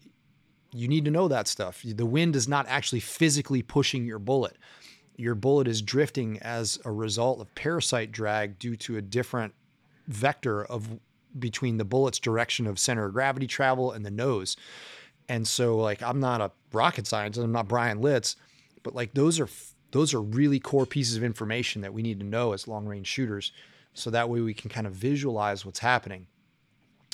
you 0.72 0.88
need 0.88 1.04
to 1.04 1.10
know 1.10 1.28
that 1.28 1.46
stuff 1.46 1.82
the 1.84 2.06
wind 2.06 2.34
is 2.36 2.48
not 2.48 2.66
actually 2.68 3.00
physically 3.00 3.62
pushing 3.62 4.04
your 4.04 4.18
bullet 4.18 4.56
your 5.16 5.34
bullet 5.34 5.66
is 5.66 5.80
drifting 5.82 6.38
as 6.40 6.78
a 6.84 6.92
result 6.92 7.40
of 7.40 7.54
parasite 7.54 8.12
drag 8.12 8.58
due 8.58 8.76
to 8.76 8.96
a 8.96 9.02
different 9.02 9.54
vector 10.06 10.64
of 10.64 10.98
between 11.38 11.78
the 11.78 11.84
bullet's 11.84 12.18
direction 12.18 12.66
of 12.66 12.78
center 12.78 13.06
of 13.06 13.12
gravity 13.12 13.46
travel 13.46 13.92
and 13.92 14.04
the 14.04 14.10
nose. 14.10 14.56
And 15.28 15.46
so 15.46 15.76
like 15.76 16.02
I'm 16.02 16.20
not 16.20 16.40
a 16.40 16.52
rocket 16.72 17.06
scientist, 17.06 17.42
I'm 17.42 17.52
not 17.52 17.68
Brian 17.68 18.00
Litz, 18.00 18.36
but 18.82 18.94
like 18.94 19.14
those 19.14 19.40
are 19.40 19.48
those 19.92 20.12
are 20.12 20.20
really 20.20 20.60
core 20.60 20.86
pieces 20.86 21.16
of 21.16 21.24
information 21.24 21.82
that 21.82 21.94
we 21.94 22.02
need 22.02 22.20
to 22.20 22.26
know 22.26 22.52
as 22.52 22.68
long 22.68 22.86
range 22.86 23.06
shooters. 23.06 23.52
So 23.96 24.10
that 24.10 24.28
way 24.28 24.40
we 24.40 24.52
can 24.52 24.68
kind 24.68 24.86
of 24.86 24.92
visualize 24.92 25.64
what's 25.64 25.78
happening. 25.78 26.26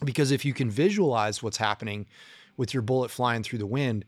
Because 0.04 0.32
if 0.32 0.44
you 0.44 0.52
can 0.52 0.68
visualize 0.68 1.42
what's 1.42 1.56
happening 1.56 2.06
with 2.56 2.74
your 2.74 2.82
bullet 2.82 3.10
flying 3.10 3.44
through 3.44 3.60
the 3.60 3.66
wind, 3.66 4.04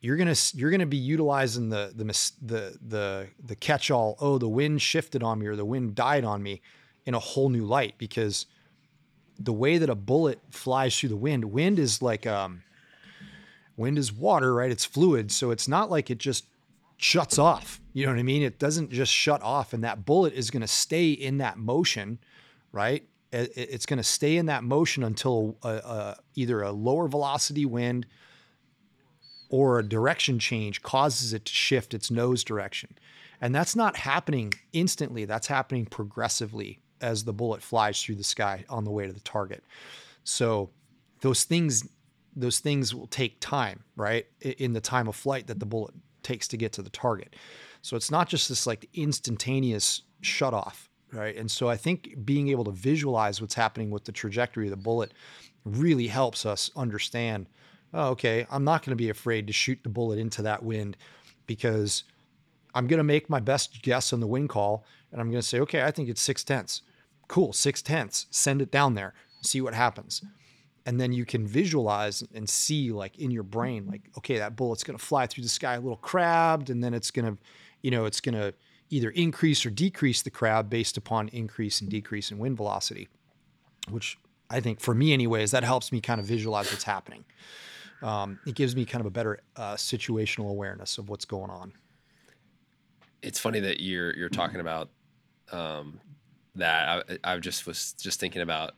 you're 0.00 0.16
gonna 0.16 0.34
you're 0.54 0.70
gonna 0.70 0.86
be 0.86 0.96
utilizing 0.96 1.68
the 1.68 1.92
the 1.94 2.04
the 2.42 2.78
the 2.86 3.28
the 3.44 3.54
catch 3.54 3.90
all. 3.90 4.16
Oh, 4.20 4.38
the 4.38 4.48
wind 4.48 4.82
shifted 4.82 5.22
on 5.22 5.38
me, 5.38 5.46
or 5.46 5.54
the 5.54 5.64
wind 5.64 5.94
died 5.94 6.24
on 6.24 6.42
me, 6.42 6.60
in 7.06 7.14
a 7.14 7.18
whole 7.20 7.50
new 7.50 7.64
light. 7.64 7.94
Because 7.98 8.46
the 9.38 9.52
way 9.52 9.78
that 9.78 9.88
a 9.88 9.94
bullet 9.94 10.40
flies 10.50 10.98
through 10.98 11.10
the 11.10 11.16
wind, 11.16 11.44
wind 11.44 11.78
is 11.78 12.02
like 12.02 12.26
um, 12.26 12.62
wind 13.76 13.96
is 13.96 14.12
water, 14.12 14.54
right? 14.54 14.72
It's 14.72 14.84
fluid, 14.84 15.30
so 15.30 15.50
it's 15.50 15.68
not 15.68 15.88
like 15.88 16.10
it 16.10 16.18
just 16.18 16.46
shuts 16.96 17.38
off. 17.38 17.79
You 17.92 18.06
know 18.06 18.12
what 18.12 18.18
I 18.18 18.22
mean? 18.22 18.42
It 18.42 18.58
doesn't 18.58 18.90
just 18.90 19.12
shut 19.12 19.42
off, 19.42 19.72
and 19.72 19.82
that 19.84 20.04
bullet 20.04 20.32
is 20.32 20.50
going 20.50 20.60
to 20.60 20.68
stay 20.68 21.10
in 21.10 21.38
that 21.38 21.58
motion, 21.58 22.18
right? 22.72 23.04
It's 23.32 23.86
going 23.86 23.98
to 23.98 24.04
stay 24.04 24.36
in 24.36 24.46
that 24.46 24.64
motion 24.64 25.04
until 25.04 25.56
a, 25.62 25.68
a, 25.68 26.16
either 26.34 26.62
a 26.62 26.72
lower 26.72 27.08
velocity 27.08 27.64
wind 27.64 28.06
or 29.48 29.78
a 29.78 29.88
direction 29.88 30.38
change 30.38 30.82
causes 30.82 31.32
it 31.32 31.44
to 31.44 31.52
shift 31.52 31.94
its 31.94 32.10
nose 32.10 32.42
direction. 32.42 32.96
And 33.40 33.54
that's 33.54 33.74
not 33.74 33.96
happening 33.96 34.52
instantly, 34.72 35.24
that's 35.24 35.46
happening 35.46 35.86
progressively 35.86 36.80
as 37.00 37.24
the 37.24 37.32
bullet 37.32 37.62
flies 37.62 38.02
through 38.02 38.16
the 38.16 38.24
sky 38.24 38.64
on 38.68 38.84
the 38.84 38.90
way 38.90 39.06
to 39.06 39.12
the 39.12 39.20
target. 39.20 39.64
So 40.24 40.70
those 41.20 41.44
things 41.44 41.88
those 42.36 42.60
things 42.60 42.94
will 42.94 43.08
take 43.08 43.40
time, 43.40 43.82
right? 43.96 44.24
In 44.40 44.72
the 44.72 44.80
time 44.80 45.08
of 45.08 45.16
flight 45.16 45.48
that 45.48 45.58
the 45.58 45.66
bullet 45.66 45.94
takes 46.22 46.46
to 46.48 46.56
get 46.56 46.72
to 46.74 46.82
the 46.82 46.90
target. 46.90 47.34
So 47.82 47.96
it's 47.96 48.10
not 48.10 48.28
just 48.28 48.48
this 48.48 48.66
like 48.66 48.88
instantaneous 48.94 50.02
shut 50.20 50.54
off, 50.54 50.90
right? 51.12 51.36
And 51.36 51.50
so 51.50 51.68
I 51.68 51.76
think 51.76 52.24
being 52.24 52.48
able 52.48 52.64
to 52.64 52.70
visualize 52.70 53.40
what's 53.40 53.54
happening 53.54 53.90
with 53.90 54.04
the 54.04 54.12
trajectory 54.12 54.66
of 54.66 54.70
the 54.70 54.76
bullet 54.76 55.12
really 55.64 56.06
helps 56.06 56.46
us 56.46 56.70
understand, 56.76 57.48
oh, 57.94 58.08
okay, 58.10 58.46
I'm 58.50 58.64
not 58.64 58.84
going 58.84 58.92
to 58.92 58.96
be 58.96 59.10
afraid 59.10 59.46
to 59.46 59.52
shoot 59.52 59.78
the 59.82 59.88
bullet 59.88 60.18
into 60.18 60.42
that 60.42 60.62
wind 60.62 60.96
because 61.46 62.04
I'm 62.74 62.86
going 62.86 62.98
to 62.98 63.04
make 63.04 63.28
my 63.30 63.40
best 63.40 63.82
guess 63.82 64.12
on 64.12 64.20
the 64.20 64.26
wind 64.26 64.48
call 64.48 64.84
and 65.10 65.20
I'm 65.20 65.30
going 65.30 65.42
to 65.42 65.46
say, 65.46 65.60
okay, 65.60 65.82
I 65.82 65.90
think 65.90 66.08
it's 66.08 66.20
six 66.20 66.44
tenths. 66.44 66.82
Cool, 67.28 67.52
six 67.52 67.82
tenths. 67.82 68.26
Send 68.30 68.62
it 68.62 68.70
down 68.70 68.94
there, 68.94 69.14
see 69.42 69.60
what 69.60 69.74
happens 69.74 70.22
and 70.86 71.00
then 71.00 71.12
you 71.12 71.24
can 71.24 71.46
visualize 71.46 72.24
and 72.34 72.48
see 72.48 72.90
like 72.90 73.18
in 73.18 73.30
your 73.30 73.42
brain 73.42 73.86
like 73.86 74.10
okay 74.16 74.38
that 74.38 74.56
bullet's 74.56 74.82
going 74.82 74.98
to 74.98 75.04
fly 75.04 75.26
through 75.26 75.42
the 75.42 75.48
sky 75.48 75.74
a 75.74 75.80
little 75.80 75.96
crabbed 75.96 76.70
and 76.70 76.82
then 76.82 76.94
it's 76.94 77.10
going 77.10 77.24
to 77.36 77.42
you 77.82 77.90
know 77.90 78.04
it's 78.04 78.20
going 78.20 78.34
to 78.34 78.54
either 78.90 79.10
increase 79.10 79.64
or 79.64 79.70
decrease 79.70 80.22
the 80.22 80.30
crab 80.30 80.68
based 80.68 80.96
upon 80.96 81.28
increase 81.28 81.80
and 81.80 81.90
decrease 81.90 82.30
in 82.30 82.38
wind 82.38 82.56
velocity 82.56 83.08
which 83.90 84.18
i 84.50 84.60
think 84.60 84.80
for 84.80 84.94
me 84.94 85.12
anyways 85.12 85.50
that 85.50 85.64
helps 85.64 85.92
me 85.92 86.00
kind 86.00 86.20
of 86.20 86.26
visualize 86.26 86.70
what's 86.70 86.84
happening. 86.84 87.24
Um, 88.02 88.38
it 88.46 88.54
gives 88.54 88.74
me 88.74 88.84
kind 88.84 89.00
of 89.00 89.06
a 89.06 89.10
better 89.10 89.40
uh, 89.56 89.74
situational 89.74 90.50
awareness 90.50 90.98
of 90.98 91.08
what's 91.08 91.24
going 91.24 91.50
on. 91.50 91.72
It's 93.22 93.38
funny 93.38 93.60
that 93.60 93.80
you're 93.80 94.16
you're 94.16 94.30
talking 94.30 94.60
about 94.60 94.88
um, 95.52 96.00
that. 96.54 97.04
I, 97.24 97.34
I 97.34 97.38
just 97.38 97.66
was 97.66 97.92
just 97.94 98.18
thinking 98.18 98.40
about 98.42 98.72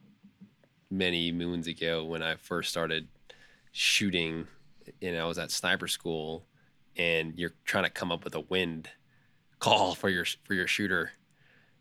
many 0.91 1.31
moons 1.31 1.69
ago 1.69 2.05
when 2.05 2.23
I 2.23 2.35
first 2.35 2.71
started 2.71 3.07
shooting 3.71 4.49
and 5.01 5.17
I 5.17 5.25
was 5.25 5.39
at 5.39 5.51
sniper 5.51 5.87
school 5.87 6.45
and 6.97 7.39
you're 7.39 7.55
trying 7.65 7.85
to 7.85 7.91
come 7.91 8.13
up 8.13 8.25
with 8.25 8.35
a 8.35 8.41
wind 8.41 8.89
call 9.59 9.95
for 9.95 10.09
your 10.09 10.25
for 10.45 10.55
your 10.55 10.67
shooter. 10.67 11.13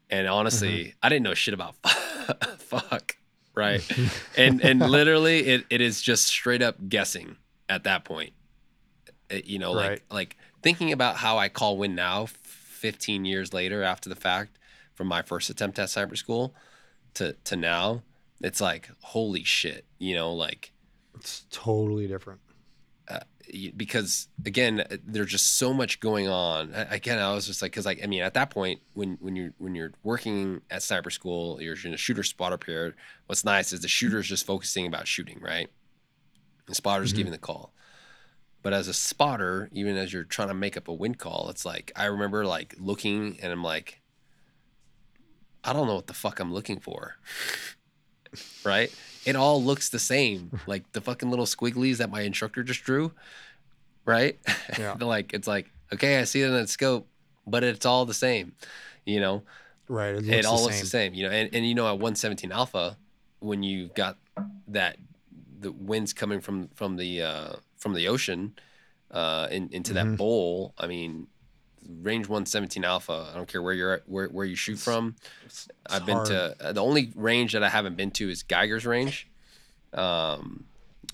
And 0.09 0.27
honestly, 0.27 0.79
mm-hmm. 0.79 0.97
I 1.01 1.09
didn't 1.09 1.23
know 1.23 1.33
shit 1.33 1.53
about 1.53 1.75
fuck, 2.57 3.17
right? 3.55 3.85
and 4.37 4.61
and 4.61 4.79
literally 4.79 5.39
it, 5.47 5.65
it 5.69 5.81
is 5.81 6.01
just 6.01 6.27
straight 6.27 6.61
up 6.61 6.89
guessing 6.89 7.37
at 7.69 7.83
that 7.85 8.05
point. 8.05 8.33
It, 9.29 9.45
you 9.45 9.59
know, 9.59 9.75
right. 9.75 9.89
like 9.89 10.03
like 10.11 10.37
thinking 10.61 10.91
about 10.91 11.17
how 11.17 11.37
I 11.37 11.49
call 11.49 11.77
wind 11.77 11.95
now 11.95 12.25
15 12.25 13.25
years 13.25 13.53
later 13.53 13.83
after 13.83 14.09
the 14.09 14.15
fact 14.15 14.57
from 14.93 15.07
my 15.07 15.21
first 15.21 15.49
attempt 15.49 15.79
at 15.79 15.89
sniper 15.89 16.15
school 16.15 16.53
to 17.15 17.33
to 17.45 17.55
now 17.55 18.03
it's 18.43 18.61
like 18.61 18.89
holy 19.01 19.43
shit, 19.43 19.85
you 19.99 20.15
know, 20.15 20.33
like 20.33 20.71
it's 21.15 21.45
totally 21.51 22.07
different. 22.07 22.41
Uh, 23.07 23.19
because 23.75 24.27
again, 24.45 24.83
there's 25.05 25.31
just 25.31 25.57
so 25.57 25.73
much 25.73 25.99
going 25.99 26.27
on. 26.27 26.71
Again, 26.89 27.19
I 27.19 27.33
was 27.33 27.47
just 27.47 27.61
like, 27.61 27.71
because 27.71 27.85
like 27.85 28.01
I 28.03 28.07
mean, 28.07 28.21
at 28.21 28.33
that 28.35 28.49
point, 28.49 28.79
when 28.93 29.17
when 29.19 29.35
you're 29.35 29.53
when 29.57 29.75
you're 29.75 29.91
working 30.03 30.61
at 30.69 30.83
sniper 30.83 31.09
school, 31.09 31.61
you're 31.61 31.75
in 31.83 31.93
a 31.93 31.97
shooter 31.97 32.23
spotter 32.23 32.57
period. 32.57 32.93
What's 33.25 33.43
nice 33.43 33.73
is 33.73 33.81
the 33.81 33.87
shooter's 33.87 34.27
just 34.27 34.45
focusing 34.45 34.87
about 34.87 35.07
shooting, 35.07 35.39
right? 35.41 35.69
The 36.67 36.75
spotter's 36.75 37.09
mm-hmm. 37.09 37.17
giving 37.17 37.31
the 37.31 37.37
call. 37.37 37.73
But 38.63 38.73
as 38.73 38.87
a 38.87 38.93
spotter, 38.93 39.69
even 39.71 39.97
as 39.97 40.13
you're 40.13 40.23
trying 40.23 40.49
to 40.49 40.53
make 40.53 40.77
up 40.77 40.87
a 40.87 40.93
wind 40.93 41.17
call, 41.17 41.49
it's 41.49 41.65
like 41.65 41.91
I 41.95 42.05
remember 42.05 42.45
like 42.45 42.75
looking 42.79 43.39
and 43.41 43.51
I'm 43.51 43.63
like, 43.63 44.01
I 45.63 45.73
don't 45.73 45.87
know 45.87 45.95
what 45.95 46.07
the 46.07 46.13
fuck 46.13 46.39
I'm 46.39 46.53
looking 46.53 46.79
for. 46.79 47.17
right? 48.63 48.93
It 49.25 49.35
all 49.35 49.63
looks 49.63 49.89
the 49.89 49.99
same, 49.99 50.59
like 50.67 50.91
the 50.93 51.01
fucking 51.01 51.29
little 51.29 51.45
squigglies 51.45 51.97
that 51.97 52.09
my 52.09 52.21
instructor 52.21 52.63
just 52.63 52.83
drew, 52.83 53.11
right? 54.05 54.39
Yeah. 54.79 54.95
like 54.99 55.33
it's 55.33 55.47
like 55.47 55.71
okay, 55.93 56.19
I 56.19 56.23
see 56.23 56.41
it 56.41 56.47
in 56.47 56.53
the 56.53 56.67
scope, 56.67 57.07
but 57.45 57.63
it's 57.63 57.85
all 57.85 58.05
the 58.05 58.13
same, 58.13 58.53
you 59.05 59.19
know. 59.19 59.43
Right. 59.87 60.15
It, 60.15 60.27
it 60.27 60.45
all 60.45 60.57
the 60.57 60.63
looks 60.63 60.79
the 60.79 60.87
same, 60.87 61.13
you 61.13 61.27
know. 61.27 61.31
And 61.31 61.53
and 61.53 61.67
you 61.67 61.75
know 61.75 61.87
at 61.87 61.99
117 61.99 62.51
alpha, 62.51 62.97
when 63.39 63.63
you 63.63 63.89
got 63.95 64.17
that 64.69 64.97
the 65.59 65.71
winds 65.71 66.13
coming 66.13 66.41
from 66.41 66.69
from 66.69 66.95
the 66.95 67.21
uh, 67.21 67.53
from 67.77 67.93
the 67.93 68.07
ocean 68.07 68.53
uh, 69.11 69.47
in, 69.51 69.69
into 69.71 69.93
mm-hmm. 69.93 70.11
that 70.11 70.17
bowl, 70.17 70.73
I 70.77 70.87
mean, 70.87 71.27
range 72.01 72.27
117 72.27 72.83
alpha 72.83 73.29
i 73.31 73.35
don't 73.35 73.47
care 73.47 73.61
where 73.61 73.73
you're 73.73 73.93
at 73.93 74.09
where, 74.09 74.27
where 74.27 74.45
you 74.45 74.55
shoot 74.55 74.77
from 74.77 75.15
it's, 75.45 75.67
it's 75.85 75.95
i've 75.95 76.03
hard. 76.03 76.27
been 76.27 76.37
to 76.37 76.67
uh, 76.67 76.71
the 76.71 76.83
only 76.83 77.11
range 77.15 77.53
that 77.53 77.63
i 77.63 77.69
haven't 77.69 77.97
been 77.97 78.11
to 78.11 78.29
is 78.29 78.43
geiger's 78.43 78.85
range 78.85 79.27
um 79.93 80.65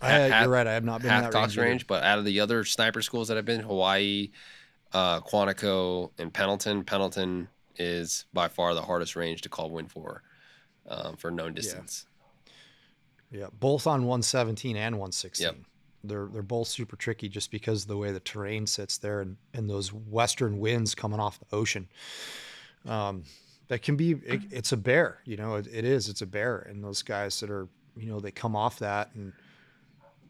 I, 0.02 0.42
you're 0.42 0.50
right 0.50 0.68
i 0.68 0.74
have 0.74 0.84
not 0.84 1.02
been 1.02 1.24
to 1.24 1.30
that 1.30 1.34
range, 1.34 1.58
range 1.58 1.88
but 1.88 2.04
out 2.04 2.20
of 2.20 2.26
the 2.26 2.40
other 2.40 2.64
sniper 2.64 3.02
schools 3.02 3.30
that 3.30 3.38
i've 3.38 3.46
been 3.46 3.62
hawaii 3.62 4.30
uh 4.94 5.22
quantico 5.22 6.12
and 6.20 6.34
pendleton 6.34 6.84
pendleton 6.84 7.48
is 7.78 8.26
by 8.34 8.48
far 8.48 8.74
the 8.74 8.82
hardest 8.82 9.16
range 9.16 9.42
to 9.42 9.50
call 9.50 9.70
wind 9.70 9.92
for 9.92 10.22
um, 10.90 11.16
for 11.16 11.32
known 11.32 11.54
distance 11.54 12.06
yeah. 13.32 13.40
yeah 13.40 13.48
both 13.60 13.88
on 13.88 14.02
117 14.02 14.76
and 14.76 14.96
116 14.96 15.46
yep. 15.46 15.56
They're 16.08 16.30
they're 16.32 16.42
both 16.42 16.68
super 16.68 16.96
tricky 16.96 17.30
just 17.30 17.52
because 17.52 17.84
of 17.84 17.88
the 17.88 17.98
way 17.98 18.12
the 18.12 18.20
terrain 18.20 18.68
sits 18.68 18.98
there 18.98 19.22
and, 19.22 19.38
and 19.54 19.70
those 19.70 19.94
western 19.94 20.60
winds 20.60 20.96
coming 20.96 21.20
off 21.20 21.40
the 21.40 21.56
ocean. 21.56 21.88
Um, 22.86 23.24
that 23.68 23.82
can 23.82 23.96
be 23.96 24.12
it, 24.26 24.42
it's 24.50 24.72
a 24.72 24.78
bear, 24.78 25.20
you 25.26 25.36
know, 25.36 25.56
it, 25.56 25.68
it 25.72 25.84
is. 25.84 26.08
It's 26.10 26.22
a 26.22 26.26
bear, 26.26 26.60
and 26.60 26.84
those 26.84 27.02
guys 27.02 27.40
that 27.42 27.50
are 27.50 27.68
you 27.98 28.08
know 28.08 28.20
they 28.20 28.32
come 28.32 28.56
off 28.56 28.80
that 28.80 29.10
and 29.16 29.34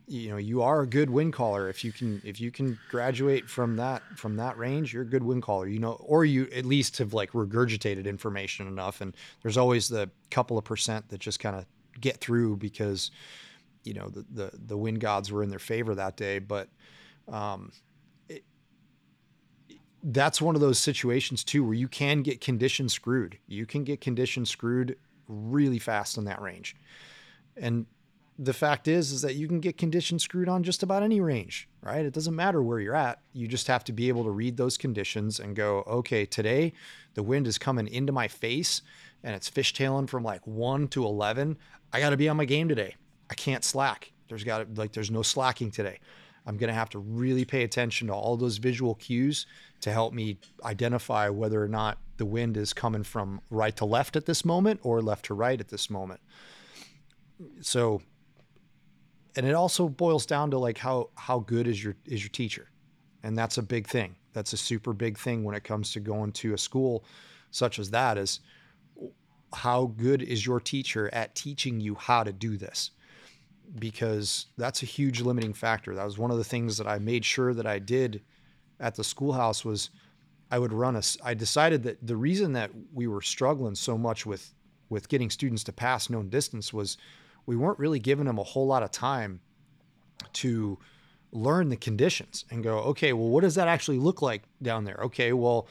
you 0.07 0.29
know 0.29 0.37
you 0.37 0.61
are 0.61 0.81
a 0.81 0.87
good 0.87 1.09
wind 1.09 1.33
caller 1.33 1.67
if 1.69 1.83
you 1.83 1.91
can 1.91 2.21
if 2.23 2.39
you 2.39 2.49
can 2.49 2.79
graduate 2.89 3.49
from 3.49 3.75
that 3.75 4.01
from 4.15 4.37
that 4.37 4.57
range 4.57 4.93
you're 4.93 5.03
a 5.03 5.07
good 5.07 5.23
wind 5.23 5.43
caller 5.43 5.67
you 5.67 5.79
know 5.79 5.93
or 5.93 6.23
you 6.23 6.47
at 6.55 6.65
least 6.65 6.97
have 6.97 7.13
like 7.13 7.31
regurgitated 7.31 8.05
information 8.05 8.67
enough 8.67 9.01
and 9.01 9.15
there's 9.41 9.57
always 9.57 9.89
the 9.89 10.09
couple 10.31 10.57
of 10.57 10.63
percent 10.63 11.07
that 11.09 11.19
just 11.19 11.39
kind 11.39 11.55
of 11.55 11.65
get 11.99 12.17
through 12.17 12.55
because 12.55 13.11
you 13.87 13.93
know 13.93 14.09
the, 14.09 14.25
the 14.29 14.51
the 14.53 14.77
wind 14.77 14.99
gods 14.99 15.31
were 15.31 15.41
in 15.41 15.49
their 15.49 15.59
favor 15.59 15.95
that 15.95 16.17
day, 16.17 16.39
but 16.39 16.67
um, 17.27 17.71
that's 20.03 20.41
one 20.41 20.55
of 20.55 20.61
those 20.61 20.77
situations 20.77 21.43
too 21.43 21.63
where 21.63 21.73
you 21.73 21.87
can 21.87 22.21
get 22.21 22.41
condition 22.41 22.89
screwed. 22.89 23.37
You 23.47 23.65
can 23.65 23.83
get 23.83 24.01
condition 24.01 24.45
screwed 24.45 24.97
really 25.27 25.79
fast 25.79 26.17
in 26.17 26.25
that 26.25 26.41
range, 26.41 26.75
and 27.55 27.85
the 28.39 28.53
fact 28.53 28.87
is 28.87 29.11
is 29.11 29.21
that 29.21 29.35
you 29.35 29.47
can 29.47 29.59
get 29.59 29.77
condition 29.77 30.19
screwed 30.19 30.49
on 30.49 30.63
just 30.63 30.83
about 30.83 31.01
any 31.01 31.19
range, 31.19 31.67
right? 31.81 32.05
It 32.05 32.13
doesn't 32.13 32.35
matter 32.35 32.61
where 32.61 32.79
you're 32.79 32.95
at. 32.95 33.19
You 33.33 33.47
just 33.47 33.67
have 33.67 33.83
to 33.85 33.93
be 33.93 34.09
able 34.09 34.23
to 34.25 34.29
read 34.29 34.57
those 34.57 34.77
conditions 34.77 35.39
and 35.39 35.55
go, 35.55 35.83
okay, 35.87 36.25
today 36.25 36.73
the 37.15 37.23
wind 37.23 37.47
is 37.47 37.57
coming 37.57 37.87
into 37.87 38.11
my 38.11 38.27
face 38.27 38.83
and 39.23 39.35
it's 39.35 39.49
fishtailing 39.49 40.07
from 40.07 40.23
like 40.23 40.45
1 40.45 40.87
to 40.89 41.03
11. 41.03 41.57
I 41.91 41.99
got 41.99 42.11
to 42.11 42.17
be 42.17 42.29
on 42.29 42.37
my 42.37 42.45
game 42.45 42.69
today. 42.69 42.95
I 43.29 43.35
can't 43.35 43.63
slack. 43.63 44.11
There's 44.29 44.43
got 44.43 44.59
to, 44.59 44.81
like 44.81 44.93
there's 44.93 45.11
no 45.11 45.21
slacking 45.21 45.71
today. 45.71 45.99
I'm 46.45 46.57
going 46.57 46.69
to 46.69 46.73
have 46.73 46.89
to 46.91 46.99
really 46.99 47.43
pay 47.43 47.63
attention 47.63 48.07
to 48.07 48.13
all 48.13 48.37
those 48.37 48.57
visual 48.57 48.95
cues 48.95 49.45
to 49.81 49.91
help 49.91 50.13
me 50.13 50.39
identify 50.63 51.27
whether 51.29 51.61
or 51.61 51.67
not 51.67 51.97
the 52.15 52.25
wind 52.25 52.55
is 52.55 52.73
coming 52.73 53.03
from 53.03 53.41
right 53.49 53.75
to 53.75 53.85
left 53.85 54.15
at 54.15 54.25
this 54.25 54.45
moment 54.45 54.79
or 54.83 55.01
left 55.01 55.25
to 55.25 55.33
right 55.33 55.59
at 55.59 55.67
this 55.67 55.89
moment. 55.89 56.21
So 57.61 58.01
and 59.35 59.45
it 59.45 59.53
also 59.53 59.87
boils 59.87 60.25
down 60.25 60.51
to 60.51 60.57
like 60.57 60.77
how 60.77 61.09
how 61.15 61.39
good 61.39 61.67
is 61.67 61.83
your 61.83 61.95
is 62.05 62.23
your 62.23 62.29
teacher. 62.29 62.69
and 63.23 63.37
that's 63.37 63.57
a 63.57 63.63
big 63.63 63.87
thing. 63.87 64.15
That's 64.33 64.53
a 64.53 64.57
super 64.57 64.93
big 64.93 65.17
thing 65.17 65.43
when 65.43 65.55
it 65.55 65.63
comes 65.63 65.91
to 65.93 65.99
going 65.99 66.31
to 66.33 66.53
a 66.53 66.57
school 66.57 67.03
such 67.51 67.79
as 67.79 67.91
that 67.91 68.17
is 68.17 68.39
how 69.53 69.85
good 69.97 70.21
is 70.21 70.45
your 70.45 70.59
teacher 70.59 71.09
at 71.13 71.35
teaching 71.35 71.79
you 71.79 71.95
how 71.95 72.23
to 72.23 72.31
do 72.33 72.57
this? 72.57 72.91
Because 73.75 74.47
that's 74.57 74.83
a 74.83 74.85
huge 74.85 75.21
limiting 75.21 75.53
factor. 75.53 75.93
That 75.93 76.05
was 76.05 76.17
one 76.17 76.31
of 76.31 76.37
the 76.37 76.43
things 76.43 76.77
that 76.77 76.87
I 76.87 76.99
made 76.99 77.25
sure 77.25 77.53
that 77.53 77.67
I 77.67 77.79
did 77.79 78.21
at 78.79 78.95
the 78.95 79.03
schoolhouse 79.03 79.65
was 79.65 79.89
I 80.49 80.59
would 80.59 80.71
run 80.71 80.95
a 80.95 81.01
I 81.23 81.33
decided 81.33 81.83
that 81.83 82.05
the 82.05 82.15
reason 82.15 82.53
that 82.53 82.71
we 82.93 83.07
were 83.07 83.21
struggling 83.21 83.75
so 83.75 83.97
much 83.97 84.25
with 84.25 84.53
with 84.89 85.09
getting 85.09 85.29
students 85.29 85.63
to 85.65 85.73
pass 85.73 86.09
known 86.09 86.29
distance 86.29 86.71
was 86.71 86.97
we 87.45 87.55
weren't 87.55 87.79
really 87.79 87.99
giving 87.99 88.25
them 88.25 88.39
a 88.39 88.43
whole 88.43 88.67
lot 88.67 88.83
of 88.83 88.91
time 88.91 89.41
to 90.33 90.77
learn 91.31 91.69
the 91.69 91.77
conditions 91.77 92.45
and 92.51 92.63
go, 92.63 92.77
okay, 92.79 93.13
well, 93.13 93.29
what 93.29 93.41
does 93.41 93.55
that 93.55 93.67
actually 93.67 93.97
look 93.97 94.21
like 94.21 94.43
down 94.61 94.85
there? 94.85 94.99
Okay, 95.03 95.33
well, 95.33 95.67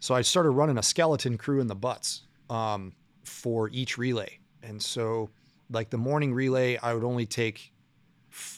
so 0.00 0.14
I 0.14 0.22
started 0.22 0.50
running 0.50 0.78
a 0.78 0.82
skeleton 0.82 1.36
crew 1.36 1.60
in 1.60 1.66
the 1.66 1.74
butts 1.74 2.22
um, 2.48 2.92
for 3.24 3.68
each 3.70 3.98
relay. 3.98 4.38
And 4.62 4.80
so, 4.80 5.30
like 5.70 5.90
the 5.90 5.98
morning 5.98 6.32
relay, 6.34 6.76
I 6.78 6.94
would 6.94 7.04
only 7.04 7.26
take 7.26 7.72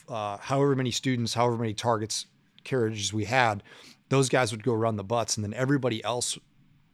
uh, 0.07 0.37
however 0.37 0.75
many 0.75 0.91
students, 0.91 1.33
however 1.33 1.57
many 1.57 1.73
targets, 1.73 2.27
carriages 2.63 3.13
we 3.13 3.25
had. 3.25 3.63
Those 4.09 4.29
guys 4.29 4.51
would 4.51 4.63
go 4.63 4.73
run 4.73 4.97
the 4.97 5.03
butts, 5.03 5.37
and 5.37 5.43
then 5.43 5.53
everybody 5.53 6.03
else 6.03 6.37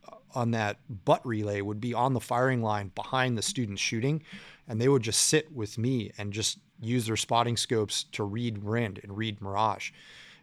uh, 0.08 0.16
on 0.36 0.52
that 0.52 0.78
butt 1.06 1.26
relay 1.26 1.62
would 1.62 1.82
be 1.82 1.94
on 1.94 2.14
the 2.14 2.20
firing 2.20 2.62
line 2.62 2.92
behind 2.96 3.38
the 3.38 3.42
students 3.42 3.82
shooting, 3.82 4.24
and 4.68 4.80
they 4.80 4.88
would 4.88 5.04
just 5.04 5.22
sit 5.22 5.52
with 5.54 5.78
me 5.78 6.12
and 6.18 6.34
just 6.34 6.60
use 6.80 7.08
their 7.08 7.18
spotting 7.18 7.58
scopes 7.58 8.04
to 8.04 8.24
read 8.24 8.64
wind 8.64 9.00
and 9.04 9.18
read 9.18 9.42
mirage. 9.42 9.92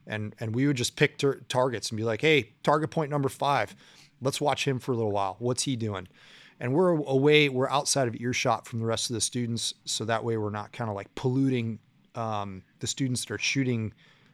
And, 0.07 0.35
and 0.41 0.55
we 0.55 0.67
would 0.67 0.77
just 0.77 0.97
pick 0.97 1.17
tar- 1.17 1.41
targets 1.49 1.91
and 1.91 1.97
be 1.97 2.05
like, 2.05 2.21
hey, 2.21 2.53
target 2.63 2.91
point 2.91 3.11
number 3.11 3.29
five, 3.29 3.75
let's 4.21 4.41
watch 4.41 4.67
him 4.67 4.79
for 4.79 4.93
a 4.93 4.97
little 4.97 5.13
while. 5.13 5.37
What's 5.39 5.63
he 5.63 5.77
doing? 5.77 6.09
And 6.65 6.73
we're 6.73 6.97
away, 6.97 7.49
we're 7.49 7.69
outside 7.69 8.09
of 8.09 8.17
earshot 8.19 8.67
from 8.67 8.81
the 8.81 8.87
rest 8.87 9.11
of 9.11 9.15
the 9.15 9.21
students. 9.21 9.75
So 9.85 10.05
that 10.07 10.25
way 10.25 10.37
we're 10.37 10.51
not 10.51 10.73
kind 10.73 10.89
of 10.89 10.97
like 10.97 11.15
polluting 11.15 11.79
um, 12.15 12.63
the 12.81 12.87
students 12.87 13.25
that 13.25 13.35
are 13.35 13.39
shooting 13.39 13.93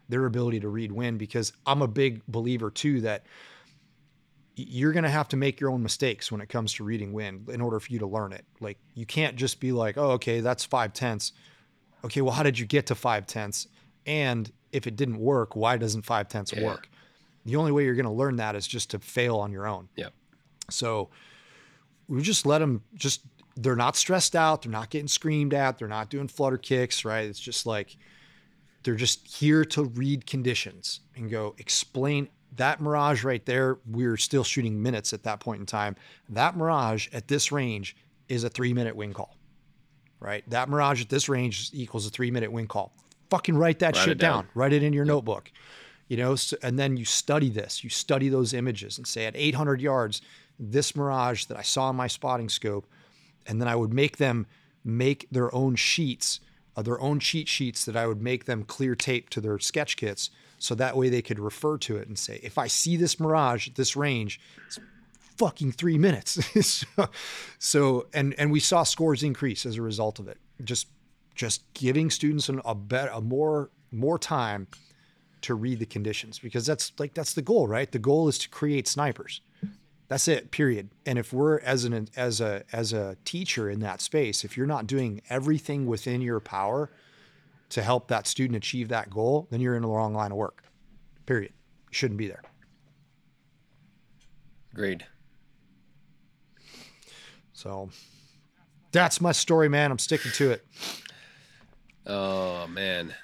their 0.08 0.26
ability 0.26 0.60
to 0.60 0.68
read 0.68 0.92
wind 0.92 1.18
because 1.18 1.52
I'm 1.66 1.82
a 1.82 1.88
big 1.88 2.22
believer 2.26 2.70
too 2.70 3.00
that 3.02 3.26
you're 4.56 4.92
going 4.92 5.04
to 5.04 5.10
have 5.10 5.28
to 5.28 5.36
make 5.36 5.60
your 5.60 5.70
own 5.70 5.82
mistakes 5.82 6.30
when 6.30 6.40
it 6.40 6.48
comes 6.48 6.72
to 6.74 6.84
reading 6.84 7.12
wind 7.12 7.48
in 7.48 7.60
order 7.60 7.80
for 7.80 7.92
you 7.92 7.98
to 7.98 8.06
learn 8.06 8.32
it. 8.32 8.44
Like 8.60 8.78
you 8.94 9.06
can't 9.06 9.36
just 9.36 9.60
be 9.60 9.72
like, 9.72 9.98
oh, 9.98 10.12
okay, 10.12 10.40
that's 10.40 10.64
five 10.64 10.92
tenths 10.92 11.32
okay, 12.04 12.20
well, 12.20 12.32
how 12.32 12.42
did 12.42 12.58
you 12.58 12.66
get 12.66 12.86
to 12.86 12.94
five 12.94 13.26
tenths? 13.26 13.66
And 14.06 14.50
if 14.72 14.86
it 14.86 14.96
didn't 14.96 15.18
work, 15.18 15.56
why 15.56 15.76
doesn't 15.76 16.02
five 16.02 16.28
tenths 16.28 16.52
yeah. 16.52 16.64
work? 16.64 16.88
The 17.44 17.56
only 17.56 17.72
way 17.72 17.84
you're 17.84 17.94
going 17.94 18.06
to 18.06 18.12
learn 18.12 18.36
that 18.36 18.56
is 18.56 18.66
just 18.66 18.90
to 18.90 18.98
fail 18.98 19.36
on 19.36 19.52
your 19.52 19.66
own. 19.66 19.88
Yeah. 19.96 20.08
So 20.68 21.10
we 22.10 22.22
just 22.22 22.44
let 22.44 22.58
them 22.58 22.82
just, 22.94 23.22
they're 23.56 23.76
not 23.76 23.96
stressed 23.96 24.36
out. 24.36 24.62
They're 24.62 24.72
not 24.72 24.90
getting 24.90 25.08
screamed 25.08 25.54
at. 25.54 25.78
They're 25.78 25.88
not 25.88 26.10
doing 26.10 26.28
flutter 26.28 26.58
kicks, 26.58 27.04
right? 27.04 27.26
It's 27.26 27.40
just 27.40 27.64
like, 27.64 27.96
they're 28.82 28.96
just 28.96 29.26
here 29.26 29.64
to 29.66 29.84
read 29.84 30.26
conditions 30.26 31.00
and 31.16 31.30
go 31.30 31.54
explain 31.58 32.28
that 32.56 32.80
mirage 32.80 33.24
right 33.24 33.44
there. 33.46 33.78
We're 33.86 34.16
still 34.16 34.44
shooting 34.44 34.82
minutes 34.82 35.12
at 35.12 35.22
that 35.22 35.40
point 35.40 35.60
in 35.60 35.66
time. 35.66 35.96
That 36.28 36.56
mirage 36.56 37.08
at 37.12 37.28
this 37.28 37.52
range 37.52 37.96
is 38.28 38.44
a 38.44 38.48
three 38.48 38.74
minute 38.74 38.96
wind 38.96 39.14
call 39.14 39.36
right? 40.20 40.48
That 40.50 40.68
Mirage 40.68 41.00
at 41.00 41.08
this 41.08 41.28
range 41.28 41.70
equals 41.72 42.06
a 42.06 42.10
three 42.10 42.30
minute 42.30 42.52
wind 42.52 42.68
call. 42.68 42.92
Fucking 43.30 43.56
write 43.56 43.78
that 43.80 43.96
write 43.96 44.04
shit 44.04 44.18
down. 44.18 44.44
down. 44.44 44.48
Write 44.54 44.72
it 44.72 44.82
in 44.82 44.92
your 44.92 45.04
yep. 45.04 45.14
notebook. 45.14 45.50
You 46.08 46.16
know, 46.16 46.34
so, 46.34 46.56
and 46.62 46.78
then 46.78 46.96
you 46.96 47.04
study 47.04 47.50
this. 47.50 47.82
You 47.82 47.90
study 47.90 48.28
those 48.28 48.52
images 48.52 48.98
and 48.98 49.06
say 49.06 49.26
at 49.26 49.36
800 49.36 49.80
yards, 49.80 50.22
this 50.60 50.94
Mirage 50.94 51.46
that 51.46 51.58
I 51.58 51.62
saw 51.62 51.90
in 51.90 51.96
my 51.96 52.06
spotting 52.06 52.48
scope, 52.48 52.86
and 53.46 53.60
then 53.60 53.68
I 53.68 53.74
would 53.74 53.92
make 53.92 54.18
them 54.18 54.46
make 54.84 55.26
their 55.30 55.52
own 55.54 55.74
sheets, 55.74 56.40
uh, 56.76 56.82
their 56.82 57.00
own 57.00 57.18
cheat 57.18 57.48
sheets 57.48 57.84
that 57.86 57.96
I 57.96 58.06
would 58.06 58.20
make 58.22 58.44
them 58.44 58.64
clear 58.64 58.94
tape 58.94 59.30
to 59.30 59.40
their 59.40 59.58
sketch 59.58 59.96
kits, 59.96 60.30
so 60.58 60.74
that 60.74 60.96
way 60.96 61.08
they 61.08 61.22
could 61.22 61.38
refer 61.38 61.78
to 61.78 61.96
it 61.96 62.06
and 62.06 62.18
say, 62.18 62.38
if 62.42 62.58
I 62.58 62.66
see 62.66 62.96
this 62.96 63.18
Mirage 63.18 63.68
at 63.68 63.74
this 63.74 63.96
range, 63.96 64.38
it's 64.66 64.78
fucking 65.38 65.72
three 65.72 65.96
minutes. 65.96 66.38
so, 66.66 67.08
so, 67.58 68.06
and 68.12 68.34
and 68.38 68.52
we 68.52 68.60
saw 68.60 68.82
scores 68.82 69.22
increase 69.22 69.64
as 69.64 69.76
a 69.76 69.82
result 69.82 70.18
of 70.18 70.28
it. 70.28 70.38
Just 70.62 70.88
just 71.34 71.62
giving 71.72 72.10
students 72.10 72.50
an, 72.50 72.60
a 72.66 72.74
better, 72.74 73.10
a 73.10 73.20
more 73.22 73.70
more 73.90 74.18
time 74.18 74.68
to 75.40 75.54
read 75.54 75.78
the 75.78 75.86
conditions 75.86 76.38
because 76.38 76.66
that's 76.66 76.92
like 76.98 77.14
that's 77.14 77.32
the 77.32 77.42
goal, 77.42 77.66
right? 77.66 77.90
The 77.90 77.98
goal 77.98 78.28
is 78.28 78.38
to 78.38 78.48
create 78.50 78.86
snipers. 78.86 79.40
That's 80.10 80.26
it, 80.26 80.50
period. 80.50 80.90
And 81.06 81.20
if 81.20 81.32
we're 81.32 81.60
as 81.60 81.84
an 81.84 82.08
as 82.16 82.40
a 82.40 82.64
as 82.72 82.92
a 82.92 83.16
teacher 83.24 83.70
in 83.70 83.78
that 83.78 84.00
space, 84.00 84.42
if 84.44 84.56
you're 84.56 84.66
not 84.66 84.88
doing 84.88 85.22
everything 85.30 85.86
within 85.86 86.20
your 86.20 86.40
power 86.40 86.90
to 87.68 87.80
help 87.80 88.08
that 88.08 88.26
student 88.26 88.56
achieve 88.56 88.88
that 88.88 89.08
goal, 89.08 89.46
then 89.52 89.60
you're 89.60 89.76
in 89.76 89.82
the 89.82 89.88
wrong 89.88 90.12
line 90.12 90.32
of 90.32 90.36
work. 90.36 90.64
Period. 91.26 91.52
You 91.90 91.92
shouldn't 91.92 92.18
be 92.18 92.26
there. 92.26 92.42
Agreed. 94.72 95.06
So 97.52 97.90
that's 98.90 99.20
my 99.20 99.30
story, 99.30 99.68
man. 99.68 99.92
I'm 99.92 99.98
sticking 100.00 100.32
to 100.32 100.50
it. 100.50 100.66
Oh 102.04 102.66
man. 102.66 103.14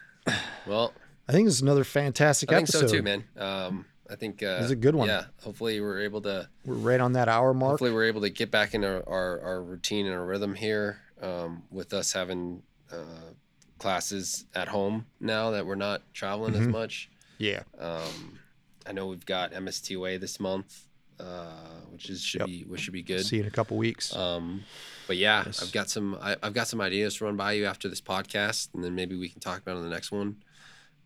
Well, 0.68 0.92
I 1.28 1.32
think 1.32 1.48
it's 1.48 1.60
another 1.60 1.82
fantastic 1.82 2.52
I 2.52 2.58
episode. 2.58 2.78
think 2.78 2.90
so 2.90 2.96
too, 2.96 3.02
man. 3.02 3.24
Um, 3.36 3.86
I 4.10 4.16
think 4.16 4.42
uh, 4.42 4.58
it's 4.60 4.70
a 4.70 4.76
good 4.76 4.94
one. 4.94 5.08
Yeah. 5.08 5.24
Hopefully, 5.42 5.80
we're 5.80 6.00
able 6.00 6.20
to. 6.22 6.48
We're 6.64 6.74
right 6.74 7.00
on 7.00 7.12
that 7.12 7.28
hour 7.28 7.52
mark. 7.54 7.72
Hopefully, 7.72 7.92
we're 7.92 8.04
able 8.04 8.22
to 8.22 8.30
get 8.30 8.50
back 8.50 8.74
into 8.74 9.04
our, 9.06 9.40
our 9.40 9.62
routine 9.62 10.06
and 10.06 10.14
our 10.14 10.24
rhythm 10.24 10.54
here. 10.54 11.00
Um, 11.22 11.62
with 11.70 11.94
us 11.94 12.12
having 12.12 12.62
uh, 12.92 13.32
classes 13.78 14.44
at 14.54 14.68
home 14.68 15.06
now 15.18 15.52
that 15.52 15.64
we're 15.64 15.74
not 15.74 16.02
traveling 16.12 16.52
mm-hmm. 16.52 16.62
as 16.62 16.68
much. 16.68 17.08
Yeah. 17.38 17.62
Um, 17.78 18.38
I 18.86 18.92
know 18.92 19.06
we've 19.06 19.24
got 19.24 19.52
MSTOA 19.52 20.20
this 20.20 20.38
month 20.38 20.86
uh, 21.18 21.46
which 21.92 22.10
is 22.10 22.22
should 22.22 22.40
yep. 22.40 22.48
be 22.48 22.64
which 22.64 22.80
should 22.80 22.92
be 22.92 23.02
good. 23.02 23.24
See 23.24 23.36
you 23.36 23.42
in 23.42 23.48
a 23.48 23.50
couple 23.50 23.76
weeks. 23.76 24.14
Um, 24.14 24.64
but 25.06 25.16
yeah, 25.16 25.44
yes. 25.46 25.62
I've 25.62 25.72
got 25.72 25.88
some 25.88 26.18
I, 26.20 26.36
have 26.42 26.52
got 26.52 26.68
some 26.68 26.80
ideas 26.80 27.16
to 27.16 27.24
run 27.24 27.36
by 27.36 27.52
you 27.52 27.66
after 27.66 27.88
this 27.88 28.00
podcast, 28.00 28.68
and 28.74 28.84
then 28.84 28.94
maybe 28.94 29.16
we 29.16 29.28
can 29.28 29.40
talk 29.40 29.60
about 29.60 29.76
on 29.76 29.82
the 29.82 29.88
next 29.88 30.12
one. 30.12 30.36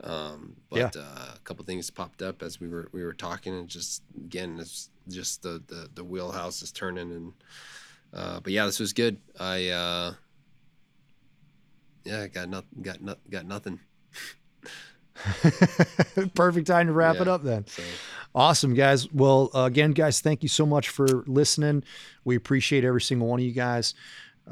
Um, 0.02 0.56
but 0.70 0.94
yeah. 0.94 1.02
uh, 1.02 1.34
a 1.36 1.38
couple 1.44 1.64
things 1.64 1.90
popped 1.90 2.22
up 2.22 2.42
as 2.42 2.60
we 2.60 2.68
were 2.68 2.88
we 2.92 3.04
were 3.04 3.12
talking, 3.12 3.54
and 3.54 3.68
just 3.68 4.02
again, 4.16 4.58
it's 4.58 4.90
just 5.08 5.42
the 5.42 5.62
the, 5.66 5.88
the 5.94 6.04
wheelhouse 6.04 6.62
is 6.62 6.72
turning, 6.72 7.12
and 7.12 7.32
uh, 8.14 8.40
but 8.40 8.52
yeah, 8.52 8.64
this 8.64 8.80
was 8.80 8.92
good. 8.92 9.18
I 9.38 9.68
uh, 9.68 10.14
yeah, 12.04 12.26
got 12.28 12.48
nothing, 12.48 12.82
got 12.82 13.02
not, 13.02 13.18
got 13.28 13.46
nothing. 13.46 13.80
Perfect 16.34 16.66
time 16.66 16.86
to 16.86 16.92
wrap 16.92 17.16
yeah, 17.16 17.22
it 17.22 17.28
up 17.28 17.42
then. 17.42 17.66
So. 17.66 17.82
Awesome, 18.34 18.74
guys. 18.74 19.12
Well, 19.12 19.50
uh, 19.54 19.64
again, 19.64 19.92
guys, 19.92 20.20
thank 20.20 20.42
you 20.42 20.48
so 20.48 20.64
much 20.64 20.88
for 20.88 21.06
listening. 21.26 21.84
We 22.24 22.36
appreciate 22.36 22.84
every 22.84 23.02
single 23.02 23.28
one 23.28 23.40
of 23.40 23.44
you 23.44 23.52
guys. 23.52 23.94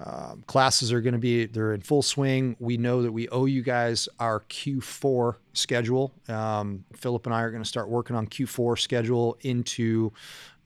Um, 0.04 0.44
classes 0.46 0.92
are 0.92 1.00
going 1.00 1.14
to 1.14 1.18
be 1.18 1.46
they're 1.46 1.72
in 1.72 1.80
full 1.80 2.02
swing. 2.02 2.56
We 2.60 2.76
know 2.76 3.02
that 3.02 3.10
we 3.10 3.28
owe 3.30 3.46
you 3.46 3.62
guys 3.62 4.08
our 4.20 4.40
Q4 4.40 5.36
schedule. 5.54 6.12
Um, 6.28 6.84
Philip 6.94 7.26
and 7.26 7.34
I 7.34 7.42
are 7.42 7.50
going 7.50 7.62
to 7.62 7.68
start 7.68 7.88
working 7.88 8.14
on 8.14 8.26
Q4 8.26 8.78
schedule 8.78 9.36
into 9.40 10.12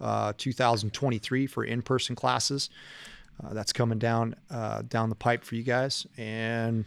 uh, 0.00 0.34
2023 0.36 1.46
for 1.46 1.64
in-person 1.64 2.14
classes. 2.14 2.68
Uh, 3.42 3.54
that's 3.54 3.72
coming 3.72 3.98
down 3.98 4.34
uh, 4.50 4.82
down 4.82 5.08
the 5.08 5.14
pipe 5.14 5.44
for 5.44 5.54
you 5.54 5.62
guys, 5.62 6.06
and 6.18 6.84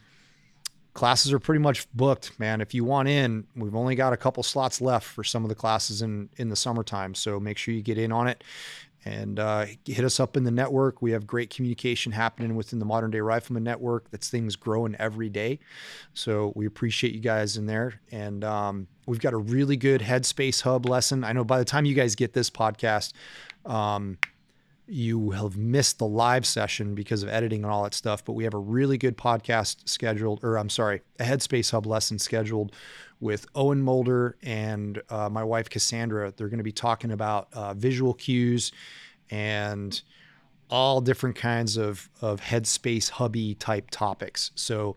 classes 0.93 1.33
are 1.33 1.39
pretty 1.39 1.59
much 1.59 1.91
booked, 1.93 2.39
man. 2.39 2.61
If 2.61 2.75
you 2.75 2.83
want 2.83 3.09
in, 3.09 3.47
we've 3.55 3.75
only 3.75 3.95
got 3.95 4.13
a 4.13 4.17
couple 4.17 4.43
slots 4.43 4.79
left 4.79 5.07
for 5.07 5.23
some 5.23 5.43
of 5.43 5.49
the 5.49 5.55
classes 5.55 6.03
in 6.03 6.29
in 6.37 6.49
the 6.49 6.55
summertime. 6.55 7.15
So 7.15 7.39
make 7.39 7.57
sure 7.57 7.73
you 7.73 7.81
get 7.81 7.97
in 7.97 8.11
on 8.11 8.27
it 8.27 8.43
and 9.05 9.39
uh, 9.39 9.65
hit 9.85 10.03
us 10.03 10.19
up 10.19 10.35
in 10.35 10.43
the 10.43 10.51
network. 10.51 11.01
We 11.01 11.11
have 11.11 11.27
great 11.27 11.51
communication 11.51 12.11
happening 12.11 12.55
within 12.55 12.79
the 12.79 12.85
Modern 12.85 13.11
Day 13.11 13.19
Rifleman 13.19 13.63
Network. 13.63 14.09
That's 14.09 14.29
things 14.29 14.55
growing 14.55 14.95
every 14.95 15.29
day. 15.29 15.59
So 16.13 16.51
we 16.55 16.65
appreciate 16.65 17.13
you 17.13 17.19
guys 17.19 17.55
in 17.55 17.67
there. 17.67 18.01
And 18.11 18.43
um, 18.43 18.87
we've 19.05 19.19
got 19.19 19.33
a 19.33 19.37
really 19.37 19.77
good 19.77 20.01
Headspace 20.01 20.61
Hub 20.61 20.87
lesson. 20.87 21.23
I 21.23 21.33
know 21.33 21.43
by 21.43 21.59
the 21.59 21.65
time 21.65 21.85
you 21.85 21.93
guys 21.93 22.15
get 22.15 22.33
this 22.33 22.49
podcast, 22.49 23.13
um, 23.65 24.17
you 24.87 25.31
have 25.31 25.57
missed 25.57 25.99
the 25.99 26.07
live 26.07 26.45
session 26.45 26.95
because 26.95 27.23
of 27.23 27.29
editing 27.29 27.63
and 27.63 27.71
all 27.71 27.83
that 27.83 27.93
stuff, 27.93 28.23
but 28.23 28.33
we 28.33 28.43
have 28.43 28.53
a 28.53 28.59
really 28.59 28.97
good 28.97 29.17
podcast 29.17 29.87
scheduled, 29.87 30.43
or 30.43 30.57
I'm 30.57 30.69
sorry, 30.69 31.01
a 31.19 31.23
Headspace 31.23 31.71
Hub 31.71 31.85
lesson 31.85 32.19
scheduled 32.19 32.71
with 33.19 33.45
Owen 33.55 33.81
Mulder 33.81 34.37
and 34.43 35.01
uh, 35.09 35.29
my 35.29 35.43
wife 35.43 35.69
Cassandra. 35.69 36.33
They're 36.35 36.49
going 36.49 36.57
to 36.57 36.63
be 36.63 36.71
talking 36.71 37.11
about 37.11 37.47
uh, 37.53 37.73
visual 37.73 38.13
cues 38.13 38.71
and 39.29 40.01
all 40.69 41.01
different 41.01 41.35
kinds 41.35 41.77
of, 41.77 42.09
of 42.21 42.41
Headspace 42.41 43.09
Hubby 43.09 43.55
type 43.55 43.89
topics. 43.91 44.51
So 44.55 44.95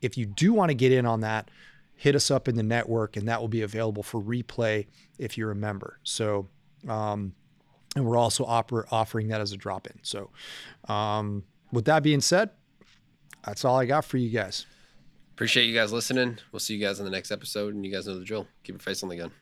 if 0.00 0.16
you 0.18 0.26
do 0.26 0.52
want 0.52 0.70
to 0.70 0.74
get 0.74 0.92
in 0.92 1.06
on 1.06 1.20
that, 1.20 1.50
hit 1.96 2.16
us 2.16 2.30
up 2.30 2.48
in 2.48 2.56
the 2.56 2.62
network, 2.62 3.16
and 3.16 3.28
that 3.28 3.40
will 3.40 3.48
be 3.48 3.62
available 3.62 4.02
for 4.02 4.20
replay 4.20 4.86
if 5.18 5.38
you're 5.38 5.52
a 5.52 5.56
member. 5.56 5.98
So, 6.02 6.48
um, 6.88 7.34
and 7.94 8.04
we're 8.04 8.16
also 8.16 8.44
offer, 8.44 8.86
offering 8.90 9.28
that 9.28 9.40
as 9.40 9.52
a 9.52 9.56
drop 9.56 9.86
in. 9.86 9.98
So, 10.02 10.30
um, 10.88 11.44
with 11.70 11.84
that 11.84 12.02
being 12.02 12.20
said, 12.20 12.50
that's 13.44 13.64
all 13.64 13.78
I 13.78 13.86
got 13.86 14.04
for 14.04 14.16
you 14.16 14.30
guys. 14.30 14.66
Appreciate 15.32 15.64
you 15.64 15.74
guys 15.74 15.92
listening. 15.92 16.38
We'll 16.52 16.60
see 16.60 16.74
you 16.74 16.86
guys 16.86 16.98
in 16.98 17.04
the 17.04 17.10
next 17.10 17.30
episode, 17.30 17.74
and 17.74 17.84
you 17.84 17.92
guys 17.92 18.06
know 18.06 18.18
the 18.18 18.24
drill. 18.24 18.46
Keep 18.64 18.74
your 18.74 18.80
face 18.80 19.02
on 19.02 19.08
the 19.08 19.16
gun. 19.16 19.32